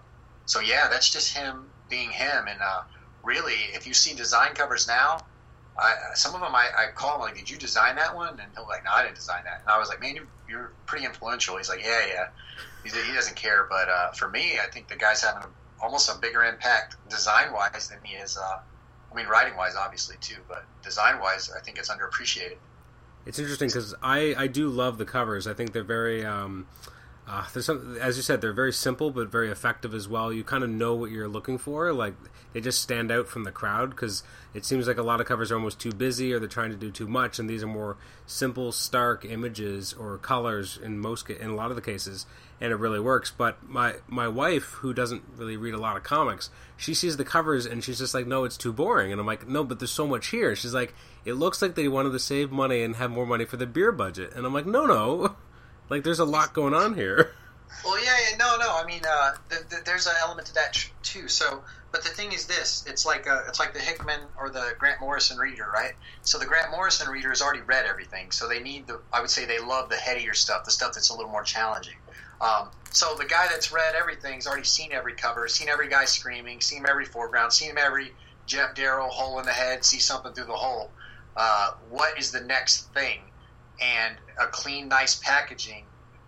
so 0.46 0.60
yeah, 0.60 0.88
that's 0.88 1.10
just 1.10 1.36
him 1.36 1.66
being 1.88 2.10
him. 2.10 2.46
And 2.48 2.60
uh, 2.60 2.82
really, 3.22 3.54
if 3.74 3.86
you 3.86 3.94
see 3.94 4.14
design 4.14 4.54
covers 4.54 4.86
now, 4.86 5.18
I, 5.78 5.94
some 6.14 6.34
of 6.34 6.40
them 6.40 6.54
I, 6.54 6.68
I 6.76 6.86
call 6.94 7.16
him 7.16 7.20
like, 7.20 7.36
"Did 7.36 7.50
you 7.50 7.58
design 7.58 7.96
that 7.96 8.14
one?" 8.16 8.40
And 8.40 8.50
he'll 8.54 8.66
like, 8.66 8.84
"No, 8.84 8.92
I 8.92 9.02
didn't 9.02 9.16
design 9.16 9.42
that." 9.44 9.60
And 9.60 9.68
I 9.68 9.78
was 9.78 9.88
like, 9.88 10.00
"Man, 10.00 10.16
you, 10.16 10.26
you're 10.48 10.72
pretty 10.86 11.04
influential." 11.04 11.58
He's 11.58 11.68
like, 11.68 11.82
"Yeah, 11.84 12.06
yeah." 12.06 12.26
He, 12.82 12.88
he 12.88 13.12
doesn't 13.12 13.36
care, 13.36 13.66
but 13.68 13.88
uh, 13.88 14.12
for 14.12 14.28
me, 14.30 14.58
I 14.58 14.70
think 14.70 14.88
the 14.88 14.96
guy's 14.96 15.22
having 15.22 15.42
a, 15.42 15.84
almost 15.84 16.08
a 16.08 16.18
bigger 16.18 16.44
impact 16.44 16.96
design 17.10 17.52
wise 17.52 17.88
than 17.88 17.98
he 18.02 18.16
is 18.16 18.38
uh, 18.38 18.58
I 19.16 19.20
mean, 19.22 19.28
writing 19.28 19.56
wise, 19.56 19.76
obviously 19.76 20.16
too, 20.20 20.36
but 20.46 20.64
design 20.82 21.20
wise, 21.20 21.50
I 21.50 21.60
think 21.60 21.78
it's 21.78 21.88
underappreciated. 21.88 22.56
It's 23.24 23.38
interesting 23.38 23.68
because 23.68 23.94
I 24.02 24.34
I 24.36 24.46
do 24.46 24.68
love 24.68 24.98
the 24.98 25.06
covers. 25.06 25.46
I 25.46 25.54
think 25.54 25.72
they're 25.72 25.82
very 25.82 26.22
um, 26.22 26.66
Uh, 27.28 27.44
some, 27.60 27.98
as 28.00 28.16
you 28.16 28.22
said, 28.22 28.40
they're 28.40 28.52
very 28.52 28.72
simple 28.72 29.10
but 29.10 29.28
very 29.28 29.50
effective 29.50 29.92
as 29.94 30.08
well. 30.08 30.32
You 30.32 30.44
kind 30.44 30.62
of 30.62 30.70
know 30.70 30.94
what 30.94 31.10
you're 31.10 31.26
looking 31.26 31.58
for. 31.58 31.92
Like 31.92 32.14
they 32.52 32.60
just 32.60 32.80
stand 32.80 33.10
out 33.10 33.26
from 33.26 33.42
the 33.42 33.50
crowd 33.50 33.90
because 33.90 34.22
it 34.54 34.64
seems 34.64 34.86
like 34.86 34.96
a 34.96 35.02
lot 35.02 35.20
of 35.20 35.26
covers 35.26 35.50
are 35.50 35.56
almost 35.56 35.80
too 35.80 35.90
busy 35.90 36.32
or 36.32 36.38
they're 36.38 36.48
trying 36.48 36.70
to 36.70 36.76
do 36.76 36.92
too 36.92 37.08
much, 37.08 37.40
and 37.40 37.50
these 37.50 37.64
are 37.64 37.68
more 37.68 37.96
simple, 38.26 38.70
stark 38.70 39.24
images 39.24 39.92
or 39.92 40.18
colors 40.18 40.78
in 40.80 41.00
most 41.00 41.28
in 41.28 41.50
a 41.50 41.54
lot 41.56 41.70
of 41.70 41.76
the 41.76 41.82
cases, 41.82 42.26
and 42.60 42.70
it 42.70 42.76
really 42.76 43.00
works. 43.00 43.32
But 43.36 43.68
my 43.68 43.94
my 44.06 44.28
wife, 44.28 44.74
who 44.80 44.94
doesn't 44.94 45.24
really 45.36 45.56
read 45.56 45.74
a 45.74 45.80
lot 45.80 45.96
of 45.96 46.04
comics, 46.04 46.50
she 46.76 46.94
sees 46.94 47.16
the 47.16 47.24
covers 47.24 47.66
and 47.66 47.82
she's 47.82 47.98
just 47.98 48.14
like, 48.14 48.28
"No, 48.28 48.44
it's 48.44 48.56
too 48.56 48.72
boring." 48.72 49.10
And 49.10 49.20
I'm 49.20 49.26
like, 49.26 49.48
"No, 49.48 49.64
but 49.64 49.80
there's 49.80 49.90
so 49.90 50.06
much 50.06 50.28
here." 50.28 50.54
She's 50.54 50.74
like, 50.74 50.94
"It 51.24 51.34
looks 51.34 51.60
like 51.60 51.74
they 51.74 51.88
wanted 51.88 52.12
to 52.12 52.20
save 52.20 52.52
money 52.52 52.82
and 52.82 52.94
have 52.96 53.10
more 53.10 53.26
money 53.26 53.44
for 53.44 53.56
the 53.56 53.66
beer 53.66 53.90
budget," 53.90 54.32
and 54.36 54.46
I'm 54.46 54.54
like, 54.54 54.66
"No, 54.66 54.86
no." 54.86 55.36
Like, 55.88 56.04
there's 56.04 56.18
a 56.18 56.24
lot 56.24 56.52
going 56.52 56.74
on 56.74 56.94
here. 56.94 57.32
Well, 57.84 58.02
yeah, 58.02 58.16
yeah 58.30 58.36
no, 58.36 58.56
no. 58.58 58.76
I 58.76 58.84
mean, 58.86 59.02
uh, 59.08 59.34
th- 59.50 59.68
th- 59.68 59.84
there's 59.84 60.06
an 60.06 60.14
element 60.20 60.48
to 60.48 60.54
that 60.54 60.76
too. 61.02 61.28
So, 61.28 61.62
but 61.92 62.02
the 62.02 62.10
thing 62.10 62.32
is, 62.32 62.46
this 62.46 62.84
it's 62.86 63.04
like 63.04 63.26
a, 63.26 63.44
it's 63.48 63.58
like 63.58 63.74
the 63.74 63.80
Hickman 63.80 64.20
or 64.38 64.50
the 64.50 64.74
Grant 64.78 65.00
Morrison 65.00 65.38
reader, 65.38 65.68
right? 65.72 65.92
So 66.22 66.38
the 66.38 66.46
Grant 66.46 66.70
Morrison 66.70 67.08
reader 67.08 67.28
has 67.30 67.42
already 67.42 67.60
read 67.60 67.86
everything, 67.86 68.30
so 68.30 68.48
they 68.48 68.60
need 68.60 68.86
the. 68.86 69.00
I 69.12 69.20
would 69.20 69.30
say 69.30 69.44
they 69.44 69.58
love 69.58 69.88
the 69.88 69.96
headier 69.96 70.34
stuff, 70.34 70.64
the 70.64 70.70
stuff 70.70 70.94
that's 70.94 71.10
a 71.10 71.14
little 71.14 71.30
more 71.30 71.42
challenging. 71.42 71.96
Um, 72.40 72.70
so 72.90 73.14
the 73.14 73.24
guy 73.24 73.46
that's 73.48 73.72
read 73.72 73.94
everything's 73.94 74.46
already 74.46 74.64
seen 74.64 74.92
every 74.92 75.14
cover, 75.14 75.48
seen 75.48 75.68
every 75.68 75.88
guy 75.88 76.04
screaming, 76.04 76.60
seen 76.60 76.84
every 76.88 77.04
foreground, 77.04 77.52
seen 77.52 77.78
every 77.78 78.12
Geof 78.46 78.74
Darrow 78.74 79.08
hole 79.08 79.38
in 79.38 79.46
the 79.46 79.52
head, 79.52 79.84
see 79.84 79.98
something 79.98 80.32
through 80.32 80.46
the 80.46 80.52
hole. 80.52 80.90
Uh, 81.36 81.72
what 81.90 82.18
is 82.18 82.32
the 82.32 82.40
next 82.40 82.92
thing? 82.92 83.20
And 83.80 84.16
a 84.40 84.46
clean, 84.46 84.88
nice 84.88 85.18
packaging 85.18 85.86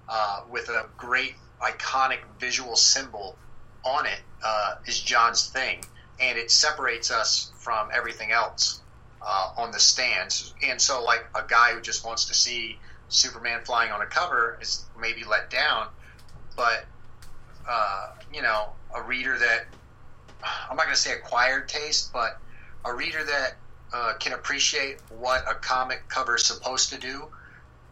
uh, 0.08 0.40
with 0.48 0.68
a 0.68 0.86
great 0.96 1.34
iconic 1.62 2.18
visual 2.38 2.76
symbol 2.76 3.36
on 3.84 4.06
it 4.06 4.20
uh, 4.44 4.74
is 4.86 5.00
John's 5.00 5.48
thing, 5.48 5.80
and 6.20 6.38
it 6.38 6.50
separates 6.50 7.10
us 7.10 7.52
from 7.58 7.88
everything 7.92 8.32
else 8.32 8.82
uh, 9.26 9.48
on 9.56 9.70
the 9.70 9.80
stands. 9.80 10.54
And 10.62 10.80
so, 10.80 11.02
like 11.02 11.24
a 11.34 11.42
guy 11.48 11.72
who 11.72 11.80
just 11.80 12.04
wants 12.04 12.26
to 12.26 12.34
see 12.34 12.78
Superman 13.08 13.60
flying 13.64 13.90
on 13.92 14.02
a 14.02 14.06
cover 14.06 14.58
is 14.60 14.88
maybe 14.98 15.24
let 15.24 15.50
down, 15.50 15.88
but 16.56 16.86
uh, 17.68 18.06
you 18.32 18.42
know, 18.42 18.72
a 18.94 19.02
reader 19.02 19.38
that 19.38 19.66
I'm 20.70 20.76
not 20.76 20.84
going 20.84 20.94
to 20.94 21.00
say 21.00 21.12
acquired 21.12 21.68
taste, 21.68 22.10
but 22.12 22.40
a 22.84 22.94
reader 22.94 23.24
that 23.24 23.60
uh, 23.92 24.12
can 24.20 24.32
appreciate 24.32 24.98
what 25.08 25.42
a 25.50 25.54
comic 25.54 26.08
cover 26.08 26.36
is 26.36 26.44
supposed 26.44 26.90
to 26.90 26.98
do 26.98 27.28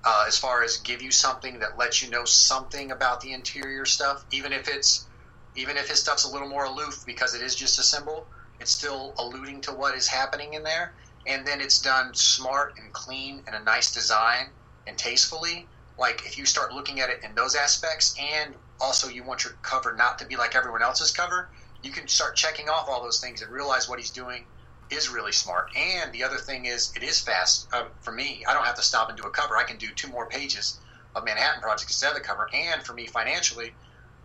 uh, 0.06 0.24
as 0.28 0.38
far 0.38 0.62
as 0.62 0.78
give 0.78 1.02
you 1.02 1.10
something 1.10 1.58
that 1.58 1.76
lets 1.76 2.00
you 2.00 2.08
know 2.08 2.24
something 2.24 2.92
about 2.92 3.20
the 3.20 3.32
interior 3.32 3.84
stuff, 3.84 4.24
even 4.30 4.52
if 4.52 4.68
it's 4.68 5.08
even 5.56 5.76
if 5.76 5.88
his 5.88 6.00
stuff's 6.00 6.24
a 6.24 6.30
little 6.30 6.48
more 6.48 6.64
aloof 6.64 7.02
because 7.06 7.34
it 7.34 7.42
is 7.42 7.56
just 7.56 7.78
a 7.78 7.82
symbol, 7.82 8.28
it's 8.60 8.70
still 8.70 9.14
alluding 9.18 9.60
to 9.62 9.72
what 9.72 9.96
is 9.96 10.06
happening 10.06 10.54
in 10.54 10.62
there, 10.62 10.94
and 11.26 11.46
then 11.46 11.60
it's 11.60 11.80
done 11.80 12.14
smart 12.14 12.74
and 12.78 12.92
clean 12.92 13.42
and 13.46 13.56
a 13.56 13.64
nice 13.64 13.92
design 13.92 14.46
and 14.86 14.96
tastefully. 14.96 15.68
Like 15.98 16.22
if 16.24 16.38
you 16.38 16.46
start 16.46 16.72
looking 16.72 17.00
at 17.00 17.10
it 17.10 17.24
in 17.24 17.34
those 17.34 17.56
aspects, 17.56 18.14
and 18.20 18.54
also 18.80 19.08
you 19.08 19.24
want 19.24 19.42
your 19.44 19.54
cover 19.62 19.94
not 19.96 20.20
to 20.20 20.26
be 20.26 20.36
like 20.36 20.54
everyone 20.54 20.82
else's 20.82 21.10
cover, 21.10 21.50
you 21.82 21.90
can 21.90 22.06
start 22.06 22.36
checking 22.36 22.68
off 22.68 22.88
all 22.88 23.02
those 23.02 23.20
things 23.20 23.42
and 23.42 23.50
realize 23.50 23.88
what 23.88 23.98
he's 23.98 24.12
doing 24.12 24.46
is 24.90 25.08
really 25.08 25.32
smart. 25.32 25.70
And 25.76 26.12
the 26.12 26.24
other 26.24 26.36
thing 26.36 26.66
is, 26.66 26.92
it 26.96 27.02
is 27.02 27.20
fast 27.20 27.68
uh, 27.72 27.86
for 28.00 28.12
me. 28.12 28.44
I 28.46 28.54
don't 28.54 28.64
have 28.64 28.76
to 28.76 28.82
stop 28.82 29.08
and 29.08 29.18
do 29.18 29.24
a 29.24 29.30
cover. 29.30 29.56
I 29.56 29.64
can 29.64 29.78
do 29.78 29.88
two 29.94 30.08
more 30.08 30.26
pages 30.26 30.78
of 31.14 31.24
Manhattan 31.24 31.60
Project 31.62 31.90
instead 31.90 32.10
of 32.10 32.14
the 32.14 32.20
cover. 32.20 32.48
And 32.52 32.82
for 32.82 32.92
me, 32.92 33.06
financially, 33.06 33.72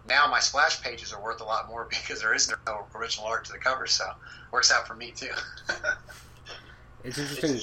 now 0.07 0.27
my 0.27 0.39
splash 0.39 0.81
pages 0.81 1.13
are 1.13 1.21
worth 1.21 1.41
a 1.41 1.45
lot 1.45 1.67
more 1.67 1.85
because 1.89 2.21
there 2.21 2.33
is 2.33 2.51
no 2.65 2.85
original 2.95 3.27
art 3.27 3.45
to 3.45 3.51
the 3.51 3.59
cover. 3.59 3.87
So 3.87 4.05
works 4.51 4.71
out 4.71 4.87
for 4.87 4.95
me 4.95 5.11
too. 5.11 5.31
it's 7.03 7.17
interesting. 7.17 7.59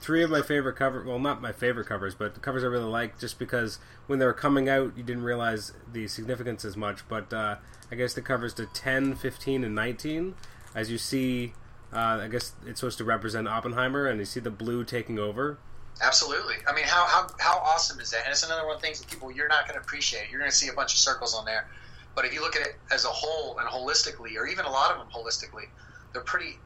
Three 0.00 0.24
of 0.24 0.30
my 0.30 0.42
favorite 0.42 0.74
cover, 0.74 1.04
well, 1.06 1.20
not 1.20 1.40
my 1.40 1.52
favorite 1.52 1.86
covers, 1.86 2.16
but 2.16 2.34
the 2.34 2.40
covers 2.40 2.64
I 2.64 2.66
really 2.66 2.90
like 2.90 3.20
just 3.20 3.38
because 3.38 3.78
when 4.08 4.18
they 4.18 4.26
were 4.26 4.32
coming 4.32 4.68
out, 4.68 4.92
you 4.96 5.04
didn't 5.04 5.22
realize 5.22 5.72
the 5.92 6.08
significance 6.08 6.64
as 6.64 6.76
much. 6.76 7.08
But 7.08 7.32
uh, 7.32 7.56
I 7.90 7.94
guess 7.94 8.14
the 8.14 8.20
covers 8.20 8.52
to 8.54 8.66
10, 8.66 9.14
15, 9.14 9.62
and 9.62 9.74
19, 9.74 10.34
as 10.74 10.90
you 10.90 10.98
see 10.98 11.52
uh, 11.92 12.20
I 12.22 12.28
guess 12.28 12.52
it's 12.66 12.80
supposed 12.80 12.98
to 12.98 13.04
represent 13.04 13.48
Oppenheimer, 13.48 14.06
and 14.06 14.18
you 14.18 14.24
see 14.24 14.40
the 14.40 14.50
blue 14.50 14.84
taking 14.84 15.18
over. 15.18 15.58
Absolutely. 16.02 16.56
I 16.66 16.74
mean, 16.74 16.84
how, 16.84 17.04
how, 17.06 17.26
how 17.38 17.58
awesome 17.58 18.00
is 18.00 18.10
that? 18.10 18.24
And 18.24 18.32
it's 18.32 18.44
another 18.44 18.66
one 18.66 18.76
of 18.76 18.82
things 18.82 19.00
that 19.00 19.10
people, 19.10 19.30
you're 19.30 19.48
not 19.48 19.66
going 19.66 19.78
to 19.78 19.84
appreciate. 19.84 20.30
You're 20.30 20.38
going 20.38 20.50
to 20.50 20.56
see 20.56 20.68
a 20.68 20.72
bunch 20.72 20.94
of 20.94 20.98
circles 20.98 21.34
on 21.34 21.44
there. 21.44 21.68
But 22.14 22.24
if 22.24 22.32
you 22.32 22.40
look 22.40 22.56
at 22.56 22.66
it 22.66 22.76
as 22.90 23.04
a 23.04 23.08
whole 23.08 23.58
and 23.58 23.68
holistically, 23.68 24.36
or 24.36 24.46
even 24.46 24.64
a 24.64 24.70
lot 24.70 24.90
of 24.90 24.98
them 24.98 25.08
holistically, 25.12 25.66
they're 26.12 26.22
pretty, 26.22 26.58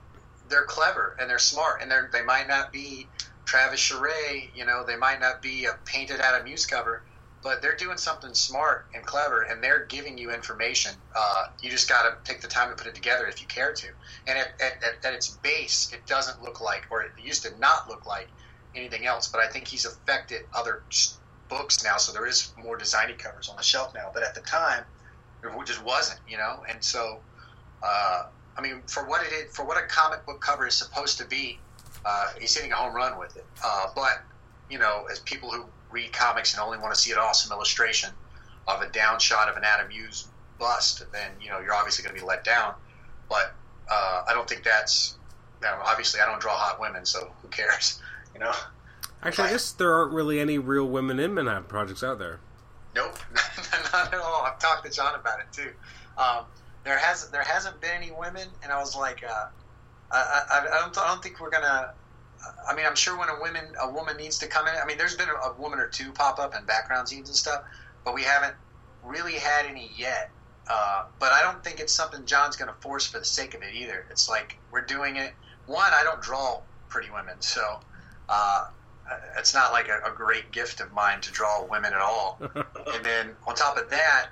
they're 0.48 0.64
clever 0.64 1.16
and 1.18 1.28
they're 1.28 1.38
smart. 1.38 1.82
And 1.82 1.90
they're, 1.90 2.08
they 2.12 2.22
might 2.22 2.46
not 2.48 2.72
be 2.72 3.08
Travis 3.44 3.80
Charest, 3.80 4.50
you 4.54 4.64
know, 4.64 4.84
they 4.86 4.96
might 4.96 5.20
not 5.20 5.42
be 5.42 5.64
a 5.64 5.76
painted 5.84 6.20
Adam 6.20 6.46
Hughes 6.46 6.66
cover, 6.66 7.02
but 7.44 7.60
they're 7.60 7.76
doing 7.76 7.98
something 7.98 8.32
smart 8.32 8.86
and 8.94 9.04
clever, 9.04 9.42
and 9.42 9.62
they're 9.62 9.84
giving 9.84 10.16
you 10.16 10.32
information. 10.32 10.92
Uh, 11.14 11.44
you 11.60 11.70
just 11.70 11.90
got 11.90 12.04
to 12.04 12.16
take 12.32 12.40
the 12.40 12.48
time 12.48 12.70
to 12.70 12.74
put 12.74 12.86
it 12.86 12.94
together 12.94 13.26
if 13.26 13.42
you 13.42 13.46
care 13.46 13.74
to. 13.74 13.86
And 14.26 14.38
at, 14.38 14.54
at, 14.60 15.04
at, 15.04 15.12
its 15.12 15.28
base, 15.28 15.92
it 15.92 16.06
doesn't 16.06 16.42
look 16.42 16.62
like, 16.62 16.86
or 16.90 17.02
it 17.02 17.10
used 17.22 17.42
to 17.42 17.56
not 17.58 17.86
look 17.86 18.06
like 18.06 18.28
anything 18.74 19.04
else. 19.04 19.28
But 19.28 19.42
I 19.42 19.48
think 19.48 19.68
he's 19.68 19.84
affected 19.84 20.46
other 20.54 20.82
books 21.50 21.84
now, 21.84 21.98
so 21.98 22.12
there 22.12 22.26
is 22.26 22.50
more 22.56 22.78
designy 22.78 23.16
covers 23.16 23.50
on 23.50 23.56
the 23.56 23.62
shelf 23.62 23.92
now. 23.94 24.10
But 24.12 24.22
at 24.22 24.34
the 24.34 24.40
time, 24.40 24.82
it 25.42 25.66
just 25.66 25.84
wasn't, 25.84 26.20
you 26.26 26.38
know. 26.38 26.64
And 26.66 26.82
so, 26.82 27.20
uh, 27.82 28.24
I 28.56 28.62
mean, 28.62 28.80
for 28.86 29.06
what 29.06 29.22
it 29.22 29.32
is, 29.34 29.54
for 29.54 29.66
what 29.66 29.76
a 29.76 29.86
comic 29.86 30.24
book 30.24 30.40
cover 30.40 30.66
is 30.66 30.74
supposed 30.74 31.18
to 31.18 31.26
be, 31.26 31.58
uh, 32.06 32.28
he's 32.40 32.56
hitting 32.56 32.72
a 32.72 32.76
home 32.76 32.94
run 32.94 33.18
with 33.18 33.36
it. 33.36 33.44
Uh, 33.62 33.88
but 33.94 34.22
you 34.70 34.78
know, 34.78 35.06
as 35.12 35.20
people 35.20 35.50
who 35.50 35.66
read 35.94 36.12
comics 36.12 36.52
and 36.52 36.62
only 36.62 36.76
want 36.78 36.92
to 36.92 37.00
see 37.00 37.12
an 37.12 37.18
awesome 37.18 37.52
illustration 37.52 38.10
of 38.66 38.82
a 38.82 38.88
down 38.88 39.18
shot 39.18 39.48
of 39.48 39.56
an 39.56 39.62
Adam 39.64 39.90
Hughes 39.90 40.26
bust, 40.58 41.04
then 41.12 41.30
you 41.40 41.48
know 41.48 41.60
you're 41.60 41.74
obviously 41.74 42.02
going 42.02 42.14
to 42.14 42.20
be 42.20 42.26
let 42.26 42.44
down. 42.44 42.74
But 43.28 43.54
uh, 43.90 44.24
I 44.28 44.34
don't 44.34 44.48
think 44.48 44.64
that's 44.64 45.16
you 45.62 45.68
know, 45.68 45.78
obviously 45.84 46.20
I 46.20 46.26
don't 46.26 46.40
draw 46.40 46.56
hot 46.56 46.80
women, 46.80 47.06
so 47.06 47.32
who 47.40 47.48
cares, 47.48 48.02
you 48.34 48.40
know? 48.40 48.52
Actually, 49.22 49.48
I 49.48 49.52
guess 49.52 49.72
there 49.72 49.92
aren't 49.92 50.12
really 50.12 50.40
any 50.40 50.58
real 50.58 50.86
women 50.86 51.18
in 51.18 51.32
Manhattan 51.32 51.64
projects 51.64 52.02
out 52.02 52.18
there. 52.18 52.40
Nope, 52.94 53.18
not 53.92 54.12
at 54.12 54.20
all. 54.20 54.42
I've 54.44 54.58
talked 54.58 54.84
to 54.84 54.92
John 54.92 55.14
about 55.14 55.40
it 55.40 55.46
too. 55.50 55.70
Um, 56.18 56.44
there 56.84 56.98
has 56.98 57.30
there 57.30 57.42
hasn't 57.42 57.80
been 57.80 57.90
any 57.96 58.12
women, 58.12 58.46
and 58.62 58.70
I 58.70 58.78
was 58.78 58.94
like, 58.94 59.24
uh, 59.24 59.46
I, 60.12 60.42
I, 60.50 60.58
I, 60.60 60.80
don't 60.80 60.96
I 60.98 61.08
don't 61.08 61.22
think 61.22 61.40
we're 61.40 61.50
gonna 61.50 61.94
I 62.68 62.74
mean, 62.74 62.86
I'm 62.86 62.96
sure 62.96 63.18
when 63.18 63.28
a 63.28 63.38
woman 63.40 63.64
a 63.80 63.90
woman 63.90 64.16
needs 64.16 64.38
to 64.38 64.46
come 64.46 64.66
in. 64.66 64.74
I 64.74 64.84
mean, 64.86 64.98
there's 64.98 65.16
been 65.16 65.28
a, 65.28 65.48
a 65.48 65.54
woman 65.54 65.78
or 65.78 65.88
two 65.88 66.12
pop 66.12 66.38
up 66.38 66.54
in 66.54 66.64
background 66.64 67.08
scenes 67.08 67.28
and 67.28 67.36
stuff, 67.36 67.64
but 68.04 68.14
we 68.14 68.22
haven't 68.22 68.54
really 69.02 69.34
had 69.34 69.66
any 69.66 69.90
yet. 69.96 70.30
Uh, 70.68 71.04
but 71.18 71.32
I 71.32 71.42
don't 71.42 71.62
think 71.62 71.78
it's 71.80 71.92
something 71.92 72.24
John's 72.24 72.56
going 72.56 72.72
to 72.72 72.80
force 72.80 73.06
for 73.06 73.18
the 73.18 73.24
sake 73.24 73.54
of 73.54 73.62
it 73.62 73.74
either. 73.74 74.06
It's 74.10 74.28
like 74.28 74.56
we're 74.70 74.84
doing 74.84 75.16
it. 75.16 75.32
One, 75.66 75.92
I 75.92 76.02
don't 76.04 76.22
draw 76.22 76.60
pretty 76.88 77.10
women, 77.10 77.40
so 77.40 77.80
uh, 78.28 78.68
it's 79.36 79.52
not 79.52 79.72
like 79.72 79.88
a, 79.88 80.00
a, 80.06 80.14
great 80.14 80.52
gift 80.52 80.80
of 80.80 80.92
mine 80.92 81.20
to 81.22 81.32
draw 81.32 81.66
women 81.66 81.92
at 81.92 82.00
all. 82.00 82.38
and 82.54 83.04
then 83.04 83.30
on 83.46 83.54
top 83.54 83.76
of 83.76 83.90
that, 83.90 84.28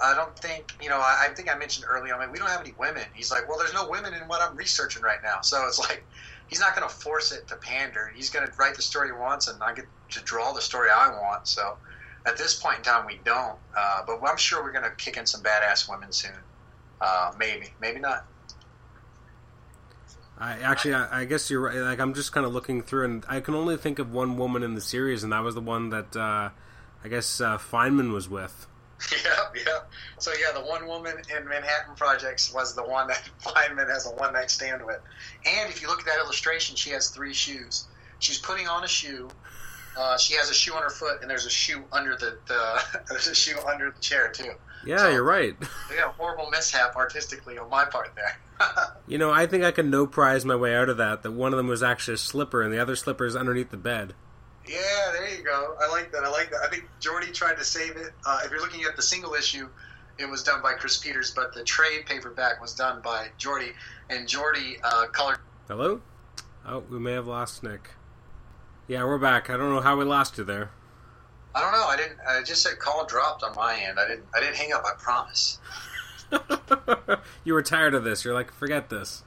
I 0.00 0.14
don't 0.14 0.36
think 0.38 0.72
you 0.80 0.88
know. 0.88 0.98
I, 0.98 1.28
I 1.28 1.34
think 1.34 1.52
I 1.52 1.58
mentioned 1.58 1.86
earlier. 1.88 2.14
I 2.14 2.20
mean, 2.20 2.32
we 2.32 2.38
don't 2.38 2.48
have 2.48 2.60
any 2.60 2.74
women. 2.78 3.04
He's 3.14 3.30
like, 3.30 3.48
well, 3.48 3.58
there's 3.58 3.74
no 3.74 3.88
women 3.88 4.14
in 4.14 4.22
what 4.28 4.40
I'm 4.40 4.56
researching 4.56 5.02
right 5.02 5.22
now. 5.22 5.40
So 5.42 5.66
it's 5.66 5.78
like 5.78 6.04
he's 6.52 6.60
not 6.60 6.76
going 6.76 6.86
to 6.86 6.94
force 6.94 7.32
it 7.32 7.48
to 7.48 7.56
pander. 7.56 8.12
He's 8.14 8.28
going 8.28 8.46
to 8.46 8.52
write 8.58 8.74
the 8.74 8.82
story 8.82 9.08
he 9.08 9.12
wants, 9.12 9.48
and 9.48 9.62
I 9.62 9.72
get 9.72 9.86
to 10.10 10.20
draw 10.20 10.52
the 10.52 10.60
story 10.60 10.90
I 10.94 11.08
want. 11.08 11.48
So 11.48 11.78
at 12.26 12.36
this 12.36 12.60
point 12.60 12.76
in 12.76 12.82
time, 12.82 13.06
we 13.06 13.18
don't. 13.24 13.56
Uh, 13.74 14.02
but 14.06 14.20
I'm 14.22 14.36
sure 14.36 14.62
we're 14.62 14.72
going 14.72 14.84
to 14.84 14.90
kick 14.90 15.16
in 15.16 15.24
some 15.24 15.42
badass 15.42 15.88
women 15.88 16.12
soon. 16.12 16.32
Uh, 17.00 17.32
maybe, 17.38 17.68
maybe 17.80 18.00
not. 18.00 18.26
I 20.36 20.58
actually, 20.58 20.92
I, 20.92 21.22
I, 21.22 21.24
guess 21.24 21.48
you're 21.48 21.62
right. 21.62 21.76
Like, 21.76 22.00
I'm 22.00 22.12
just 22.12 22.32
kind 22.32 22.44
of 22.44 22.52
looking 22.52 22.82
through, 22.82 23.06
and 23.06 23.24
I 23.30 23.40
can 23.40 23.54
only 23.54 23.78
think 23.78 23.98
of 23.98 24.12
one 24.12 24.36
woman 24.36 24.62
in 24.62 24.74
the 24.74 24.82
series, 24.82 25.24
and 25.24 25.32
that 25.32 25.42
was 25.42 25.54
the 25.54 25.62
one 25.62 25.88
that 25.88 26.14
uh, 26.14 26.50
I 27.02 27.08
guess 27.08 27.40
uh, 27.40 27.56
Feynman 27.56 28.12
was 28.12 28.28
with. 28.28 28.66
Yeah, 29.24 29.62
yeah. 29.66 29.78
So 30.18 30.32
yeah, 30.32 30.58
the 30.58 30.64
one 30.64 30.86
woman 30.86 31.16
in 31.36 31.48
Manhattan 31.48 31.94
Projects 31.96 32.52
was 32.52 32.74
the 32.74 32.82
one 32.82 33.08
that 33.08 33.28
Feynman 33.42 33.88
has 33.88 34.06
a 34.06 34.10
one 34.10 34.32
night 34.32 34.50
stand 34.50 34.84
with. 34.84 35.00
And 35.44 35.70
if 35.70 35.82
you 35.82 35.88
look 35.88 36.00
at 36.00 36.06
that 36.06 36.18
illustration, 36.18 36.76
she 36.76 36.90
has 36.90 37.08
three 37.08 37.34
shoes. 37.34 37.86
She's 38.18 38.38
putting 38.38 38.68
on 38.68 38.84
a 38.84 38.88
shoe. 38.88 39.28
Uh, 39.96 40.16
she 40.16 40.34
has 40.34 40.50
a 40.50 40.54
shoe 40.54 40.74
on 40.74 40.82
her 40.82 40.90
foot, 40.90 41.20
and 41.20 41.30
there's 41.30 41.44
a 41.44 41.50
shoe 41.50 41.84
under 41.92 42.16
the, 42.16 42.38
the 42.46 43.00
there's 43.08 43.26
a 43.26 43.34
shoe 43.34 43.58
under 43.66 43.90
the 43.90 44.00
chair 44.00 44.30
too. 44.30 44.52
Yeah, 44.84 44.98
so, 44.98 45.10
you're 45.10 45.22
right. 45.22 45.54
Yeah, 45.94 46.12
horrible 46.12 46.48
mishap 46.50 46.96
artistically 46.96 47.58
on 47.58 47.70
my 47.70 47.84
part 47.84 48.14
there. 48.16 48.38
you 49.06 49.18
know, 49.18 49.30
I 49.30 49.46
think 49.46 49.64
I 49.64 49.70
can 49.70 49.90
no 49.90 50.06
prize 50.06 50.44
my 50.44 50.56
way 50.56 50.74
out 50.74 50.88
of 50.88 50.96
that. 50.96 51.22
That 51.22 51.32
one 51.32 51.52
of 51.52 51.56
them 51.56 51.68
was 51.68 51.82
actually 51.82 52.14
a 52.14 52.18
slipper, 52.18 52.62
and 52.62 52.72
the 52.72 52.80
other 52.80 52.96
slipper 52.96 53.26
is 53.26 53.36
underneath 53.36 53.70
the 53.70 53.76
bed. 53.76 54.14
Yeah, 54.66 55.12
there 55.12 55.28
you 55.28 55.42
go. 55.42 55.76
I 55.80 55.88
like 55.90 56.12
that. 56.12 56.24
I 56.24 56.30
like 56.30 56.50
that. 56.50 56.60
I 56.64 56.68
think 56.68 56.84
Jordy 57.00 57.32
tried 57.32 57.56
to 57.56 57.64
save 57.64 57.96
it. 57.96 58.12
Uh, 58.24 58.40
if 58.44 58.50
you're 58.50 58.60
looking 58.60 58.84
at 58.84 58.96
the 58.96 59.02
single 59.02 59.34
issue, 59.34 59.68
it 60.18 60.28
was 60.28 60.42
done 60.42 60.62
by 60.62 60.74
Chris 60.74 60.98
Peters, 60.98 61.32
but 61.32 61.52
the 61.54 61.64
trade 61.64 62.06
paperback 62.06 62.60
was 62.60 62.74
done 62.74 63.00
by 63.02 63.28
Jordy, 63.38 63.72
and 64.08 64.28
Jordy 64.28 64.76
uh, 64.84 65.06
colored. 65.08 65.38
Hello. 65.68 66.00
Oh, 66.66 66.84
we 66.90 66.98
may 66.98 67.12
have 67.12 67.26
lost 67.26 67.62
Nick. 67.62 67.90
Yeah, 68.86 69.04
we're 69.04 69.18
back. 69.18 69.50
I 69.50 69.56
don't 69.56 69.70
know 69.70 69.80
how 69.80 69.96
we 69.96 70.04
lost 70.04 70.38
you 70.38 70.44
there. 70.44 70.70
I 71.54 71.60
don't 71.60 71.72
know. 71.72 71.86
I 71.86 71.96
didn't. 71.96 72.18
I 72.26 72.42
just 72.42 72.62
said 72.62 72.78
call 72.78 73.04
dropped 73.06 73.42
on 73.42 73.54
my 73.54 73.76
end. 73.76 73.98
I 73.98 74.08
didn't. 74.08 74.26
I 74.34 74.40
didn't 74.40 74.56
hang 74.56 74.72
up. 74.72 74.84
I 74.84 74.94
promise. 74.98 75.58
you 77.44 77.52
were 77.52 77.62
tired 77.62 77.94
of 77.94 78.04
this. 78.04 78.24
You're 78.24 78.34
like, 78.34 78.52
forget 78.52 78.90
this. 78.90 79.22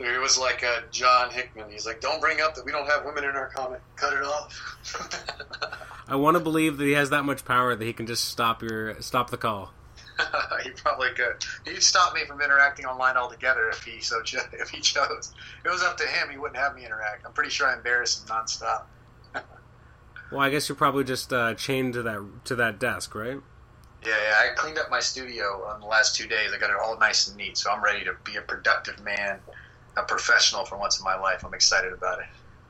It 0.00 0.18
was 0.18 0.38
like 0.38 0.64
uh, 0.64 0.80
John 0.90 1.30
Hickman. 1.30 1.70
He's 1.70 1.84
like, 1.84 2.00
don't 2.00 2.22
bring 2.22 2.40
up 2.40 2.54
that 2.54 2.64
we 2.64 2.72
don't 2.72 2.86
have 2.88 3.04
women 3.04 3.24
in 3.24 3.32
our 3.32 3.48
comic. 3.48 3.82
Cut 3.96 4.14
it 4.14 4.22
off. 4.22 5.68
I 6.08 6.16
want 6.16 6.36
to 6.36 6.40
believe 6.40 6.78
that 6.78 6.84
he 6.84 6.92
has 6.92 7.10
that 7.10 7.24
much 7.24 7.44
power 7.44 7.76
that 7.76 7.84
he 7.84 7.92
can 7.92 8.06
just 8.06 8.24
stop 8.24 8.62
your 8.62 9.00
stop 9.02 9.28
the 9.28 9.36
call. 9.36 9.72
he 10.64 10.70
probably 10.70 11.10
could. 11.10 11.44
He'd 11.66 11.82
stop 11.82 12.14
me 12.14 12.24
from 12.24 12.40
interacting 12.40 12.86
online 12.86 13.16
altogether 13.16 13.68
if 13.68 13.82
he 13.82 14.00
so 14.00 14.22
cho- 14.22 14.38
if 14.54 14.70
he 14.70 14.80
chose. 14.80 15.34
It 15.64 15.68
was 15.68 15.82
up 15.82 15.98
to 15.98 16.06
him. 16.06 16.30
He 16.30 16.38
wouldn't 16.38 16.58
have 16.58 16.74
me 16.74 16.86
interact. 16.86 17.26
I'm 17.26 17.32
pretty 17.32 17.50
sure 17.50 17.66
I 17.66 17.74
embarrass 17.74 18.22
him 18.22 18.28
nonstop. 18.28 18.84
well, 20.32 20.40
I 20.40 20.48
guess 20.48 20.68
you're 20.68 20.76
probably 20.76 21.04
just 21.04 21.30
uh, 21.32 21.54
chained 21.54 21.92
to 21.92 22.02
that 22.02 22.26
to 22.46 22.56
that 22.56 22.78
desk, 22.78 23.14
right? 23.14 23.38
Yeah, 24.04 24.14
yeah. 24.16 24.50
I 24.50 24.54
cleaned 24.54 24.78
up 24.78 24.90
my 24.90 25.00
studio 25.00 25.66
on 25.66 25.80
the 25.80 25.86
last 25.86 26.16
two 26.16 26.26
days. 26.26 26.52
I 26.54 26.58
got 26.58 26.70
it 26.70 26.76
all 26.82 26.98
nice 26.98 27.28
and 27.28 27.36
neat, 27.36 27.58
so 27.58 27.70
I'm 27.70 27.84
ready 27.84 28.04
to 28.04 28.14
be 28.24 28.36
a 28.36 28.40
productive 28.42 29.02
man, 29.04 29.40
a 30.00 30.06
professional 30.06 30.64
for 30.64 30.76
once 30.78 30.98
in 30.98 31.04
my 31.04 31.16
life. 31.16 31.44
I'm 31.44 31.54
excited 31.54 31.92
about 31.92 32.20
it. 32.20 32.26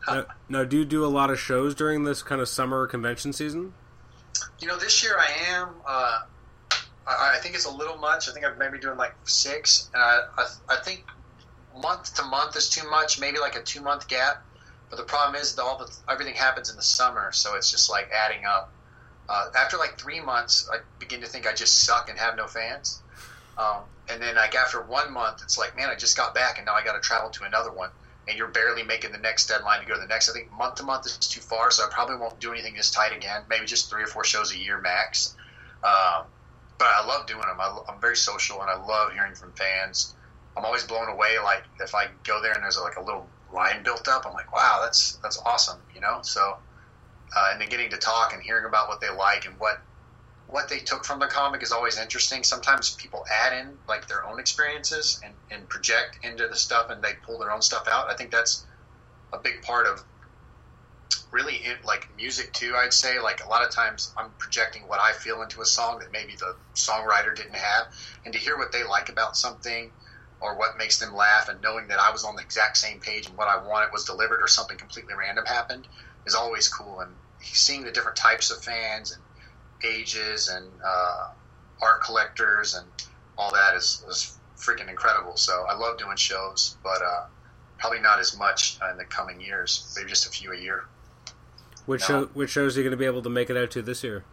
now, 0.06 0.24
now, 0.48 0.64
do 0.64 0.78
you 0.78 0.84
do 0.84 1.04
a 1.04 1.08
lot 1.08 1.30
of 1.30 1.38
shows 1.38 1.74
during 1.74 2.04
this 2.04 2.22
kind 2.22 2.40
of 2.40 2.48
summer 2.48 2.86
convention 2.86 3.32
season? 3.32 3.74
You 4.58 4.68
know, 4.68 4.78
this 4.78 5.02
year 5.02 5.16
I 5.18 5.52
am. 5.52 5.68
Uh, 5.86 6.20
I, 7.06 7.34
I, 7.36 7.38
think 7.40 7.54
it's 7.54 7.66
a 7.66 7.74
little 7.74 7.98
much. 7.98 8.28
I 8.28 8.32
think 8.32 8.46
I'm 8.46 8.56
maybe 8.58 8.78
doing 8.78 8.96
like 8.96 9.14
six. 9.24 9.90
And 9.92 10.02
I, 10.02 10.20
I, 10.38 10.46
I 10.70 10.76
think 10.76 11.04
month 11.80 12.14
to 12.16 12.24
month 12.24 12.56
is 12.56 12.70
too 12.70 12.88
much. 12.88 13.20
Maybe 13.20 13.38
like 13.38 13.56
a 13.56 13.62
two 13.62 13.82
month 13.82 14.08
gap. 14.08 14.42
But 14.88 14.96
the 14.96 15.04
problem 15.04 15.40
is 15.40 15.54
that 15.54 15.62
all 15.62 15.78
the 15.78 15.90
everything 16.10 16.34
happens 16.34 16.68
in 16.68 16.76
the 16.76 16.82
summer, 16.82 17.30
so 17.32 17.54
it's 17.54 17.70
just 17.70 17.88
like 17.88 18.10
adding 18.12 18.44
up. 18.44 18.72
Uh, 19.28 19.46
after 19.56 19.76
like 19.76 20.00
three 20.00 20.20
months, 20.20 20.68
I 20.72 20.78
begin 20.98 21.20
to 21.20 21.26
think 21.28 21.46
I 21.46 21.54
just 21.54 21.84
suck 21.84 22.10
and 22.10 22.18
have 22.18 22.36
no 22.36 22.48
fans. 22.48 23.00
Um, 23.56 23.84
and 24.10 24.22
then 24.22 24.36
like 24.36 24.54
after 24.54 24.82
one 24.82 25.12
month, 25.12 25.40
it's 25.42 25.58
like, 25.58 25.76
man, 25.76 25.88
I 25.88 25.94
just 25.94 26.16
got 26.16 26.34
back 26.34 26.58
and 26.58 26.66
now 26.66 26.74
I 26.74 26.84
got 26.84 26.94
to 26.94 27.00
travel 27.00 27.30
to 27.30 27.44
another 27.44 27.72
one. 27.72 27.90
And 28.28 28.36
you're 28.36 28.48
barely 28.48 28.82
making 28.82 29.12
the 29.12 29.18
next 29.18 29.46
deadline 29.46 29.80
to 29.80 29.86
go 29.86 29.94
to 29.94 30.00
the 30.00 30.06
next. 30.06 30.28
I 30.28 30.32
think 30.32 30.52
month 30.52 30.76
to 30.76 30.82
month 30.82 31.06
is 31.06 31.16
too 31.16 31.40
far, 31.40 31.70
so 31.70 31.84
I 31.84 31.88
probably 31.90 32.16
won't 32.16 32.38
do 32.38 32.52
anything 32.52 32.74
this 32.74 32.90
tight 32.90 33.16
again. 33.16 33.42
Maybe 33.48 33.66
just 33.66 33.90
three 33.90 34.02
or 34.02 34.06
four 34.06 34.24
shows 34.24 34.52
a 34.52 34.58
year 34.58 34.80
max. 34.80 35.34
Um, 35.82 36.24
but 36.78 36.88
I 36.94 37.04
love 37.06 37.26
doing 37.26 37.40
them. 37.40 37.60
I, 37.60 37.78
am 37.88 38.00
very 38.00 38.16
social 38.16 38.60
and 38.60 38.70
I 38.70 38.82
love 38.84 39.12
hearing 39.12 39.34
from 39.34 39.52
fans. 39.52 40.14
I'm 40.56 40.64
always 40.64 40.84
blown 40.84 41.08
away. 41.08 41.38
Like 41.42 41.64
if 41.80 41.94
I 41.94 42.08
go 42.24 42.40
there 42.42 42.52
and 42.52 42.62
there's 42.62 42.78
like 42.78 42.96
a 42.96 43.02
little 43.02 43.26
line 43.52 43.82
built 43.82 44.06
up, 44.08 44.26
I'm 44.26 44.32
like, 44.32 44.54
wow, 44.54 44.80
that's 44.82 45.16
that's 45.22 45.38
awesome, 45.44 45.78
you 45.94 46.00
know. 46.00 46.20
So 46.22 46.56
uh, 47.36 47.48
and 47.52 47.60
then 47.60 47.68
getting 47.68 47.90
to 47.90 47.96
talk 47.96 48.32
and 48.32 48.42
hearing 48.42 48.64
about 48.64 48.88
what 48.88 49.00
they 49.00 49.10
like 49.10 49.46
and 49.46 49.58
what 49.58 49.80
what 50.50 50.68
they 50.68 50.78
took 50.78 51.04
from 51.04 51.20
the 51.20 51.26
comic 51.26 51.62
is 51.62 51.72
always 51.72 51.98
interesting. 51.98 52.42
Sometimes 52.42 52.94
people 52.96 53.24
add 53.44 53.52
in 53.52 53.78
like 53.88 54.08
their 54.08 54.26
own 54.26 54.40
experiences 54.40 55.20
and, 55.24 55.34
and 55.50 55.68
project 55.68 56.18
into 56.22 56.48
the 56.48 56.56
stuff 56.56 56.90
and 56.90 57.02
they 57.02 57.12
pull 57.24 57.38
their 57.38 57.52
own 57.52 57.62
stuff 57.62 57.86
out. 57.90 58.10
I 58.10 58.14
think 58.14 58.30
that's 58.30 58.66
a 59.32 59.38
big 59.38 59.62
part 59.62 59.86
of 59.86 60.02
really 61.32 61.60
like 61.84 62.08
music 62.16 62.52
too. 62.52 62.74
I'd 62.76 62.92
say 62.92 63.20
like 63.20 63.44
a 63.44 63.48
lot 63.48 63.64
of 63.64 63.70
times 63.70 64.12
I'm 64.16 64.30
projecting 64.38 64.82
what 64.82 65.00
I 65.00 65.12
feel 65.12 65.42
into 65.42 65.60
a 65.60 65.66
song 65.66 66.00
that 66.00 66.12
maybe 66.12 66.34
the 66.34 66.56
songwriter 66.74 67.34
didn't 67.34 67.56
have, 67.56 67.86
and 68.24 68.34
to 68.34 68.40
hear 68.40 68.58
what 68.58 68.72
they 68.72 68.84
like 68.84 69.08
about 69.08 69.36
something 69.36 69.92
or 70.40 70.56
what 70.58 70.78
makes 70.78 70.98
them 70.98 71.14
laugh, 71.14 71.48
and 71.48 71.60
knowing 71.60 71.88
that 71.88 72.00
I 72.00 72.10
was 72.10 72.24
on 72.24 72.34
the 72.34 72.42
exact 72.42 72.78
same 72.78 72.98
page 72.98 73.28
and 73.28 73.36
what 73.36 73.48
I 73.48 73.64
wanted 73.64 73.90
was 73.92 74.04
delivered 74.04 74.40
or 74.40 74.48
something 74.48 74.78
completely 74.78 75.14
random 75.14 75.44
happened 75.44 75.86
is 76.26 76.34
always 76.34 76.68
cool. 76.68 77.00
And 77.00 77.14
seeing 77.40 77.84
the 77.84 77.92
different 77.92 78.16
types 78.16 78.50
of 78.50 78.62
fans 78.62 79.12
and 79.12 79.22
ages 79.84 80.48
and 80.48 80.66
uh, 80.84 81.28
art 81.82 82.02
collectors 82.02 82.74
and 82.74 82.86
all 83.38 83.50
that 83.52 83.74
is, 83.74 84.04
is 84.08 84.38
freaking 84.56 84.88
incredible. 84.88 85.36
So 85.36 85.64
I 85.68 85.74
love 85.74 85.98
doing 85.98 86.16
shows, 86.16 86.76
but 86.82 87.00
uh, 87.02 87.26
probably 87.78 88.00
not 88.00 88.18
as 88.18 88.36
much 88.36 88.78
in 88.90 88.96
the 88.96 89.04
coming 89.04 89.40
years. 89.40 89.92
Maybe 89.96 90.08
just 90.08 90.26
a 90.26 90.30
few 90.30 90.52
a 90.52 90.56
year. 90.56 90.84
Which 91.86 92.02
show, 92.02 92.26
which 92.34 92.50
shows 92.50 92.76
are 92.76 92.80
you 92.80 92.84
going 92.84 92.92
to 92.92 92.96
be 92.96 93.06
able 93.06 93.22
to 93.22 93.30
make 93.30 93.50
it 93.50 93.56
out 93.56 93.70
to 93.72 93.82
this 93.82 94.04
year? 94.04 94.24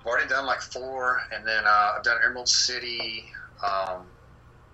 I've 0.00 0.06
already 0.06 0.28
done 0.28 0.46
like 0.46 0.60
four, 0.60 1.20
and 1.30 1.46
then 1.46 1.64
uh, 1.66 1.94
I've 1.96 2.02
done 2.02 2.16
Emerald 2.24 2.48
City, 2.48 3.26
um, 3.62 4.06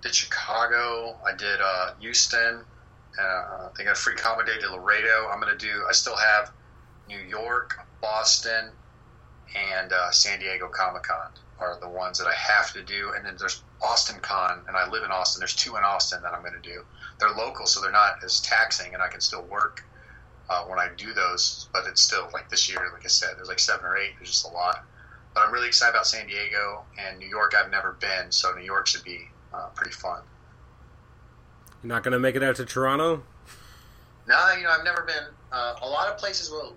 did 0.03 0.15
Chicago, 0.15 1.19
I 1.27 1.37
did 1.37 1.59
uh, 1.61 1.95
Houston, 1.99 2.65
uh, 3.19 3.69
they 3.77 3.85
got 3.85 3.93
a 3.93 3.95
free 3.95 4.15
comedy 4.15 4.53
day 4.53 4.61
to 4.61 4.73
Laredo. 4.73 5.29
I'm 5.31 5.41
going 5.41 5.57
to 5.57 5.67
do. 5.67 5.85
I 5.89 5.93
still 5.93 6.17
have 6.17 6.53
New 7.09 7.19
York, 7.19 7.79
Boston, 8.01 8.71
and 9.55 9.93
uh, 9.93 10.11
San 10.11 10.41
Diego 10.41 10.69
Comic 10.69 11.05
Con 11.05 11.31
are 11.59 11.79
the 11.81 11.89
ones 11.89 12.19
that 12.19 12.27
I 12.27 12.35
have 12.35 12.73
to 12.73 12.83
do. 12.83 13.13
And 13.17 13.25
then 13.25 13.37
there's 13.39 13.63
Austin 13.83 14.21
Con, 14.21 14.61
and 14.69 14.77
I 14.77 14.89
live 14.89 15.05
in 15.05 15.11
Austin. 15.11 15.41
There's 15.41 15.55
two 15.55 15.77
in 15.77 15.85
Austin 15.85 16.23
that 16.23 16.33
I'm 16.33 16.43
going 16.43 16.61
to 16.61 16.69
do. 16.69 16.85
They're 17.19 17.31
local, 17.31 17.67
so 17.67 17.81
they're 17.81 17.93
not 17.93 18.23
as 18.25 18.41
taxing, 18.41 18.93
and 18.95 19.03
I 19.03 19.09
can 19.09 19.21
still 19.21 19.43
work 19.43 19.85
uh, 20.51 20.65
when 20.65 20.79
I 20.79 20.89
do 20.97 21.15
those. 21.15 21.69
But 21.73 21.85
it's 21.87 22.03
still 22.03 22.29
like 22.33 22.51
this 22.51 22.69
year, 22.69 22.81
like 22.93 23.05
I 23.05 23.09
said, 23.09 23.31
there's 23.37 23.49
like 23.49 23.59
seven 23.59 23.87
or 23.87 23.97
eight. 23.97 24.13
There's 24.19 24.31
just 24.31 24.47
a 24.47 24.51
lot. 24.51 24.85
But 25.35 25.47
I'm 25.47 25.53
really 25.53 25.69
excited 25.69 25.95
about 25.95 26.07
San 26.07 26.27
Diego 26.27 26.85
and 26.99 27.19
New 27.19 27.29
York. 27.29 27.55
I've 27.55 27.71
never 27.71 27.93
been, 28.01 28.31
so 28.31 28.53
New 28.55 28.65
York 28.65 28.87
should 28.87 29.05
be 29.05 29.29
uh, 29.53 29.69
pretty 29.75 29.93
fun. 29.93 30.23
You're 31.83 31.89
not 31.89 32.03
going 32.03 32.13
to 32.13 32.19
make 32.19 32.37
it 32.37 32.43
out 32.43 32.57
to 32.57 32.65
Toronto? 32.65 33.23
No, 34.27 34.53
you 34.57 34.65
know, 34.65 34.71
I've 34.71 34.85
never 34.85 35.03
been. 35.03 35.25
Uh, 35.53 35.75
a 35.83 35.89
lot 35.89 36.09
of 36.09 36.19
places 36.19 36.51
will, 36.51 36.75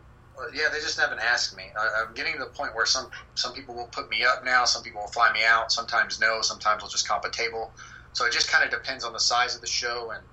yeah, 0.54 0.70
they 0.72 0.80
just 0.80 1.00
haven't 1.00 1.20
asked 1.20 1.56
me. 1.56 1.64
I, 1.78 2.04
am 2.04 2.14
getting 2.14 2.34
to 2.34 2.40
the 2.40 2.46
point 2.46 2.76
where 2.76 2.86
some 2.86 3.10
some 3.36 3.54
people 3.54 3.76
will 3.76 3.88
put 3.88 4.10
me 4.10 4.24
up 4.24 4.44
now, 4.44 4.66
some 4.66 4.84
people 4.84 5.02
will 5.02 5.08
fly 5.10 5.32
me 5.34 5.44
out, 5.46 5.72
sometimes 5.72 6.20
no, 6.20 6.42
sometimes 6.42 6.82
we'll 6.82 6.92
just 6.92 7.08
comp 7.08 7.26
a 7.26 7.30
table. 7.30 7.72
So 8.14 8.26
it 8.26 8.32
just 8.32 8.50
kind 8.52 8.64
of 8.64 8.72
depends 8.72 9.04
on 9.04 9.14
the 9.14 9.20
size 9.20 9.56
of 9.56 9.62
the 9.62 9.68
show 9.68 10.12
and 10.12 10.24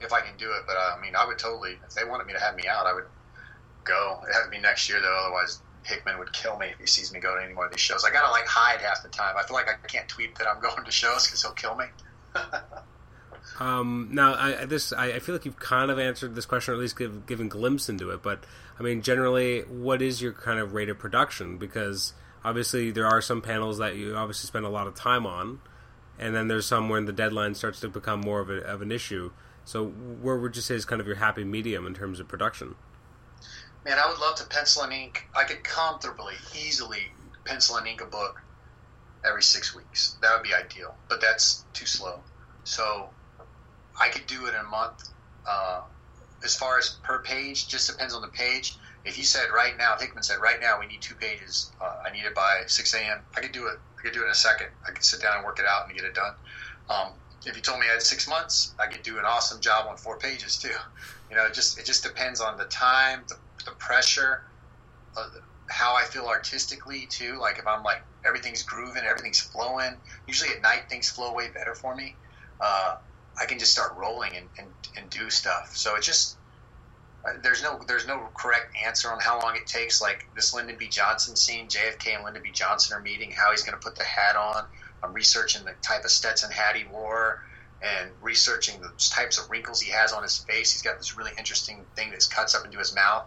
if 0.00 0.12
I 0.12 0.20
can 0.20 0.36
do 0.36 0.50
it. 0.52 0.62
But 0.66 0.76
uh, 0.76 0.96
I 0.96 1.00
mean, 1.00 1.16
I 1.16 1.26
would 1.26 1.38
totally, 1.38 1.78
if 1.86 1.94
they 1.94 2.04
wanted 2.04 2.26
me 2.26 2.34
to 2.34 2.40
have 2.40 2.56
me 2.56 2.68
out, 2.68 2.86
I 2.86 2.92
would 2.94 3.06
go. 3.84 4.20
It 4.28 4.32
had 4.32 4.44
to 4.44 4.50
be 4.50 4.58
next 4.58 4.88
year 4.88 5.00
though, 5.00 5.16
otherwise 5.24 5.60
Hickman 5.84 6.18
would 6.18 6.32
kill 6.32 6.58
me 6.58 6.66
if 6.66 6.78
he 6.78 6.86
sees 6.86 7.12
me 7.12 7.20
go 7.20 7.36
to 7.36 7.42
any 7.42 7.54
more 7.54 7.66
of 7.66 7.72
these 7.72 7.80
shows. 7.80 8.04
I 8.04 8.10
gotta 8.10 8.30
like 8.30 8.46
hide 8.46 8.80
half 8.80 9.02
the 9.02 9.08
time. 9.08 9.36
I 9.38 9.42
feel 9.44 9.56
like 9.56 9.68
I 9.68 9.74
can't 9.86 10.08
tweet 10.08 10.36
that 10.36 10.48
I'm 10.48 10.60
going 10.66 10.84
to 10.84 10.90
shows 10.90 11.26
because 11.26 11.42
he'll 11.42 11.52
kill 11.52 11.76
me. 11.76 11.86
Um, 13.58 14.10
now, 14.12 14.34
I, 14.34 14.64
this 14.66 14.92
I, 14.92 15.12
I, 15.12 15.18
feel 15.18 15.34
like 15.34 15.44
you've 15.44 15.58
kind 15.58 15.90
of 15.90 15.98
answered 15.98 16.34
this 16.34 16.44
question, 16.44 16.72
or 16.72 16.76
at 16.76 16.80
least 16.80 16.98
give, 16.98 17.26
given 17.26 17.48
glimpse 17.48 17.88
into 17.88 18.10
it. 18.10 18.22
But 18.22 18.44
I 18.78 18.82
mean, 18.82 19.02
generally, 19.02 19.60
what 19.62 20.02
is 20.02 20.20
your 20.20 20.32
kind 20.32 20.58
of 20.58 20.74
rate 20.74 20.88
of 20.88 20.98
production? 20.98 21.56
Because 21.56 22.12
obviously, 22.44 22.90
there 22.90 23.06
are 23.06 23.22
some 23.22 23.40
panels 23.40 23.78
that 23.78 23.96
you 23.96 24.14
obviously 24.14 24.46
spend 24.46 24.66
a 24.66 24.70
lot 24.70 24.86
of 24.86 24.94
time 24.94 25.26
on, 25.26 25.60
and 26.18 26.34
then 26.34 26.48
there's 26.48 26.66
some 26.66 26.88
when 26.88 27.06
the 27.06 27.12
deadline 27.12 27.54
starts 27.54 27.80
to 27.80 27.88
become 27.88 28.20
more 28.20 28.40
of, 28.40 28.50
a, 28.50 28.58
of 28.58 28.82
an 28.82 28.92
issue. 28.92 29.30
So, 29.64 29.86
where 29.86 30.36
would 30.36 30.56
you 30.56 30.62
say 30.62 30.74
is 30.74 30.84
kind 30.84 31.00
of 31.00 31.06
your 31.06 31.16
happy 31.16 31.44
medium 31.44 31.86
in 31.86 31.94
terms 31.94 32.20
of 32.20 32.28
production? 32.28 32.74
Man, 33.84 33.98
I 33.98 34.08
would 34.08 34.18
love 34.18 34.36
to 34.36 34.46
pencil 34.46 34.82
and 34.82 34.92
ink. 34.92 35.26
I 35.34 35.44
could 35.44 35.62
comfortably, 35.64 36.34
easily 36.54 37.12
pencil 37.44 37.76
and 37.76 37.86
ink 37.86 38.00
a 38.00 38.06
book 38.06 38.42
every 39.24 39.42
six 39.42 39.74
weeks. 39.74 40.16
That 40.22 40.34
would 40.34 40.42
be 40.42 40.54
ideal, 40.54 40.94
but 41.08 41.20
that's 41.20 41.64
too 41.72 41.86
slow. 41.86 42.20
So 42.64 43.10
I 43.98 44.08
could 44.08 44.26
do 44.26 44.46
it 44.46 44.50
in 44.50 44.60
a 44.60 44.68
month. 44.68 45.08
Uh, 45.48 45.82
as 46.44 46.54
far 46.54 46.78
as 46.78 46.98
per 47.02 47.22
page, 47.22 47.68
just 47.68 47.88
depends 47.90 48.14
on 48.14 48.22
the 48.22 48.28
page. 48.28 48.78
If 49.04 49.16
you 49.18 49.24
said 49.24 49.46
right 49.54 49.76
now, 49.76 49.96
Hickman 49.98 50.22
said 50.22 50.38
right 50.42 50.60
now 50.60 50.78
we 50.80 50.86
need 50.86 51.00
two 51.00 51.14
pages. 51.14 51.70
Uh, 51.80 51.94
I 52.04 52.12
need 52.12 52.24
it 52.24 52.34
by 52.34 52.62
6 52.66 52.94
a.m. 52.94 53.24
I 53.36 53.40
could 53.40 53.52
do 53.52 53.66
it. 53.68 53.78
I 53.98 54.02
could 54.02 54.12
do 54.12 54.22
it 54.22 54.26
in 54.26 54.30
a 54.30 54.34
second. 54.34 54.68
I 54.86 54.92
could 54.92 55.04
sit 55.04 55.22
down 55.22 55.36
and 55.36 55.44
work 55.44 55.58
it 55.58 55.66
out 55.66 55.86
and 55.86 55.96
get 55.96 56.04
it 56.04 56.14
done. 56.14 56.32
Um, 56.88 57.12
if 57.44 57.54
you 57.56 57.62
told 57.62 57.80
me 57.80 57.86
I 57.88 57.92
had 57.92 58.02
six 58.02 58.28
months, 58.28 58.74
I 58.78 58.86
could 58.86 59.02
do 59.02 59.18
an 59.18 59.24
awesome 59.24 59.60
job 59.60 59.86
on 59.88 59.96
four 59.96 60.18
pages 60.18 60.58
too. 60.58 60.74
You 61.30 61.36
know, 61.36 61.46
it 61.46 61.54
just 61.54 61.78
it 61.78 61.86
just 61.86 62.02
depends 62.02 62.40
on 62.40 62.56
the 62.56 62.64
time, 62.64 63.24
the, 63.28 63.36
the 63.64 63.72
pressure, 63.78 64.42
uh, 65.16 65.26
how 65.68 65.94
I 65.94 66.04
feel 66.04 66.26
artistically 66.26 67.06
too. 67.10 67.38
Like 67.40 67.58
if 67.58 67.66
I'm 67.66 67.82
like 67.82 68.02
everything's 68.24 68.62
grooving, 68.62 69.04
everything's 69.04 69.40
flowing. 69.40 70.00
Usually 70.26 70.50
at 70.50 70.62
night 70.62 70.84
things 70.88 71.08
flow 71.08 71.34
way 71.34 71.48
better 71.54 71.74
for 71.74 71.94
me. 71.94 72.18
Uh, 72.60 72.94
I 73.38 73.46
can 73.46 73.58
just 73.58 73.72
start 73.72 73.96
rolling 73.96 74.36
and, 74.36 74.48
and, 74.58 74.68
and 74.96 75.10
do 75.10 75.30
stuff. 75.30 75.76
So 75.76 75.96
it 75.96 76.02
just 76.02 76.36
uh, 77.26 77.32
there's 77.42 77.62
no 77.62 77.80
there's 77.86 78.06
no 78.06 78.28
correct 78.34 78.76
answer 78.84 79.10
on 79.10 79.18
how 79.20 79.40
long 79.40 79.56
it 79.56 79.66
takes. 79.66 80.00
Like 80.00 80.26
this 80.34 80.54
Lyndon 80.54 80.76
B. 80.78 80.88
Johnson 80.88 81.36
scene, 81.36 81.68
JFK 81.68 82.14
and 82.14 82.24
Lyndon 82.24 82.42
B. 82.42 82.50
Johnson 82.52 82.96
are 82.96 83.00
meeting. 83.00 83.30
How 83.30 83.50
he's 83.50 83.62
going 83.62 83.78
to 83.78 83.82
put 83.82 83.96
the 83.96 84.04
hat 84.04 84.36
on. 84.36 84.64
I'm 85.02 85.12
researching 85.12 85.64
the 85.64 85.74
type 85.82 86.04
of 86.04 86.10
Stetson 86.10 86.50
hat 86.50 86.76
he 86.76 86.84
wore 86.84 87.42
and 87.82 88.10
researching 88.22 88.80
the 88.80 88.90
types 88.98 89.38
of 89.38 89.50
wrinkles 89.50 89.80
he 89.80 89.90
has 89.92 90.12
on 90.12 90.22
his 90.22 90.38
face. 90.38 90.72
He's 90.72 90.82
got 90.82 90.98
this 90.98 91.16
really 91.16 91.32
interesting 91.38 91.84
thing 91.94 92.10
that 92.10 92.26
cuts 92.30 92.54
up 92.54 92.64
into 92.64 92.78
his 92.78 92.94
mouth. 92.94 93.26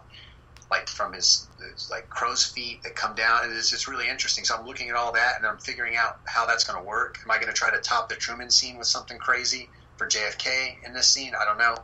like 0.70 0.88
from 0.88 1.12
his, 1.12 1.48
his 1.72 1.90
like 1.90 2.08
crow's 2.08 2.44
feet 2.44 2.82
that 2.82 2.94
come 2.94 3.14
down. 3.14 3.44
And 3.44 3.52
it's 3.52 3.70
just 3.70 3.88
really 3.88 4.08
interesting. 4.08 4.44
So 4.44 4.56
I'm 4.56 4.66
looking 4.66 4.88
at 4.88 4.96
all 4.96 5.12
that 5.12 5.36
and 5.38 5.46
I'm 5.46 5.58
figuring 5.58 5.96
out 5.96 6.18
how 6.24 6.46
that's 6.46 6.64
going 6.64 6.80
to 6.80 6.86
work. 6.86 7.18
Am 7.24 7.30
I 7.30 7.36
going 7.36 7.48
to 7.48 7.52
try 7.52 7.70
to 7.70 7.80
top 7.80 8.08
the 8.08 8.16
Truman 8.16 8.50
scene 8.50 8.76
with 8.78 8.86
something 8.86 9.18
crazy 9.18 9.68
for 10.00 10.06
JFK 10.06 10.82
in 10.86 10.94
this 10.94 11.06
scene? 11.06 11.34
I 11.38 11.44
don't 11.44 11.58
know. 11.58 11.76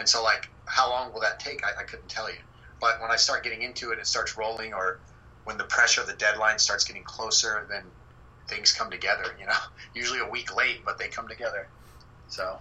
And 0.00 0.08
so 0.08 0.24
like, 0.24 0.50
how 0.64 0.90
long 0.90 1.12
will 1.12 1.20
that 1.20 1.38
take? 1.38 1.64
I, 1.64 1.82
I 1.82 1.84
couldn't 1.84 2.08
tell 2.08 2.28
you. 2.28 2.38
But 2.80 3.00
when 3.00 3.12
I 3.12 3.16
start 3.16 3.44
getting 3.44 3.62
into 3.62 3.92
it, 3.92 4.00
it 4.00 4.08
starts 4.08 4.36
rolling, 4.36 4.74
or 4.74 4.98
when 5.44 5.56
the 5.56 5.64
pressure 5.64 6.00
of 6.00 6.08
the 6.08 6.14
deadline 6.14 6.58
starts 6.58 6.82
getting 6.82 7.04
closer, 7.04 7.64
then 7.70 7.84
things 8.48 8.72
come 8.72 8.90
together. 8.90 9.36
You 9.38 9.46
know, 9.46 9.56
usually 9.94 10.18
a 10.18 10.28
week 10.28 10.56
late, 10.56 10.84
but 10.84 10.98
they 10.98 11.06
come 11.06 11.28
together. 11.28 11.68
So. 12.26 12.58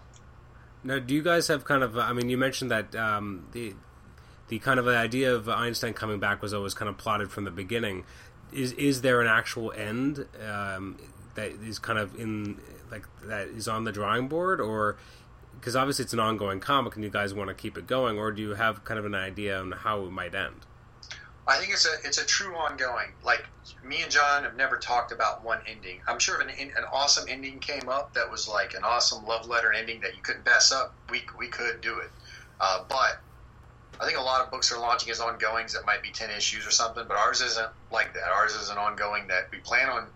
Now, 0.84 1.00
do 1.00 1.16
you 1.16 1.24
guys 1.24 1.48
have 1.48 1.66
kind 1.66 1.82
of? 1.82 1.98
I 1.98 2.14
mean, 2.14 2.30
you 2.30 2.38
mentioned 2.38 2.70
that 2.70 2.96
um, 2.96 3.48
the 3.54 3.74
the 4.50 4.60
kind 4.60 4.80
of 4.80 4.88
idea 4.88 5.34
of 5.34 5.50
Einstein 5.50 5.94
coming 5.94 6.20
back 6.20 6.44
was 6.44 6.54
always 6.54 6.76
kind 6.76 6.88
of 6.88 6.98
plotted 6.98 7.32
from 7.32 7.46
the 7.46 7.52
beginning. 7.52 8.04
Is 8.54 8.74
is 8.74 9.02
there 9.02 9.22
an 9.22 9.28
actual 9.28 9.72
end 9.72 10.28
um, 10.48 11.00
that 11.34 11.52
is 11.64 11.80
kind 11.80 11.98
of 11.98 12.20
in 12.20 12.60
like 12.92 13.06
that 13.24 13.48
is 13.48 13.68
on 13.68 13.84
the 13.84 13.92
drawing 13.92 14.28
board, 14.28 14.60
or 14.60 14.98
because 15.60 15.76
obviously 15.76 16.04
it's 16.04 16.14
an 16.14 16.20
ongoing 16.20 16.60
comic 16.60 16.96
and 16.96 17.04
you 17.04 17.10
guys 17.10 17.34
want 17.34 17.50
to 17.50 17.54
keep 17.54 17.78
it 17.78 17.88
going, 17.88 18.18
or 18.18 18.32
do 18.32 18.42
you 18.42 18.56
have 18.56 18.84
kind 18.84 19.00
of 19.00 19.06
an 19.06 19.16
idea 19.16 19.60
on 19.60 19.72
how 19.72 20.04
it 20.06 20.12
might 20.12 20.34
end? 20.36 20.66
I 21.48 21.58
think 21.58 21.74
it's 21.74 21.88
a 21.88 22.08
it's 22.08 22.20
a 22.20 22.26
true 22.26 22.56
ongoing. 22.56 23.08
Like 23.24 23.44
me 23.84 24.04
and 24.04 24.12
John 24.12 24.44
have 24.44 24.56
never 24.56 24.78
talked 24.78 25.12
about 25.12 25.44
one 25.44 25.60
ending. 25.68 26.00
I'm 26.08 26.20
sure 26.20 26.40
if 26.40 26.48
an 26.48 26.54
an 26.60 26.84
awesome 26.92 27.26
ending 27.28 27.60
came 27.60 27.90
up 27.90 28.14
that 28.14 28.30
was 28.30 28.48
like 28.48 28.76
an 28.76 28.84
awesome 28.84 29.26
love 29.26 29.48
letter 29.48 29.74
ending 29.74 30.00
that 30.02 30.16
you 30.16 30.22
couldn't 30.22 30.46
pass 30.46 30.72
up, 30.72 30.94
we 31.10 31.24
we 31.38 31.48
could 31.48 31.82
do 31.82 31.98
it. 32.00 32.12
Uh, 32.62 32.84
but 32.88 33.20
I 34.00 34.06
think 34.06 34.18
a 34.18 34.22
lot 34.22 34.42
of 34.42 34.52
books 34.52 34.72
are 34.72 34.80
launching 34.80 35.10
as 35.10 35.20
ongoings 35.20 35.74
that 35.74 35.86
might 35.86 36.02
be 36.02 36.12
10 36.12 36.30
issues 36.30 36.66
or 36.66 36.72
something, 36.72 37.04
but 37.08 37.18
ours 37.18 37.42
isn't 37.42 37.70
like 37.92 38.14
that. 38.14 38.30
Ours 38.32 38.54
is 38.54 38.70
an 38.70 38.78
ongoing 38.78 39.28
that 39.28 39.50
we 39.52 39.58
plan 39.58 39.90
on 39.90 40.08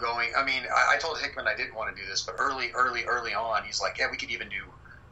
going. 0.00 0.30
I 0.36 0.44
mean, 0.44 0.62
I, 0.74 0.96
I 0.96 0.98
told 0.98 1.18
Hickman 1.18 1.46
I 1.46 1.56
didn't 1.56 1.74
want 1.74 1.94
to 1.94 2.00
do 2.00 2.08
this, 2.08 2.22
but 2.22 2.36
early, 2.38 2.70
early, 2.74 3.04
early 3.04 3.34
on, 3.34 3.64
he's 3.64 3.80
like, 3.80 3.98
yeah, 3.98 4.10
we 4.10 4.16
could 4.16 4.30
even 4.30 4.48
do 4.48 4.64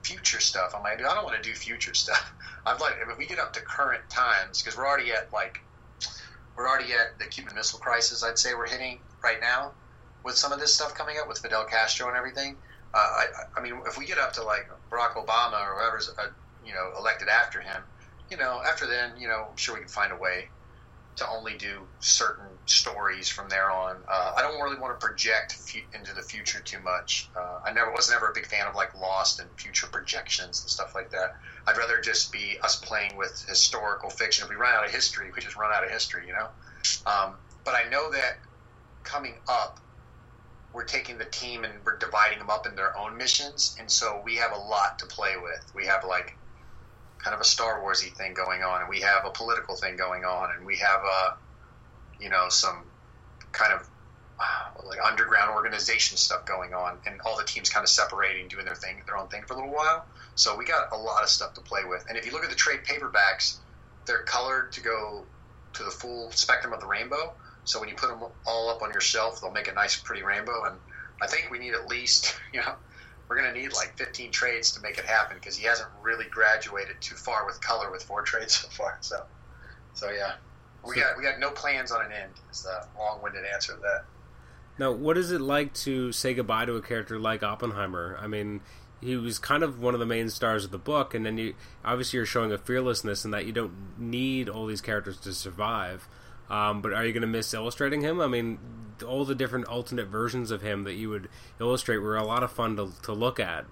future 0.03 0.41
stuff. 0.41 0.73
I'm 0.75 0.83
like, 0.83 1.01
I 1.01 1.15
don't 1.15 1.25
want 1.25 1.43
to 1.43 1.49
do 1.49 1.55
future 1.55 1.95
stuff. 1.95 2.33
I'd 2.67 2.81
like, 2.81 2.95
if 3.01 3.19
we 3.19 3.27
get 3.27 3.39
up 3.39 3.53
to 3.55 3.61
current 3.61 4.09
times, 4.09 4.63
because 4.63 4.77
we're 4.77 4.87
already 4.87 5.13
at 5.13 5.33
like, 5.33 5.61
we're 6.57 6.69
already 6.69 6.93
at 6.93 7.19
the 7.19 7.27
Cuban 7.27 7.55
Missile 7.55 7.79
Crisis, 7.79 8.25
I'd 8.25 8.39
say 8.39 8.55
we're 8.55 8.69
hitting 8.69 8.99
right 9.23 9.41
now 9.41 9.73
with 10.25 10.37
some 10.37 10.53
of 10.53 10.61
this 10.61 10.75
stuff 10.75 10.95
coming 10.95 11.17
up 11.21 11.29
with 11.29 11.39
Fidel 11.39 11.65
Castro 11.65 12.09
and 12.09 12.17
everything. 12.17 12.57
Uh, 12.93 12.99
I, 12.99 13.27
I 13.57 13.63
mean, 13.63 13.81
if 13.87 13.99
we 13.99 14.07
get 14.07 14.19
up 14.19 14.33
to 14.35 14.43
like 14.43 14.69
Barack 14.91 15.15
Obama 15.15 15.61
or 15.63 15.81
whoever's, 15.81 16.11
uh, 16.19 16.29
you 16.65 16.73
know, 16.73 16.93
elected 16.99 17.29
after 17.29 17.61
him, 17.61 17.83
you 18.31 18.37
know, 18.37 18.61
after 18.67 18.87
then, 18.87 19.13
you 19.19 19.29
know, 19.29 19.47
I'm 19.51 19.57
sure 19.57 19.75
we 19.75 19.81
can 19.81 19.89
find 19.89 20.13
a 20.13 20.17
way 20.17 20.49
to 21.17 21.29
only 21.29 21.57
do 21.57 21.87
certain 22.01 22.47
stories 22.71 23.29
from 23.29 23.49
there 23.49 23.71
on. 23.71 23.97
Uh, 24.09 24.35
I 24.37 24.43
don't 24.43 24.61
really 24.61 24.79
want 24.79 24.99
to 24.99 25.07
project 25.07 25.59
into 25.95 26.15
the 26.15 26.23
future 26.23 26.61
too 26.61 26.81
much. 26.81 27.29
Uh, 27.37 27.61
I 27.65 27.73
never 27.73 27.91
was 27.91 28.11
never 28.11 28.31
a 28.31 28.35
big 28.35 28.47
fan 28.47 28.67
of 28.67 28.75
like 28.75 28.99
Lost 28.99 29.41
and 29.41 29.49
future 29.57 29.87
projections 29.87 30.61
and 30.63 30.71
stuff 30.71 30.95
like 30.95 31.11
that. 31.11 31.37
I'd 31.67 31.77
rather 31.77 32.01
just 32.01 32.33
be 32.33 32.59
us 32.63 32.77
playing 32.77 33.17
with 33.17 33.45
historical 33.49 34.11
fiction. 34.11 34.45
If 34.45 34.51
we 34.51 34.57
run 34.57 34.75
out 34.75 34.85
of 34.85 34.91
history, 34.91 35.31
we 35.35 35.41
just 35.41 35.57
run 35.57 35.73
out 35.73 35.85
of 35.85 35.91
history, 35.91 36.27
you 36.27 36.33
know. 36.33 36.49
Um, 37.07 37.35
but 37.65 37.75
I 37.75 37.89
know 37.91 38.11
that 38.13 38.39
coming 39.03 39.35
up, 39.49 39.81
we're 40.73 40.85
taking 40.85 41.19
the 41.19 41.25
team 41.25 41.65
and 41.65 41.73
we're 41.85 41.97
dividing 41.99 42.39
them 42.39 42.51
up 42.51 42.67
in 42.67 42.77
their 42.77 42.97
own 42.97 43.17
missions, 43.17 43.77
and 43.79 43.91
so 43.91 44.21
we 44.25 44.37
have 44.37 44.53
a 44.53 44.59
lot 44.59 44.99
to 45.01 45.07
play 45.07 45.35
with. 45.43 45.73
We 45.75 45.87
have 45.87 46.05
like 46.05 46.37
kind 47.19 47.35
of 47.35 47.41
a 47.41 47.45
Star 47.45 47.83
Warsy 47.83 48.15
thing 48.15 48.35
going 48.35 48.63
on, 48.63 48.81
and 48.81 48.89
we 48.89 49.01
have 49.01 49.25
a 49.25 49.31
political 49.31 49.77
thing 49.77 49.97
going 49.97 50.25
on, 50.25 50.51
and 50.57 50.65
we 50.65 50.77
have 50.77 51.03
a, 51.03 51.37
you 52.21 52.29
know, 52.31 52.49
some 52.49 52.85
kind 53.53 53.73
of 53.73 53.89
uh, 54.41 54.87
like 54.87 54.99
underground 55.05 55.51
organization 55.51 56.17
stuff 56.17 56.47
going 56.47 56.75
on, 56.75 56.99
and 57.07 57.21
all 57.23 57.37
the 57.37 57.45
teams 57.45 57.69
kind 57.69 57.85
of 57.85 57.91
separating, 57.91 58.49
doing 58.49 58.65
their 58.65 58.75
thing, 58.75 59.03
their 59.07 59.17
own 59.17 59.29
thing 59.29 59.43
for 59.47 59.55
a 59.55 59.57
little 59.57 59.75
while. 59.75 60.07
So 60.35 60.57
we 60.57 60.65
got 60.65 60.93
a 60.93 60.97
lot 60.97 61.23
of 61.23 61.29
stuff 61.29 61.55
to 61.55 61.61
play 61.61 61.85
with. 61.85 62.05
And 62.09 62.17
if 62.17 62.25
you 62.25 62.33
look 62.33 62.45
at 62.45 62.51
the 62.51 62.57
trade 62.57 62.81
paperbacks, 62.85 63.57
they're 64.07 64.23
colored 64.23 64.73
to 64.73 64.81
go 64.81 65.25
to 65.75 65.83
the 65.83 65.91
full 65.91 66.31
spectrum 66.31 66.73
of 66.73 66.81
the 66.81 66.87
rainbow. 66.87 67.33
So 67.65 67.81
when 67.81 67.89
you 67.89 67.95
put 67.95 68.09
them 68.09 68.23
all 68.47 68.71
up 68.71 68.83
on 68.83 68.91
your 68.93 69.01
shelf, 69.01 69.41
they'll 69.41 69.51
make 69.51 69.69
a 69.69 69.73
nice, 69.73 69.97
pretty 69.97 70.23
rainbow. 70.23 70.65
And 70.65 70.77
I 71.21 71.27
think 71.27 71.51
we 71.51 71.59
need 71.59 71.75
at 71.75 71.89
least, 71.89 72.39
you 72.53 72.61
know, 72.61 72.75
we're 73.29 73.39
going 73.39 73.53
to 73.53 73.61
need 73.61 73.73
like 73.75 73.97
15 73.99 74.31
trades 74.31 74.73
to 74.73 74.81
make 74.81 74.97
it 74.99 75.05
happen 75.05 75.37
because 75.37 75.57
he 75.57 75.67
hasn't 75.67 75.89
really 76.03 76.25
graduated 76.25 77.01
too 77.01 77.15
far 77.15 77.45
with 77.45 77.61
color 77.61 77.91
with 77.91 78.03
four 78.03 78.23
trades 78.23 78.55
so 78.61 78.69
far. 78.69 78.97
So, 79.01 79.25
so 79.95 80.11
yeah, 80.11 80.35
we 80.89 80.95
got 80.95 81.17
we 81.17 81.23
got 81.23 81.39
no 81.39 81.51
plans 81.51 81.93
on 81.93 82.05
an 82.05 82.13
end. 82.13 82.33
Is 82.51 82.63
the 82.63 82.87
long-winded 82.99 83.45
answer 83.53 83.75
to 83.75 83.81
that. 83.81 84.05
Now, 84.79 84.93
what 84.93 85.19
is 85.19 85.33
it 85.33 85.41
like 85.41 85.75
to 85.75 86.13
say 86.13 86.35
goodbye 86.35 86.65
to 86.65 86.77
a 86.77 86.83
character 86.83 87.19
like 87.19 87.43
Oppenheimer? 87.43 88.17
I 88.21 88.29
mean, 88.29 88.61
he 89.01 89.17
was 89.17 89.39
kind 89.39 89.63
of 89.63 89.81
one 89.81 89.95
of 89.95 90.01
the 90.01 90.07
main 90.07 90.31
stars 90.31 90.65
of 90.65 90.71
the 90.71 90.79
book, 90.79 91.15
and 91.15 91.27
then 91.27 91.37
you 91.37 91.55
obviously 91.85 92.19
you're 92.19 92.27
showing 92.27 92.53
a 92.53 92.59
fearlessness 92.59 93.25
in 93.25 93.33
that 93.33 93.45
you 93.47 93.53
don't 93.53 93.99
need 93.99 94.49
all 94.49 94.67
these 94.67 94.81
characters 94.81 95.19
to 95.19 95.33
survive. 95.33 96.09
Um, 96.49 96.81
but 96.81 96.95
are 96.95 97.05
you 97.05 97.13
going 97.13 97.23
to 97.23 97.27
miss 97.27 97.53
illustrating 97.53 98.01
him? 98.01 98.21
I 98.21 98.27
mean, 98.27 98.59
all 99.07 99.25
the 99.25 99.35
different 99.35 99.67
alternate 99.67 100.07
versions 100.07 100.51
of 100.51 100.63
him 100.63 100.85
that 100.85 100.95
you 100.95 101.11
would 101.11 101.29
illustrate 101.61 101.99
were 101.99 102.17
a 102.17 102.25
lot 102.25 102.43
of 102.43 102.51
fun 102.51 102.77
to, 102.77 102.91
to 103.03 103.13
look 103.13 103.39
at. 103.39 103.67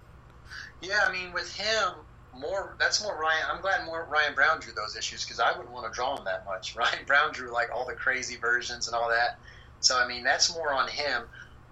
Yeah, 0.82 1.00
I 1.06 1.12
mean, 1.12 1.32
with 1.32 1.56
him, 1.56 1.94
more 2.38 2.76
that's 2.78 3.02
more 3.02 3.18
Ryan. 3.18 3.44
I'm 3.50 3.60
glad 3.60 3.84
more 3.84 4.06
Ryan 4.10 4.34
Browne 4.34 4.60
drew 4.60 4.72
those 4.72 4.96
issues 4.96 5.24
because 5.24 5.40
I 5.40 5.52
wouldn't 5.56 5.72
want 5.72 5.90
to 5.90 5.94
draw 5.94 6.16
them 6.16 6.24
that 6.24 6.44
much. 6.44 6.76
Ryan 6.76 7.04
Browne 7.06 7.32
drew 7.32 7.52
like 7.52 7.68
all 7.74 7.86
the 7.86 7.94
crazy 7.94 8.36
versions 8.36 8.86
and 8.86 8.96
all 8.96 9.08
that. 9.10 9.38
So 9.80 9.98
I 9.98 10.06
mean, 10.06 10.24
that's 10.24 10.54
more 10.54 10.72
on 10.72 10.88
him. 10.88 11.22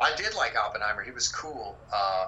I 0.00 0.14
did 0.16 0.34
like 0.34 0.56
Oppenheimer. 0.56 1.02
He 1.02 1.12
was 1.12 1.28
cool. 1.28 1.78
Uh, 1.92 2.26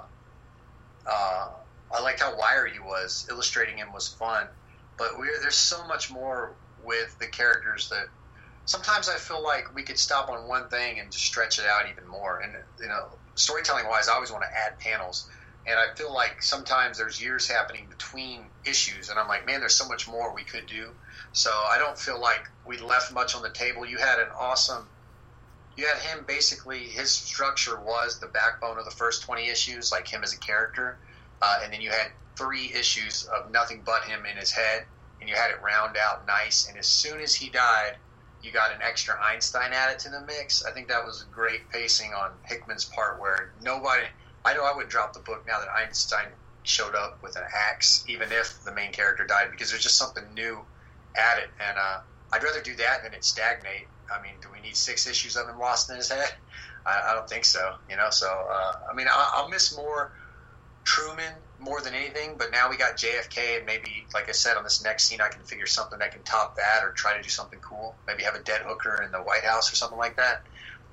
uh, 1.06 1.48
I 1.92 2.00
liked 2.00 2.20
how 2.20 2.36
wired 2.36 2.72
he 2.72 2.78
was. 2.78 3.26
Illustrating 3.30 3.78
him 3.78 3.92
was 3.92 4.08
fun. 4.08 4.46
But 4.96 5.10
there's 5.42 5.56
so 5.56 5.86
much 5.86 6.10
more 6.10 6.52
with 6.84 7.18
the 7.18 7.26
characters 7.26 7.90
that 7.90 8.06
sometimes 8.64 9.08
I 9.08 9.16
feel 9.16 9.42
like 9.42 9.74
we 9.74 9.82
could 9.82 9.98
stop 9.98 10.30
on 10.30 10.48
one 10.48 10.68
thing 10.68 11.00
and 11.00 11.10
just 11.10 11.24
stretch 11.24 11.58
it 11.58 11.66
out 11.66 11.90
even 11.90 12.08
more. 12.08 12.40
And 12.40 12.54
you 12.80 12.88
know, 12.88 13.08
storytelling 13.34 13.86
wise, 13.88 14.08
I 14.08 14.14
always 14.14 14.30
want 14.30 14.44
to 14.44 14.58
add 14.58 14.78
panels, 14.78 15.28
and 15.66 15.78
I 15.78 15.94
feel 15.96 16.12
like 16.12 16.42
sometimes 16.42 16.98
there's 16.98 17.20
years 17.20 17.48
happening 17.48 17.86
between 17.88 18.44
issues, 18.64 19.08
and 19.08 19.18
I'm 19.18 19.26
like, 19.26 19.46
man, 19.46 19.60
there's 19.60 19.74
so 19.74 19.88
much 19.88 20.06
more 20.06 20.32
we 20.32 20.44
could 20.44 20.66
do. 20.66 20.90
So 21.32 21.50
I 21.50 21.76
don't 21.78 21.98
feel 21.98 22.20
like 22.20 22.48
we 22.64 22.78
left 22.78 23.12
much 23.12 23.34
on 23.34 23.42
the 23.42 23.50
table. 23.50 23.84
You 23.84 23.98
had 23.98 24.20
an 24.20 24.28
awesome. 24.38 24.88
You 25.76 25.86
had 25.86 25.98
him 25.98 26.24
basically. 26.26 26.84
His 26.84 27.10
structure 27.10 27.78
was 27.78 28.20
the 28.20 28.28
backbone 28.28 28.78
of 28.78 28.84
the 28.84 28.90
first 28.92 29.24
20 29.24 29.48
issues, 29.48 29.90
like 29.90 30.06
him 30.06 30.22
as 30.22 30.32
a 30.32 30.38
character, 30.38 30.98
uh, 31.42 31.60
and 31.62 31.72
then 31.72 31.80
you 31.80 31.90
had 31.90 32.12
three 32.36 32.72
issues 32.72 33.24
of 33.24 33.50
nothing 33.50 33.82
but 33.84 34.04
him 34.04 34.24
in 34.24 34.36
his 34.36 34.52
head, 34.52 34.84
and 35.20 35.28
you 35.28 35.34
had 35.34 35.50
it 35.50 35.60
round 35.62 35.96
out 35.96 36.26
nice. 36.26 36.68
And 36.68 36.78
as 36.78 36.86
soon 36.86 37.20
as 37.20 37.34
he 37.34 37.50
died, 37.50 37.96
you 38.40 38.52
got 38.52 38.72
an 38.72 38.82
extra 38.82 39.18
Einstein 39.20 39.72
added 39.72 39.98
to 40.00 40.10
the 40.10 40.20
mix. 40.20 40.64
I 40.64 40.70
think 40.70 40.88
that 40.88 41.04
was 41.04 41.24
great 41.32 41.68
pacing 41.70 42.14
on 42.14 42.30
Hickman's 42.44 42.84
part, 42.84 43.20
where 43.20 43.52
nobody. 43.60 44.04
I 44.46 44.54
know 44.54 44.64
I 44.64 44.74
would 44.74 44.88
drop 44.88 45.12
the 45.12 45.20
book 45.20 45.44
now 45.46 45.58
that 45.58 45.68
Einstein 45.68 46.28
showed 46.62 46.94
up 46.94 47.22
with 47.22 47.36
an 47.36 47.42
axe, 47.70 48.04
even 48.08 48.30
if 48.30 48.62
the 48.64 48.72
main 48.72 48.92
character 48.92 49.26
died, 49.26 49.48
because 49.50 49.70
there's 49.70 49.82
just 49.82 49.98
something 49.98 50.22
new 50.34 50.60
added, 51.16 51.48
and 51.60 51.76
uh, 51.76 51.98
I'd 52.32 52.42
rather 52.42 52.62
do 52.62 52.76
that 52.76 53.02
than 53.02 53.12
it 53.12 53.24
stagnate. 53.24 53.88
I 54.08 54.22
mean, 54.22 54.34
do 54.40 54.48
we 54.52 54.60
need 54.60 54.76
six 54.76 55.08
issues 55.08 55.36
of 55.36 55.48
him 55.48 55.58
lost 55.58 55.90
in 55.90 55.96
his 55.96 56.10
head? 56.10 56.32
I, 56.86 57.10
I 57.10 57.14
don't 57.14 57.28
think 57.28 57.44
so. 57.44 57.74
You 57.90 57.96
know, 57.96 58.10
so 58.10 58.28
uh, 58.28 58.72
I 58.90 58.94
mean, 58.94 59.08
I, 59.08 59.32
I'll 59.34 59.48
miss 59.48 59.76
more 59.76 60.12
Truman 60.84 61.32
more 61.58 61.80
than 61.80 61.94
anything. 61.94 62.36
But 62.38 62.52
now 62.52 62.70
we 62.70 62.76
got 62.76 62.96
JFK, 62.96 63.58
and 63.58 63.66
maybe, 63.66 64.06
like 64.14 64.28
I 64.28 64.32
said, 64.32 64.56
on 64.56 64.62
this 64.62 64.82
next 64.84 65.08
scene, 65.08 65.20
I 65.20 65.28
can 65.28 65.42
figure 65.42 65.66
something 65.66 65.98
that 65.98 66.12
can 66.12 66.22
top 66.22 66.56
that, 66.56 66.84
or 66.84 66.92
try 66.92 67.16
to 67.16 67.22
do 67.22 67.28
something 67.28 67.58
cool. 67.58 67.96
Maybe 68.06 68.22
have 68.22 68.36
a 68.36 68.42
dead 68.42 68.60
hooker 68.62 69.02
in 69.02 69.10
the 69.10 69.18
White 69.18 69.44
House 69.44 69.72
or 69.72 69.76
something 69.76 69.98
like 69.98 70.16
that. 70.16 70.44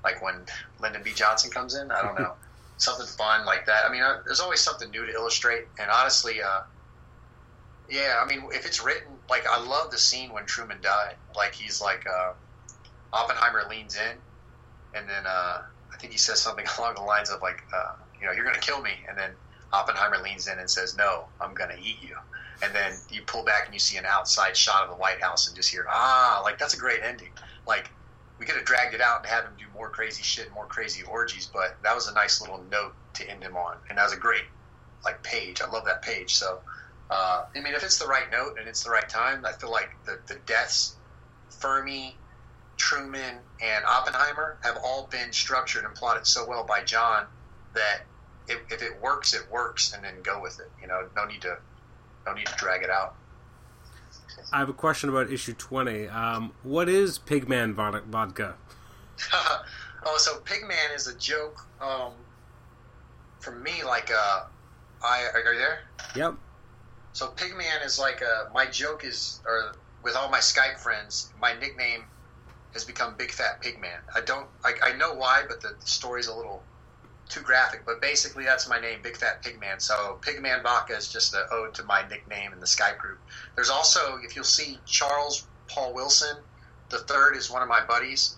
Like 0.02 0.20
when 0.22 0.46
Lyndon 0.80 1.02
B. 1.04 1.12
Johnson 1.14 1.50
comes 1.50 1.76
in. 1.76 1.90
I 1.92 2.02
don't 2.02 2.18
know, 2.18 2.34
something 2.76 3.06
fun 3.06 3.46
like 3.46 3.66
that. 3.66 3.84
I 3.86 3.92
mean, 3.92 4.02
uh, 4.02 4.18
there's 4.26 4.40
always 4.40 4.60
something 4.60 4.90
new 4.90 5.06
to 5.06 5.12
illustrate, 5.12 5.64
and 5.78 5.90
honestly, 5.90 6.42
uh, 6.42 6.60
yeah, 7.88 8.20
I 8.22 8.26
mean, 8.26 8.48
if 8.52 8.66
it's 8.66 8.84
written, 8.84 9.18
like 9.28 9.46
I 9.46 9.62
love 9.62 9.90
the 9.90 9.98
scene 9.98 10.32
when 10.32 10.46
Truman 10.46 10.80
died. 10.80 11.16
Like 11.36 11.54
he's 11.54 11.80
like 11.80 12.04
uh, 12.06 12.32
Oppenheimer 13.12 13.64
leans 13.68 13.96
in, 13.96 14.16
and 14.94 15.08
then 15.08 15.26
uh, 15.26 15.58
I 15.92 15.96
think 16.00 16.12
he 16.12 16.18
says 16.18 16.40
something 16.40 16.66
along 16.78 16.94
the 16.94 17.02
lines 17.02 17.30
of 17.30 17.42
like, 17.42 17.60
uh, 17.74 17.92
you 18.20 18.26
know, 18.26 18.32
you're 18.32 18.44
gonna 18.44 18.58
kill 18.58 18.80
me, 18.80 18.92
and 19.08 19.18
then 19.18 19.36
Oppenheimer 19.74 20.18
leans 20.22 20.46
in 20.46 20.58
and 20.58 20.70
says, 20.70 20.94
"No, 20.96 21.30
I'm 21.40 21.54
going 21.54 21.70
to 21.70 21.80
eat 21.80 22.00
you." 22.00 22.16
And 22.62 22.74
then 22.74 22.96
you 23.10 23.22
pull 23.22 23.44
back 23.44 23.66
and 23.66 23.74
you 23.74 23.80
see 23.80 23.96
an 23.96 24.06
outside 24.06 24.56
shot 24.56 24.84
of 24.84 24.90
the 24.90 24.96
White 24.96 25.20
House 25.20 25.48
and 25.48 25.56
just 25.56 25.70
hear, 25.70 25.86
"Ah!" 25.90 26.40
Like 26.44 26.58
that's 26.58 26.74
a 26.74 26.78
great 26.78 27.00
ending. 27.02 27.32
Like 27.66 27.90
we 28.38 28.46
could 28.46 28.56
have 28.56 28.64
dragged 28.64 28.94
it 28.94 29.00
out 29.00 29.20
and 29.20 29.26
have 29.26 29.44
him 29.44 29.52
do 29.58 29.64
more 29.74 29.88
crazy 29.88 30.22
shit, 30.22 30.52
more 30.52 30.66
crazy 30.66 31.02
orgies, 31.04 31.48
but 31.52 31.76
that 31.82 31.94
was 31.94 32.08
a 32.08 32.14
nice 32.14 32.40
little 32.40 32.62
note 32.70 32.94
to 33.14 33.30
end 33.30 33.42
him 33.42 33.56
on, 33.56 33.76
and 33.88 33.98
that 33.98 34.04
was 34.04 34.12
a 34.12 34.18
great 34.18 34.44
like 35.04 35.22
page. 35.22 35.60
I 35.60 35.68
love 35.68 35.84
that 35.84 36.02
page. 36.02 36.34
So, 36.34 36.60
uh, 37.10 37.42
I 37.54 37.60
mean, 37.60 37.74
if 37.74 37.84
it's 37.84 37.98
the 37.98 38.06
right 38.06 38.30
note 38.30 38.56
and 38.58 38.68
it's 38.68 38.82
the 38.82 38.90
right 38.90 39.08
time, 39.08 39.44
I 39.44 39.52
feel 39.52 39.70
like 39.70 39.90
the 40.04 40.18
the 40.26 40.36
deaths 40.46 40.96
Fermi, 41.50 42.16
Truman, 42.76 43.38
and 43.62 43.84
Oppenheimer 43.84 44.58
have 44.62 44.78
all 44.84 45.06
been 45.06 45.32
structured 45.32 45.84
and 45.84 45.94
plotted 45.94 46.26
so 46.26 46.46
well 46.46 46.64
by 46.64 46.82
John 46.82 47.26
that 47.74 48.02
if, 48.48 48.58
if 48.70 48.82
it 48.82 49.00
works, 49.00 49.34
it 49.34 49.50
works, 49.50 49.92
and 49.92 50.04
then 50.04 50.22
go 50.22 50.40
with 50.40 50.60
it. 50.60 50.70
You 50.80 50.88
know, 50.88 51.08
no 51.16 51.24
need 51.24 51.42
to 51.42 51.56
no 52.26 52.32
need 52.32 52.46
to 52.46 52.54
drag 52.56 52.82
it 52.82 52.90
out. 52.90 53.14
I 54.52 54.58
have 54.58 54.68
a 54.68 54.74
question 54.74 55.08
about 55.08 55.30
issue 55.30 55.54
twenty. 55.54 56.08
Um, 56.08 56.52
what 56.62 56.88
is 56.88 57.18
Pigman 57.18 57.74
vodka? 57.74 58.54
oh, 59.32 60.16
so 60.18 60.38
Pigman 60.40 60.94
is 60.94 61.06
a 61.06 61.14
joke 61.16 61.66
um, 61.80 62.12
from 63.40 63.62
me. 63.62 63.82
Like, 63.84 64.10
uh, 64.10 64.44
I 65.02 65.24
are 65.34 65.52
you 65.52 65.58
there? 65.58 65.78
Yep. 66.16 66.34
So 67.12 67.28
Pigman 67.28 67.84
is 67.84 67.98
like 67.98 68.20
a 68.22 68.50
my 68.52 68.66
joke 68.66 69.04
is 69.04 69.40
or 69.46 69.76
with 70.02 70.16
all 70.16 70.28
my 70.30 70.40
Skype 70.40 70.78
friends, 70.78 71.32
my 71.40 71.54
nickname 71.58 72.04
has 72.72 72.84
become 72.84 73.14
Big 73.16 73.30
Fat 73.30 73.62
Pigman. 73.62 73.98
I 74.14 74.20
don't 74.20 74.46
I, 74.64 74.74
I 74.82 74.96
know 74.96 75.14
why, 75.14 75.44
but 75.48 75.60
the 75.60 75.74
story's 75.84 76.26
a 76.26 76.34
little 76.34 76.62
too 77.28 77.40
graphic, 77.40 77.84
but 77.86 78.00
basically 78.00 78.44
that's 78.44 78.68
my 78.68 78.78
name, 78.78 79.00
Big 79.02 79.16
Fat 79.16 79.42
Pigman. 79.42 79.80
So 79.80 80.18
Pigman 80.20 80.62
Vodka 80.62 80.94
is 80.94 81.10
just 81.10 81.34
an 81.34 81.44
ode 81.50 81.74
to 81.74 81.84
my 81.84 82.06
nickname 82.08 82.52
in 82.52 82.60
the 82.60 82.66
Skype 82.66 82.98
group. 82.98 83.18
There's 83.54 83.70
also, 83.70 84.18
if 84.22 84.36
you'll 84.36 84.44
see, 84.44 84.78
Charles 84.84 85.46
Paul 85.68 85.94
Wilson, 85.94 86.36
the 86.90 86.98
third 86.98 87.36
is 87.36 87.50
one 87.50 87.62
of 87.62 87.68
my 87.68 87.84
buddies. 87.84 88.36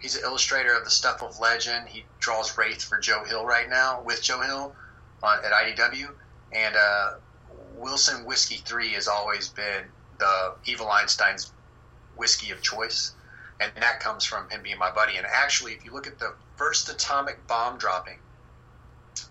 He's 0.00 0.16
an 0.16 0.24
illustrator 0.24 0.74
of 0.74 0.84
the 0.84 0.90
stuff 0.90 1.22
of 1.22 1.38
legend. 1.38 1.88
He 1.88 2.04
draws 2.18 2.56
Wraith 2.56 2.82
for 2.82 2.98
Joe 2.98 3.24
Hill 3.24 3.44
right 3.44 3.68
now 3.68 4.02
with 4.02 4.22
Joe 4.22 4.40
Hill 4.40 4.74
on, 5.22 5.38
at 5.44 5.52
IDW, 5.52 6.08
and 6.52 6.76
uh, 6.76 7.14
Wilson 7.76 8.24
Whiskey 8.24 8.56
Three 8.56 8.90
has 8.90 9.08
always 9.08 9.48
been 9.48 9.84
the 10.18 10.54
Evil 10.64 10.90
Einstein's 10.90 11.52
whiskey 12.16 12.50
of 12.52 12.62
choice 12.62 13.14
and 13.60 13.72
that 13.76 14.00
comes 14.00 14.24
from 14.24 14.48
him 14.50 14.62
being 14.62 14.78
my 14.78 14.90
buddy. 14.90 15.16
And 15.16 15.26
actually, 15.26 15.72
if 15.72 15.84
you 15.84 15.92
look 15.92 16.06
at 16.06 16.18
the 16.18 16.34
first 16.56 16.88
atomic 16.88 17.46
bomb 17.46 17.78
dropping 17.78 18.18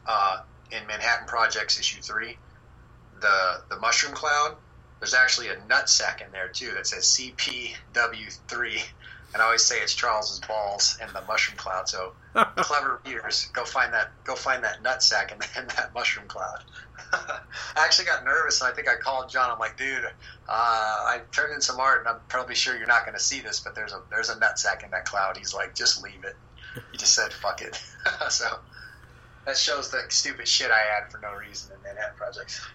uh, 0.05 0.41
in 0.71 0.85
Manhattan 0.87 1.27
Projects 1.27 1.79
issue 1.79 2.01
three, 2.01 2.37
the 3.19 3.61
the 3.69 3.79
mushroom 3.79 4.13
cloud, 4.13 4.55
there's 4.99 5.13
actually 5.13 5.49
a 5.49 5.55
nutsack 5.69 6.25
in 6.25 6.31
there 6.31 6.47
too 6.47 6.71
that 6.75 6.87
says 6.87 7.05
CPW 7.05 8.39
three, 8.47 8.81
and 9.33 9.41
I 9.41 9.45
always 9.45 9.63
say 9.63 9.79
it's 9.79 9.93
Charles's 9.93 10.39
balls 10.39 10.97
and 11.01 11.11
the 11.11 11.21
mushroom 11.27 11.57
cloud. 11.57 11.89
So 11.89 12.13
clever 12.55 13.01
readers, 13.05 13.49
go 13.53 13.65
find 13.65 13.93
that 13.93 14.11
go 14.23 14.35
find 14.35 14.63
that 14.63 14.81
nutsack 14.81 15.31
in, 15.31 15.37
in 15.61 15.67
that 15.75 15.93
mushroom 15.93 16.27
cloud. 16.27 16.63
I 17.13 17.39
actually 17.75 18.05
got 18.05 18.23
nervous. 18.23 18.61
And 18.61 18.71
I 18.71 18.75
think 18.75 18.87
I 18.87 18.95
called 18.95 19.29
John. 19.29 19.51
I'm 19.51 19.59
like, 19.59 19.77
dude, 19.77 20.05
uh, 20.05 20.09
I 20.47 21.21
turned 21.31 21.53
in 21.53 21.61
some 21.61 21.79
art, 21.79 21.99
and 21.99 22.07
I'm 22.07 22.21
probably 22.29 22.55
sure 22.55 22.77
you're 22.77 22.87
not 22.87 23.05
going 23.05 23.17
to 23.17 23.23
see 23.23 23.41
this, 23.41 23.59
but 23.59 23.75
there's 23.75 23.93
a 23.93 24.01
there's 24.09 24.29
a 24.29 24.35
nutsack 24.35 24.83
in 24.83 24.91
that 24.91 25.05
cloud. 25.05 25.37
He's 25.37 25.53
like, 25.53 25.75
just 25.75 26.01
leave 26.01 26.23
it. 26.23 26.35
He 26.91 26.97
just 26.97 27.13
said, 27.13 27.31
fuck 27.31 27.61
it. 27.61 27.79
so 28.29 28.59
that 29.45 29.57
shows 29.57 29.91
the 29.91 30.01
stupid 30.09 30.47
shit 30.47 30.71
I 30.71 30.79
had 30.79 31.11
for 31.11 31.19
no 31.19 31.33
reason 31.33 31.75
in 31.75 31.81
Manhattan 31.83 32.15
Projects. 32.17 32.65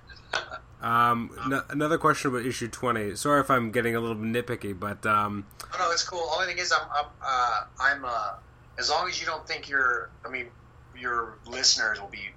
um, 0.83 1.31
n- 1.53 1.63
another 1.71 1.99
question 1.99 2.31
about 2.31 2.45
issue 2.45 2.69
20. 2.69 3.17
Sorry 3.17 3.41
if 3.41 3.51
I'm 3.51 3.71
getting 3.71 3.97
a 3.97 4.01
little 4.01 4.17
nitpicky, 4.17 4.79
but 4.79 5.05
um, 5.07 5.47
oh, 5.73 5.77
no, 5.79 5.91
it's 5.91 6.05
cool. 6.07 6.31
Only 6.35 6.47
thing 6.47 6.59
is, 6.59 6.73
I'm 6.73 6.87
I'm, 6.95 7.07
uh, 7.25 7.61
I'm 7.81 8.05
uh, 8.05 8.35
as 8.79 8.91
long 8.91 9.09
as 9.09 9.19
you 9.21 9.27
don't 9.27 9.47
think 9.47 9.69
you're, 9.69 10.11
I 10.25 10.29
mean, 10.29 10.49
your 10.97 11.39
listeners 11.47 12.01
will 12.01 12.09
be 12.09 12.29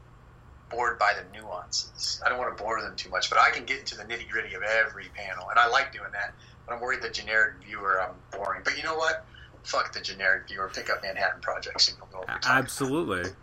bored 0.70 0.98
by 0.98 1.14
the 1.14 1.38
nuances. 1.38 2.22
I 2.26 2.30
don't 2.30 2.38
want 2.38 2.56
to 2.58 2.64
bore 2.64 2.82
them 2.82 2.96
too 2.96 3.10
much, 3.10 3.30
but 3.30 3.38
I 3.40 3.52
can 3.52 3.66
get 3.66 3.80
into 3.80 3.98
the 3.98 4.04
nitty 4.04 4.30
gritty 4.30 4.56
of 4.56 4.64
every 4.64 5.06
panel, 5.14 5.50
and 5.50 5.60
I 5.60 5.68
like 5.68 5.92
doing 5.92 6.12
that. 6.14 6.34
But 6.66 6.76
I'm 6.76 6.82
worried 6.82 7.02
the 7.02 7.10
generic 7.10 7.56
viewer 7.66 8.02
I'm 8.02 8.16
boring. 8.32 8.62
But 8.64 8.78
you 8.78 8.84
know 8.84 8.96
what? 8.96 9.26
Fuck 9.64 9.94
the 9.94 10.02
generic 10.02 10.48
viewer. 10.48 10.70
Pick 10.74 10.90
up 10.90 11.04
Manhattan 11.04 11.42
Project, 11.42 11.82
so 11.82 11.94
you'll 11.98 12.08
know 12.12 12.26
what 12.26 12.46
Absolutely. 12.46 13.22
About. 13.22 13.34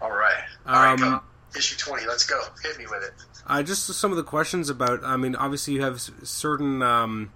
All 0.00 0.10
right. 0.10 0.44
All 0.66 0.74
um, 0.74 1.00
right, 1.00 1.20
go. 1.52 1.58
Issue 1.58 1.76
20. 1.76 2.06
Let's 2.06 2.26
go. 2.26 2.40
Hit 2.62 2.78
me 2.78 2.86
with 2.86 3.02
it. 3.02 3.12
Uh, 3.46 3.62
just 3.62 3.86
some 3.86 4.10
of 4.10 4.16
the 4.16 4.22
questions 4.22 4.68
about. 4.68 5.04
I 5.04 5.16
mean, 5.16 5.34
obviously 5.34 5.74
you 5.74 5.82
have 5.82 6.00
certain. 6.00 6.82
Um, 6.82 7.32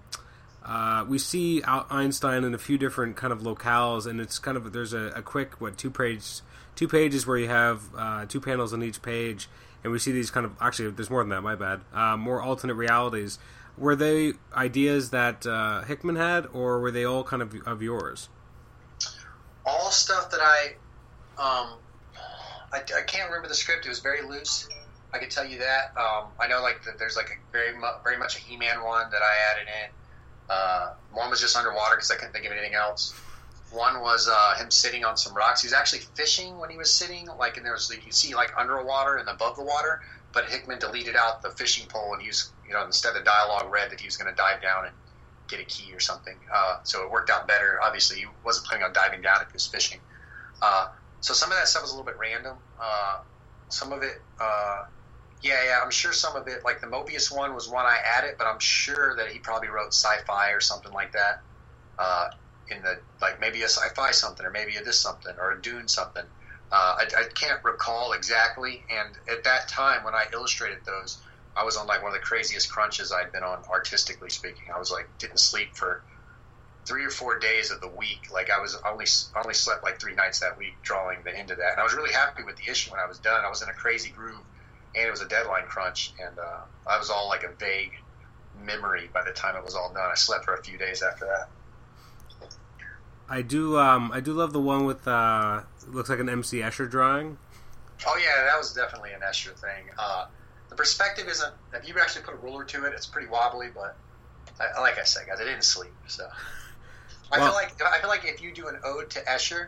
uh, 0.65 1.05
we 1.07 1.19
see 1.19 1.61
Einstein 1.65 2.43
in 2.43 2.53
a 2.53 2.57
few 2.57 2.77
different 2.77 3.17
kind 3.17 3.33
of 3.33 3.39
locales, 3.39 4.05
and 4.05 4.21
it's 4.21 4.39
kind 4.39 4.55
of 4.55 4.71
there's 4.71 4.93
a, 4.93 5.11
a 5.15 5.21
quick 5.21 5.59
what 5.59 5.77
two 5.77 5.91
pages 5.91 6.41
two 6.75 6.87
pages 6.87 7.27
where 7.27 7.37
you 7.37 7.47
have 7.47 7.81
uh, 7.97 8.25
two 8.25 8.39
panels 8.39 8.73
on 8.73 8.83
each 8.83 9.01
page, 9.01 9.47
and 9.83 9.91
we 9.91 9.99
see 9.99 10.11
these 10.11 10.31
kind 10.31 10.45
of 10.45 10.53
actually 10.61 10.91
there's 10.91 11.09
more 11.09 11.21
than 11.21 11.29
that. 11.29 11.41
My 11.41 11.55
bad. 11.55 11.81
Uh, 11.93 12.17
more 12.17 12.41
alternate 12.41 12.75
realities. 12.75 13.39
Were 13.77 13.95
they 13.95 14.33
ideas 14.55 15.09
that 15.09 15.45
uh, 15.45 15.81
Hickman 15.81 16.15
had, 16.15 16.45
or 16.53 16.79
were 16.79 16.91
they 16.91 17.05
all 17.05 17.23
kind 17.23 17.41
of 17.41 17.55
of 17.65 17.81
yours? 17.81 18.29
All 19.65 19.89
stuff 19.91 20.29
that 20.31 20.41
I, 20.41 20.75
um, 21.37 21.77
I, 22.71 22.79
I 22.79 23.01
can't 23.07 23.29
remember 23.29 23.47
the 23.47 23.55
script. 23.55 23.85
It 23.85 23.89
was 23.89 23.99
very 23.99 24.21
loose. 24.21 24.67
I 25.13 25.19
can 25.19 25.29
tell 25.29 25.45
you 25.45 25.59
that. 25.59 25.93
Um, 25.97 26.25
I 26.39 26.47
know 26.47 26.61
like 26.61 26.83
that 26.85 26.97
there's 26.99 27.15
like 27.15 27.29
a 27.29 27.51
very 27.51 27.77
mu- 27.77 27.99
very 28.03 28.17
much 28.17 28.35
a 28.35 28.39
He-Man 28.39 28.83
one 28.83 29.09
that 29.11 29.21
I 29.21 29.51
added 29.51 29.67
in. 29.67 29.89
Uh, 30.49 30.93
one 31.11 31.29
was 31.29 31.39
just 31.39 31.55
underwater 31.55 31.95
because 31.95 32.11
I 32.11 32.15
couldn't 32.15 32.33
think 32.33 32.45
of 32.45 32.51
anything 32.51 32.73
else. 32.73 33.13
One 33.71 34.01
was 34.01 34.29
uh, 34.31 34.55
him 34.55 34.69
sitting 34.69 35.03
on 35.03 35.17
some 35.17 35.33
rocks. 35.35 35.61
He 35.61 35.67
was 35.67 35.73
actually 35.73 36.01
fishing 36.13 36.59
when 36.59 36.69
he 36.69 36.77
was 36.77 36.91
sitting, 36.91 37.27
like, 37.39 37.57
and 37.57 37.65
there 37.65 37.73
was 37.73 37.91
you 38.05 38.11
see 38.11 38.35
like 38.35 38.53
underwater 38.57 39.15
and 39.17 39.29
above 39.29 39.55
the 39.55 39.63
water. 39.63 40.01
But 40.31 40.45
Hickman 40.45 40.79
deleted 40.79 41.15
out 41.15 41.41
the 41.41 41.51
fishing 41.51 41.87
pole, 41.87 42.13
and 42.13 42.21
he 42.21 42.27
was, 42.27 42.51
you 42.67 42.73
know, 42.73 42.85
instead 42.85 43.15
of 43.15 43.23
dialogue 43.23 43.71
read 43.71 43.91
that 43.91 43.99
he 43.99 44.07
was 44.07 44.17
going 44.17 44.29
to 44.29 44.35
dive 44.35 44.61
down 44.61 44.85
and 44.85 44.95
get 45.47 45.59
a 45.59 45.65
key 45.65 45.93
or 45.93 45.99
something. 45.99 46.35
Uh, 46.53 46.77
so 46.83 47.03
it 47.03 47.11
worked 47.11 47.29
out 47.29 47.47
better. 47.47 47.79
Obviously, 47.81 48.19
he 48.19 48.25
wasn't 48.43 48.67
planning 48.67 48.85
on 48.85 48.93
diving 48.93 49.21
down 49.21 49.41
if 49.41 49.47
he 49.49 49.53
was 49.53 49.67
fishing. 49.67 49.99
Uh, 50.61 50.89
so 51.21 51.33
some 51.33 51.51
of 51.51 51.57
that 51.57 51.67
stuff 51.67 51.83
was 51.83 51.91
a 51.91 51.95
little 51.95 52.05
bit 52.05 52.17
random. 52.17 52.57
Uh, 52.79 53.19
some 53.69 53.91
of 53.91 54.03
it, 54.03 54.21
uh, 54.39 54.85
yeah, 55.41 55.63
yeah, 55.65 55.79
I'm 55.83 55.91
sure 55.91 56.13
some 56.13 56.35
of 56.35 56.47
it, 56.47 56.63
like 56.63 56.79
the 56.79 56.87
Moebius 56.87 57.35
one, 57.35 57.53
was 57.53 57.69
one 57.69 57.85
I 57.85 57.97
added, 58.17 58.35
but 58.37 58.47
I'm 58.47 58.59
sure 58.59 59.15
that 59.17 59.27
he 59.27 59.39
probably 59.39 59.69
wrote 59.69 59.93
sci-fi 59.93 60.51
or 60.51 60.61
something 60.61 60.91
like 60.91 61.11
that. 61.13 61.41
Uh, 61.99 62.29
in 62.69 62.81
the 62.81 62.99
like 63.21 63.39
maybe 63.39 63.61
a 63.61 63.67
sci-fi 63.67 64.11
something 64.11 64.45
or 64.45 64.49
maybe 64.49 64.75
a 64.75 64.83
this 64.83 64.99
something 64.99 65.33
or 65.39 65.51
a 65.51 65.61
Dune 65.61 65.87
something. 65.87 66.23
Uh, 66.71 66.97
I, 66.99 67.05
I, 67.17 67.23
can't 67.35 67.63
recall 67.63 68.13
exactly. 68.13 68.83
And 68.89 69.09
at 69.29 69.43
that 69.43 69.67
time 69.67 70.03
when 70.03 70.15
I 70.15 70.25
illustrated 70.33 70.79
those, 70.85 71.21
I 71.55 71.63
was 71.63 71.77
on 71.77 71.87
like 71.87 72.01
one 72.01 72.13
of 72.13 72.19
the 72.19 72.25
craziest 72.25 72.71
crunches 72.71 73.11
I'd 73.11 73.31
been 73.31 73.43
on 73.43 73.63
artistically 73.69 74.29
speaking. 74.29 74.63
I 74.73 74.79
was 74.79 74.91
like 74.91 75.07
didn't 75.17 75.39
sleep 75.39 75.75
for 75.75 76.03
three 76.85 77.05
or 77.05 77.09
four 77.09 77.39
days 77.39 77.71
of 77.71 77.79
the 77.81 77.87
week. 77.87 78.31
Like 78.31 78.49
I 78.49 78.59
was 78.59 78.75
only 78.85 79.05
only 79.35 79.53
slept 79.53 79.83
like 79.83 79.99
three 79.99 80.15
nights 80.15 80.39
that 80.39 80.57
week 80.57 80.73
drawing 80.81 81.19
the 81.23 81.37
end 81.37 81.51
of 81.51 81.57
that. 81.57 81.71
And 81.71 81.79
I 81.79 81.83
was 81.83 81.93
really 81.93 82.13
happy 82.13 82.43
with 82.43 82.57
the 82.57 82.69
issue 82.69 82.91
when 82.91 82.99
I 82.99 83.05
was 83.05 83.19
done. 83.19 83.43
I 83.45 83.49
was 83.49 83.61
in 83.61 83.69
a 83.69 83.73
crazy 83.73 84.09
groove, 84.09 84.41
and 84.95 85.07
it 85.07 85.11
was 85.11 85.21
a 85.21 85.27
deadline 85.27 85.65
crunch, 85.65 86.13
and 86.19 86.37
uh, 86.39 86.61
I 86.87 86.97
was 86.97 87.09
all 87.09 87.27
like 87.27 87.43
a 87.43 87.51
vague 87.59 87.93
memory 88.61 89.09
by 89.13 89.23
the 89.23 89.31
time 89.31 89.55
it 89.55 89.63
was 89.63 89.75
all 89.75 89.91
done. 89.93 90.09
I 90.11 90.15
slept 90.15 90.45
for 90.45 90.55
a 90.55 90.63
few 90.63 90.77
days 90.77 91.01
after 91.01 91.25
that. 91.25 91.49
I 93.29 93.41
do. 93.41 93.77
Um, 93.79 94.11
I 94.11 94.19
do 94.19 94.33
love 94.33 94.53
the 94.53 94.59
one 94.59 94.85
with 94.85 95.07
uh, 95.07 95.61
looks 95.87 96.09
like 96.09 96.19
an 96.19 96.29
MC 96.29 96.57
Escher 96.57 96.89
drawing. 96.89 97.37
Oh 98.05 98.17
yeah, 98.17 98.45
that 98.45 98.57
was 98.57 98.73
definitely 98.73 99.13
an 99.13 99.21
Escher 99.21 99.57
thing. 99.57 99.85
Uh, 99.97 100.25
the 100.73 100.77
perspective 100.77 101.27
isn't. 101.27 101.53
If 101.73 101.87
you 101.87 101.95
actually 101.99 102.23
put 102.23 102.33
a 102.33 102.37
ruler 102.37 102.63
to 102.63 102.85
it, 102.85 102.93
it's 102.93 103.05
pretty 103.05 103.27
wobbly. 103.27 103.67
But 103.73 103.95
I, 104.59 104.81
like 104.81 104.97
I 104.97 105.03
said, 105.03 105.27
guys, 105.27 105.39
I 105.39 105.45
didn't 105.45 105.63
sleep, 105.63 105.93
so 106.07 106.27
I 107.31 107.39
well, 107.39 107.47
feel 107.47 107.55
like 107.55 107.81
I 107.81 107.99
feel 107.99 108.09
like 108.09 108.25
if 108.25 108.41
you 108.41 108.53
do 108.53 108.67
an 108.67 108.79
ode 108.83 109.09
to 109.11 109.21
Escher, 109.21 109.67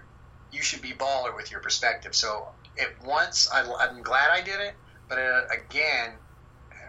you 0.52 0.62
should 0.62 0.82
be 0.82 0.92
baller 0.92 1.36
with 1.36 1.52
your 1.52 1.60
perspective. 1.60 2.16
So 2.16 2.48
it 2.78 2.90
once 3.06 3.50
I, 3.52 3.88
am 3.88 4.02
glad 4.02 4.32
I 4.32 4.42
did 4.42 4.60
it, 4.60 4.74
but 5.08 5.18
uh, 5.18 5.42
again, 5.52 6.14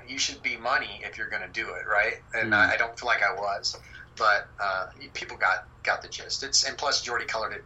you 0.09 0.19
should 0.19 0.43
be 0.43 0.57
money 0.57 1.01
if 1.05 1.19
you're 1.19 1.29
going 1.29 1.43
to 1.43 1.49
do 1.49 1.69
it, 1.75 1.87
right? 1.87 2.15
And 2.35 2.53
mm. 2.53 2.57
I, 2.57 2.75
I 2.75 2.77
don't 2.77 2.99
feel 2.99 3.07
like 3.07 3.23
I 3.23 3.35
was 3.35 3.77
but 4.17 4.49
uh, 4.61 4.87
people 5.15 5.37
got 5.37 5.67
got 5.83 6.03
the 6.03 6.09
gist. 6.09 6.43
It's 6.43 6.65
and 6.65 6.77
plus 6.77 7.03
Jordie 7.03 7.27
colored 7.27 7.53
it 7.53 7.65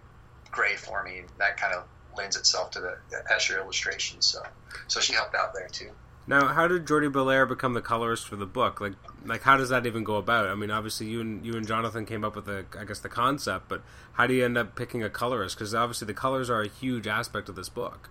gray 0.51 0.77
for 0.77 1.02
me. 1.02 1.20
And 1.20 1.28
that 1.39 1.56
kind 1.56 1.72
of 1.72 1.85
lends 2.16 2.36
itself 2.36 2.72
to 2.72 2.81
the 2.81 2.97
Escher 3.31 3.59
illustration. 3.59 4.20
So 4.20 4.43
so 4.89 5.01
she 5.01 5.12
helped 5.12 5.35
out 5.35 5.55
there 5.55 5.68
too. 5.68 5.90
Now, 6.31 6.47
how 6.47 6.69
did 6.69 6.86
Jordie 6.86 7.09
Bellaire 7.09 7.44
become 7.44 7.74
the 7.74 7.81
colorist 7.81 8.28
for 8.28 8.36
the 8.36 8.47
book? 8.47 8.81
Like, 8.81 8.93
like 9.24 9.43
how 9.43 9.57
does 9.57 9.70
that 9.70 9.85
even 9.85 10.05
go 10.05 10.15
about? 10.15 10.47
I 10.47 10.55
mean, 10.55 10.70
obviously 10.70 11.09
you 11.09 11.20
and 11.20 11.44
you 11.44 11.55
and 11.55 11.66
Jonathan 11.66 12.07
came 12.07 12.24
up 12.24 12.36
with 12.36 12.44
the, 12.44 12.66
I 12.78 12.85
guess, 12.85 13.01
the 13.01 13.09
concept, 13.09 13.69
but 13.69 13.82
how 14.12 14.28
do 14.28 14.35
you 14.35 14.44
end 14.44 14.57
up 14.57 14.77
picking 14.77 15.02
a 15.02 15.11
colorist? 15.11 15.57
Because 15.57 15.74
obviously 15.74 16.07
the 16.07 16.15
colors 16.15 16.48
are 16.48 16.62
a 16.62 16.69
huge 16.69 17.09
aspect 17.09 17.48
of 17.48 17.57
this 17.57 17.69
book. 17.69 18.11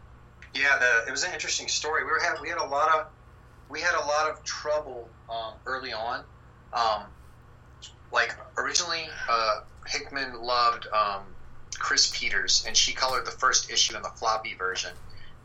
Yeah, 0.53 0.77
the, 0.77 1.07
it 1.07 1.11
was 1.11 1.23
an 1.23 1.31
interesting 1.31 1.69
story. 1.69 2.03
We 2.03 2.11
were 2.11 2.19
had 2.19 2.41
we 2.41 2.49
had 2.49 2.57
a 2.57 2.65
lot 2.65 2.93
of 2.93 3.07
we 3.69 3.79
had 3.79 3.95
a 3.95 4.05
lot 4.05 4.29
of 4.29 4.43
trouble 4.43 5.07
um, 5.29 5.53
early 5.65 5.93
on. 5.93 6.25
Um, 6.73 7.03
like 8.11 8.35
originally 8.57 9.05
uh, 9.29 9.61
Hickman 9.87 10.41
loved 10.41 10.87
um, 10.87 11.21
Chris 11.77 12.11
Peters, 12.13 12.65
and 12.67 12.75
she 12.75 12.91
colored 12.91 13.25
the 13.25 13.31
first 13.31 13.71
issue 13.71 13.95
in 13.95 14.01
the 14.01 14.09
floppy 14.09 14.55
version, 14.55 14.91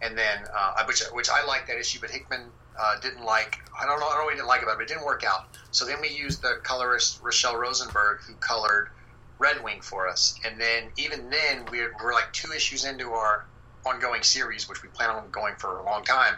and 0.03 0.19
then 0.19 0.39
uh, 0.53 0.85
which 0.87 1.05
which 1.13 1.31
I 1.31 1.47
liked 1.47 1.69
that 1.69 1.79
issue, 1.79 2.01
but 2.01 2.11
Hickman 2.11 2.51
uh, 2.79 2.99
didn't 3.01 3.25
like. 3.25 3.61
I 3.79 3.87
don't 3.87 4.01
know. 4.01 4.07
I 4.07 4.11
don't 4.11 4.21
know 4.21 4.25
what 4.25 4.35
he 4.35 4.37
didn't 4.37 4.49
like 4.49 4.63
about 4.63 4.73
it, 4.73 4.79
but 4.79 4.83
it 4.85 4.89
didn't 4.89 5.05
work 5.05 5.25
out. 5.25 5.47
So 5.71 5.85
then 5.85 6.01
we 6.01 6.09
used 6.09 6.43
the 6.43 6.59
colorist 6.63 7.23
Rochelle 7.23 7.57
Rosenberg, 7.57 8.21
who 8.23 8.35
colored 8.35 8.91
Red 9.39 9.63
Wing 9.63 9.81
for 9.81 10.09
us. 10.09 10.39
And 10.45 10.61
then 10.61 10.91
even 10.97 11.31
then, 11.31 11.67
we're, 11.71 11.95
we're 12.03 12.13
like 12.13 12.33
two 12.33 12.53
issues 12.53 12.85
into 12.85 13.11
our 13.11 13.45
ongoing 13.85 14.23
series, 14.23 14.69
which 14.69 14.83
we 14.83 14.89
plan 14.89 15.11
on 15.11 15.31
going 15.31 15.55
for 15.57 15.79
a 15.79 15.85
long 15.85 16.05
time. 16.05 16.35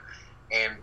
And 0.50 0.76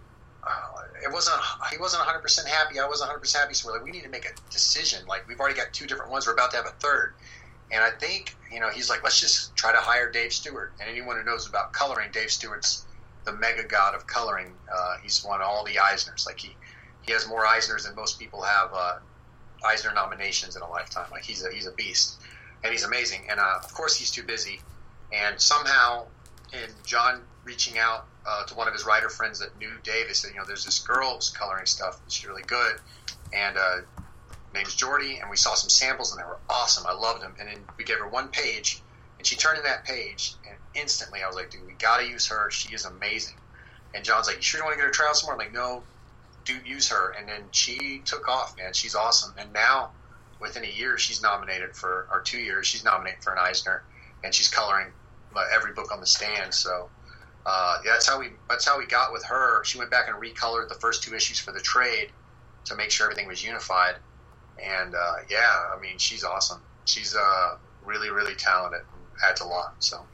uh, 0.46 0.84
it 1.04 1.12
wasn't 1.12 1.38
he 1.72 1.78
wasn't 1.78 2.02
100 2.02 2.20
percent 2.20 2.48
happy. 2.48 2.80
I 2.80 2.88
wasn't 2.88 3.10
100 3.10 3.20
percent 3.20 3.44
happy. 3.44 3.54
So 3.54 3.70
we're 3.70 3.78
like, 3.78 3.86
we 3.86 3.92
need 3.92 4.04
to 4.04 4.10
make 4.10 4.26
a 4.26 4.52
decision. 4.52 5.06
Like 5.08 5.28
we've 5.28 5.40
already 5.40 5.56
got 5.56 5.72
two 5.74 5.88
different 5.88 6.12
ones. 6.12 6.28
We're 6.28 6.34
about 6.34 6.52
to 6.52 6.58
have 6.58 6.66
a 6.66 6.76
third. 6.80 7.14
And 7.72 7.84
I 7.84 7.92
think 7.92 8.36
you 8.52 8.60
know 8.60 8.70
he's 8.70 8.90
like, 8.90 9.04
let's 9.04 9.20
just 9.20 9.56
try 9.56 9.72
to 9.72 9.80
hire 9.80 10.12
Dave 10.12 10.34
Stewart. 10.34 10.74
And 10.80 10.90
anyone 10.90 11.18
who 11.18 11.24
knows 11.24 11.48
about 11.48 11.74
coloring, 11.74 12.10
Dave 12.12 12.30
Stewart's 12.30 12.86
the 13.26 13.34
mega 13.34 13.64
god 13.64 13.96
of 13.96 14.08
coloring. 14.08 14.54
Uh, 14.74 14.96
he's 15.02 15.24
won 15.24 15.42
all 15.42 15.64
the 15.64 15.76
Eisners. 15.76 16.26
Like 16.26 16.40
he 16.40 16.56
he 17.02 17.12
has 17.12 17.28
more 17.28 17.46
Eisners 17.46 17.86
than 17.86 17.96
most 17.96 18.20
people 18.20 18.42
have 18.42 18.72
uh, 18.74 19.00
Eisner 19.66 19.94
nominations 19.94 20.56
in 20.56 20.62
a 20.62 20.70
lifetime. 20.70 21.08
Like 21.12 21.24
he's 21.24 21.44
a 21.44 21.52
he's 21.52 21.68
a 21.68 21.72
beast, 21.72 22.22
and 22.64 22.72
he's 22.72 22.84
amazing. 22.84 23.22
And 23.30 23.40
uh, 23.40 23.60
of 23.64 23.74
course 23.74 23.96
he's 23.96 24.12
too 24.12 24.24
busy. 24.24 24.62
And 25.12 25.40
somehow, 25.40 26.06
in 26.52 26.70
John 26.86 27.22
reaching 27.44 27.78
out 27.78 28.06
uh, 28.26 28.46
to 28.46 28.56
one 28.56 28.68
of 28.68 28.74
his 28.74 28.86
writer 28.86 29.10
friends 29.10 29.40
that 29.40 29.58
knew 29.60 29.70
they 29.86 30.12
said, 30.14 30.32
you 30.32 30.38
know, 30.38 30.46
there's 30.46 30.66
this 30.66 30.80
girl 30.80 31.16
who's 31.16 31.30
coloring 31.30 31.66
stuff. 31.66 32.00
She's 32.08 32.26
really 32.28 32.44
good, 32.44 32.78
and 33.34 33.58
uh, 33.58 33.78
name's 34.54 34.76
Jordie. 34.76 35.18
And 35.20 35.30
we 35.30 35.38
saw 35.38 35.54
some 35.54 35.70
samples, 35.70 36.12
and 36.12 36.22
they 36.22 36.26
were 36.26 36.40
awesome. 36.50 36.86
I 36.88 36.94
loved 36.94 37.22
them. 37.22 37.36
And 37.40 37.48
then 37.48 37.60
we 37.78 37.84
gave 37.84 37.98
her 37.98 38.08
one 38.08 38.30
page, 38.30 38.82
and 39.24 39.28
she 39.30 39.38
turned 39.38 39.58
in 39.58 39.64
that 39.64 39.86
page, 39.86 40.36
and 40.46 40.58
instantly 40.74 41.24
I 41.24 41.28
was 41.28 41.38
like, 41.38 41.50
dude, 41.50 41.66
we 41.66 41.72
got 41.76 42.02
to 42.02 42.06
use 42.06 42.28
her. 42.28 42.52
She 42.52 42.76
is 42.76 42.84
amazing. 42.84 43.38
And 43.94 44.04
John's 44.04 44.28
like, 44.28 44.36
you 44.36 44.42
sure 44.42 44.60
you 44.60 44.66
want 44.66 44.74
to 44.74 44.78
get 44.78 44.86
her 44.86 44.92
trial 44.92 45.14
somewhere? 45.14 45.36
I'm 45.36 45.40
like, 45.40 45.54
no, 45.54 45.82
do 46.44 46.58
use 46.66 46.90
her. 46.90 47.16
And 47.18 47.26
then 47.26 47.44
she 47.52 48.02
took 48.04 48.28
off, 48.28 48.58
man. 48.58 48.74
She's 48.74 48.96
awesome. 48.96 49.34
And 49.38 49.54
now, 49.54 49.92
within 50.42 50.66
a 50.66 50.68
year, 50.68 50.98
she's 50.98 51.24
nominated 51.24 51.74
for, 51.74 52.10
or 52.12 52.20
two 52.20 52.38
years, 52.38 52.68
she's 52.68 52.84
nominated 52.84 53.24
for 53.24 53.32
an 53.32 53.40
Eisner, 53.40 53.84
and 54.26 54.36
she's 54.36 54.50
coloring 54.50 54.88
uh, 55.34 55.46
every 55.56 55.72
book 55.72 55.94
on 55.94 56.02
the 56.02 56.06
stand. 56.06 56.54
So 56.54 56.90
uh, 57.46 57.78
that's 57.86 58.06
how 58.06 58.20
we 58.20 58.32
that's 58.50 58.66
how 58.66 58.78
we 58.78 58.86
got 58.88 59.14
with 59.14 59.24
her. 59.24 59.64
She 59.64 59.78
went 59.78 59.90
back 59.90 60.10
and 60.10 60.22
recolored 60.22 60.68
the 60.68 60.76
first 60.82 61.02
two 61.02 61.16
issues 61.16 61.40
for 61.40 61.54
the 61.54 61.62
trade 61.62 62.10
to 62.66 62.76
make 62.76 62.92
sure 62.92 63.06
everything 63.06 63.30
was 63.30 63.42
unified. 63.42 63.96
And 64.62 64.94
uh, 64.94 65.16
yeah, 65.30 65.50
I 65.74 65.80
mean, 65.80 65.98
she's 65.98 66.26
awesome. 66.26 66.60
She's 66.84 67.16
uh, 67.16 67.56
really 67.86 68.10
really 68.10 68.36
talented. 68.36 68.82
Adds 69.28 69.42
a 69.42 69.46
lot. 69.46 69.76
So. 69.80 70.06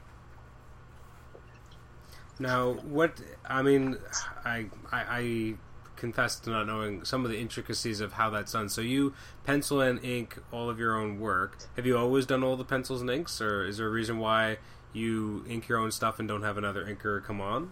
Now, 2.40 2.74
what 2.74 3.20
I 3.46 3.62
mean, 3.62 3.98
I, 4.46 4.66
I, 4.92 5.02
I 5.10 5.54
confess 6.00 6.40
to 6.40 6.50
not 6.50 6.66
knowing 6.66 7.04
some 7.04 7.26
of 7.26 7.32
the 7.32 7.38
intricacies 7.38 8.00
of 8.00 8.14
how 8.14 8.30
that's 8.30 8.54
done. 8.54 8.70
So 8.70 8.82
you 8.82 9.14
pencil 9.44 9.82
and 9.82 10.04
ink 10.04 10.38
all 10.52 10.70
of 10.70 10.80
your 10.80 10.98
own 10.98 11.20
work. 11.20 11.58
Have 11.76 11.86
you 11.86 11.98
always 11.98 12.26
done 12.26 12.44
all 12.44 12.56
the 12.56 12.64
pencils 12.64 13.02
and 13.02 13.10
inks, 13.10 13.42
or 13.42 13.66
is 13.66 13.78
there 13.78 13.88
a 13.88 13.92
reason 13.92 14.18
why 14.18 14.58
you 14.94 15.46
ink 15.48 15.68
your 15.68 15.78
own 15.78 15.92
stuff 15.92 16.18
and 16.18 16.28
don't 16.28 16.42
have 16.42 16.58
another 16.58 16.86
inker 16.86 17.24
come 17.24 17.42
on? 17.42 17.72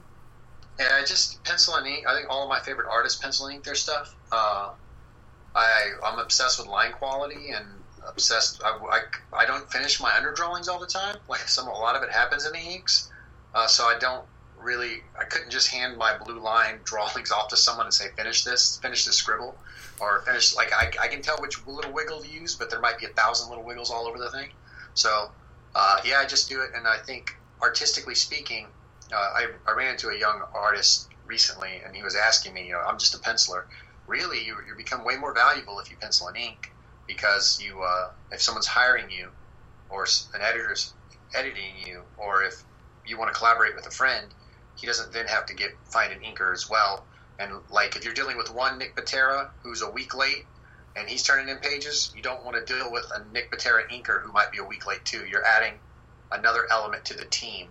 Yeah, 0.77 0.89
I 0.93 1.05
just 1.05 1.43
pencil 1.43 1.75
and 1.75 1.87
ink. 1.87 2.05
I 2.07 2.15
think 2.15 2.29
all 2.29 2.43
of 2.43 2.49
my 2.49 2.59
favorite 2.59 2.87
artists 2.91 3.19
pencil 3.19 3.47
and 3.47 3.55
ink 3.55 3.63
their 3.63 3.75
stuff. 3.75 4.13
Uh, 4.31 4.71
I 5.55 5.91
I'm 6.03 6.19
obsessed 6.19 6.59
with 6.59 6.67
line 6.67 6.91
quality 6.91 7.51
and 7.51 7.65
obsessed. 8.07 8.61
I, 8.63 8.69
I, 8.69 9.01
I 9.41 9.45
don't 9.45 9.69
finish 9.71 9.99
my 9.99 10.11
underdrawings 10.11 10.67
all 10.67 10.79
the 10.79 10.87
time. 10.87 11.17
Like 11.27 11.41
some 11.41 11.67
a 11.67 11.71
lot 11.71 11.95
of 11.95 12.03
it 12.03 12.11
happens 12.11 12.45
in 12.45 12.53
the 12.53 12.59
inks, 12.59 13.11
uh, 13.53 13.67
so 13.67 13.85
I 13.85 13.97
don't 13.99 14.25
really. 14.59 15.03
I 15.19 15.23
couldn't 15.25 15.51
just 15.51 15.69
hand 15.69 15.97
my 15.97 16.17
blue 16.17 16.39
line 16.39 16.79
drawings 16.83 17.31
off 17.31 17.49
to 17.49 17.57
someone 17.57 17.85
and 17.85 17.93
say 17.93 18.05
finish 18.15 18.43
this, 18.43 18.77
finish 18.77 19.05
this 19.05 19.15
scribble, 19.15 19.55
or 19.99 20.21
finish. 20.21 20.55
Like 20.55 20.71
I, 20.73 20.91
I 21.01 21.07
can 21.07 21.21
tell 21.21 21.37
which 21.37 21.65
little 21.67 21.91
wiggle 21.91 22.21
to 22.21 22.27
use, 22.27 22.55
but 22.55 22.69
there 22.69 22.79
might 22.79 22.99
be 22.99 23.05
a 23.05 23.09
thousand 23.09 23.49
little 23.49 23.63
wiggles 23.63 23.91
all 23.91 24.07
over 24.07 24.17
the 24.17 24.31
thing. 24.31 24.49
So 24.93 25.31
uh, 25.75 25.97
yeah, 26.03 26.19
I 26.19 26.25
just 26.25 26.49
do 26.49 26.61
it, 26.61 26.71
and 26.75 26.87
I 26.87 26.97
think 26.97 27.35
artistically 27.61 28.15
speaking, 28.15 28.67
uh, 29.11 29.15
I, 29.15 29.47
I 29.67 29.71
ran 29.71 29.91
into 29.91 30.09
a 30.09 30.17
young 30.17 30.41
artist 30.53 31.09
recently, 31.25 31.81
and 31.85 31.95
he 31.95 32.03
was 32.03 32.15
asking 32.15 32.53
me, 32.53 32.65
you 32.65 32.73
know, 32.73 32.79
I'm 32.79 32.97
just 32.97 33.13
a 33.13 33.19
penciler. 33.19 33.63
Really, 34.07 34.43
you, 34.43 34.55
you 34.67 34.75
become 34.75 35.03
way 35.03 35.17
more 35.17 35.33
valuable 35.33 35.79
if 35.79 35.91
you 35.91 35.97
pencil 35.97 36.27
and 36.27 36.37
ink 36.37 36.71
because 37.07 37.61
you, 37.61 37.81
uh, 37.81 38.09
if 38.31 38.41
someone's 38.41 38.67
hiring 38.67 39.09
you, 39.09 39.29
or 39.89 40.05
an 40.33 40.41
editor's 40.41 40.93
editing 41.33 41.73
you, 41.85 42.01
or 42.17 42.43
if 42.43 42.63
you 43.05 43.17
want 43.17 43.31
to 43.33 43.37
collaborate 43.37 43.75
with 43.75 43.87
a 43.87 43.91
friend, 43.91 44.25
he 44.75 44.85
doesn't 44.85 45.11
then 45.13 45.27
have 45.27 45.45
to 45.47 45.53
get 45.53 45.71
find 45.85 46.11
an 46.11 46.19
inker 46.19 46.53
as 46.53 46.69
well. 46.69 47.05
And 47.39 47.51
like 47.69 47.95
if 47.95 48.03
you're 48.03 48.13
dealing 48.13 48.37
with 48.37 48.53
one 48.53 48.77
Nick 48.77 48.95
Pitarra 48.95 49.49
who's 49.63 49.81
a 49.81 49.89
week 49.89 50.15
late, 50.15 50.45
and 50.95 51.07
he's 51.07 51.23
turning 51.23 51.47
in 51.47 51.57
pages, 51.57 52.11
you 52.15 52.23
don't 52.23 52.43
want 52.43 52.57
to 52.57 52.73
deal 52.73 52.91
with 52.91 53.05
a 53.15 53.23
Nick 53.31 53.51
Pitarra 53.51 53.87
inker 53.89 54.21
who 54.23 54.31
might 54.31 54.51
be 54.51 54.57
a 54.57 54.63
week 54.63 54.85
late 54.87 55.05
too. 55.05 55.25
You're 55.29 55.45
adding 55.45 55.73
another 56.31 56.65
element 56.71 57.05
to 57.05 57.13
the 57.13 57.25
team 57.25 57.67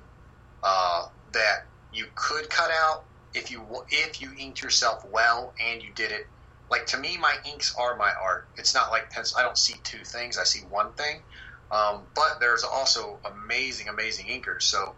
uh, 0.62 1.06
that 1.32 1.66
you 1.92 2.06
could 2.14 2.48
cut 2.48 2.70
out 2.70 3.04
if 3.34 3.50
you 3.50 3.62
if 3.90 4.20
you 4.20 4.30
inked 4.38 4.62
yourself 4.62 5.04
well 5.10 5.52
and 5.60 5.82
you 5.82 5.90
did 5.94 6.12
it. 6.12 6.26
Like 6.70 6.86
to 6.86 6.98
me, 6.98 7.16
my 7.16 7.34
inks 7.44 7.74
are 7.78 7.96
my 7.96 8.12
art. 8.22 8.48
It's 8.56 8.74
not 8.74 8.90
like 8.90 9.10
pencil. 9.10 9.38
I 9.38 9.42
don't 9.42 9.58
see 9.58 9.74
two 9.84 10.04
things. 10.04 10.38
I 10.38 10.44
see 10.44 10.60
one 10.68 10.92
thing. 10.94 11.22
Um, 11.70 12.02
but 12.14 12.38
there's 12.40 12.64
also 12.64 13.20
amazing, 13.24 13.88
amazing 13.88 14.26
inkers. 14.26 14.62
So, 14.62 14.94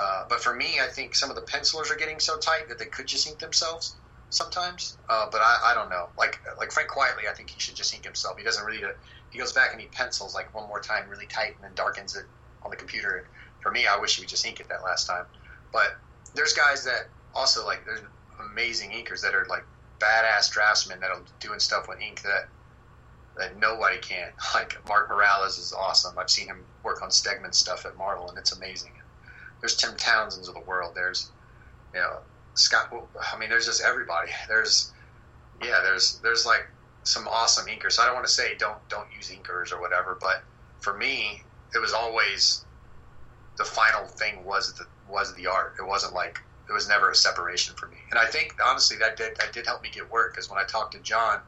uh, 0.00 0.24
but 0.28 0.40
for 0.40 0.54
me, 0.54 0.80
I 0.80 0.86
think 0.86 1.14
some 1.14 1.30
of 1.30 1.36
the 1.36 1.42
pencilers 1.42 1.90
are 1.90 1.96
getting 1.96 2.20
so 2.20 2.38
tight 2.38 2.68
that 2.68 2.78
they 2.78 2.86
could 2.86 3.06
just 3.06 3.26
ink 3.26 3.38
themselves 3.38 3.96
sometimes. 4.30 4.98
Uh, 5.08 5.26
but 5.30 5.40
I, 5.40 5.72
I 5.72 5.74
don't 5.74 5.90
know. 5.90 6.08
Like 6.16 6.38
like 6.58 6.72
Frank 6.72 6.90
Quitely, 6.90 7.28
I 7.30 7.34
think 7.34 7.50
he 7.50 7.60
should 7.60 7.76
just 7.76 7.92
ink 7.94 8.04
himself. 8.04 8.36
He 8.38 8.44
doesn't 8.44 8.64
really. 8.64 8.82
He 9.30 9.38
goes 9.38 9.52
back 9.52 9.72
and 9.72 9.80
he 9.80 9.88
pencils 9.88 10.34
like 10.34 10.54
one 10.54 10.68
more 10.68 10.80
time 10.80 11.08
really 11.08 11.26
tight 11.26 11.54
and 11.56 11.64
then 11.64 11.72
darkens 11.74 12.16
it 12.16 12.24
on 12.62 12.70
the 12.70 12.76
computer. 12.76 13.16
And 13.16 13.26
for 13.60 13.70
me, 13.70 13.86
I 13.86 13.98
wish 13.98 14.16
he 14.16 14.22
would 14.22 14.28
just 14.28 14.46
ink 14.46 14.60
it 14.60 14.68
that 14.68 14.84
last 14.84 15.06
time. 15.06 15.24
But 15.72 15.88
there's 16.34 16.52
guys 16.52 16.84
that 16.84 17.10
also 17.34 17.66
like 17.66 17.84
there's 17.84 18.00
amazing 18.52 18.90
inkers 18.90 19.22
that 19.22 19.34
are 19.34 19.46
like 19.48 19.64
badass 19.98 20.50
draftsmen 20.50 21.00
that 21.00 21.10
are 21.10 21.22
doing 21.40 21.58
stuff 21.58 21.88
with 21.88 22.00
ink 22.00 22.22
that 22.22 22.48
that 23.36 23.58
nobody 23.58 23.98
can. 23.98 24.32
Like 24.54 24.76
Mark 24.88 25.08
Morales 25.08 25.58
is 25.58 25.72
awesome. 25.72 26.18
I've 26.18 26.30
seen 26.30 26.46
him 26.46 26.64
work 26.82 27.02
on 27.02 27.10
Stegman 27.10 27.54
stuff 27.54 27.86
at 27.86 27.96
Marvel, 27.96 28.28
and 28.28 28.38
it's 28.38 28.52
amazing. 28.52 28.92
There's 29.60 29.76
Tim 29.76 29.96
Townsends 29.96 30.48
of 30.48 30.54
the 30.54 30.60
world. 30.60 30.92
There's 30.94 31.30
you 31.94 32.00
know 32.00 32.18
Scott. 32.54 32.92
I 33.32 33.38
mean, 33.38 33.48
there's 33.48 33.66
just 33.66 33.82
everybody. 33.82 34.30
There's 34.48 34.92
yeah, 35.62 35.80
there's 35.82 36.20
there's 36.20 36.46
like 36.46 36.68
some 37.02 37.26
awesome 37.26 37.66
inkers. 37.66 37.92
So 37.92 38.02
I 38.02 38.06
don't 38.06 38.14
want 38.14 38.26
to 38.26 38.32
say 38.32 38.56
don't 38.56 38.78
don't 38.88 39.08
use 39.14 39.30
inkers 39.30 39.72
or 39.72 39.80
whatever, 39.80 40.16
but 40.20 40.42
for 40.78 40.96
me, 40.96 41.42
it 41.74 41.78
was 41.78 41.92
always 41.92 42.64
the 43.56 43.64
final 43.64 44.06
thing 44.06 44.44
was 44.44 44.72
the 44.74 44.86
was 45.08 45.34
the 45.34 45.46
art. 45.46 45.74
It 45.78 45.86
wasn't 45.86 46.14
like 46.14 46.40
it 46.68 46.72
was 46.72 46.88
never 46.88 47.10
a 47.10 47.14
separation 47.14 47.74
for 47.76 47.88
me. 47.88 47.96
And 48.10 48.18
I 48.18 48.26
think 48.26 48.54
honestly 48.64 48.96
that 48.98 49.16
did 49.16 49.36
that 49.38 49.52
did 49.52 49.66
help 49.66 49.82
me 49.82 49.90
get 49.90 50.10
work 50.10 50.32
because 50.32 50.50
when 50.50 50.58
I 50.58 50.64
talked 50.64 50.92
to 50.92 51.00
John, 51.00 51.40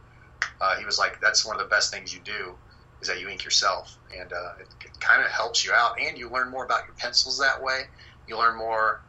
uh, 0.60 0.76
he 0.76 0.84
was 0.84 0.98
like, 0.98 1.20
"That's 1.20 1.44
one 1.44 1.56
of 1.56 1.62
the 1.62 1.68
best 1.68 1.92
things 1.92 2.12
you 2.12 2.20
do." 2.20 2.56
Is 3.00 3.08
that 3.08 3.18
you 3.20 3.28
ink 3.28 3.44
yourself, 3.44 3.96
and 4.14 4.30
uh, 4.30 4.52
it, 4.60 4.68
it 4.84 5.00
kind 5.00 5.24
of 5.24 5.30
helps 5.30 5.64
you 5.64 5.72
out, 5.72 5.98
and 5.98 6.18
you 6.18 6.28
learn 6.28 6.50
more 6.50 6.66
about 6.66 6.86
your 6.86 6.94
pencils 6.96 7.38
that 7.38 7.62
way. 7.62 7.84
You 8.26 8.36
learn 8.36 8.58
more 8.58 9.00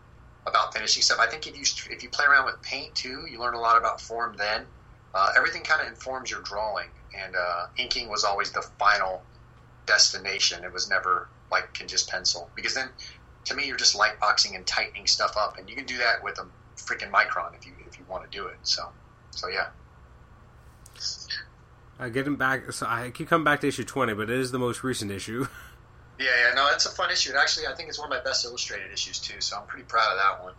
about 0.48 0.74
finishing 0.74 1.04
stuff. 1.04 1.20
I 1.20 1.28
think 1.28 1.46
if 1.48 1.58
you 1.58 1.64
if 1.90 2.04
you 2.04 2.10
play 2.10 2.26
around 2.26 2.46
with 2.46 2.62
paint 2.62 2.96
too, 2.96 3.26
you 3.30 3.40
learn 3.40 3.54
a 3.54 3.60
lot 3.60 3.78
about 3.78 4.00
form. 4.02 4.36
Then 4.38 4.66
uh, 5.14 5.32
everything 5.36 5.64
kind 5.64 5.82
of 5.82 5.88
informs 5.88 6.32
your 6.32 6.42
drawing, 6.42 6.88
and 7.18 7.36
uh, 7.36 7.66
inking 7.78 8.10
was 8.10 8.24
always 8.24 8.52
the 8.52 8.62
final 8.80 9.24
destination. 9.86 10.64
It 10.64 10.72
was 10.72 10.90
never 10.90 11.30
like 11.52 11.74
can 11.74 11.88
just 11.88 12.10
pencil 12.10 12.50
because 12.56 12.74
then 12.74 12.90
to 13.46 13.56
me 13.56 13.68
you're 13.68 13.78
just 13.78 13.96
light 13.96 14.20
boxing 14.20 14.56
and 14.56 14.66
tightening 14.66 15.08
stuff 15.08 15.36
up, 15.38 15.58
and 15.58 15.70
you 15.70 15.76
can 15.76 15.86
do 15.86 15.98
that 15.98 16.24
with 16.24 16.40
a 16.40 16.48
freaking 16.78 17.12
micron 17.12 17.56
if 17.56 17.66
you 17.66 17.74
if 17.88 17.98
you 17.98 18.06
want 18.10 18.30
to 18.30 18.38
do 18.38 18.48
it. 18.48 18.58
So 18.64 18.90
so 19.32 19.48
yeah. 19.48 19.68
Uh, 22.00 22.10
getting 22.10 22.36
back, 22.36 22.72
so 22.72 22.88
I 22.88 23.12
keep 23.12 23.28
coming 23.30 23.46
back 23.46 23.62
to 23.62 23.68
issue 23.68 23.84
twenty, 23.84 24.14
but 24.14 24.30
it 24.30 24.40
is 24.40 24.52
the 24.52 24.60
most 24.60 24.84
recent 24.84 25.12
issue. 25.12 25.48
Yeah, 26.22 26.50
yeah, 26.50 26.54
no, 26.54 26.68
it's 26.72 26.86
a 26.86 26.92
fun 26.92 27.10
issue. 27.10 27.32
And 27.32 27.40
actually, 27.40 27.66
I 27.66 27.74
think 27.74 27.90
it's 27.90 27.98
one 27.98 28.12
of 28.12 28.16
my 28.16 28.24
best 28.24 28.46
illustrated 28.46 28.92
issues 28.92 29.18
too. 29.18 29.42
So 29.42 29.58
I'm 29.58 29.66
pretty 29.66 29.86
proud 29.86 30.12
of 30.12 30.18
that 30.20 30.44
one. 30.44 30.54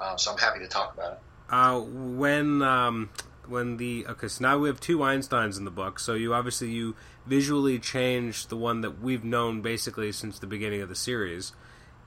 Um, 0.00 0.18
so 0.18 0.32
I'm 0.32 0.38
happy 0.38 0.58
to 0.58 0.68
talk 0.68 0.92
about 0.92 1.12
it. 1.12 1.18
Uh, 1.48 1.80
when 1.80 2.62
um, 2.62 3.08
when 3.48 3.76
the 3.78 4.06
okay, 4.08 4.28
so 4.28 4.42
now 4.42 4.58
we 4.58 4.68
have 4.68 4.80
two 4.80 4.98
Einsteins 4.98 5.58
in 5.58 5.64
the 5.64 5.70
book. 5.70 5.98
So 5.98 6.14
you 6.14 6.34
obviously 6.34 6.70
you 6.70 6.96
visually 7.26 7.78
changed 7.78 8.50
the 8.50 8.56
one 8.56 8.82
that 8.82 9.00
we've 9.00 9.24
known 9.24 9.62
basically 9.62 10.12
since 10.12 10.38
the 10.38 10.46
beginning 10.46 10.82
of 10.82 10.88
the 10.88 10.94
series, 10.94 11.52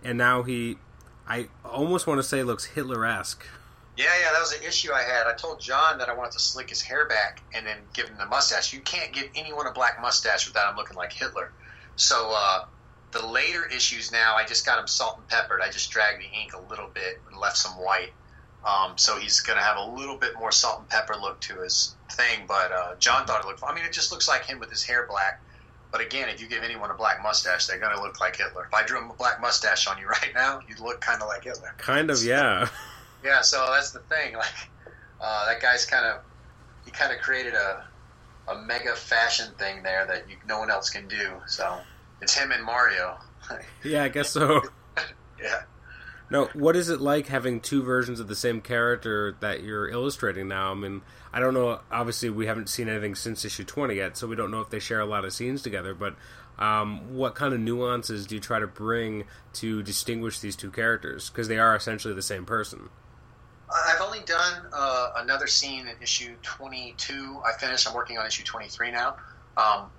and 0.03 0.17
now 0.17 0.43
he, 0.43 0.77
I 1.27 1.47
almost 1.63 2.07
want 2.07 2.19
to 2.19 2.23
say 2.23 2.43
looks 2.43 2.65
Hitler 2.65 3.05
esque. 3.05 3.45
Yeah, 3.95 4.05
yeah, 4.21 4.31
that 4.31 4.39
was 4.39 4.53
an 4.53 4.63
issue 4.63 4.91
I 4.91 5.03
had. 5.03 5.27
I 5.27 5.33
told 5.33 5.61
John 5.61 5.99
that 5.99 6.09
I 6.09 6.13
wanted 6.15 6.31
to 6.31 6.39
slick 6.39 6.69
his 6.69 6.81
hair 6.81 7.07
back 7.07 7.41
and 7.53 7.65
then 7.65 7.77
give 7.93 8.07
him 8.07 8.17
the 8.17 8.25
mustache. 8.25 8.73
You 8.73 8.79
can't 8.79 9.13
give 9.13 9.29
anyone 9.35 9.67
a 9.67 9.71
black 9.71 10.01
mustache 10.01 10.47
without 10.47 10.71
him 10.71 10.77
looking 10.77 10.97
like 10.97 11.13
Hitler. 11.13 11.51
So 11.95 12.33
uh, 12.35 12.65
the 13.11 13.25
later 13.25 13.67
issues 13.67 14.11
now, 14.11 14.35
I 14.35 14.45
just 14.45 14.65
got 14.65 14.79
him 14.79 14.87
salt 14.87 15.17
and 15.17 15.27
peppered. 15.27 15.61
I 15.61 15.69
just 15.69 15.91
dragged 15.91 16.21
the 16.21 16.25
ink 16.25 16.53
a 16.53 16.69
little 16.69 16.87
bit 16.87 17.21
and 17.29 17.39
left 17.39 17.57
some 17.57 17.73
white. 17.73 18.13
Um, 18.65 18.97
so 18.97 19.17
he's 19.17 19.41
going 19.41 19.59
to 19.59 19.63
have 19.63 19.77
a 19.77 19.85
little 19.85 20.17
bit 20.17 20.33
more 20.39 20.51
salt 20.51 20.79
and 20.79 20.89
pepper 20.89 21.15
look 21.15 21.39
to 21.41 21.61
his 21.61 21.95
thing. 22.13 22.45
But 22.47 22.71
uh, 22.71 22.95
John 22.97 23.27
thought 23.27 23.43
it 23.43 23.47
looked. 23.47 23.61
I 23.63 23.75
mean, 23.75 23.85
it 23.85 23.93
just 23.93 24.11
looks 24.11 24.27
like 24.27 24.45
him 24.45 24.59
with 24.59 24.71
his 24.71 24.83
hair 24.83 25.05
black. 25.07 25.41
But 25.93 26.01
again, 26.01 26.27
if 26.27 26.41
you 26.41 26.47
give 26.47 26.63
anyone 26.63 26.89
a 26.89 26.95
black 26.95 27.21
mustache, 27.21 27.67
they're 27.67 27.77
going 27.77 27.95
to 27.95 28.01
look 28.01 28.19
like 28.19 28.35
Hitler. 28.35 28.65
If 28.65 28.73
I 28.73 28.83
drew 28.83 29.07
a 29.07 29.13
black 29.13 29.39
mustache 29.39 29.87
on 29.87 29.99
you 29.99 30.07
right 30.07 30.31
now, 30.33 30.59
you'd 30.67 30.79
look 30.79 30.99
kind 30.99 31.21
of 31.21 31.27
like 31.27 31.43
Hitler. 31.43 31.75
Kind 31.77 32.09
of, 32.09 32.21
yeah. 32.21 32.67
Yeah, 33.23 33.39
so 33.39 33.65
that's 33.71 33.91
the 33.91 33.99
thing. 33.99 34.33
Like 34.37 34.69
uh, 35.21 35.45
that 35.45 35.61
guy's 35.61 35.85
kind 35.85 36.05
of 36.05 36.19
he 36.83 36.91
kind 36.91 37.13
of 37.13 37.19
created 37.19 37.53
a 37.53 37.85
a 38.49 38.55
mega 38.55 38.93
fashion 38.93 39.53
thing 39.57 39.81
there 39.83 40.05
that 40.05 40.29
you, 40.29 40.35
no 40.45 40.59
one 40.59 40.69
else 40.69 40.89
can 40.89 41.07
do. 41.07 41.31
So 41.47 41.77
it's 42.21 42.35
him 42.35 42.51
and 42.51 42.65
Mario. 42.65 43.17
yeah, 43.85 44.03
I 44.03 44.09
guess 44.09 44.29
so. 44.31 44.61
yeah. 45.41 45.61
Now, 46.29 46.49
what 46.53 46.75
is 46.75 46.89
it 46.89 46.99
like 46.99 47.27
having 47.27 47.61
two 47.61 47.83
versions 47.83 48.19
of 48.19 48.27
the 48.27 48.35
same 48.35 48.59
character 48.59 49.37
that 49.39 49.63
you're 49.63 49.87
illustrating 49.87 50.49
now? 50.49 50.71
I 50.71 50.73
mean, 50.73 51.01
I 51.33 51.39
don't 51.39 51.53
know. 51.53 51.79
Obviously, 51.91 52.29
we 52.29 52.45
haven't 52.45 52.69
seen 52.69 52.87
anything 52.87 53.15
since 53.15 53.43
issue 53.43 53.63
20 53.63 53.95
yet, 53.95 54.15
so 54.15 54.27
we 54.27 54.35
don't 54.35 54.51
know 54.51 54.61
if 54.61 54.69
they 54.69 54.79
share 54.79 54.99
a 54.99 55.05
lot 55.05 55.25
of 55.25 55.33
scenes 55.33 55.63
together. 55.63 55.95
But 55.95 56.15
um, 56.59 57.15
what 57.15 57.33
kind 57.33 57.53
of 57.53 57.59
nuances 57.59 58.27
do 58.27 58.35
you 58.35 58.41
try 58.41 58.59
to 58.59 58.67
bring 58.67 59.25
to 59.53 59.81
distinguish 59.81 60.39
these 60.39 60.55
two 60.55 60.69
characters? 60.69 61.29
Because 61.29 61.47
they 61.47 61.57
are 61.57 61.75
essentially 61.75 62.13
the 62.13 62.21
same 62.21 62.45
person. 62.45 62.89
I've 63.73 64.01
only 64.01 64.19
done 64.19 64.61
uh, 64.71 65.13
another 65.17 65.47
scene 65.47 65.87
in 65.87 65.95
issue 66.01 66.35
22. 66.43 67.41
I 67.43 67.53
finished. 67.53 67.87
I'm 67.87 67.95
working 67.95 68.19
on 68.19 68.27
issue 68.27 68.43
23 68.43 68.91
now, 68.91 69.15
um, 69.57 69.89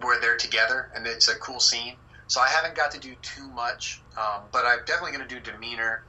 where 0.00 0.20
they're 0.20 0.36
together, 0.36 0.90
and 0.94 1.06
it's 1.06 1.28
a 1.28 1.36
cool 1.36 1.60
scene. 1.60 1.94
So 2.28 2.40
I 2.40 2.48
haven't 2.48 2.74
got 2.74 2.90
to 2.90 3.00
do 3.00 3.14
too 3.22 3.48
much, 3.50 4.02
um, 4.18 4.42
but 4.52 4.66
I'm 4.66 4.80
definitely 4.84 5.16
going 5.16 5.26
to 5.26 5.34
do 5.34 5.40
demeanor. 5.40 6.04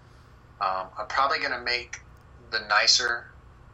Um, 0.59 0.87
I'm 0.97 1.07
probably 1.07 1.39
going 1.39 1.51
to 1.51 1.61
make 1.61 2.01
the 2.49 2.59
nicer, 2.67 3.27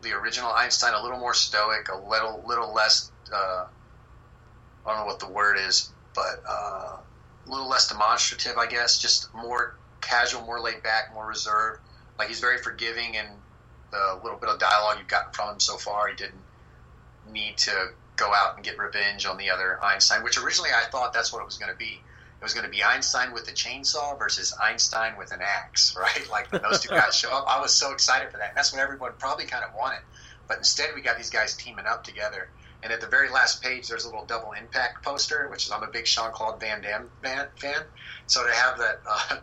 the 0.04 0.14
original 0.14 0.52
Einstein, 0.52 0.94
a 0.94 1.02
little 1.02 1.20
more 1.20 1.34
stoic, 1.34 1.90
a 1.90 1.98
little 1.98 2.44
little 2.46 2.74
less. 2.74 3.12
Uh, 3.34 3.66
I 4.86 4.90
don't 4.90 5.00
know 5.00 5.06
what 5.06 5.20
the 5.20 5.30
word 5.30 5.58
is, 5.58 5.92
but 6.14 6.44
uh, 6.48 6.98
a 6.98 7.50
little 7.50 7.70
less 7.70 7.90
demonstrative, 7.90 8.58
I 8.58 8.68
guess. 8.68 9.00
Just 9.00 9.34
more 9.34 9.76
casual, 10.02 10.42
more 10.42 10.60
laid 10.60 10.84
back, 10.84 11.14
more 11.14 11.26
reserved. 11.26 11.80
Like 12.20 12.28
he's 12.28 12.40
very 12.40 12.58
forgiving, 12.58 13.18
and 13.18 13.28
the 13.92 14.20
little 14.24 14.38
bit 14.38 14.50
of 14.50 14.60
dialogue 14.60 14.98
you've 15.00 15.08
gotten 15.08 15.34
from 15.34 15.54
him 15.54 15.60
so 15.60 15.78
far, 15.78 16.08
he 16.08 16.16
didn't 16.16 16.42
need 17.32 17.58
to 17.58 17.90
go 18.16 18.32
out 18.34 18.56
and 18.56 18.64
get 18.64 18.78
revenge 18.78 19.26
on 19.26 19.38
the 19.38 19.50
other 19.50 19.84
Einstein, 19.84 20.24
which 20.24 20.38
originally 20.38 20.70
I 20.72 20.90
thought 20.90 21.14
that's 21.14 21.34
what 21.34 21.42
it 21.42 21.46
was 21.46 21.58
going 21.58 21.72
to 21.72 21.78
be 21.78 22.02
it 22.44 22.48
was 22.48 22.54
going 22.54 22.66
to 22.66 22.70
be 22.70 22.84
Einstein 22.84 23.32
with 23.32 23.48
a 23.48 23.54
chainsaw 23.54 24.20
versus 24.20 24.54
Einstein 24.62 25.16
with 25.18 25.32
an 25.32 25.40
axe, 25.42 25.96
right? 26.00 26.30
Like 26.30 26.52
when 26.52 26.62
those 26.62 26.82
two 26.82 26.90
guys 26.90 27.16
show 27.18 27.32
up, 27.32 27.46
I 27.48 27.62
was 27.62 27.74
so 27.74 27.94
excited 27.94 28.32
for 28.32 28.38
that. 28.38 28.50
And 28.50 28.58
that's 28.58 28.74
what 28.74 28.82
everyone 28.82 29.14
probably 29.18 29.46
kind 29.46 29.64
of 29.64 29.74
wanted. 29.74 30.02
But 30.50 30.58
instead, 30.58 30.90
we 30.94 31.02
got 31.02 31.16
these 31.16 31.30
guys 31.30 31.56
teaming 31.56 31.86
up 31.86 32.04
together. 32.04 32.50
And 32.84 32.92
at 32.92 33.00
the 33.00 33.08
very 33.08 33.30
last 33.30 33.64
page, 33.64 33.88
there's 33.88 34.04
a 34.04 34.10
little 34.10 34.26
double 34.26 34.52
impact 34.52 35.06
poster, 35.06 35.48
which 35.50 35.66
is 35.66 35.72
I'm 35.72 35.84
a 35.84 35.88
big 35.88 36.04
Jean-Claude 36.04 36.60
Van 36.60 36.82
Damme 36.82 37.10
fan. 37.22 37.84
So 38.28 38.46
to 38.46 38.52
have 38.52 38.78
that 38.80 39.00
uh, 39.10 39.38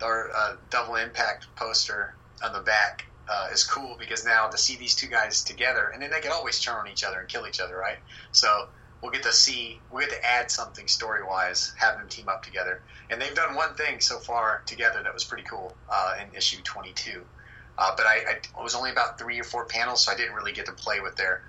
our, 0.00 0.30
uh, 0.32 0.56
double 0.70 0.94
impact 0.94 1.48
poster 1.56 2.14
on 2.44 2.52
the 2.52 2.60
back 2.60 3.06
uh, 3.28 3.48
is 3.52 3.64
cool 3.64 3.96
because 3.98 4.24
now 4.24 4.46
to 4.46 4.56
see 4.56 4.76
these 4.76 4.94
two 4.94 5.08
guys 5.08 5.42
together, 5.42 5.90
and 5.92 6.00
then 6.00 6.10
they 6.12 6.20
can 6.20 6.30
always 6.30 6.60
turn 6.60 6.76
on 6.76 6.86
each 6.86 7.02
other 7.02 7.18
and 7.18 7.28
kill 7.28 7.44
each 7.48 7.58
other, 7.58 7.76
right? 7.76 7.98
So 8.30 8.68
we'll 9.02 9.12
get 9.12 9.22
to 9.22 9.32
see, 9.32 9.80
we'll 9.90 10.06
get 10.06 10.10
to 10.10 10.26
add 10.26 10.50
something 10.50 10.88
story 10.88 11.22
wise, 11.24 11.72
have 11.78 11.98
them 11.98 12.08
team 12.08 12.28
up 12.28 12.42
together. 12.42 12.82
And 13.10 13.20
they've 13.20 13.34
done 13.34 13.54
one 13.54 13.74
thing 13.74 14.00
so 14.00 14.18
far 14.18 14.62
together 14.66 15.02
that 15.02 15.12
was 15.12 15.24
pretty 15.24 15.44
cool 15.44 15.74
uh, 15.88 16.14
in 16.20 16.34
issue 16.36 16.62
22. 16.62 17.22
Uh, 17.78 17.94
but 17.96 18.06
I, 18.06 18.14
I, 18.14 18.32
it 18.32 18.48
was 18.62 18.74
only 18.74 18.90
about 18.90 19.18
three 19.18 19.38
or 19.38 19.44
four 19.44 19.66
panels, 19.66 20.04
so 20.04 20.12
I 20.12 20.16
didn't 20.16 20.34
really 20.34 20.52
get 20.52 20.66
to 20.66 20.72
play 20.72 21.00
with 21.00 21.16
their 21.16 21.42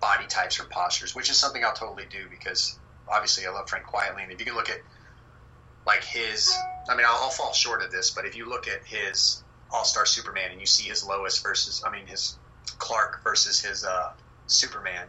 body 0.00 0.26
types 0.26 0.58
or 0.58 0.64
postures, 0.64 1.14
which 1.14 1.30
is 1.30 1.36
something 1.36 1.62
I'll 1.64 1.74
totally 1.74 2.06
do 2.10 2.26
because 2.30 2.78
obviously 3.08 3.46
I 3.46 3.50
love 3.50 3.68
Frank 3.68 3.86
Quitely, 3.86 4.22
And 4.22 4.32
if 4.32 4.40
you 4.40 4.46
can 4.46 4.54
look 4.54 4.70
at 4.70 4.78
like 5.86 6.02
his, 6.02 6.56
I 6.88 6.96
mean, 6.96 7.04
I'll, 7.06 7.24
I'll 7.24 7.30
fall 7.30 7.52
short 7.52 7.82
of 7.82 7.92
this, 7.92 8.10
but 8.10 8.24
if 8.24 8.36
you 8.36 8.48
look 8.48 8.66
at 8.66 8.84
his 8.84 9.42
All 9.70 9.84
Star 9.84 10.06
Superman 10.06 10.50
and 10.50 10.60
you 10.60 10.66
see 10.66 10.88
his 10.88 11.04
Lois 11.04 11.38
versus, 11.40 11.82
I 11.86 11.92
mean, 11.92 12.06
his 12.06 12.38
Clark 12.78 13.22
versus 13.22 13.60
his 13.60 13.84
uh, 13.84 14.12
Superman, 14.46 15.06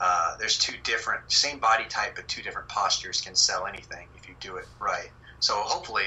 uh, 0.00 0.36
there's 0.38 0.58
two 0.58 0.74
different, 0.82 1.30
same 1.30 1.58
body 1.58 1.84
type, 1.88 2.16
but 2.16 2.26
two 2.28 2.42
different 2.42 2.68
postures 2.68 3.20
can 3.20 3.34
sell 3.34 3.66
anything 3.66 4.08
if 4.16 4.28
you 4.28 4.34
do 4.40 4.56
it 4.56 4.66
right. 4.80 5.10
So 5.40 5.54
hopefully, 5.54 6.06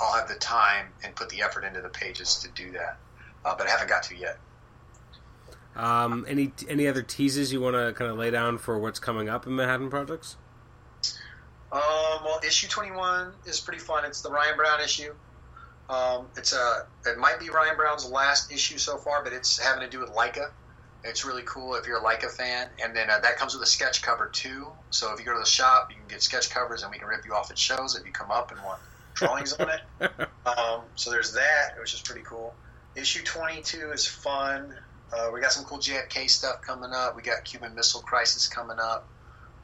I'll 0.00 0.12
have 0.14 0.28
the 0.28 0.34
time 0.34 0.86
and 1.04 1.14
put 1.14 1.28
the 1.28 1.42
effort 1.42 1.64
into 1.64 1.80
the 1.80 1.88
pages 1.88 2.38
to 2.38 2.48
do 2.48 2.72
that, 2.72 2.98
uh, 3.44 3.54
but 3.56 3.66
I 3.66 3.70
haven't 3.70 3.88
got 3.88 4.04
to 4.04 4.16
yet. 4.16 4.38
Um, 5.74 6.26
any 6.28 6.52
any 6.68 6.86
other 6.86 7.02
teases 7.02 7.52
you 7.52 7.60
want 7.60 7.76
to 7.76 7.92
kind 7.94 8.10
of 8.10 8.18
lay 8.18 8.30
down 8.30 8.58
for 8.58 8.78
what's 8.78 8.98
coming 8.98 9.28
up 9.28 9.46
in 9.46 9.56
Manhattan 9.56 9.88
Projects? 9.88 10.36
Um, 11.70 11.80
well, 12.24 12.40
issue 12.46 12.68
21 12.68 13.32
is 13.46 13.58
pretty 13.58 13.80
fun. 13.80 14.04
It's 14.04 14.20
the 14.20 14.30
Ryan 14.30 14.56
Browne 14.56 14.80
issue. 14.82 15.14
Um, 15.88 16.26
it's 16.36 16.52
a 16.52 16.86
it 17.06 17.18
might 17.18 17.40
be 17.40 17.48
Ryan 17.48 17.76
Browne's 17.76 18.08
last 18.08 18.52
issue 18.52 18.76
so 18.76 18.98
far, 18.98 19.24
but 19.24 19.32
it's 19.32 19.58
having 19.58 19.82
to 19.82 19.88
do 19.88 20.00
with 20.00 20.10
Laika. 20.10 20.50
It's 21.04 21.24
really 21.24 21.42
cool 21.44 21.74
if 21.74 21.86
you're 21.86 21.98
a 21.98 22.02
Laika 22.02 22.30
fan, 22.30 22.68
and 22.82 22.94
then 22.94 23.10
uh, 23.10 23.18
that 23.20 23.36
comes 23.36 23.54
with 23.54 23.62
a 23.62 23.66
sketch 23.66 24.02
cover 24.02 24.28
too. 24.28 24.68
So 24.90 25.12
if 25.12 25.18
you 25.18 25.24
go 25.26 25.32
to 25.32 25.40
the 25.40 25.46
shop, 25.46 25.88
you 25.90 25.96
can 25.96 26.06
get 26.06 26.22
sketch 26.22 26.50
covers, 26.50 26.82
and 26.82 26.92
we 26.92 26.98
can 26.98 27.08
rip 27.08 27.24
you 27.24 27.34
off 27.34 27.50
at 27.50 27.58
shows 27.58 27.96
if 27.96 28.06
you 28.06 28.12
come 28.12 28.30
up 28.30 28.52
and 28.52 28.62
want 28.62 28.78
drawings 29.14 29.52
on 29.54 29.68
it. 29.68 29.80
Um, 30.44 30.80
so 30.96 31.12
there's 31.12 31.34
that, 31.34 31.76
which 31.78 31.94
is 31.94 32.00
pretty 32.00 32.22
cool. 32.22 32.52
Issue 32.96 33.22
22 33.22 33.92
is 33.92 34.04
fun. 34.04 34.74
Uh, 35.12 35.30
we 35.32 35.40
got 35.40 35.52
some 35.52 35.64
cool 35.64 35.78
JFK 35.78 36.28
stuff 36.28 36.62
coming 36.62 36.90
up. 36.92 37.14
We 37.14 37.22
got 37.22 37.44
Cuban 37.44 37.76
Missile 37.76 38.00
Crisis 38.00 38.48
coming 38.48 38.78
up. 38.80 39.06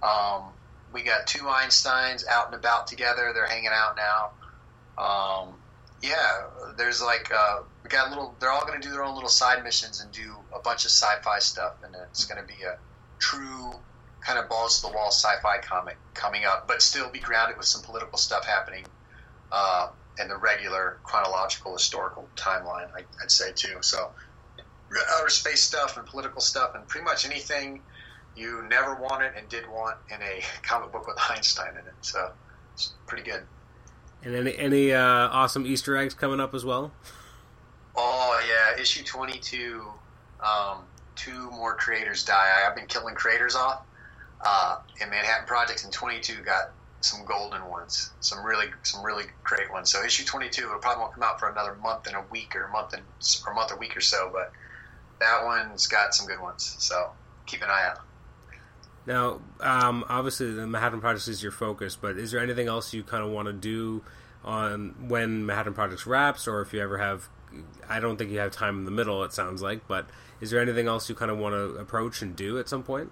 Um, 0.02 0.44
we 0.92 1.02
got 1.02 1.26
two 1.26 1.40
Einsteins 1.40 2.26
out 2.28 2.46
and 2.46 2.54
about 2.54 2.86
together. 2.86 3.32
They're 3.34 3.46
hanging 3.46 3.70
out 3.72 3.96
now. 3.96 4.30
Um, 5.02 5.54
yeah, 6.02 6.44
there's 6.76 7.02
like 7.02 7.30
uh, 7.34 7.60
we 7.82 7.90
got 7.90 8.10
little. 8.10 8.34
They're 8.40 8.50
all 8.50 8.66
going 8.66 8.80
to 8.80 8.86
do 8.86 8.92
their 8.92 9.04
own 9.04 9.14
little 9.14 9.30
side 9.30 9.62
missions 9.64 10.00
and 10.00 10.12
do 10.12 10.34
a 10.54 10.60
bunch 10.60 10.84
of 10.84 10.90
sci-fi 10.90 11.38
stuff, 11.38 11.74
and 11.84 11.94
it's 12.10 12.24
going 12.24 12.40
to 12.40 12.46
be 12.46 12.62
a 12.62 12.78
true 13.18 13.72
kind 14.20 14.38
of 14.38 14.48
balls 14.48 14.80
to 14.80 14.88
the 14.88 14.92
wall 14.92 15.10
sci-fi 15.10 15.58
comic 15.58 15.96
coming 16.14 16.44
up, 16.44 16.68
but 16.68 16.82
still 16.82 17.08
be 17.10 17.18
grounded 17.18 17.56
with 17.56 17.66
some 17.66 17.82
political 17.82 18.18
stuff 18.18 18.44
happening 18.44 18.84
uh, 19.52 19.88
the 20.28 20.36
regular 20.36 20.98
chronological 21.04 21.72
historical 21.72 22.28
timeline. 22.36 22.88
I, 22.94 23.04
would 23.20 23.30
say 23.30 23.52
too. 23.52 23.78
So 23.80 24.10
outer 25.16 25.28
space 25.28 25.62
stuff 25.62 25.96
and 25.96 26.06
political 26.06 26.40
stuff 26.40 26.74
and 26.74 26.86
pretty 26.86 27.04
much 27.04 27.24
anything 27.24 27.82
you 28.36 28.62
never 28.68 28.94
wanted 28.94 29.32
and 29.36 29.48
did 29.48 29.68
want 29.68 29.96
in 30.10 30.20
a 30.22 30.42
comic 30.62 30.92
book 30.92 31.06
with 31.06 31.16
Einstein 31.30 31.70
in 31.70 31.78
it. 31.78 31.94
So 32.02 32.30
it's 32.74 32.92
pretty 33.06 33.24
good. 33.24 33.42
And 34.24 34.34
any 34.34 34.56
any 34.58 34.92
uh, 34.92 35.00
awesome 35.02 35.66
Easter 35.66 35.96
eggs 35.96 36.14
coming 36.14 36.40
up 36.40 36.54
as 36.54 36.64
well? 36.64 36.92
Oh 37.96 38.40
yeah, 38.48 38.80
issue 38.80 39.04
twenty 39.04 39.38
two. 39.38 39.86
Um, 40.40 40.84
two 41.16 41.50
more 41.50 41.74
creators 41.74 42.24
die. 42.24 42.48
I've 42.66 42.76
been 42.76 42.86
killing 42.86 43.14
creators 43.14 43.54
off. 43.56 43.82
Uh, 44.40 44.78
in 45.00 45.10
Manhattan 45.10 45.46
Projects 45.46 45.84
in 45.84 45.90
twenty 45.90 46.20
two 46.20 46.42
got 46.42 46.70
some 47.00 47.24
golden 47.24 47.64
ones, 47.68 48.10
some 48.20 48.44
really 48.44 48.66
some 48.82 49.04
really 49.04 49.24
great 49.44 49.70
ones. 49.72 49.90
So 49.90 50.04
issue 50.04 50.24
twenty 50.24 50.48
two 50.48 50.68
will 50.68 50.78
probably 50.78 51.02
won't 51.02 51.14
come 51.14 51.22
out 51.22 51.38
for 51.38 51.48
another 51.48 51.74
month 51.76 52.06
and 52.06 52.16
a 52.16 52.24
week 52.30 52.56
or 52.56 52.64
a 52.64 52.72
month 52.72 52.92
and 52.92 53.02
or 53.46 53.52
a 53.52 53.54
month 53.54 53.72
a 53.72 53.76
week 53.76 53.96
or 53.96 54.00
so, 54.00 54.30
but 54.32 54.52
that 55.20 55.44
one's 55.44 55.86
got 55.86 56.14
some 56.14 56.26
good 56.26 56.40
ones. 56.40 56.76
So 56.78 57.10
keep 57.46 57.62
an 57.62 57.68
eye 57.70 57.88
out. 57.90 58.00
Now, 59.08 59.40
um, 59.60 60.04
obviously, 60.06 60.52
the 60.52 60.66
Manhattan 60.66 61.00
Project 61.00 61.28
is 61.28 61.42
your 61.42 61.50
focus, 61.50 61.96
but 61.96 62.18
is 62.18 62.30
there 62.30 62.42
anything 62.42 62.68
else 62.68 62.92
you 62.92 63.02
kind 63.02 63.24
of 63.24 63.30
want 63.30 63.46
to 63.46 63.54
do 63.54 64.04
on 64.44 65.08
when 65.08 65.46
Manhattan 65.46 65.72
Projects 65.72 66.06
wraps, 66.06 66.46
or 66.46 66.60
if 66.60 66.74
you 66.74 66.82
ever 66.82 66.98
have? 66.98 67.26
I 67.88 68.00
don't 68.00 68.18
think 68.18 68.30
you 68.30 68.38
have 68.40 68.52
time 68.52 68.76
in 68.76 68.84
the 68.84 68.90
middle. 68.90 69.24
It 69.24 69.32
sounds 69.32 69.62
like, 69.62 69.88
but 69.88 70.06
is 70.42 70.50
there 70.50 70.60
anything 70.60 70.88
else 70.88 71.08
you 71.08 71.14
kind 71.14 71.30
of 71.30 71.38
want 71.38 71.54
to 71.54 71.80
approach 71.80 72.20
and 72.20 72.36
do 72.36 72.58
at 72.58 72.68
some 72.68 72.82
point? 72.82 73.10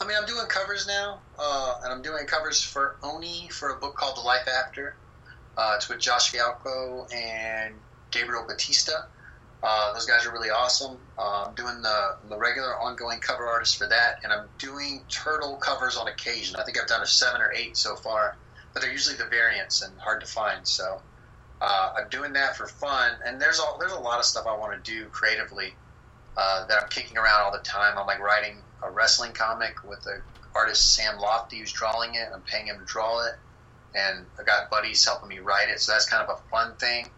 I 0.00 0.06
mean, 0.06 0.16
I'm 0.18 0.24
doing 0.24 0.46
covers 0.46 0.86
now, 0.86 1.20
uh, 1.38 1.74
and 1.84 1.92
I'm 1.92 2.00
doing 2.00 2.24
covers 2.24 2.62
for 2.62 2.96
Oni 3.02 3.50
for 3.52 3.68
a 3.68 3.76
book 3.78 3.94
called 3.94 4.16
The 4.16 4.22
Life 4.22 4.48
After. 4.48 4.96
Uh, 5.58 5.74
it's 5.76 5.90
with 5.90 5.98
Josh 5.98 6.32
Fialkov 6.32 7.14
and 7.14 7.74
Gabriel 8.10 8.46
Bautista. 8.48 9.08
Uh, 9.62 9.92
those 9.92 10.06
guys 10.06 10.26
are 10.26 10.32
really 10.32 10.50
awesome. 10.50 10.98
Uh, 11.16 11.44
I'm 11.46 11.54
doing 11.54 11.82
the, 11.82 12.16
the 12.28 12.36
regular 12.36 12.76
ongoing 12.76 13.20
cover 13.20 13.46
artist 13.46 13.78
for 13.78 13.86
that, 13.88 14.20
and 14.24 14.32
I'm 14.32 14.48
doing 14.58 15.02
turtle 15.08 15.56
covers 15.56 15.96
on 15.96 16.08
occasion. 16.08 16.56
I 16.56 16.64
think 16.64 16.80
I've 16.80 16.88
done 16.88 17.02
a 17.02 17.06
seven 17.06 17.40
or 17.40 17.52
eight 17.52 17.76
so 17.76 17.94
far, 17.94 18.36
but 18.72 18.82
they're 18.82 18.90
usually 18.90 19.16
the 19.16 19.26
variants 19.26 19.82
and 19.82 19.96
hard 20.00 20.20
to 20.20 20.26
find. 20.26 20.66
So 20.66 21.00
uh, 21.60 21.92
I'm 21.96 22.08
doing 22.08 22.32
that 22.32 22.56
for 22.56 22.66
fun, 22.66 23.12
and 23.24 23.40
there's 23.40 23.60
all, 23.60 23.76
there's 23.78 23.92
a 23.92 24.00
lot 24.00 24.18
of 24.18 24.24
stuff 24.24 24.46
I 24.48 24.56
want 24.56 24.84
to 24.84 24.90
do 24.90 25.06
creatively 25.06 25.74
uh, 26.36 26.66
that 26.66 26.82
I'm 26.82 26.88
kicking 26.88 27.16
around 27.16 27.42
all 27.42 27.52
the 27.52 27.58
time. 27.58 27.96
I'm 27.96 28.06
like 28.06 28.18
writing 28.18 28.56
a 28.82 28.90
wrestling 28.90 29.32
comic 29.32 29.84
with 29.88 30.02
the 30.02 30.22
artist 30.56 30.94
Sam 30.94 31.18
Lofty 31.18 31.58
who's 31.58 31.70
drawing 31.70 32.16
it. 32.16 32.24
And 32.26 32.34
I'm 32.34 32.42
paying 32.42 32.66
him 32.66 32.78
to 32.80 32.84
draw 32.84 33.24
it, 33.26 33.34
and 33.94 34.26
I've 34.40 34.46
got 34.46 34.70
buddies 34.70 35.04
helping 35.04 35.28
me 35.28 35.38
write 35.38 35.68
it. 35.68 35.78
So 35.78 35.92
that's 35.92 36.08
kind 36.08 36.28
of 36.28 36.36
a 36.36 36.50
fun 36.50 36.74
thing, 36.76 37.08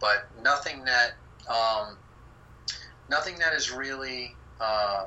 but 0.00 0.26
nothing 0.42 0.84
that 0.84 1.14
um, 1.48 1.96
nothing 3.08 3.38
that 3.38 3.52
is 3.54 3.70
really 3.70 4.34
uh, 4.60 5.06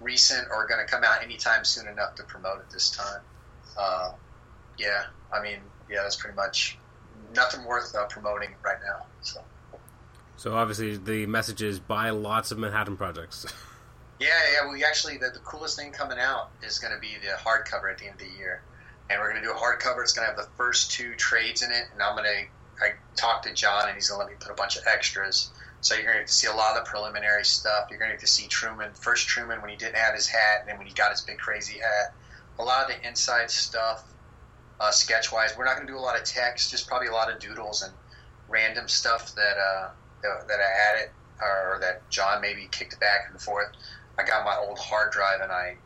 recent 0.00 0.48
or 0.50 0.66
going 0.66 0.84
to 0.84 0.90
come 0.90 1.04
out 1.04 1.22
anytime 1.22 1.64
soon 1.64 1.88
enough 1.88 2.14
to 2.16 2.22
promote 2.24 2.58
at 2.60 2.70
this 2.70 2.90
time. 2.90 3.20
uh, 3.78 4.12
yeah, 4.78 5.04
I 5.32 5.42
mean, 5.42 5.58
yeah, 5.90 6.02
that's 6.02 6.16
pretty 6.16 6.36
much 6.36 6.78
nothing 7.34 7.64
worth 7.64 7.94
uh, 7.94 8.06
promoting 8.06 8.50
right 8.64 8.78
now. 8.86 9.06
So. 9.22 9.40
So 10.36 10.54
obviously 10.54 10.96
the 10.96 11.26
message 11.26 11.62
is 11.62 11.80
buy 11.80 12.10
lots 12.10 12.52
of 12.52 12.58
Manhattan 12.58 12.96
projects. 12.96 13.46
Yeah, 14.20 14.28
yeah. 14.52 14.72
We 14.72 14.84
actually 14.84 15.18
the, 15.18 15.30
the 15.30 15.38
coolest 15.38 15.78
thing 15.78 15.92
coming 15.92 16.18
out 16.18 16.50
is 16.62 16.78
going 16.80 16.92
to 16.92 16.98
be 16.98 17.14
the 17.22 17.36
hardcover 17.38 17.90
at 17.90 17.98
the 17.98 18.06
end 18.06 18.14
of 18.14 18.26
the 18.26 18.36
year, 18.36 18.62
and 19.08 19.20
we're 19.20 19.30
going 19.30 19.40
to 19.40 19.46
do 19.46 19.54
a 19.54 19.56
hardcover. 19.56 20.02
It's 20.02 20.12
going 20.12 20.28
to 20.28 20.34
have 20.34 20.36
the 20.36 20.50
first 20.56 20.90
two 20.90 21.14
trades 21.14 21.62
in 21.62 21.70
it, 21.70 21.84
and 21.92 22.02
I'm 22.02 22.16
going 22.16 22.28
to 22.28 22.46
I 22.80 22.90
talked 23.16 23.44
to 23.44 23.52
John, 23.52 23.86
and 23.86 23.94
he's 23.94 24.08
going 24.08 24.20
to 24.20 24.24
let 24.24 24.30
me 24.30 24.36
put 24.40 24.52
a 24.52 24.54
bunch 24.54 24.76
of 24.76 24.82
extras. 24.86 25.50
So 25.80 25.94
you're 25.94 26.12
going 26.12 26.26
to 26.26 26.32
see 26.32 26.48
a 26.48 26.52
lot 26.52 26.76
of 26.76 26.84
the 26.84 26.90
preliminary 26.90 27.44
stuff. 27.44 27.86
You're 27.90 27.98
going 27.98 28.18
to 28.18 28.26
see 28.26 28.48
Truman, 28.48 28.92
first 28.94 29.28
Truman 29.28 29.60
when 29.60 29.70
he 29.70 29.76
didn't 29.76 29.96
have 29.96 30.14
his 30.14 30.26
hat, 30.26 30.60
and 30.60 30.68
then 30.68 30.78
when 30.78 30.86
he 30.86 30.94
got 30.94 31.10
his 31.10 31.22
big 31.22 31.38
crazy 31.38 31.78
hat. 31.78 32.14
A 32.58 32.64
lot 32.64 32.82
of 32.82 32.88
the 32.88 33.06
inside 33.06 33.50
stuff, 33.50 34.02
uh, 34.80 34.90
sketch 34.90 35.32
wise. 35.32 35.56
We're 35.56 35.64
not 35.64 35.76
going 35.76 35.86
to 35.86 35.92
do 35.92 35.98
a 35.98 36.00
lot 36.00 36.18
of 36.18 36.24
text, 36.24 36.70
just 36.70 36.88
probably 36.88 37.08
a 37.08 37.12
lot 37.12 37.32
of 37.32 37.38
doodles 37.38 37.82
and 37.82 37.92
random 38.48 38.88
stuff 38.88 39.34
that 39.36 39.56
uh, 39.56 39.90
that, 40.22 40.48
that 40.48 40.58
I 40.58 40.92
added 40.92 41.10
or 41.40 41.78
that 41.80 42.08
John 42.10 42.40
maybe 42.40 42.68
kicked 42.70 42.98
back 42.98 43.28
and 43.30 43.40
forth. 43.40 43.68
I 44.18 44.24
got 44.24 44.44
my 44.44 44.56
old 44.56 44.78
hard 44.78 45.12
drive 45.12 45.40
and 45.40 45.52
I 45.52 45.76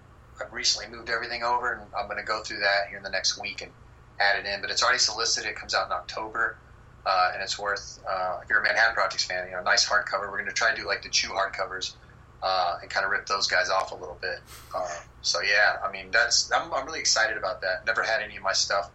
I've 0.40 0.52
recently 0.52 0.94
moved 0.94 1.10
everything 1.10 1.43
over 1.43 1.73
and 1.73 1.82
I'm 1.94 2.06
going 2.06 2.19
to 2.19 2.24
go 2.24 2.43
through 2.43 2.60
that 2.60 2.89
here 2.89 2.97
in 2.97 3.05
the 3.05 3.10
next 3.10 3.39
week 3.39 3.60
and 3.60 3.70
add 4.19 4.39
it 4.39 4.47
in. 4.47 4.62
But 4.62 4.70
it's 4.70 4.82
already 4.82 4.98
solicited. 4.98 5.51
It 5.51 5.56
comes 5.56 5.74
out 5.74 5.86
in 5.86 5.93
October. 5.93 6.62
Uh, 7.05 7.31
and 7.35 7.43
it's 7.43 7.59
worth, 7.59 7.99
uh, 8.09 8.39
if 8.43 8.49
you're 8.49 8.61
a 8.61 8.62
Manhattan 8.62 8.95
Projects 8.95 9.24
fan, 9.24 9.47
you 9.49 9.53
know, 9.57 9.62
nice 9.62 9.89
hardcover. 9.89 10.31
We're 10.31 10.39
going 10.39 10.47
to 10.47 10.53
try 10.53 10.73
to 10.74 10.81
do 10.81 10.87
like 10.87 11.03
the 11.03 11.09
Chew 11.09 11.31
hardcovers 11.31 11.95
uh, 12.43 12.79
and 12.81 12.91
kind 12.91 13.05
of 13.05 13.11
rip 13.11 13.27
those 13.27 13.49
guys 13.49 13.70
off 13.70 13.91
a 13.91 13.95
little 13.97 14.19
bit. 14.20 14.39
Uh, 14.74 14.89
so 15.20 15.41
yeah, 15.43 15.79
I 15.85 15.91
mean, 15.91 16.11
that's 16.12 16.51
I'm, 16.53 16.73
I'm 16.73 16.87
really 16.87 17.01
excited 17.01 17.37
about 17.37 17.62
that. 17.62 17.87
Never 17.87 18.03
had 18.03 18.23
any 18.23 18.37
of 18.37 18.43
my 18.43 18.53
stuff 18.53 18.91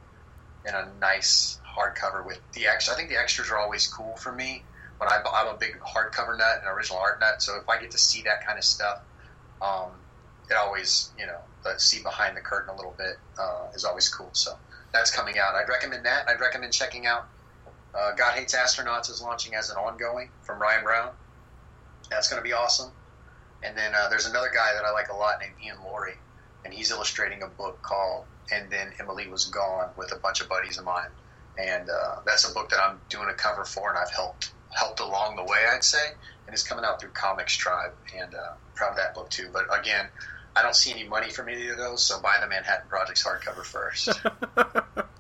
in 0.66 0.74
a 0.74 0.88
nice 1.02 1.60
hardcover 1.68 2.26
with 2.26 2.40
the 2.54 2.68
extra. 2.68 2.94
I 2.94 2.98
think 2.98 3.10
the 3.10 3.20
extras 3.20 3.52
are 3.52 3.58
always 3.58 3.88
cool 3.88 4.16
for 4.16 4.32
me. 4.32 4.64
When 4.98 5.10
I, 5.10 5.22
I'm 5.34 5.54
a 5.54 5.58
big 5.58 5.78
hardcover 5.80 6.38
nut 6.38 6.60
and 6.60 6.68
original 6.68 7.00
art 7.00 7.20
nut, 7.20 7.42
so 7.42 7.58
if 7.58 7.70
I 7.70 7.80
get 7.80 7.92
to 7.92 7.98
see 7.98 8.24
that 8.24 8.46
kind 8.46 8.58
of 8.58 8.64
stuff, 8.64 9.02
um, 9.62 9.92
it 10.50 10.56
always, 10.56 11.12
you 11.20 11.26
know, 11.26 11.40
the 11.64 11.78
see 11.78 12.02
behind 12.02 12.36
the 12.36 12.42
curtain 12.42 12.74
a 12.74 12.76
little 12.76 12.96
bit 12.98 13.18
uh, 13.38 13.68
is 13.76 13.86
always 13.86 14.10
cool. 14.10 14.30
So 14.32 14.58
that's 14.94 15.12
coming 15.12 15.38
out. 15.38 15.56
I'd 15.56 15.70
recommend 15.70 16.06
that. 16.06 16.28
I'd 16.28 16.40
recommend 16.40 16.74
checking 16.74 17.06
out 17.06 17.28
uh, 17.98 18.12
God 18.14 18.38
Hates 18.38 18.56
Astronauts 18.56 19.10
is 19.10 19.22
launching 19.22 19.56
as 19.56 19.70
an 19.70 19.78
ongoing 19.78 20.30
from 20.44 20.62
Ryan 20.62 20.84
Browne. 20.84 21.12
That's 22.10 22.30
going 22.30 22.42
to 22.42 22.48
be 22.48 22.54
awesome. 22.54 22.92
And 23.64 23.76
then 23.76 23.94
uh, 23.96 24.08
there's 24.10 24.28
another 24.28 24.52
guy 24.54 24.74
that 24.76 24.86
I 24.86 24.92
like 24.92 25.10
a 25.10 25.16
lot 25.16 25.40
named 25.42 25.56
Iain 25.64 25.84
Laurie, 25.84 26.18
and 26.64 26.74
he's 26.74 26.92
illustrating 26.92 27.42
a 27.42 27.48
book 27.48 27.82
called 27.82 28.26
"And 28.52 28.70
Then 28.70 28.94
Emily 29.00 29.28
Was 29.28 29.46
Gone" 29.46 29.90
with 29.98 30.12
a 30.12 30.18
bunch 30.18 30.42
of 30.42 30.50
buddies 30.50 30.78
of 30.78 30.86
mine. 30.86 31.10
And 31.58 31.90
uh, 31.90 32.18
that's 32.24 32.48
a 32.50 32.54
book 32.54 32.70
that 32.70 32.80
I'm 32.80 33.00
doing 33.10 33.30
a 33.30 33.34
cover 33.34 33.66
for, 33.66 33.90
and 33.90 33.98
I've 33.98 34.14
helped 34.14 34.52
helped 34.70 35.00
along 35.00 35.38
the 35.38 35.44
way, 35.44 35.58
I'd 35.74 35.84
say. 35.84 36.06
And 36.46 36.54
it's 36.54 36.64
coming 36.64 36.86
out 36.86 37.02
through 37.02 37.10
ComixTribe, 37.12 37.94
and 38.16 38.36
uh, 38.36 38.54
proud 38.76 38.92
of 38.92 38.98
that 38.98 39.16
book 39.16 39.32
too. 39.32 39.50
But 39.52 39.64
again, 39.76 40.08
I 40.56 40.62
don't 40.62 40.76
see 40.76 40.92
any 40.92 41.08
money 41.08 41.32
from 41.32 41.50
any 41.50 41.68
of 41.70 41.78
those, 41.78 42.06
so 42.06 42.22
buy 42.22 42.38
the 42.40 42.48
Manhattan 42.48 42.88
Projects 42.90 43.26
hardcover 43.26 43.66
first. 43.66 44.10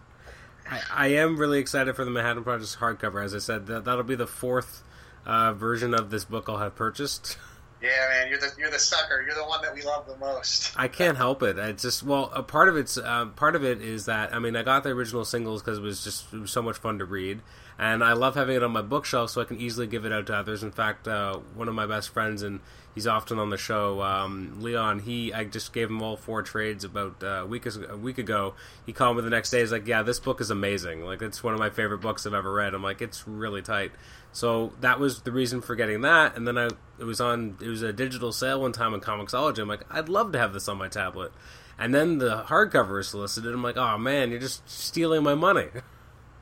I, 0.69 0.81
I, 0.91 1.07
am 1.07 1.37
really 1.37 1.59
excited 1.59 1.95
for 1.95 2.03
the 2.03 2.11
Manhattan 2.11 2.43
Projects 2.43 2.75
hardcover. 2.75 3.23
As 3.23 3.33
I 3.33 3.39
said, 3.39 3.67
that, 3.67 3.85
that'll 3.85 4.03
be 4.03 4.15
the 4.15 4.27
fourth 4.27 4.83
uh, 5.25 5.53
version 5.53 5.93
of 5.93 6.09
this 6.09 6.25
book 6.25 6.45
I'll 6.47 6.57
have 6.57 6.75
purchased. 6.75 7.37
Yeah, 7.81 7.89
man, 8.09 8.29
you're 8.29 8.39
the 8.39 8.51
you're 8.57 8.71
the 8.71 8.79
sucker. 8.79 9.21
You're 9.21 9.35
the 9.35 9.45
one 9.45 9.61
that 9.61 9.73
we 9.73 9.83
love 9.83 10.07
the 10.07 10.17
most. 10.17 10.73
I 10.75 10.87
can't 10.87 11.17
help 11.17 11.43
it. 11.43 11.59
It's 11.59 11.83
just 11.83 12.01
well, 12.01 12.31
a 12.33 12.41
part 12.41 12.69
of 12.69 12.77
it's 12.77 12.97
uh, 12.97 13.25
part 13.35 13.55
of 13.55 13.63
it 13.63 13.81
is 13.81 14.05
that 14.05 14.33
I 14.33 14.39
mean 14.39 14.55
I 14.55 14.63
got 14.63 14.83
the 14.83 14.89
original 14.89 15.25
singles 15.25 15.61
because 15.61 15.77
it 15.77 15.81
was 15.81 16.03
just 16.03 16.33
it 16.33 16.39
was 16.39 16.51
so 16.51 16.63
much 16.63 16.77
fun 16.77 16.97
to 16.97 17.05
read, 17.05 17.41
and 17.77 18.03
I 18.03 18.13
love 18.13 18.33
having 18.33 18.55
it 18.55 18.63
on 18.63 18.71
my 18.71 18.81
bookshelf 18.81 19.29
so 19.29 19.41
I 19.41 19.45
can 19.45 19.59
easily 19.59 19.85
give 19.85 20.05
it 20.05 20.11
out 20.11 20.25
to 20.27 20.35
others. 20.35 20.63
In 20.63 20.71
fact, 20.71 21.07
uh, 21.07 21.37
one 21.53 21.67
of 21.67 21.75
my 21.75 21.85
best 21.85 22.09
friends 22.09 22.41
and 22.41 22.61
he's 22.97 23.05
often 23.05 23.37
on 23.37 23.51
the 23.51 23.57
show, 23.57 24.01
um, 24.01 24.57
Leon. 24.59 24.99
He 24.99 25.31
I 25.31 25.43
just 25.43 25.71
gave 25.71 25.87
him 25.87 26.01
all 26.01 26.17
four 26.17 26.41
trades 26.41 26.83
about 26.83 27.21
uh, 27.21 27.27
a 27.27 27.45
week 27.45 27.67
a 27.67 27.95
week 27.95 28.17
ago. 28.17 28.55
He 28.87 28.93
called 28.93 29.17
me 29.17 29.23
the 29.23 29.29
next 29.29 29.51
day. 29.51 29.59
He's 29.59 29.71
like, 29.71 29.85
"Yeah, 29.85 30.01
this 30.01 30.19
book 30.19 30.41
is 30.41 30.49
amazing. 30.49 31.05
Like 31.05 31.21
it's 31.21 31.43
one 31.43 31.53
of 31.53 31.59
my 31.59 31.69
favorite 31.69 31.99
books 31.99 32.25
I've 32.25 32.33
ever 32.33 32.51
read." 32.51 32.73
I'm 32.73 32.81
like, 32.81 33.03
"It's 33.03 33.27
really 33.27 33.61
tight." 33.61 33.91
So 34.37 34.71
that 34.81 34.99
was 34.99 35.23
the 35.23 35.31
reason 35.31 35.61
for 35.61 35.73
getting 35.75 36.01
that, 36.01 36.37
and 36.37 36.47
then 36.47 36.59
I 36.59 36.69
it 36.99 37.05
was 37.05 37.19
on 37.19 37.57
it 37.59 37.69
was 37.69 37.81
a 37.81 37.91
digital 37.91 38.31
sale 38.31 38.61
one 38.61 38.71
time 38.71 38.93
on 38.93 39.01
Comixology. 39.01 39.57
I'm 39.57 39.67
like, 39.67 39.81
I'd 39.89 40.09
love 40.09 40.31
to 40.33 40.37
have 40.37 40.53
this 40.53 40.67
on 40.67 40.77
my 40.77 40.87
tablet, 40.87 41.31
and 41.79 41.91
then 41.91 42.19
the 42.19 42.43
hardcover 42.43 42.99
is 42.99 43.07
solicited. 43.07 43.51
I'm 43.51 43.63
like, 43.63 43.77
oh 43.77 43.97
man, 43.97 44.29
you're 44.29 44.39
just 44.39 44.69
stealing 44.69 45.23
my 45.23 45.33
money. 45.33 45.69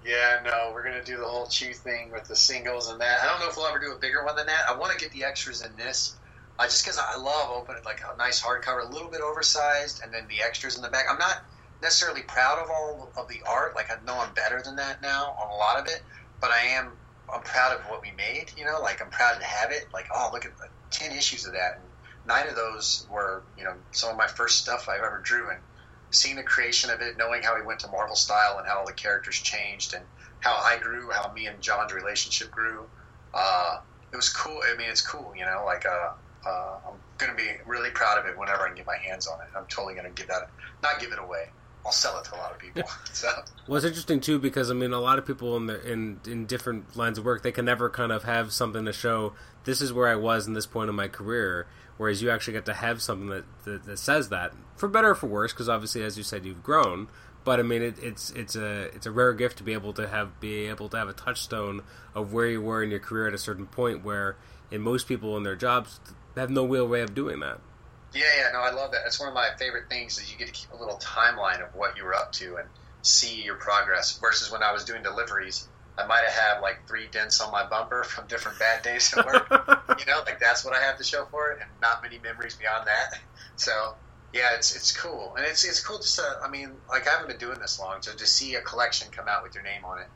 Yeah, 0.05 0.39
no, 0.43 0.69
we're 0.71 0.83
gonna 0.83 1.03
do 1.03 1.17
the 1.17 1.25
whole 1.25 1.47
chew 1.47 1.73
thing 1.73 2.11
with 2.11 2.25
the 2.25 2.35
singles 2.35 2.91
and 2.91 3.01
that. 3.01 3.23
I 3.23 3.25
don't 3.25 3.39
know 3.39 3.49
if 3.49 3.57
we'll 3.57 3.65
ever 3.65 3.79
do 3.79 3.91
a 3.91 3.97
bigger 3.97 4.23
one 4.23 4.35
than 4.35 4.45
that. 4.45 4.65
I 4.69 4.77
want 4.77 4.91
to 4.91 4.99
get 4.99 5.11
the 5.11 5.23
extras 5.23 5.65
in 5.65 5.75
this, 5.77 6.15
uh, 6.59 6.65
just 6.65 6.83
because 6.83 6.99
I 6.99 7.17
love 7.17 7.49
opening 7.49 7.81
like 7.85 8.01
a 8.01 8.15
nice 8.15 8.39
hardcover, 8.39 8.87
a 8.87 8.93
little 8.93 9.09
bit 9.09 9.21
oversized, 9.21 10.03
and 10.03 10.13
then 10.13 10.27
the 10.27 10.43
extras 10.43 10.75
in 10.75 10.83
the 10.83 10.89
back. 10.89 11.05
I'm 11.09 11.17
not 11.17 11.41
necessarily 11.81 12.21
proud 12.21 12.59
of 12.59 12.69
all 12.69 13.09
of 13.17 13.27
the 13.29 13.39
art. 13.49 13.73
Like 13.73 13.89
I 13.89 13.95
know 14.05 14.19
I'm 14.19 14.31
better 14.35 14.61
than 14.61 14.75
that 14.75 15.01
now 15.01 15.35
on 15.41 15.49
a 15.49 15.55
lot 15.55 15.79
of 15.79 15.87
it, 15.87 16.03
but 16.39 16.51
I 16.51 16.59
am. 16.77 16.91
I'm 17.33 17.41
proud 17.41 17.77
of 17.77 17.85
what 17.89 18.01
we 18.01 18.11
made. 18.11 18.51
You 18.57 18.65
know, 18.65 18.79
like 18.81 19.01
I'm 19.01 19.09
proud 19.09 19.39
to 19.39 19.45
have 19.45 19.71
it. 19.71 19.87
Like 19.93 20.07
oh, 20.13 20.29
look 20.33 20.45
at 20.45 20.57
the 20.57 20.67
ten 20.91 21.11
issues 21.11 21.45
of 21.45 21.53
that, 21.53 21.79
and 21.79 21.85
nine 22.25 22.47
of 22.47 22.55
those 22.55 23.07
were 23.09 23.43
you 23.57 23.63
know 23.63 23.73
some 23.91 24.09
of 24.09 24.17
my 24.17 24.27
first 24.27 24.59
stuff 24.59 24.87
I've 24.89 25.03
ever 25.03 25.21
drew, 25.23 25.49
and 25.49 25.59
seeing 26.11 26.35
the 26.35 26.43
creation 26.43 26.89
of 26.89 27.01
it, 27.01 27.17
knowing 27.17 27.43
how 27.43 27.55
he 27.55 27.63
went 27.63 27.79
to 27.81 27.87
Marvel 27.89 28.15
style 28.15 28.57
and 28.57 28.67
how 28.67 28.79
all 28.79 28.85
the 28.85 28.93
characters 28.93 29.35
changed 29.35 29.93
and 29.93 30.03
how 30.39 30.53
I 30.53 30.77
grew, 30.77 31.09
how 31.11 31.31
me 31.33 31.47
and 31.47 31.61
John's 31.61 31.93
relationship 31.93 32.51
grew. 32.51 32.85
Uh, 33.33 33.77
it 34.13 34.15
was 34.15 34.29
cool. 34.29 34.61
I 34.71 34.77
mean, 34.77 34.89
it's 34.89 35.01
cool, 35.01 35.33
you 35.35 35.45
know. 35.45 35.63
Like, 35.65 35.85
uh, 35.85 36.11
uh, 36.47 36.77
I'm 36.87 36.99
going 37.17 37.35
to 37.35 37.37
be 37.37 37.49
really 37.65 37.89
proud 37.89 38.17
of 38.17 38.25
it 38.25 38.37
whenever 38.37 38.63
I 38.63 38.67
can 38.67 38.75
get 38.75 38.85
my 38.85 38.97
hands 39.03 39.27
on 39.27 39.39
it. 39.41 39.47
I'm 39.57 39.65
totally 39.67 39.95
going 39.95 40.07
to 40.07 40.13
give 40.13 40.27
that, 40.27 40.49
not 40.81 40.99
give 40.99 41.11
it 41.11 41.19
away. 41.19 41.45
I'll 41.85 41.91
sell 41.91 42.17
it 42.17 42.25
to 42.25 42.35
a 42.35 42.37
lot 42.37 42.51
of 42.51 42.57
people. 42.57 42.83
so. 43.13 43.29
Well, 43.67 43.77
it's 43.77 43.85
interesting 43.85 44.19
too 44.19 44.39
because 44.39 44.71
I 44.71 44.73
mean, 44.73 44.91
a 44.91 44.99
lot 44.99 45.19
of 45.19 45.25
people 45.25 45.55
in 45.55 45.67
the 45.67 45.81
in 45.89 46.19
in 46.25 46.45
different 46.45 46.97
lines 46.97 47.17
of 47.17 47.25
work 47.25 47.43
they 47.43 47.51
can 47.51 47.65
never 47.65 47.89
kind 47.89 48.11
of 48.11 48.23
have 48.23 48.51
something 48.51 48.85
to 48.85 48.93
show. 48.93 49.33
This 49.65 49.81
is 49.81 49.93
where 49.93 50.07
I 50.07 50.15
was 50.15 50.47
in 50.47 50.53
this 50.53 50.65
point 50.65 50.89
in 50.89 50.95
my 50.95 51.07
career 51.07 51.67
whereas 51.97 52.21
you 52.21 52.29
actually 52.29 52.53
get 52.53 52.65
to 52.65 52.73
have 52.73 53.01
something 53.01 53.29
that, 53.29 53.45
that, 53.63 53.85
that 53.85 53.97
says 53.97 54.29
that 54.29 54.51
for 54.75 54.89
better 54.89 55.11
or 55.11 55.15
for 55.15 55.27
worse 55.27 55.53
because 55.53 55.69
obviously 55.69 56.03
as 56.03 56.17
you 56.17 56.23
said 56.23 56.45
you've 56.45 56.63
grown 56.63 57.07
but 57.43 57.59
I 57.59 57.63
mean 57.63 57.81
it, 57.81 57.95
it's 58.01 58.31
it's 58.31 58.55
a 58.55 58.83
it's 58.95 59.05
a 59.05 59.11
rare 59.11 59.33
gift 59.33 59.57
to 59.59 59.63
be 59.63 59.73
able 59.73 59.93
to 59.93 60.07
have 60.07 60.39
be 60.39 60.65
able 60.65 60.89
to 60.89 60.97
have 60.97 61.07
a 61.07 61.13
touchstone 61.13 61.83
of 62.13 62.33
where 62.33 62.47
you 62.47 62.61
were 62.61 62.83
in 62.83 62.89
your 62.89 62.99
career 62.99 63.27
at 63.27 63.33
a 63.33 63.37
certain 63.37 63.67
point 63.67 64.03
where 64.03 64.35
in 64.71 64.81
most 64.81 65.07
people 65.07 65.37
in 65.37 65.43
their 65.43 65.55
jobs 65.55 65.99
have 66.35 66.49
no 66.49 66.65
real 66.65 66.87
way 66.87 67.01
of 67.01 67.13
doing 67.13 67.39
that. 67.39 67.61
Yeah, 68.15 68.23
yeah, 68.37 68.49
no, 68.53 68.61
I 68.61 68.71
love 68.71 68.91
that. 68.93 69.01
It's 69.05 69.19
one 69.19 69.29
of 69.29 69.35
my 69.35 69.49
favorite 69.59 69.89
things 69.89 70.17
is 70.17 70.31
you 70.31 70.37
get 70.37 70.47
to 70.47 70.53
keep 70.53 70.71
a 70.71 70.77
little 70.77 70.99
timeline 70.99 71.61
of 71.61 71.73
what 71.73 71.97
you 71.97 72.05
were 72.05 72.15
up 72.15 72.31
to 72.33 72.57
and 72.57 72.69
see 73.03 73.43
your 73.43 73.55
progress. 73.57 74.17
Versus 74.21 74.51
when 74.51 74.63
I 74.63 74.71
was 74.71 74.85
doing 74.85 75.03
deliveries, 75.03 75.69
I 75.97 76.07
might 76.07 76.23
have 76.27 76.33
had 76.33 76.61
like 76.61 76.87
three 76.87 77.07
dents 77.11 77.41
on 77.41 77.51
my 77.51 77.67
bumper 77.67 78.03
from 78.05 78.27
different 78.27 78.59
bad 78.59 78.83
days 78.83 79.13
at 79.17 79.25
work. 79.25 79.47
you 79.99 80.05
know, 80.07 80.21
like 80.25 80.39
that's 80.39 80.65
what 80.65 80.75
I 80.75 80.81
have 80.81 80.97
to 80.97 81.03
show 81.03 81.25
for 81.25 81.51
it, 81.51 81.59
and 81.61 81.69
not 81.81 82.01
many 82.03 82.19
memories 82.19 82.55
beyond 82.57 82.87
that. 82.87 83.19
So 83.57 83.71
yeah, 84.33 84.49
it's 84.55 84.75
it's 84.75 84.91
cool, 84.91 85.35
and 85.37 85.45
it's 85.45 85.63
it's 85.63 85.81
cool 85.85 85.97
just 85.99 86.17
to. 86.17 86.23
I 86.43 86.49
mean, 86.49 86.75
like 86.89 87.07
I 87.07 87.11
haven't 87.11 87.29
been 87.29 87.37
doing 87.37 87.59
this 87.59 87.79
long, 87.79 88.01
so 88.01 88.13
to 88.13 88.25
see 88.27 88.55
a 88.55 88.61
collection 88.61 89.07
come 89.11 89.29
out 89.29 89.43
with 89.43 89.55
your 89.55 89.63
name 89.63 89.85
on 89.85 89.99
it 89.99 90.07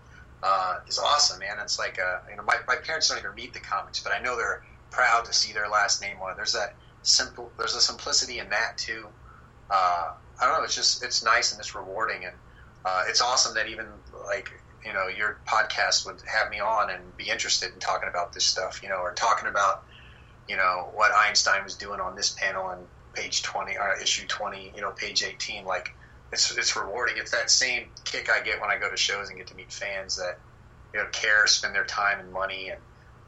uh, 0.44 0.76
is 0.88 1.00
awesome, 1.00 1.40
man. 1.40 1.58
It's 1.62 1.80
like 1.80 2.00
uh, 2.00 2.20
you 2.30 2.36
know, 2.36 2.44
my 2.44 2.58
my 2.68 2.76
parents 2.86 3.08
don't 3.10 3.20
even 3.20 3.32
read 3.32 3.54
the 3.54 3.62
comics, 3.62 4.02
but 4.04 4.14
I 4.14 4.20
know 4.20 4.36
they're 4.36 4.62
proud 4.92 5.26
to 5.26 5.34
see 5.34 5.54
their 5.54 5.70
last 5.70 6.02
name 6.02 6.18
on 6.22 6.32
it. 6.32 6.36
There's 6.36 6.54
that 6.54 6.76
simple. 7.02 7.52
There's 7.58 7.76
a 7.76 7.82
simplicity 7.82 8.40
in 8.40 8.50
that 8.50 8.78
too. 8.78 9.08
Uh, 9.70 10.08
I 10.42 10.46
don't 10.46 10.60
know. 10.60 10.64
It's 10.64 10.76
just 10.76 11.04
it's 11.04 11.24
nice 11.24 11.52
and 11.52 11.60
it's 11.60 11.76
rewarding, 11.76 12.26
and 12.26 12.36
uh, 12.86 13.04
it's 13.08 13.22
awesome 13.22 13.56
that 13.56 13.68
even 13.68 13.86
like 14.28 14.50
you 14.86 14.94
know 14.94 15.08
your 15.08 15.42
podcast 15.48 16.06
would 16.06 16.22
have 16.28 16.50
me 16.50 16.60
on 16.60 16.90
and 16.90 17.16
be 17.18 17.30
interested 17.30 17.74
in 17.74 17.80
talking 17.80 18.10
about 18.10 18.34
this 18.34 18.46
stuff, 18.46 18.82
you 18.82 18.90
know, 18.90 18.98
or 18.98 19.14
talking 19.14 19.50
about 19.50 19.84
you 20.48 20.58
know 20.58 20.90
what 20.94 21.12
Einstein 21.16 21.64
was 21.64 21.76
doing 21.76 22.00
on 22.00 22.16
this 22.16 22.32
panel 22.32 22.66
on 22.66 22.86
page 23.14 23.44
twenty 23.44 23.78
or 23.78 24.00
issue 24.02 24.28
twenty, 24.28 24.72
you 24.76 24.82
know, 24.82 24.92
page 24.92 25.24
eighteen. 25.24 25.66
Like 25.66 25.90
it's 26.32 26.56
it's 26.58 26.76
rewarding. 26.76 27.16
It's 27.18 27.32
that 27.32 27.50
same 27.50 27.90
kick 28.06 28.30
I 28.30 28.42
get 28.42 28.62
when 28.62 28.70
I 28.70 28.78
go 28.78 28.90
to 28.90 28.98
shows 28.98 29.30
and 29.30 29.38
get 29.38 29.48
to 29.48 29.56
meet 29.56 29.72
fans 29.72 30.16
that 30.18 30.40
you 30.94 31.00
know 31.00 31.08
care, 31.12 31.48
spend 31.48 31.76
their 31.76 31.86
time 31.86 32.20
and 32.20 32.32
money 32.32 32.70
and 32.70 32.80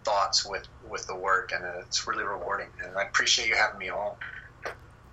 thoughts 0.03 0.45
with 0.45 0.67
with 0.89 1.07
the 1.07 1.15
work, 1.15 1.51
and 1.51 1.63
it's 1.79 2.07
really 2.07 2.23
rewarding. 2.23 2.67
And 2.83 2.97
I 2.97 3.03
appreciate 3.03 3.47
you 3.47 3.55
having 3.55 3.79
me 3.79 3.89
on. 3.89 4.15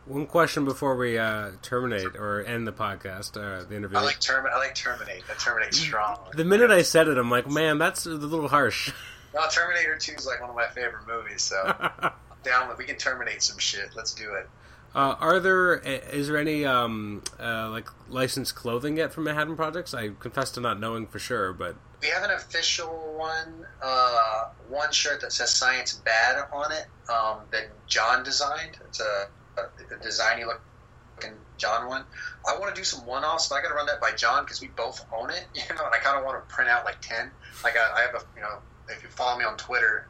One 0.06 0.26
question 0.26 0.64
before 0.64 0.96
we 0.96 1.18
uh, 1.18 1.50
terminate 1.60 2.16
or 2.16 2.42
end 2.42 2.66
the 2.66 2.72
podcast, 2.72 3.36
uh, 3.36 3.64
the 3.64 3.76
interview. 3.76 3.98
I 3.98 4.02
like 4.02 4.20
terminate. 4.20 4.52
I 4.54 4.58
like 4.58 4.74
terminate. 4.74 5.26
That 5.28 5.38
terminate 5.38 5.74
strong. 5.74 6.18
The 6.34 6.44
minute 6.44 6.70
I 6.70 6.82
said 6.82 7.08
it, 7.08 7.18
I'm 7.18 7.30
like, 7.30 7.48
man, 7.48 7.76
that's 7.78 8.06
a 8.06 8.10
little 8.10 8.48
harsh. 8.48 8.90
No, 9.34 9.42
Terminator 9.50 9.98
Two 9.98 10.14
is 10.14 10.26
like 10.26 10.40
one 10.40 10.48
of 10.48 10.56
my 10.56 10.68
favorite 10.68 11.06
movies. 11.06 11.42
So 11.42 11.90
down 12.42 12.68
with 12.68 12.78
we 12.78 12.84
can 12.84 12.96
terminate 12.96 13.42
some 13.42 13.58
shit. 13.58 13.90
Let's 13.94 14.14
do 14.14 14.34
it. 14.34 14.48
Uh, 14.94 15.14
are 15.20 15.38
there 15.38 15.74
is 15.74 16.28
there 16.28 16.38
any 16.38 16.64
um, 16.64 17.22
uh, 17.38 17.68
like 17.70 17.88
licensed 18.08 18.54
clothing 18.54 18.96
yet 18.96 19.12
from 19.12 19.24
Manhattan 19.24 19.54
Projects? 19.54 19.92
I 19.92 20.10
confess 20.18 20.50
to 20.52 20.60
not 20.60 20.80
knowing 20.80 21.06
for 21.06 21.18
sure, 21.18 21.52
but 21.52 21.76
we 22.00 22.08
have 22.08 22.22
an 22.22 22.30
official 22.30 23.14
one, 23.16 23.66
uh, 23.82 24.48
one 24.68 24.90
shirt 24.92 25.20
that 25.20 25.32
says 25.32 25.50
"Science 25.50 25.94
Bad" 25.94 26.42
on 26.52 26.72
it 26.72 26.86
um, 27.10 27.40
that 27.50 27.68
John 27.86 28.22
designed. 28.22 28.78
It's 28.88 29.00
a, 29.00 29.28
a, 29.58 29.94
a 29.94 29.98
designy 29.98 30.46
looking 30.46 31.34
John 31.58 31.88
one. 31.88 32.04
I 32.46 32.58
want 32.58 32.74
to 32.74 32.80
do 32.80 32.84
some 32.84 33.04
one-offs, 33.04 33.48
but 33.48 33.56
I 33.56 33.62
got 33.62 33.68
to 33.68 33.74
run 33.74 33.86
that 33.86 34.00
by 34.00 34.12
John 34.12 34.44
because 34.44 34.60
we 34.60 34.68
both 34.68 35.04
own 35.12 35.30
it, 35.30 35.46
you 35.54 35.62
know. 35.74 35.84
And 35.84 35.94
I 35.94 35.98
kind 35.98 36.18
of 36.18 36.24
want 36.24 36.48
to 36.48 36.54
print 36.54 36.70
out 36.70 36.84
like 36.84 37.00
ten. 37.00 37.30
Like 37.62 37.74
I, 37.76 37.98
I 37.98 38.00
have 38.02 38.14
a, 38.14 38.24
you 38.36 38.42
know, 38.42 38.58
if 38.88 39.02
you 39.02 39.08
follow 39.10 39.38
me 39.38 39.44
on 39.44 39.56
Twitter, 39.56 40.08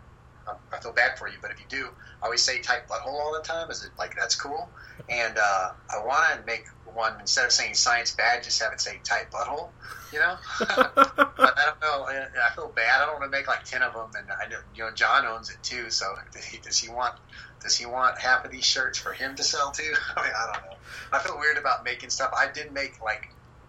I 0.73 0.79
feel 0.81 0.93
bad 0.93 1.19
for 1.19 1.29
you, 1.29 1.37
but 1.41 1.51
if 1.51 1.61
you 1.61 1.67
do, 1.69 1.89
I 2.23 2.27
always 2.27 2.43
say 2.43 2.61
tight 2.61 2.89
butthole 2.89 3.15
all 3.21 3.33
the 3.33 3.47
time. 3.47 3.71
Is 3.71 3.85
it 3.85 3.93
like 3.99 4.15
that's 4.17 4.35
cool? 4.35 4.71
And 5.09 5.37
uh, 5.39 5.69
I 5.91 6.05
want 6.05 6.39
to 6.39 6.47
make 6.47 6.65
one 6.85 7.15
instead 7.21 7.47
of 7.47 7.53
saying 7.53 7.75
science 7.75 8.15
bad, 8.15 8.43
just 8.43 8.63
have 8.63 8.73
it 8.73 8.81
say 8.81 9.01
tight 9.05 9.31
butthole. 9.31 9.71
You 10.13 10.21
know, 10.21 10.37
I 10.61 11.73
don't 11.81 11.83
know. 11.83 12.07
I 12.09 12.55
feel 12.55 12.73
bad. 12.75 13.01
I 13.03 13.07
don't 13.07 13.21
want 13.21 13.31
to 13.33 13.37
make 13.37 13.49
like 13.49 13.65
ten 13.65 13.83
of 13.83 13.93
them, 13.95 14.11
and 14.19 14.29
I 14.31 14.49
know 14.49 14.59
you 14.75 14.85
know 14.85 14.91
John 14.93 15.27
owns 15.27 15.51
it 15.51 15.63
too. 15.63 15.91
So 15.91 16.07
does 16.33 16.45
he, 16.45 16.59
does 16.59 16.79
he 16.79 16.89
want 16.89 17.15
does 17.63 17.77
he 17.77 17.87
want 17.87 18.19
half 18.19 18.45
of 18.45 18.51
these 18.51 18.65
shirts 18.65 18.99
for 18.99 19.13
him 19.13 19.35
to 19.37 19.45
sell 19.45 19.71
too? 19.71 19.95
I 20.17 20.23
mean, 20.23 20.33
I 20.37 20.53
don't 20.53 20.65
know. 20.65 20.77
I 21.13 21.19
feel 21.21 21.39
weird 21.39 21.59
about 21.59 21.85
making 21.85 22.11
stuff. 22.11 22.33
I 22.37 22.51
did 22.53 22.73
make 22.73 23.01
like 23.03 23.23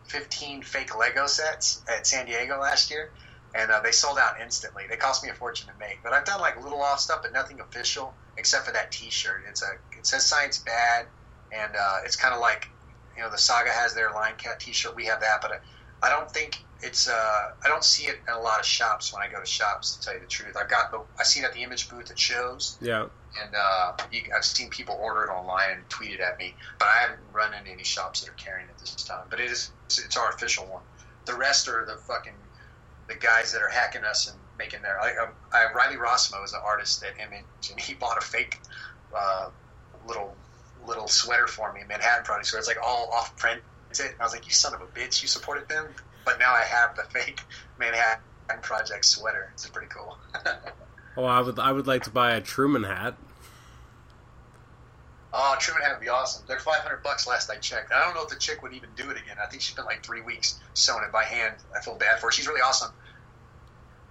15 0.10 0.64
fake 0.64 0.97
Lego 0.97 1.27
sets 1.27 1.84
at 1.88 2.07
San 2.07 2.26
Diego 2.26 2.60
last 2.60 2.89
year, 2.89 3.11
and 3.55 3.71
uh, 3.71 3.80
they 3.81 3.91
sold 3.91 4.17
out 4.17 4.39
instantly. 4.41 4.84
They 4.89 4.97
cost 4.97 5.23
me 5.23 5.30
a 5.30 5.34
fortune 5.34 5.67
to 5.67 5.80
make, 5.80 5.99
but 6.03 6.13
I've 6.13 6.26
done 6.26 6.39
like 6.39 6.61
little 6.61 6.81
off 6.81 6.99
stuff, 6.99 7.21
but 7.23 7.34
nothing 7.34 7.59
official 7.59 8.13
except 8.38 8.65
for 8.65 8.71
that 8.73 8.91
T-shirt. 8.91 9.43
It's 9.47 9.63
a 9.63 9.71
it 9.97 10.05
says 10.05 10.26
Science 10.26 10.59
Bad, 10.59 11.07
and 11.51 11.76
uh, 11.76 11.97
it's 12.05 12.15
kind 12.15 12.34
of 12.34 12.39
like 12.39 12.69
you 13.15 13.23
know 13.23 13.30
the 13.30 13.38
Saga 13.38 13.71
has 13.71 13.93
their 13.93 14.11
Lying 14.11 14.35
Cat 14.35 14.59
T-shirt. 14.59 14.95
We 14.95 15.05
have 15.05 15.21
that, 15.21 15.41
but 15.41 15.51
I, 15.51 16.07
I 16.07 16.09
don't 16.09 16.30
think 16.30 16.63
it's 16.81 17.09
uh, 17.09 17.51
I 17.63 17.67
don't 17.67 17.84
see 17.84 18.05
it 18.05 18.19
in 18.27 18.34
a 18.34 18.39
lot 18.39 18.59
of 18.59 18.65
shops 18.65 19.13
when 19.13 19.21
I 19.21 19.31
go 19.31 19.39
to 19.39 19.45
shops. 19.45 19.97
To 19.97 20.05
tell 20.05 20.13
you 20.13 20.21
the 20.21 20.27
truth, 20.27 20.55
I've 20.59 20.69
got 20.69 20.91
the 20.91 21.01
I 21.19 21.23
see 21.23 21.41
it 21.41 21.45
at 21.45 21.53
the 21.53 21.63
image 21.63 21.89
booth 21.89 22.11
at 22.11 22.19
shows. 22.19 22.77
Yeah. 22.81 23.07
And 23.43 23.53
uh, 23.55 23.93
you, 24.11 24.21
I've 24.35 24.45
seen 24.45 24.69
people 24.69 24.97
order 24.99 25.23
it 25.26 25.30
online 25.30 25.71
and 25.71 25.89
tweet 25.89 26.13
it 26.13 26.19
at 26.19 26.39
me, 26.39 26.55
but 26.80 26.88
I 26.88 27.01
haven't 27.01 27.19
run 27.31 27.53
into 27.53 27.69
any 27.69 27.84
shops 27.84 28.21
that 28.21 28.30
are 28.30 28.34
carrying 28.34 28.67
it 28.67 28.77
this 28.80 28.95
time. 29.03 29.26
But 29.30 29.39
it 29.39 29.51
is 29.51 29.71
it's 29.88 30.17
our 30.17 30.30
official 30.30 30.65
one. 30.65 30.81
The 31.26 31.35
rest 31.35 31.67
are 31.67 31.85
the 31.85 31.97
fucking 31.97 32.34
the 33.10 33.15
guys 33.15 33.52
that 33.52 33.61
are 33.61 33.69
hacking 33.69 34.03
us 34.03 34.30
and 34.30 34.38
making 34.57 34.81
their. 34.81 35.02
I, 35.02 35.18
um, 35.18 35.30
I, 35.52 35.65
Riley 35.73 35.98
Rossmo 35.98 36.44
is 36.45 36.53
an 36.53 36.61
artist 36.64 37.03
at 37.03 37.19
Image, 37.19 37.72
and 37.72 37.80
he 37.80 37.94
bought 37.95 38.18
a 38.18 38.22
fake 38.22 38.60
uh, 39.15 39.49
little 40.07 40.36
little 40.88 41.07
sweater 41.07 41.48
for 41.48 41.73
me, 41.73 41.81
Manhattan 41.88 42.23
Project 42.23 42.48
sweater. 42.48 42.60
It's 42.60 42.68
like 42.68 42.81
all 42.81 43.10
off 43.11 43.36
print. 43.36 43.61
It. 43.91 44.15
I 44.19 44.23
was 44.23 44.34
like, 44.34 44.45
you 44.45 44.53
son 44.53 44.73
of 44.73 44.81
a 44.81 44.86
bitch, 44.86 45.22
you 45.22 45.27
supported 45.27 45.68
them, 45.68 45.88
but 46.23 46.40
now 46.40 46.53
I 46.53 46.61
have 46.61 46.95
the 46.95 47.03
fake 47.19 47.41
Manhattan 47.80 48.22
Project 48.61 49.03
sweater. 49.03 49.52
It's 49.53 49.68
pretty 49.68 49.90
cool. 49.90 50.18
oh, 51.18 51.26
I 51.26 51.41
would 51.41 51.60
I 51.60 51.72
would 51.72 51.88
like 51.88 52.03
to 52.03 52.11
buy 52.11 52.36
a 52.36 52.41
Truman 52.41 52.84
hat. 52.84 53.15
Oh, 55.31 55.56
Truman 55.60 55.84
hat 55.84 55.91
would 55.91 56.03
be 56.03 56.10
awesome. 56.10 56.43
They're 56.47 56.60
five 56.60 56.80
hundred 56.80 57.03
bucks 57.03 57.27
last 57.27 57.49
I 57.51 57.57
checked. 57.57 57.91
I 57.91 58.03
don't 58.03 58.15
know 58.15 58.23
if 58.23 58.30
the 58.30 58.35
chick 58.35 58.64
would 58.64 58.73
even 58.73 58.89
do 58.95 59.10
it 59.11 59.18
again. 59.18 59.38
I 59.41 59.45
think 59.47 59.61
she 59.61 59.73
spent 59.73 59.88
like 59.88 60.03
three 60.03 60.22
weeks 60.22 60.60
sewing 60.73 61.03
it 61.06 61.11
by 61.11 61.23
hand. 61.23 61.56
I 61.76 61.81
feel 61.81 61.95
bad 61.95 62.19
for 62.19 62.27
her. 62.27 62.31
She's 62.31 62.47
really 62.47 62.61
awesome. 62.61 62.91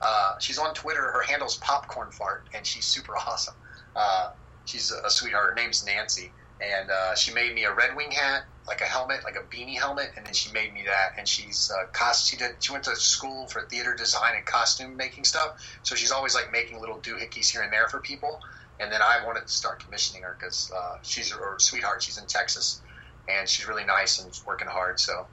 Uh, 0.01 0.39
she's 0.39 0.59
on 0.59 0.75
Twitter. 0.75 1.03
Her 1.11 1.23
handle's 1.23 1.57
popcorn 1.57 2.13
fart, 2.13 2.47
and 2.55 2.65
she's 2.65 2.85
super 2.85 3.17
awesome. 3.17 3.55
Uh, 3.97 4.31
she's 4.65 4.93
a, 4.93 5.11
sweetheart. 5.11 5.51
Her 5.51 5.55
name's 5.57 5.85
Nancy, 5.85 6.31
and 6.61 6.89
uh, 6.89 7.17
she 7.17 7.35
made 7.35 7.53
me 7.53 7.65
a 7.65 7.75
Red 7.75 7.97
Wing 7.97 8.13
hat, 8.13 8.45
like 8.69 8.81
a 8.81 8.85
helmet, 8.85 9.25
like 9.25 9.35
a 9.35 9.43
beanie 9.43 9.77
helmet, 9.77 10.13
and 10.17 10.25
then 10.25 10.35
she 10.35 10.53
made 10.53 10.73
me 10.73 10.85
that. 10.87 11.15
And 11.19 11.27
she's 11.27 11.73
uh, 11.73 11.89
cost. 11.89 12.31
She 12.31 12.37
did. 12.37 12.53
She 12.61 12.71
went 12.71 12.85
to 12.85 12.95
school 12.95 13.49
for 13.49 13.63
theater 13.63 13.93
design 13.93 14.37
and 14.37 14.47
costume 14.47 14.97
making 14.97 15.25
stuff. 15.25 15.61
So 15.83 15.97
she's 15.97 16.13
always 16.13 16.37
like 16.37 16.53
making 16.53 16.79
little 16.79 16.99
doohickeys 16.99 17.51
here 17.51 17.63
and 17.63 17.73
there 17.73 17.89
for 17.89 17.99
people 17.99 18.41
and 18.81 18.93
then 18.93 19.01
I 19.03 19.25
wanted 19.25 19.47
to 19.47 19.53
start 19.53 19.81
commissioning 19.85 20.23
her 20.23 20.37
because 20.39 20.71
uh, 20.75 20.99
she's 21.03 21.33
a 21.33 21.37
sweetheart. 21.59 22.03
She's 22.03 22.19
in 22.19 22.27
Texas, 22.27 22.81
and 23.29 23.49
she's 23.49 23.67
really 23.69 23.85
nice 23.85 24.23
and 24.23 24.39
working 24.47 24.69
hard. 24.69 25.01
So 25.01 25.27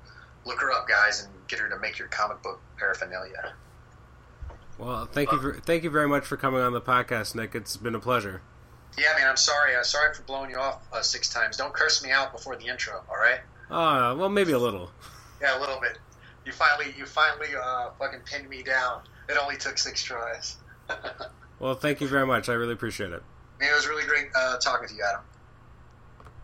look 0.46 0.60
her 0.62 0.72
up, 0.72 0.88
guys, 0.88 1.24
and 1.24 1.32
get 1.48 1.60
her 1.60 1.70
to 1.70 1.80
make 1.80 2.00
your 2.00 2.08
comic 2.08 2.42
book 2.42 2.60
paraphernalia. 2.78 3.54
Well, 4.78 5.06
thank 5.06 5.32
you, 5.32 5.40
for, 5.40 5.54
thank 5.54 5.84
you 5.84 5.90
very 5.90 6.08
much 6.08 6.26
for 6.26 6.36
coming 6.36 6.62
on 6.62 6.74
the 6.74 6.82
podcast, 6.82 7.34
Nick. 7.34 7.56
It's 7.56 7.78
been 7.78 7.96
a 7.96 8.00
pleasure. 8.00 8.42
Yeah, 8.98 9.14
man. 9.18 9.28
I'm 9.28 9.38
sorry. 9.38 9.76
I'm 9.76 9.84
sorry 9.84 10.14
for 10.14 10.24
blowing 10.24 10.50
you 10.50 10.58
off 10.58 10.82
uh, 10.92 11.02
six 11.02 11.30
times. 11.30 11.58
Don't 11.58 11.74
curse 11.74 12.04
me 12.04 12.12
out 12.12 12.32
before 12.32 12.56
the 12.56 12.68
intro. 12.68 13.04
All 13.10 13.16
right? 13.16 13.40
Uh, 13.70 14.16
well, 14.16 14.30
maybe 14.30 14.52
a 14.52 14.60
little. 14.60 14.92
Yeah, 15.42 15.60
a 15.60 15.60
little 15.60 15.82
bit. 15.82 16.00
You 16.46 16.54
finally, 16.54 16.94
you 16.98 17.06
finally, 17.06 17.50
uh, 17.62 17.90
fucking 18.00 18.22
pinned 18.22 18.50
me 18.50 18.64
down. 18.64 19.02
It 19.28 19.38
only 19.38 19.58
took 19.58 19.78
six 19.78 20.02
tries. 20.02 20.56
well, 21.60 21.76
thank 21.76 22.00
you 22.00 22.08
very 22.08 22.26
much. 22.26 22.48
I 22.48 22.54
really 22.54 22.72
appreciate 22.72 23.12
it. 23.12 23.22
Man, 23.60 23.72
it 23.72 23.76
was 23.76 23.88
really 23.88 24.06
great 24.06 24.28
uh, 24.36 24.58
talking 24.58 24.88
to 24.88 24.94
you, 24.96 25.04
Adam. 25.08 25.22